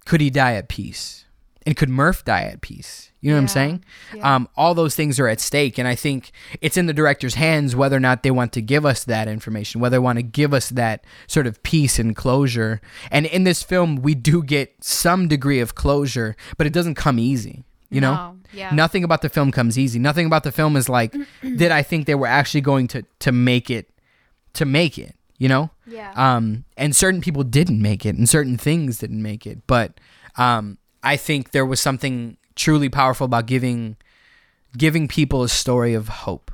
could 0.06 0.20
he 0.20 0.30
die 0.30 0.54
at 0.54 0.68
peace? 0.68 1.23
And 1.66 1.76
could 1.76 1.88
Murph 1.88 2.24
die 2.24 2.42
at 2.42 2.60
peace? 2.60 3.10
You 3.22 3.30
know 3.30 3.36
what 3.36 3.42
I'm 3.42 3.48
saying? 3.48 3.84
Yeah. 4.14 4.34
Um, 4.34 4.48
all 4.54 4.74
those 4.74 4.94
things 4.94 5.18
are 5.18 5.28
at 5.28 5.40
stake, 5.40 5.78
and 5.78 5.88
I 5.88 5.94
think 5.94 6.30
it's 6.60 6.76
in 6.76 6.84
the 6.84 6.92
director's 6.92 7.34
hands 7.36 7.74
whether 7.74 7.96
or 7.96 8.00
not 8.00 8.22
they 8.22 8.30
want 8.30 8.52
to 8.52 8.60
give 8.60 8.84
us 8.84 9.04
that 9.04 9.28
information, 9.28 9.80
whether 9.80 9.94
they 9.94 9.98
want 10.00 10.18
to 10.18 10.22
give 10.22 10.52
us 10.52 10.68
that 10.70 11.04
sort 11.26 11.46
of 11.46 11.62
peace 11.62 11.98
and 11.98 12.14
closure. 12.14 12.82
And 13.10 13.24
in 13.24 13.44
this 13.44 13.62
film, 13.62 13.96
we 13.96 14.14
do 14.14 14.42
get 14.42 14.74
some 14.84 15.26
degree 15.26 15.58
of 15.60 15.74
closure, 15.74 16.36
but 16.58 16.66
it 16.66 16.72
doesn't 16.74 16.96
come 16.96 17.18
easy. 17.18 17.64
You 17.88 18.00
know, 18.02 18.12
No, 18.14 18.36
yeah. 18.52 18.74
nothing 18.74 19.04
about 19.04 19.22
the 19.22 19.28
film 19.30 19.50
comes 19.52 19.78
easy. 19.78 19.98
Nothing 19.98 20.26
about 20.26 20.42
the 20.42 20.52
film 20.52 20.76
is 20.76 20.88
like, 20.90 21.14
did 21.42 21.70
I 21.70 21.82
think 21.82 22.06
they 22.06 22.14
were 22.16 22.26
actually 22.26 22.60
going 22.60 22.88
to 22.88 23.04
to 23.20 23.32
make 23.32 23.70
it, 23.70 23.88
to 24.54 24.66
make 24.66 24.98
it? 24.98 25.14
You 25.38 25.48
know, 25.48 25.70
Yeah. 25.86 26.12
um, 26.14 26.64
and 26.76 26.94
certain 26.94 27.20
people 27.22 27.42
didn't 27.42 27.80
make 27.80 28.04
it, 28.04 28.16
and 28.16 28.28
certain 28.28 28.58
things 28.58 28.98
didn't 28.98 29.22
make 29.22 29.46
it. 29.46 29.66
But 29.66 29.98
um, 30.36 30.76
I 31.04 31.16
think 31.16 31.50
there 31.52 31.66
was 31.66 31.80
something 31.80 32.36
truly 32.56 32.88
powerful 32.88 33.24
about 33.26 33.46
giving 33.46 33.96
giving 34.76 35.06
people 35.06 35.42
a 35.42 35.48
story 35.48 35.94
of 35.94 36.08
hope. 36.08 36.50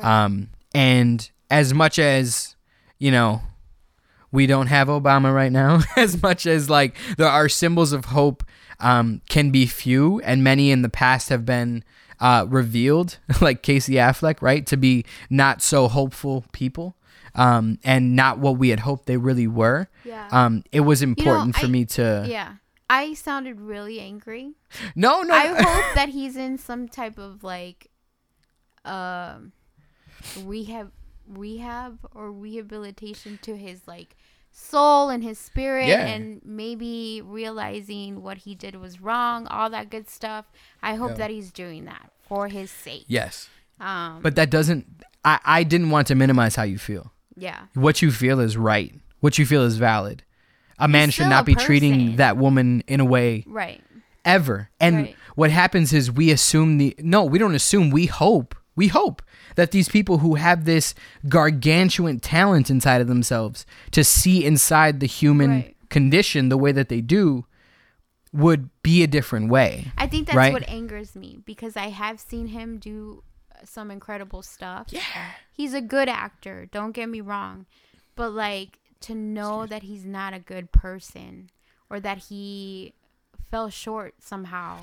Um, 0.00 0.48
and 0.74 1.28
as 1.50 1.74
much 1.74 1.98
as 1.98 2.56
you 2.98 3.10
know, 3.10 3.42
we 4.32 4.46
don't 4.46 4.68
have 4.68 4.88
Obama 4.88 5.34
right 5.34 5.52
now. 5.52 5.80
as 5.96 6.20
much 6.22 6.46
as 6.46 6.70
like 6.70 6.96
there 7.18 7.28
are 7.28 7.48
symbols 7.48 7.92
of 7.92 8.06
hope, 8.06 8.44
um, 8.78 9.20
can 9.28 9.50
be 9.50 9.66
few, 9.66 10.20
and 10.20 10.42
many 10.44 10.70
in 10.70 10.82
the 10.82 10.88
past 10.88 11.28
have 11.28 11.44
been. 11.44 11.84
Uh, 12.22 12.44
revealed 12.50 13.16
like 13.40 13.62
Casey 13.62 13.94
Affleck, 13.94 14.42
right, 14.42 14.66
to 14.66 14.76
be 14.76 15.06
not 15.30 15.62
so 15.62 15.88
hopeful 15.88 16.44
people, 16.52 16.94
um, 17.34 17.78
and 17.82 18.14
not 18.14 18.38
what 18.38 18.58
we 18.58 18.68
had 18.68 18.80
hoped 18.80 19.06
they 19.06 19.16
really 19.16 19.46
were. 19.46 19.88
Yeah. 20.04 20.28
Um, 20.30 20.62
it 20.70 20.80
was 20.80 21.00
important 21.00 21.56
for 21.56 21.64
I- 21.64 21.70
me 21.70 21.86
to. 21.86 22.26
yeah. 22.28 22.56
I 22.90 23.14
sounded 23.14 23.60
really 23.60 24.00
angry. 24.00 24.52
No, 24.94 25.22
no. 25.22 25.32
I 25.34 25.46
hope 25.46 25.94
that 25.94 26.08
he's 26.10 26.36
in 26.36 26.58
some 26.58 26.88
type 26.88 27.18
of 27.18 27.42
like 27.44 27.88
um 28.84 29.52
rehab 30.44 30.90
rehab 31.28 31.98
or 32.14 32.32
rehabilitation 32.32 33.38
to 33.42 33.56
his 33.56 33.86
like 33.86 34.16
soul 34.52 35.08
and 35.10 35.22
his 35.22 35.38
spirit 35.38 35.86
Yeah. 35.86 36.04
and 36.06 36.40
maybe 36.44 37.22
realizing 37.24 38.22
what 38.22 38.38
he 38.38 38.54
did 38.54 38.74
was 38.74 39.00
wrong, 39.00 39.46
all 39.46 39.70
that 39.70 39.90
good 39.90 40.08
stuff. 40.08 40.46
I 40.82 40.96
hope 40.96 41.10
Yeah. 41.12 41.16
that 41.18 41.30
he's 41.30 41.52
doing 41.52 41.84
that 41.84 42.10
for 42.28 42.48
his 42.48 42.70
sake. 42.70 43.04
yes, 43.06 43.48
Um 43.78 44.20
but 44.22 44.34
that 44.36 44.50
doesn't. 44.50 44.86
I 45.24 45.38
I 45.44 45.62
didn't 45.62 45.90
want 45.90 46.06
to 46.08 46.14
minimize 46.14 46.56
how 46.56 46.64
you 46.64 46.78
feel. 46.78 47.12
yeah. 47.36 47.66
What 47.74 48.02
you 48.02 48.10
feel 48.10 48.40
is 48.40 48.56
right. 48.56 48.92
What 49.20 49.38
you 49.38 49.46
feel 49.46 49.62
is 49.62 49.76
valid. 49.76 50.24
A 50.80 50.88
man 50.88 51.10
should 51.10 51.28
not 51.28 51.44
be 51.46 51.54
treating 51.54 52.16
that 52.16 52.36
woman 52.36 52.82
in 52.86 53.00
a 53.00 53.04
way 53.04 53.44
Right. 53.46 53.82
ever. 54.24 54.70
And 54.80 54.96
Right. 54.96 55.16
what 55.34 55.50
happens 55.50 55.92
is 55.92 56.10
we 56.10 56.30
assume 56.30 56.78
the 56.78 56.94
no, 56.98 57.24
we 57.24 57.38
don't 57.38 57.54
assume. 57.54 57.90
We 57.90 58.06
hope. 58.06 58.54
We 58.76 58.88
hope 58.88 59.20
that 59.56 59.72
these 59.72 59.88
people 59.88 60.18
who 60.18 60.36
have 60.36 60.64
this 60.64 60.94
gargantuan 61.28 62.18
talent 62.20 62.70
inside 62.70 63.00
of 63.00 63.08
themselves 63.08 63.66
to 63.90 64.02
see 64.04 64.44
inside 64.44 65.00
the 65.00 65.06
human 65.06 65.50
Right. 65.50 65.76
condition 65.90 66.48
the 66.48 66.56
way 66.56 66.72
that 66.72 66.88
they 66.88 67.00
do 67.00 67.44
would 68.32 68.70
be 68.82 69.02
a 69.02 69.06
different 69.06 69.50
way. 69.50 69.90
I 69.98 70.06
think 70.06 70.26
that's 70.28 70.36
Right? 70.36 70.52
what 70.52 70.68
angers 70.68 71.16
me 71.16 71.38
because 71.44 71.76
I 71.76 71.88
have 71.88 72.20
seen 72.20 72.46
him 72.48 72.78
do 72.78 73.22
uh, 73.52 73.64
some 73.64 73.90
incredible 73.90 74.42
stuff. 74.42 74.86
Yeah. 74.90 75.02
He's 75.52 75.74
a 75.74 75.80
good 75.80 76.08
actor, 76.08 76.66
don't 76.70 76.92
get 76.92 77.08
me 77.08 77.20
wrong. 77.20 77.66
But 78.14 78.30
like 78.30 78.78
to 79.02 79.14
know 79.14 79.66
that 79.66 79.82
he's 79.82 80.04
not 80.04 80.34
a 80.34 80.38
good 80.38 80.72
person 80.72 81.50
or 81.88 82.00
that 82.00 82.18
he 82.28 82.92
fell 83.50 83.70
short 83.70 84.14
somehow. 84.20 84.78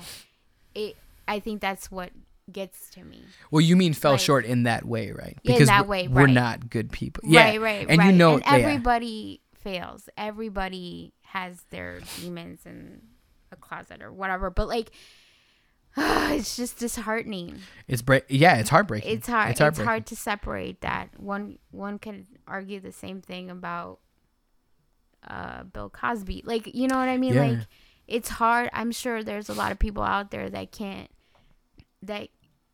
It 0.74 0.96
I 1.26 1.40
think 1.40 1.60
that's 1.60 1.90
what 1.90 2.10
gets 2.50 2.90
to 2.90 3.04
me. 3.04 3.22
Well, 3.50 3.60
you 3.60 3.76
mean 3.76 3.92
fell 3.92 4.12
Like- 4.12 4.20
short 4.20 4.44
in 4.44 4.62
that 4.64 4.84
way, 4.84 5.12
right? 5.12 5.38
In 5.44 5.66
that 5.66 5.84
we're, 5.86 5.90
way, 5.90 6.08
we're 6.08 6.26
not 6.26 6.70
good 6.70 6.90
people. 6.90 7.22
Yeah, 7.26 7.44
Right, 7.48 7.60
right, 7.60 7.86
and 7.88 7.98
right. 7.98 8.06
you 8.06 8.12
know, 8.12 8.34
and 8.36 8.44
everybody 8.46 9.40
fails. 9.54 10.08
Everybody 10.16 11.12
has 11.22 11.62
their 11.70 12.00
demons 12.20 12.60
in 12.64 13.02
a 13.52 13.56
closet 13.56 14.02
or 14.02 14.10
whatever. 14.12 14.48
But 14.50 14.68
like 14.68 14.90
it's 15.96 16.56
just 16.56 16.78
disheartening. 16.78 17.58
it's 17.86 18.02
break. 18.02 18.24
Yeah, 18.28 18.56
it's 18.58 18.70
heartbreaking. 18.70 19.10
it's 19.10 19.26
hard 19.26 19.50
it's, 19.50 19.60
heartbreaking. 19.60 19.86
hard 19.86 20.06
to 20.06 20.16
separate 20.16 20.80
that 20.80 21.08
one 21.18 21.58
one 21.70 21.98
can 21.98 22.26
argue 22.46 22.80
the 22.80 22.92
same 22.92 23.20
thing 23.20 23.50
about 23.50 23.98
uh 25.26 25.64
bill 25.64 25.90
cosby 25.90 26.42
like 26.46 26.74
you 26.74 26.86
know 26.86 26.96
what 26.96 27.08
i 27.08 27.16
mean 27.18 27.34
Yeah. 27.34 27.42
like 27.46 27.58
it's 28.06 28.28
hard 28.28 28.70
i'm 28.72 28.92
sure 28.92 29.22
there's 29.24 29.48
a 29.48 29.54
lot 29.54 29.72
of 29.72 29.78
people 29.78 30.02
out 30.02 30.30
there 30.30 30.48
that 30.48 30.70
can't 30.72 31.10
that 32.02 32.28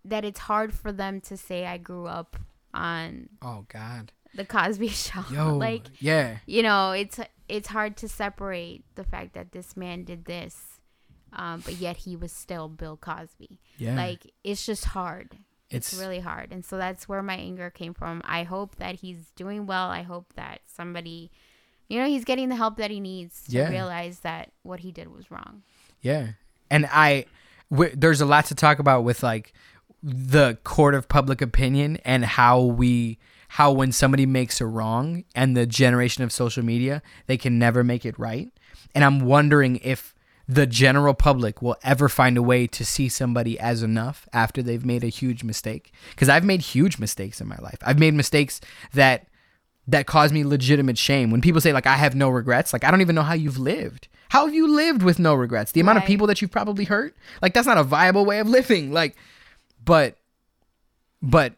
that 0.04 0.24
it's 0.24 0.40
hard 0.40 0.72
for 0.74 0.92
them 0.92 1.20
to 1.22 1.36
say 1.36 1.64
i 1.66 1.78
grew 1.78 2.06
up 2.06 2.36
on 2.74 3.28
Oh 3.40 3.64
God. 3.68 4.12
the 4.34 4.44
cosby 4.44 4.88
show 4.88 5.24
Yo. 5.30 5.56
like 5.68 5.86
yeah. 6.00 6.38
you 6.46 6.62
know 6.62 6.92
it's 6.92 7.18
it's 7.48 7.68
hard 7.68 7.96
to 7.98 8.08
separate 8.08 8.84
the 8.94 9.04
fact 9.04 9.34
that 9.34 9.52
this 9.52 9.76
man 9.76 10.04
did 10.04 10.24
this 10.26 10.80
um, 11.36 11.60
but 11.64 11.74
yet 11.74 11.96
he 11.98 12.14
was 12.16 12.30
still 12.32 12.68
bill 12.68 12.96
cosby 12.96 13.58
Yeah. 13.78 13.96
like 13.96 14.30
it's 14.44 14.64
just 14.66 14.84
hard 14.86 15.38
it's, 15.70 15.92
It's- 15.92 16.00
really 16.00 16.20
hard 16.20 16.52
and 16.52 16.64
so 16.64 16.76
that's 16.76 17.08
where 17.08 17.22
my 17.22 17.36
anger 17.36 17.70
came 17.70 17.94
from 17.94 18.20
i 18.24 18.42
hope 18.42 18.76
that 18.76 18.96
he's 18.96 19.30
doing 19.34 19.66
well 19.66 19.88
i 19.88 20.02
hope 20.02 20.34
that 20.34 20.60
somebody 20.66 21.30
you 21.88 21.98
know 21.98 22.06
he's 22.06 22.24
getting 22.24 22.48
the 22.48 22.56
help 22.56 22.76
that 22.76 22.90
he 22.90 23.00
needs 23.00 23.44
to 23.44 23.52
Yeah. 23.52 23.68
realize 23.68 24.20
that 24.20 24.52
what 24.62 24.80
he 24.80 24.90
did 24.92 25.08
was 25.08 25.30
wrong. 25.30 25.62
Yeah, 26.00 26.28
and 26.70 26.86
I 26.90 27.26
w- 27.70 27.94
there's 27.96 28.20
a 28.20 28.26
lot 28.26 28.46
to 28.46 28.54
talk 28.54 28.78
about 28.78 29.04
with 29.04 29.22
like 29.22 29.52
the 30.02 30.58
court 30.64 30.94
of 30.94 31.08
public 31.08 31.40
opinion 31.40 31.96
and 32.04 32.24
how 32.24 32.60
we 32.60 33.18
how 33.48 33.72
when 33.72 33.92
somebody 33.92 34.26
makes 34.26 34.60
a 34.60 34.66
wrong 34.66 35.24
and 35.34 35.56
the 35.56 35.64
generation 35.66 36.24
of 36.24 36.32
social 36.32 36.62
media 36.64 37.00
they 37.26 37.36
can 37.36 37.58
never 37.58 37.82
make 37.84 38.04
it 38.04 38.18
right. 38.18 38.50
And 38.94 39.02
i'm 39.04 39.20
wondering 39.20 39.76
if 39.82 40.14
the 40.46 40.66
general 40.66 41.14
public 41.14 41.62
will 41.62 41.76
ever 41.82 42.06
find 42.06 42.36
a 42.36 42.42
way 42.42 42.66
to 42.66 42.84
see 42.84 43.08
somebody 43.08 43.58
as 43.58 43.82
enough 43.82 44.28
after 44.34 44.62
they've 44.62 44.84
made 44.84 45.02
a 45.02 45.08
huge 45.08 45.42
mistake. 45.42 45.90
Because 46.10 46.28
i've 46.28 46.44
made 46.44 46.60
huge 46.60 46.98
mistakes 46.98 47.40
in 47.40 47.48
my 47.48 47.56
life. 47.62 47.78
I've 47.82 47.98
made 47.98 48.12
mistakes 48.12 48.60
that 48.92 49.26
that 49.86 50.06
cause 50.06 50.32
me 50.32 50.44
legitimate 50.44 50.96
shame. 50.98 51.30
When 51.30 51.40
people 51.40 51.60
say 51.60 51.72
like 51.72 51.86
I 51.86 51.96
have 51.96 52.14
no 52.14 52.28
regrets, 52.30 52.72
like 52.72 52.84
I 52.84 52.90
don't 52.90 53.00
even 53.00 53.14
know 53.14 53.22
how 53.22 53.34
you've 53.34 53.58
lived. 53.58 54.08
How 54.30 54.46
have 54.46 54.54
you 54.54 54.66
lived 54.66 55.02
with 55.02 55.18
no 55.18 55.34
regrets? 55.34 55.72
The 55.72 55.80
amount 55.80 55.98
of 55.98 56.04
people 56.04 56.26
that 56.26 56.40
you've 56.42 56.50
probably 56.50 56.84
hurt? 56.84 57.14
Like 57.42 57.54
that's 57.54 57.66
not 57.66 57.78
a 57.78 57.84
viable 57.84 58.24
way 58.24 58.38
of 58.38 58.48
living. 58.58 58.92
Like 58.92 59.16
but 59.84 60.16
but 61.22 61.54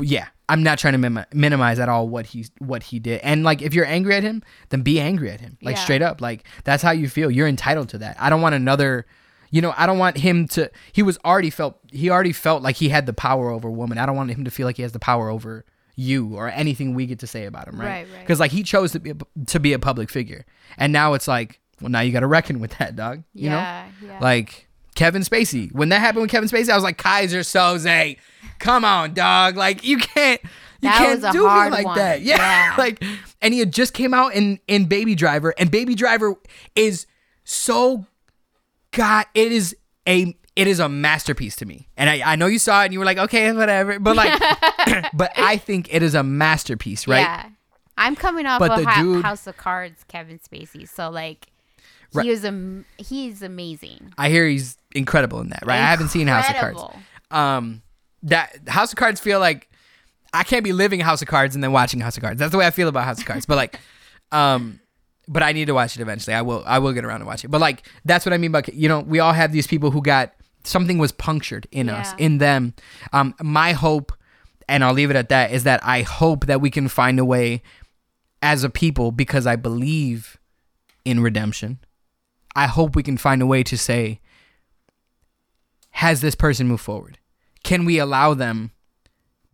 yeah, 0.00 0.28
I'm 0.48 0.62
not 0.62 0.78
trying 0.78 0.92
to 0.92 0.98
mim- 0.98 1.24
minimize 1.32 1.78
at 1.78 1.88
all 1.88 2.08
what 2.08 2.26
he 2.26 2.46
what 2.58 2.82
he 2.84 2.98
did. 2.98 3.20
And 3.22 3.42
like 3.44 3.62
if 3.62 3.74
you're 3.74 3.86
angry 3.86 4.14
at 4.14 4.22
him, 4.22 4.42
then 4.70 4.82
be 4.82 5.00
angry 5.00 5.30
at 5.30 5.40
him. 5.40 5.58
Like 5.62 5.76
Yeah. 5.76 5.82
straight 5.82 6.02
up. 6.02 6.20
Like 6.20 6.44
that's 6.64 6.82
how 6.82 6.90
you 6.90 7.08
feel. 7.08 7.30
You're 7.30 7.48
entitled 7.48 7.88
to 7.90 7.98
that. 7.98 8.16
I 8.20 8.30
don't 8.30 8.40
want 8.40 8.54
another 8.54 9.06
you 9.50 9.60
know, 9.60 9.74
I 9.76 9.84
don't 9.84 9.98
want 9.98 10.16
him 10.16 10.48
to 10.48 10.70
he 10.92 11.02
was 11.02 11.18
already 11.24 11.50
felt 11.50 11.78
he 11.90 12.08
already 12.10 12.32
felt 12.32 12.62
like 12.62 12.76
he 12.76 12.88
had 12.88 13.06
the 13.06 13.12
power 13.12 13.50
over 13.50 13.70
woman. 13.70 13.98
I 13.98 14.06
don't 14.06 14.16
want 14.16 14.30
him 14.30 14.44
to 14.44 14.50
feel 14.50 14.66
like 14.66 14.76
he 14.76 14.82
has 14.82 14.92
the 14.92 14.98
power 14.98 15.28
over 15.28 15.64
you 15.94 16.34
or 16.36 16.48
anything 16.48 16.94
we 16.94 17.06
get 17.06 17.18
to 17.20 17.26
say 17.26 17.44
about 17.46 17.68
him, 17.68 17.78
right? 17.80 17.86
Right, 17.86 18.06
right. 18.12 18.20
Because 18.20 18.40
like 18.40 18.50
he 18.50 18.62
chose 18.62 18.92
to 18.92 19.00
be 19.00 19.10
a, 19.10 19.16
to 19.46 19.60
be 19.60 19.72
a 19.72 19.78
public 19.78 20.10
figure, 20.10 20.44
and 20.78 20.92
now 20.92 21.14
it's 21.14 21.28
like, 21.28 21.60
well, 21.80 21.90
now 21.90 22.00
you 22.00 22.12
got 22.12 22.20
to 22.20 22.26
reckon 22.26 22.60
with 22.60 22.76
that, 22.78 22.96
dog. 22.96 23.22
You 23.34 23.50
yeah 23.50 23.86
know, 24.00 24.08
yeah 24.08 24.18
like 24.20 24.68
Kevin 24.94 25.22
Spacey. 25.22 25.72
When 25.72 25.88
that 25.90 26.00
happened 26.00 26.22
with 26.22 26.30
Kevin 26.30 26.48
Spacey, 26.48 26.70
I 26.70 26.74
was 26.74 26.84
like, 26.84 26.98
Keyser 26.98 27.40
Söze, 27.40 28.18
come 28.58 28.84
on, 28.84 29.14
dog. 29.14 29.56
Like 29.56 29.84
you 29.84 29.98
can't 29.98 30.40
you 30.80 30.88
That 30.88 30.98
can't 31.20 31.32
do 31.32 31.40
me 31.42 31.46
like 31.46 31.84
one. 31.86 31.96
that. 31.98 32.22
Yeah. 32.22 32.36
Yeah. 32.38 32.74
like 32.78 33.02
and 33.40 33.52
he 33.54 33.60
had 33.60 33.72
just 33.72 33.92
came 33.94 34.14
out 34.14 34.34
in 34.34 34.60
in 34.66 34.86
Baby 34.86 35.14
Driver, 35.14 35.54
and 35.58 35.70
Baby 35.70 35.94
Driver 35.94 36.34
is 36.74 37.06
so 37.44 38.06
God, 38.92 39.26
it 39.34 39.52
is 39.52 39.76
a 40.08 40.36
it 40.54 40.66
is 40.66 40.80
a 40.80 40.88
masterpiece 40.88 41.56
to 41.56 41.66
me. 41.66 41.88
And 41.96 42.10
I, 42.10 42.32
I 42.32 42.36
know 42.36 42.46
you 42.46 42.58
saw 42.58 42.82
it 42.82 42.86
and 42.86 42.92
you 42.92 42.98
were 42.98 43.04
like, 43.06 43.18
okay, 43.18 43.52
whatever. 43.52 43.98
But 43.98 44.16
like 44.16 44.38
but 45.14 45.32
I 45.36 45.56
think 45.56 45.92
it 45.94 46.02
is 46.02 46.14
a 46.14 46.22
masterpiece, 46.22 47.06
right? 47.08 47.20
Yeah. 47.20 47.48
I'm 47.96 48.16
coming 48.16 48.46
off 48.46 48.58
But 48.58 48.70
of 48.72 48.78
the 48.80 48.84
Ha- 48.90 49.02
dude- 49.02 49.24
House 49.24 49.46
of 49.46 49.56
Cards, 49.56 50.04
Kevin 50.08 50.38
Spacey. 50.38 50.88
So 50.88 51.10
like, 51.10 51.46
Right. 52.14 52.24
he 52.24 52.30
was 52.30 52.44
am- 52.44 52.84
he's 52.98 53.40
amazing. 53.42 54.12
I 54.18 54.28
hear 54.28 54.46
he's 54.46 54.76
incredible 54.94 55.40
in 55.40 55.48
that, 55.48 55.64
right? 55.64 55.80
I 55.80 55.86
haven't 55.90 56.08
seen 56.08 56.26
House 56.26 56.48
of 56.50 56.56
Cards. 56.56 56.82
Um 57.30 57.80
that 58.24 58.68
House 58.68 58.92
of 58.92 58.96
Cards 58.98 59.18
feel 59.20 59.40
like 59.40 59.70
I 60.34 60.42
can't 60.44 60.62
be 60.64 60.72
living 60.74 61.00
House 61.00 61.22
of 61.22 61.28
Cards 61.28 61.54
and 61.54 61.64
then 61.64 61.72
watching 61.72 62.00
House 62.00 62.16
of 62.18 62.22
Cards. 62.22 62.38
That's 62.38 62.52
the 62.52 62.58
way 62.58 62.66
I 62.66 62.70
feel 62.70 62.88
about 62.88 63.04
House 63.04 63.18
of 63.20 63.24
Cards. 63.24 63.46
But 63.46 63.56
like 63.56 63.80
um 64.32 64.80
but 65.28 65.42
I 65.42 65.52
need 65.52 65.66
to 65.66 65.72
watch 65.74 65.96
it 65.96 66.02
eventually. 66.02 66.34
I 66.34 66.42
will 66.42 66.62
I 66.66 66.78
will 66.80 66.92
get 66.92 67.04
around 67.06 67.20
to 67.20 67.26
watch 67.26 67.44
it. 67.44 67.48
But 67.48 67.62
like 67.62 67.86
that's 68.04 68.26
what 68.26 68.34
I 68.34 68.36
mean 68.38 68.52
by 68.52 68.62
you 68.72 68.88
know, 68.90 69.00
we 69.00 69.18
all 69.20 69.32
have 69.32 69.50
these 69.52 69.66
people 69.66 69.90
who 69.90 70.02
got 70.02 70.32
something 70.64 70.98
was 70.98 71.12
punctured 71.12 71.66
in 71.70 71.88
us, 71.88 72.12
in 72.18 72.38
them. 72.38 72.74
Um 73.12 73.34
my 73.40 73.72
hope 73.72 74.12
and 74.68 74.84
I'll 74.84 74.92
leave 74.94 75.10
it 75.10 75.16
at 75.16 75.28
that 75.30 75.50
is 75.52 75.64
that 75.64 75.80
I 75.84 76.02
hope 76.02 76.46
that 76.46 76.60
we 76.60 76.70
can 76.70 76.88
find 76.88 77.18
a 77.18 77.24
way 77.24 77.62
as 78.40 78.64
a 78.64 78.70
people 78.70 79.10
because 79.12 79.46
I 79.46 79.56
believe 79.56 80.38
in 81.04 81.20
redemption. 81.20 81.78
I 82.54 82.66
hope 82.66 82.94
we 82.94 83.02
can 83.02 83.16
find 83.16 83.42
a 83.42 83.46
way 83.46 83.62
to 83.64 83.76
say 83.78 84.20
has 85.96 86.20
this 86.20 86.34
person 86.34 86.66
moved 86.68 86.82
forward? 86.82 87.18
Can 87.64 87.84
we 87.84 87.98
allow 87.98 88.34
them 88.34 88.70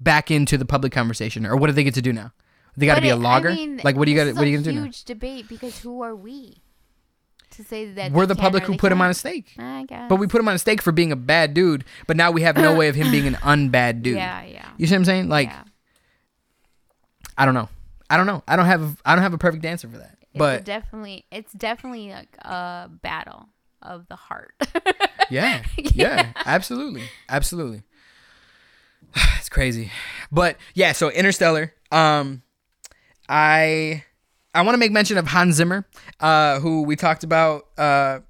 back 0.01 0.31
into 0.31 0.57
the 0.57 0.65
public 0.65 0.93
conversation, 0.93 1.45
or 1.45 1.57
what 1.57 1.67
do 1.67 1.73
they 1.73 1.85
get 1.85 1.95
to 1.95 2.03
do 2.03 2.13
now? 2.13 2.33
They 2.77 2.87
got 2.87 2.95
to 2.95 3.01
be 3.01 3.09
a 3.09 3.15
it- 3.17 3.19
I 3.19 3.23
logger. 3.23 3.51
mean, 3.51 3.81
like, 3.83 3.97
what 3.97 4.05
do 4.07 4.13
you 4.13 4.17
got? 4.17 4.35
What 4.37 4.45
are 4.45 4.47
you 4.47 4.57
gonna 4.59 4.65
do 4.73 4.79
now? 4.79 4.85
Huge 4.85 5.05
debate 5.05 5.49
because 5.49 5.81
who 5.81 6.01
are 6.01 6.15
we 6.15 6.59
to 7.59 7.65
say 7.65 7.93
that 7.93 8.13
We're 8.13 8.27
the 8.27 8.35
public 8.35 8.65
or 8.65 8.67
who 8.67 8.77
put 8.77 8.91
him 8.91 9.01
on 9.01 9.11
a 9.11 9.15
stake, 9.15 9.53
I 9.59 9.85
guess. 9.87 10.09
but 10.09 10.17
we 10.17 10.27
put 10.27 10.41
him 10.41 10.49
on 10.49 10.55
a 10.55 10.59
stake 10.59 10.81
for 10.83 10.91
being 10.93 11.13
a 11.13 11.17
bad 11.17 11.53
dude. 11.55 11.85
But 12.07 12.17
now 12.17 12.31
we 12.31 12.43
have 12.43 12.57
no 12.57 12.75
way 12.75 12.89
of 12.89 12.95
him 12.95 13.11
being 13.11 13.27
an 13.27 13.35
unbad 13.43 14.03
dude. 14.03 14.17
Yeah, 14.17 14.43
yeah. 14.45 14.69
You 14.79 14.87
see 14.87 14.95
what 14.95 15.01
I'm 15.01 15.05
saying? 15.05 15.29
Like, 15.29 15.49
yeah. 15.49 15.63
I 17.37 17.45
don't 17.45 17.55
know. 17.55 17.69
I 18.11 18.17
don't 18.17 18.27
know. 18.27 18.43
I 18.49 18.57
don't 18.57 18.67
have. 18.67 19.01
I 19.05 19.15
don't 19.15 19.23
have 19.23 19.35
a 19.35 19.39
perfect 19.39 19.65
answer 19.65 19.89
for 19.89 19.99
that. 19.99 20.17
It's 20.23 20.39
But 20.39 20.65
definitely, 20.65 21.25
it's 21.31 21.53
definitely 21.53 22.11
like 22.11 22.35
a 22.39 22.89
battle 23.03 23.49
of 23.83 24.09
the 24.09 24.17
heart. 24.17 24.55
Yeah. 25.31 25.63
Yeah. 25.77 26.33
absolutely. 26.47 27.03
Absolutely. 27.29 27.83
it's 29.39 29.51
crazy. 29.51 29.93
But 30.33 30.57
yeah, 30.73 30.93
so 30.93 31.11
Interstellar. 31.11 31.75
Um 31.93 32.43
I 33.29 34.05
I 34.55 34.63
want 34.63 34.75
to 34.75 34.79
make 34.79 34.93
mention 34.93 35.19
of 35.19 35.27
Hans 35.27 35.57
Zimmer, 35.57 35.87
uh, 36.21 36.61
who 36.61 36.83
we 36.83 36.97
talked 36.97 37.25
about 37.25 37.67
uh 37.77 38.21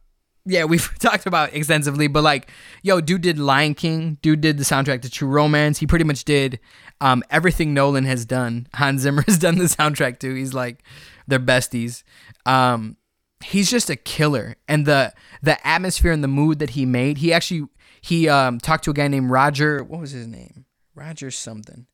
yeah, 0.48 0.64
we've 0.64 0.90
talked 0.98 1.26
about 1.26 1.52
extensively, 1.52 2.08
but 2.08 2.24
like, 2.24 2.50
yo, 2.82 3.00
dude 3.00 3.20
did 3.20 3.38
Lion 3.38 3.74
King, 3.74 4.18
dude 4.22 4.40
did 4.40 4.58
the 4.58 4.64
soundtrack 4.64 5.02
to 5.02 5.10
True 5.10 5.28
Romance. 5.28 5.78
He 5.78 5.86
pretty 5.86 6.04
much 6.04 6.24
did 6.24 6.58
um, 7.00 7.22
everything 7.30 7.74
Nolan 7.74 8.04
has 8.04 8.24
done. 8.24 8.66
Hans 8.74 9.02
Zimmer 9.02 9.22
has 9.26 9.38
done 9.38 9.58
the 9.58 9.64
soundtrack 9.64 10.18
too. 10.18 10.34
He's 10.34 10.54
like, 10.54 10.82
they're 11.26 11.38
besties. 11.38 12.02
Um, 12.46 12.96
he's 13.44 13.70
just 13.70 13.90
a 13.90 13.96
killer, 13.96 14.56
and 14.66 14.86
the 14.86 15.12
the 15.42 15.64
atmosphere 15.66 16.12
and 16.12 16.24
the 16.24 16.28
mood 16.28 16.58
that 16.58 16.70
he 16.70 16.86
made. 16.86 17.18
He 17.18 17.32
actually 17.32 17.68
he 18.00 18.28
um, 18.28 18.58
talked 18.58 18.84
to 18.84 18.90
a 18.90 18.94
guy 18.94 19.08
named 19.08 19.30
Roger. 19.30 19.84
What 19.84 20.00
was 20.00 20.12
his 20.12 20.26
name? 20.26 20.64
Roger 20.94 21.30
something. 21.30 21.86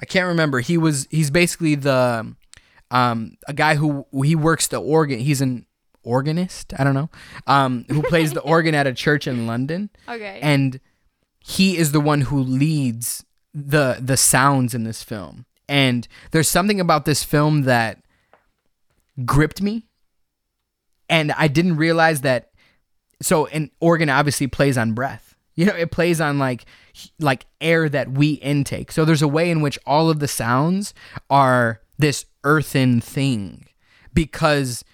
I 0.00 0.06
can't 0.06 0.28
remember. 0.28 0.60
He 0.60 0.78
was 0.78 1.08
he's 1.10 1.30
basically 1.30 1.74
the 1.74 2.34
um, 2.90 3.36
a 3.46 3.52
guy 3.52 3.76
who 3.76 4.06
he 4.22 4.34
works 4.34 4.66
the 4.66 4.80
organ. 4.80 5.18
He's 5.18 5.40
an 5.40 5.66
organist. 6.02 6.72
I 6.78 6.84
don't 6.84 6.94
know. 6.94 7.10
Um, 7.46 7.84
who 7.88 8.02
plays 8.02 8.32
the 8.32 8.40
organ 8.42 8.74
at 8.74 8.86
a 8.86 8.92
church 8.92 9.26
in 9.26 9.46
London, 9.46 9.90
okay. 10.08 10.38
and 10.42 10.80
he 11.40 11.76
is 11.76 11.92
the 11.92 12.00
one 12.00 12.22
who 12.22 12.40
leads 12.40 13.24
the 13.54 13.98
the 14.00 14.16
sounds 14.16 14.74
in 14.74 14.84
this 14.84 15.02
film. 15.02 15.46
And 15.68 16.06
there's 16.32 16.48
something 16.48 16.80
about 16.80 17.04
this 17.04 17.22
film 17.22 17.62
that 17.62 18.02
gripped 19.24 19.62
me, 19.62 19.86
and 21.08 21.32
I 21.32 21.48
didn't 21.48 21.76
realize 21.76 22.22
that. 22.22 22.50
So 23.22 23.46
an 23.46 23.70
organ 23.80 24.08
obviously 24.08 24.46
plays 24.46 24.78
on 24.78 24.92
breath. 24.92 25.34
You 25.54 25.66
know, 25.66 25.74
it 25.74 25.90
plays 25.90 26.20
on 26.20 26.38
like 26.38 26.64
like 27.18 27.46
air 27.60 27.88
that 27.88 28.10
we 28.10 28.32
intake. 28.34 28.90
So 28.90 29.04
there's 29.04 29.22
a 29.22 29.28
way 29.28 29.50
in 29.50 29.60
which 29.60 29.78
all 29.86 30.10
of 30.10 30.18
the 30.18 30.28
sounds 30.28 30.94
are 31.28 31.80
this 31.98 32.24
earthen 32.44 33.00
thing 33.00 33.66
because 34.12 34.84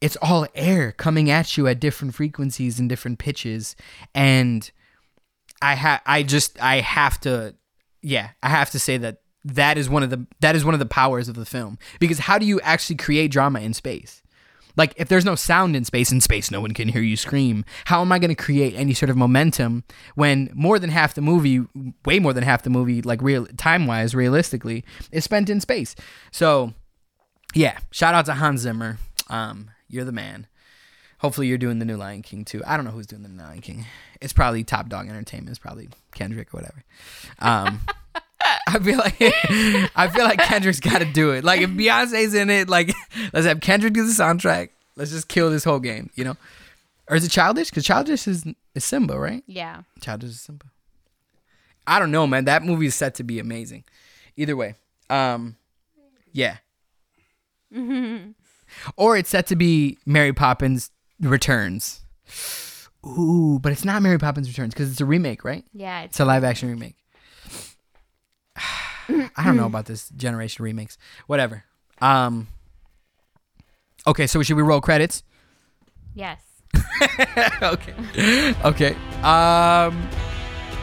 it's 0.00 0.16
all 0.20 0.46
air 0.54 0.92
coming 0.92 1.30
at 1.30 1.56
you 1.56 1.66
at 1.66 1.80
different 1.80 2.14
frequencies 2.14 2.78
and 2.78 2.88
different 2.88 3.18
pitches 3.18 3.74
and 4.14 4.70
I 5.62 5.76
ha 5.76 6.02
I 6.04 6.22
just 6.22 6.62
I 6.62 6.80
have 6.80 7.18
to 7.20 7.54
yeah, 8.02 8.30
I 8.42 8.50
have 8.50 8.70
to 8.70 8.78
say 8.78 8.98
that 8.98 9.22
that 9.44 9.78
is 9.78 9.88
one 9.88 10.02
of 10.02 10.10
the 10.10 10.26
that 10.40 10.54
is 10.54 10.64
one 10.64 10.74
of 10.74 10.80
the 10.80 10.86
powers 10.86 11.28
of 11.28 11.36
the 11.36 11.46
film 11.46 11.78
because 11.98 12.18
how 12.20 12.38
do 12.38 12.46
you 12.46 12.60
actually 12.60 12.96
create 12.96 13.30
drama 13.30 13.60
in 13.60 13.72
space? 13.72 14.22
Like 14.76 14.92
if 14.96 15.08
there's 15.08 15.24
no 15.24 15.36
sound 15.36 15.74
in 15.74 15.84
space 15.84 16.12
in 16.12 16.20
space 16.20 16.50
no 16.50 16.60
one 16.60 16.74
can 16.74 16.88
hear 16.88 17.00
you 17.00 17.16
scream. 17.16 17.64
How 17.86 18.02
am 18.02 18.12
I 18.12 18.18
going 18.18 18.34
to 18.34 18.34
create 18.34 18.74
any 18.74 18.92
sort 18.92 19.08
of 19.08 19.16
momentum 19.16 19.84
when 20.14 20.50
more 20.54 20.78
than 20.78 20.90
half 20.90 21.14
the 21.14 21.22
movie, 21.22 21.64
way 22.04 22.18
more 22.18 22.34
than 22.34 22.44
half 22.44 22.62
the 22.62 22.70
movie 22.70 23.00
like 23.00 23.22
real 23.22 23.46
time-wise 23.56 24.14
realistically 24.14 24.84
is 25.12 25.24
spent 25.24 25.48
in 25.48 25.60
space. 25.60 25.94
So 26.30 26.74
yeah, 27.54 27.78
shout 27.90 28.14
out 28.14 28.26
to 28.26 28.34
Hans 28.34 28.60
Zimmer. 28.62 28.98
Um, 29.28 29.70
you're 29.88 30.04
the 30.04 30.12
man. 30.12 30.46
Hopefully, 31.18 31.46
you're 31.46 31.58
doing 31.58 31.78
the 31.78 31.84
new 31.84 31.96
Lion 31.96 32.22
King 32.22 32.44
too. 32.44 32.62
I 32.66 32.76
don't 32.76 32.84
know 32.84 32.90
who's 32.90 33.06
doing 33.06 33.22
the 33.22 33.28
new 33.28 33.42
Lion 33.42 33.60
King. 33.60 33.86
It's 34.20 34.32
probably 34.32 34.64
Top 34.64 34.88
Dawg 34.88 35.08
Entertainment. 35.08 35.50
It's 35.50 35.58
probably 35.58 35.88
Kendrick 36.14 36.52
or 36.52 36.58
whatever. 36.58 36.84
Um, 37.38 37.80
I 38.66 38.78
feel 38.78 38.98
like 38.98 39.16
I 39.20 40.08
feel 40.12 40.24
like 40.24 40.38
Kendrick's 40.40 40.80
got 40.80 40.98
to 40.98 41.04
do 41.04 41.30
it. 41.30 41.44
Like 41.44 41.60
if 41.60 41.70
Beyonce's 41.70 42.34
in 42.34 42.50
it, 42.50 42.68
like 42.68 42.92
let's 43.32 43.46
have 43.46 43.60
Kendrick 43.60 43.94
do 43.94 44.06
the 44.06 44.12
soundtrack. 44.12 44.70
Let's 44.96 45.10
just 45.10 45.28
kill 45.28 45.50
this 45.50 45.64
whole 45.64 45.80
game, 45.80 46.10
you 46.14 46.24
know? 46.24 46.36
Or 47.08 47.16
is 47.16 47.24
it 47.24 47.30
Childish? 47.30 47.70
Because 47.70 47.84
Childish 47.84 48.26
is 48.26 48.44
is 48.74 48.84
Simba, 48.84 49.18
right? 49.18 49.42
yeah. 49.46 49.82
Childish 50.00 50.30
is 50.30 50.40
Simba. 50.40 50.66
I 51.86 51.98
don't 51.98 52.10
know, 52.10 52.26
man. 52.26 52.46
That 52.46 52.62
movie 52.62 52.86
is 52.86 52.94
set 52.94 53.14
to 53.16 53.24
be 53.24 53.38
amazing. 53.38 53.84
Either 54.36 54.56
way, 54.56 54.74
um, 55.10 55.56
yeah. 56.32 56.56
or 58.96 59.16
it's 59.16 59.30
set 59.30 59.46
to 59.48 59.56
be 59.56 59.98
Mary 60.06 60.32
Poppins 60.32 60.90
Returns. 61.20 62.00
Ooh, 63.06 63.58
but 63.60 63.72
it's 63.72 63.84
not 63.84 64.02
Mary 64.02 64.18
Poppins 64.18 64.48
Returns 64.48 64.72
because 64.72 64.90
it's 64.90 65.00
a 65.00 65.04
remake, 65.04 65.44
right? 65.44 65.64
Yeah. 65.72 66.02
It's, 66.02 66.12
It's 66.12 66.20
a 66.20 66.24
live 66.24 66.44
action 66.44 66.70
remake. 66.70 66.96
I 69.36 69.44
don't 69.44 69.56
know 69.56 69.66
about 69.66 69.86
this 69.86 70.08
generation 70.10 70.64
remakes. 70.64 70.96
Whatever. 71.26 71.64
Um. 72.00 72.48
Okay, 74.06 74.26
so 74.26 74.42
should 74.42 74.56
we 74.56 74.62
roll 74.62 74.80
credits? 74.80 75.22
yes. 76.14 76.40
okay. 77.62 78.54
Okay. 78.64 78.96
Um 79.22 80.08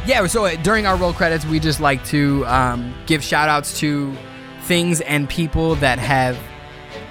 yeah, 0.06 0.26
so 0.26 0.46
uh, 0.46 0.56
during 0.64 0.88
our 0.88 0.98
roll 0.98 1.14
credits, 1.14 1.46
we 1.46 1.60
just 1.60 1.80
like 1.80 2.04
to 2.06 2.44
um, 2.48 2.92
give 3.06 3.24
shout 3.24 3.50
outs 3.50 3.78
to 3.82 4.16
things 4.64 5.00
and 5.02 5.30
people 5.30 5.76
that 5.76 6.00
have 6.00 6.36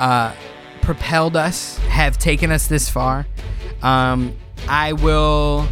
uh, 0.01 0.35
propelled 0.83 1.37
us, 1.37 1.79
have 1.79 2.19
taken 2.19 2.51
us 2.51 2.67
this 2.67 2.89
far. 2.89 3.27
Um, 3.83 4.35
I 4.69 4.95
will, 4.95 5.69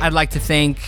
I'd 0.00 0.14
like 0.14 0.30
to 0.30 0.40
thank 0.40 0.78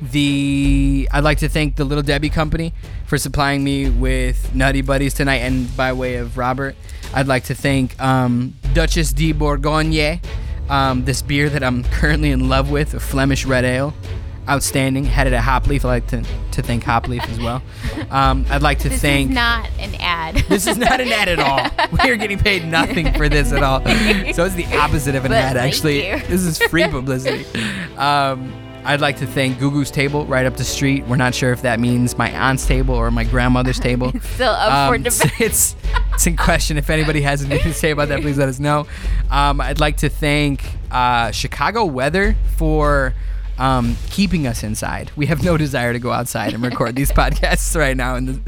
the, 0.00 1.08
I'd 1.12 1.24
like 1.24 1.38
to 1.38 1.48
thank 1.48 1.76
the 1.76 1.84
Little 1.84 2.02
Debbie 2.02 2.30
Company 2.30 2.72
for 3.06 3.18
supplying 3.18 3.62
me 3.62 3.90
with 3.90 4.54
Nutty 4.54 4.80
Buddies 4.80 5.12
tonight. 5.12 5.38
And 5.38 5.74
by 5.76 5.92
way 5.92 6.16
of 6.16 6.38
Robert, 6.38 6.76
I'd 7.12 7.26
like 7.26 7.44
to 7.44 7.54
thank 7.54 8.00
um, 8.00 8.54
Duchesse 8.72 9.12
de 9.12 9.32
Bourgogne, 9.32 10.20
um, 10.68 11.04
this 11.04 11.20
beer 11.22 11.50
that 11.50 11.62
I'm 11.62 11.84
currently 11.98 12.30
in 12.30 12.48
love 12.48 12.70
with, 12.70 12.94
a 12.94 13.00
Flemish 13.00 13.44
red 13.44 13.64
ale 13.64 13.92
outstanding. 14.48 15.04
Headed 15.04 15.32
at 15.32 15.42
Hopleaf. 15.44 15.80
I'd 15.80 15.84
like 15.84 16.06
to, 16.08 16.22
to 16.52 16.62
thank 16.62 16.84
Hopleaf 16.84 17.28
as 17.28 17.38
well. 17.40 17.62
Um, 18.10 18.46
I'd 18.50 18.62
like 18.62 18.78
to 18.80 18.88
This 18.88 19.00
thank. 19.00 19.28
This 19.28 19.32
is 19.32 19.34
not 19.34 19.70
an 19.78 19.94
ad. 20.00 20.34
this 20.48 20.66
is 20.66 20.76
not 20.78 21.00
an 21.00 21.08
ad 21.12 21.28
at 21.28 21.38
all. 21.38 21.70
We 22.04 22.10
are 22.10 22.16
getting 22.16 22.38
paid 22.38 22.64
nothing 22.66 23.12
for 23.14 23.28
this 23.28 23.52
at 23.52 23.62
all. 23.62 23.80
So 24.34 24.44
it's 24.44 24.54
the 24.54 24.66
opposite 24.76 25.14
of 25.14 25.24
an 25.24 25.30
But 25.30 25.36
ad, 25.38 25.56
thank 25.56 25.72
actually. 25.74 26.06
you. 26.08 26.18
This 26.26 26.42
is 26.42 26.58
free 26.58 26.86
publicity. 26.88 27.44
Um, 27.96 28.52
I'd 28.84 29.00
like 29.00 29.16
to 29.18 29.26
thank 29.26 29.58
Gugu's 29.58 29.90
Table 29.90 30.26
right 30.26 30.46
up 30.46 30.56
the 30.56 30.64
street. 30.64 31.06
We're 31.06 31.16
not 31.16 31.34
sure 31.34 31.50
if 31.52 31.62
that 31.62 31.80
means 31.80 32.16
my 32.16 32.30
aunt's 32.30 32.66
table 32.66 32.94
or 32.94 33.10
my 33.10 33.24
grandmother's 33.24 33.80
table. 33.90 34.12
Still 34.20 34.50
up 34.50 34.90
for 34.90 34.94
Um, 34.96 35.02
debate. 35.02 35.32
it's 35.40 35.74
it's 36.12 36.26
in 36.26 36.36
question. 36.36 36.76
If 36.76 36.88
anybody 36.90 37.20
has 37.22 37.42
anything 37.44 37.72
to 37.72 37.74
say 37.74 37.90
about 37.90 38.08
that, 38.08 38.20
please 38.20 38.38
let 38.38 38.48
us 38.48 38.58
know. 38.60 38.86
Um, 39.30 39.60
I'd 39.60 39.80
like 39.80 39.96
to 39.98 40.08
thank 40.08 40.62
uh, 40.90 41.30
Chicago 41.32 41.84
Weather 41.84 42.36
for 42.56 43.14
um, 43.58 43.96
keeping 44.10 44.46
us 44.46 44.62
inside. 44.62 45.10
We 45.16 45.26
have 45.26 45.42
no 45.42 45.56
desire 45.66 45.92
to 45.92 45.98
go 45.98 46.12
outside 46.12 46.54
and 46.54 46.62
record 46.62 46.96
these 46.96 47.12
podcasts 47.20 47.76
right 47.78 47.96
now 47.96 48.16
in 48.16 48.26
this 48.26 48.38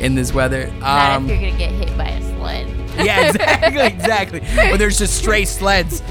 in 0.00 0.14
this 0.14 0.32
weather. 0.32 0.70
Not 0.80 1.16
Um, 1.16 1.30
if 1.30 1.40
you're 1.40 1.50
gonna 1.50 1.58
get 1.58 1.72
hit 1.72 1.96
by 1.98 2.08
a 2.08 2.22
sled. 2.36 2.68
yeah, 3.04 3.28
exactly, 3.28 3.82
exactly. 3.86 4.40
Where 4.40 4.76
there's 4.76 4.98
just 4.98 5.16
stray 5.16 5.44
sleds 5.44 6.02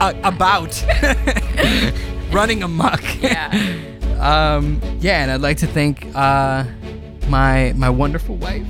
uh, 0.00 0.12
about, 0.22 0.84
running 2.30 2.62
amok. 2.62 3.02
Yeah. 3.22 3.50
Um, 4.20 4.80
yeah, 5.00 5.22
and 5.22 5.30
I'd 5.30 5.40
like 5.40 5.56
to 5.58 5.66
thank 5.66 6.06
uh, 6.14 6.64
my 7.28 7.72
my 7.76 7.90
wonderful 7.90 8.36
wife 8.36 8.66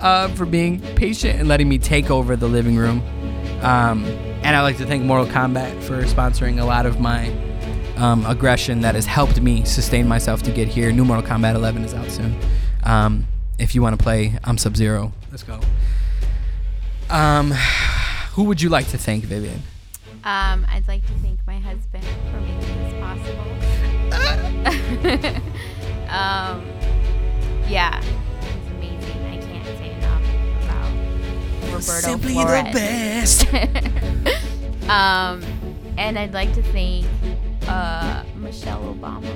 uh, 0.00 0.28
for 0.28 0.44
being 0.44 0.80
patient 0.94 1.40
and 1.40 1.48
letting 1.48 1.68
me 1.68 1.78
take 1.78 2.10
over 2.10 2.36
the 2.36 2.48
living 2.48 2.76
room. 2.76 3.02
Um, 3.62 4.04
and 4.44 4.54
I'd 4.54 4.62
like 4.62 4.76
to 4.76 4.86
thank 4.86 5.02
Mortal 5.04 5.26
Kombat 5.26 5.82
for 5.82 6.02
sponsoring 6.02 6.60
a 6.60 6.64
lot 6.64 6.84
of 6.86 7.00
my 7.00 7.30
um, 7.96 8.24
aggression 8.26 8.80
that 8.80 8.94
has 8.94 9.06
helped 9.06 9.40
me 9.40 9.64
sustain 9.64 10.06
myself 10.08 10.42
to 10.42 10.50
get 10.50 10.68
here. 10.68 10.92
New 10.92 11.04
Mortal 11.04 11.28
Kombat 11.28 11.54
11 11.54 11.84
is 11.84 11.94
out 11.94 12.10
soon. 12.10 12.36
Um, 12.82 13.26
if 13.58 13.74
you 13.74 13.82
want 13.82 13.98
to 13.98 14.02
play, 14.02 14.38
I'm 14.44 14.58
Sub 14.58 14.76
Zero. 14.76 15.12
Let's 15.30 15.42
go. 15.42 15.60
Um, 17.10 17.52
who 18.32 18.44
would 18.44 18.60
you 18.60 18.68
like 18.68 18.88
to 18.88 18.98
thank, 18.98 19.24
Vivian? 19.24 19.62
Um, 20.24 20.66
I'd 20.68 20.88
like 20.88 21.06
to 21.06 21.12
thank 21.14 21.38
my 21.46 21.58
husband 21.58 22.04
for 22.30 22.40
making 22.40 22.78
this 22.82 22.94
possible. 23.00 23.44
um, 26.08 26.64
yeah, 27.68 28.02
he's 28.02 28.70
amazing. 28.72 29.24
I 29.26 29.36
can't 29.38 29.78
say 29.78 29.92
enough 29.92 30.22
about 30.64 30.92
Roberto 31.66 31.80
Simply 31.82 32.32
Flores. 32.32 32.64
The 32.64 32.72
best. 32.72 33.46
Um, 34.84 35.42
and 35.96 36.18
I'd 36.18 36.34
like 36.34 36.52
to 36.54 36.62
thank 36.62 37.06
uh, 37.68 38.24
Michelle 38.36 38.94
Obama. 38.94 39.30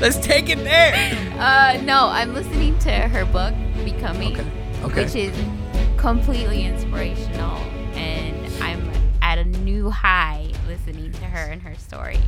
Let's 0.00 0.18
take 0.18 0.48
it 0.48 0.58
there. 0.58 0.94
Uh, 1.38 1.80
no, 1.82 2.06
I'm 2.08 2.34
listening 2.34 2.78
to 2.80 2.90
her 2.90 3.24
book, 3.26 3.54
Becoming, 3.84 4.36
Okay. 4.38 4.50
Okay. 4.84 5.04
which 5.04 5.14
is 5.14 5.36
completely 5.96 6.64
inspirational, 6.64 7.56
and 7.94 8.52
I'm 8.62 8.90
at 9.22 9.38
a 9.38 9.44
new 9.44 9.90
high 9.90 10.52
listening 10.66 11.12
to 11.12 11.24
her 11.24 11.50
and 11.50 11.60
her 11.62 11.74
story. 11.76 12.18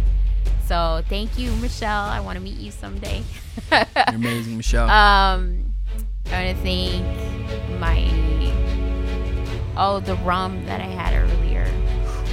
So 0.66 1.02
thank 1.08 1.38
you, 1.38 1.50
Michelle. 1.56 2.04
I 2.04 2.20
want 2.20 2.36
to 2.36 2.42
meet 2.44 2.56
you 2.58 2.70
someday. 2.70 3.22
You're 3.72 3.84
amazing, 4.08 4.56
Michelle. 4.56 4.88
Um, 4.90 5.72
I 6.30 6.44
want 6.44 6.56
to 6.58 6.62
thank 6.62 7.80
my 7.80 8.04
oh 9.76 10.00
the 10.00 10.16
rum 10.16 10.64
that 10.66 10.80
I 10.80 10.84
had 10.86 11.14
earlier. 11.14 11.47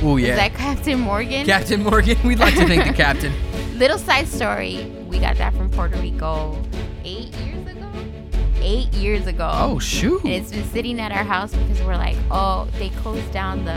Oh 0.03 0.17
yeah. 0.17 0.29
Is 0.29 0.35
that 0.37 0.53
Captain 0.53 0.99
Morgan? 0.99 1.45
Captain 1.45 1.83
Morgan. 1.83 2.17
We'd 2.23 2.39
like 2.39 2.55
to 2.55 2.67
thank 2.67 2.85
the 2.85 2.93
captain. 2.93 3.33
Little 3.77 3.97
side 3.97 4.27
story. 4.27 4.85
We 5.07 5.19
got 5.19 5.37
that 5.37 5.53
from 5.53 5.69
Puerto 5.69 5.97
Rico 5.97 6.61
eight 7.03 7.33
years 7.35 7.67
ago. 7.67 7.91
Eight 8.61 8.93
years 8.93 9.27
ago. 9.27 9.49
Oh 9.53 9.79
shoot. 9.79 10.23
And 10.23 10.33
it's 10.33 10.51
been 10.51 10.65
sitting 10.65 10.99
at 10.99 11.11
our 11.11 11.23
house 11.23 11.53
because 11.53 11.81
we're 11.81 11.97
like, 11.97 12.17
oh, 12.31 12.67
they 12.79 12.89
closed 12.89 13.31
down 13.31 13.65
the 13.65 13.75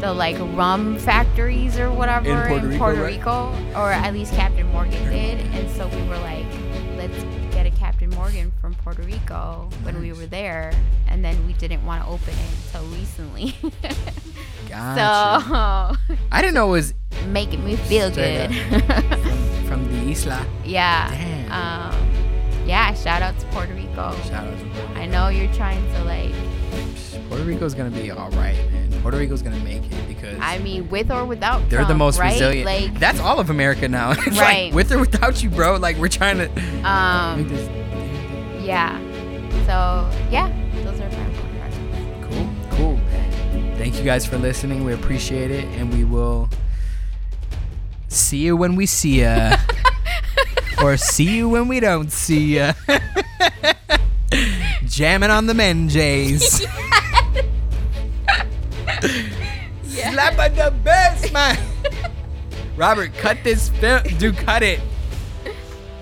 the 0.00 0.12
like 0.12 0.36
rum 0.56 0.98
factories 0.98 1.78
or 1.78 1.90
whatever 1.90 2.30
In 2.48 2.48
Puerto 2.48 2.68
Rico, 2.68 2.84
right? 2.84 3.06
Rico, 3.16 3.54
or 3.74 3.90
at 3.92 4.12
least 4.12 4.34
Captain 4.34 4.66
Morgan 4.68 5.02
did. 5.10 5.40
And 5.54 5.70
so 5.70 5.88
we 5.88 6.02
were 6.08 6.18
like, 6.18 6.46
let's 6.96 7.24
Morgan 8.06 8.52
from 8.60 8.74
Puerto 8.74 9.02
Rico 9.02 9.68
when 9.82 10.00
we 10.00 10.12
were 10.12 10.26
there, 10.26 10.72
and 11.08 11.24
then 11.24 11.46
we 11.46 11.52
didn't 11.54 11.84
want 11.84 12.02
to 12.04 12.08
open 12.08 12.30
it 12.34 12.48
until 12.66 12.84
recently. 12.96 13.54
Gotcha. 14.68 15.44
so 15.44 16.16
I 16.32 16.40
didn't 16.40 16.54
know 16.54 16.68
it 16.68 16.72
was 16.72 16.94
making 17.28 17.64
me 17.64 17.76
feel 17.76 18.10
good. 18.10 18.50
from, 18.54 19.66
from 19.66 19.84
the 19.92 20.10
isla. 20.12 20.46
yeah. 20.64 21.10
Damn. 21.10 21.52
Um, 21.92 22.10
yeah. 22.66 22.94
Shout 22.94 23.22
out 23.22 23.38
to 23.38 23.46
Puerto 23.48 23.74
Rico. 23.74 24.14
Shout 24.24 24.46
out 24.46 24.58
to 24.58 24.64
Puerto 24.66 24.94
I 24.98 25.06
know 25.06 25.28
you're 25.28 25.52
trying 25.54 25.84
to 25.94 26.04
like. 26.04 26.32
Puerto 27.28 27.44
Rico's 27.44 27.74
gonna 27.74 27.90
be 27.90 28.10
all 28.10 28.30
right, 28.30 28.56
man. 28.70 28.92
Puerto 29.02 29.18
Rico's 29.18 29.42
gonna 29.42 29.58
make 29.60 29.82
it 29.84 30.08
because 30.08 30.38
I 30.40 30.58
mean, 30.58 30.88
with 30.88 31.10
or 31.10 31.24
without. 31.24 31.68
they're 31.68 31.84
the 31.84 31.94
most 31.94 32.18
right? 32.18 32.32
resilient. 32.32 32.66
Like, 32.66 32.98
That's 32.98 33.20
all 33.20 33.38
of 33.38 33.50
America 33.50 33.88
now. 33.88 34.14
Right. 34.34 34.66
like 34.66 34.74
with 34.74 34.92
or 34.92 34.98
without 35.00 35.42
you, 35.42 35.50
bro. 35.50 35.76
Like 35.76 35.96
we're 35.98 36.08
trying 36.08 36.38
to 36.38 36.48
make 36.48 36.84
um, 36.84 37.48
this. 37.48 37.68
Yeah. 38.64 38.98
So 39.66 40.10
yeah, 40.30 40.48
those 40.82 41.00
are 41.00 41.08
my 41.10 41.24
impressions. 41.26 42.24
Cool, 42.24 42.48
cool. 42.70 43.00
Thank 43.76 43.98
you 43.98 44.04
guys 44.04 44.24
for 44.26 44.38
listening. 44.38 44.84
We 44.84 44.92
appreciate 44.94 45.50
it, 45.50 45.64
and 45.78 45.92
we 45.92 46.04
will 46.04 46.48
see 48.08 48.38
you 48.38 48.56
when 48.56 48.76
we 48.76 48.86
see 48.86 49.20
ya, 49.22 49.56
or 50.82 50.96
see 50.96 51.36
you 51.36 51.48
when 51.48 51.68
we 51.68 51.80
don't 51.80 52.10
see 52.10 52.56
ya. 52.56 52.72
Jamming 54.86 55.30
on 55.30 55.46
the 55.46 55.54
men, 55.54 55.88
Jays. 55.88 56.66
Slap 59.88 60.38
on 60.38 60.54
the 60.54 60.72
best, 60.82 61.32
man. 61.32 61.58
Robert, 62.76 63.12
cut 63.14 63.38
this 63.42 63.68
film. 63.68 64.02
Dude, 64.18 64.36
cut 64.36 64.62
it. 64.62 64.80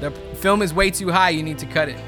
The 0.01 0.11
film 0.37 0.63
is 0.63 0.75
way 0.75 0.91
too 0.91 1.11
high. 1.11 1.31
You 1.31 1.43
need 1.43 1.59
to 1.59 1.67
cut 1.67 1.89
it. 1.89 1.99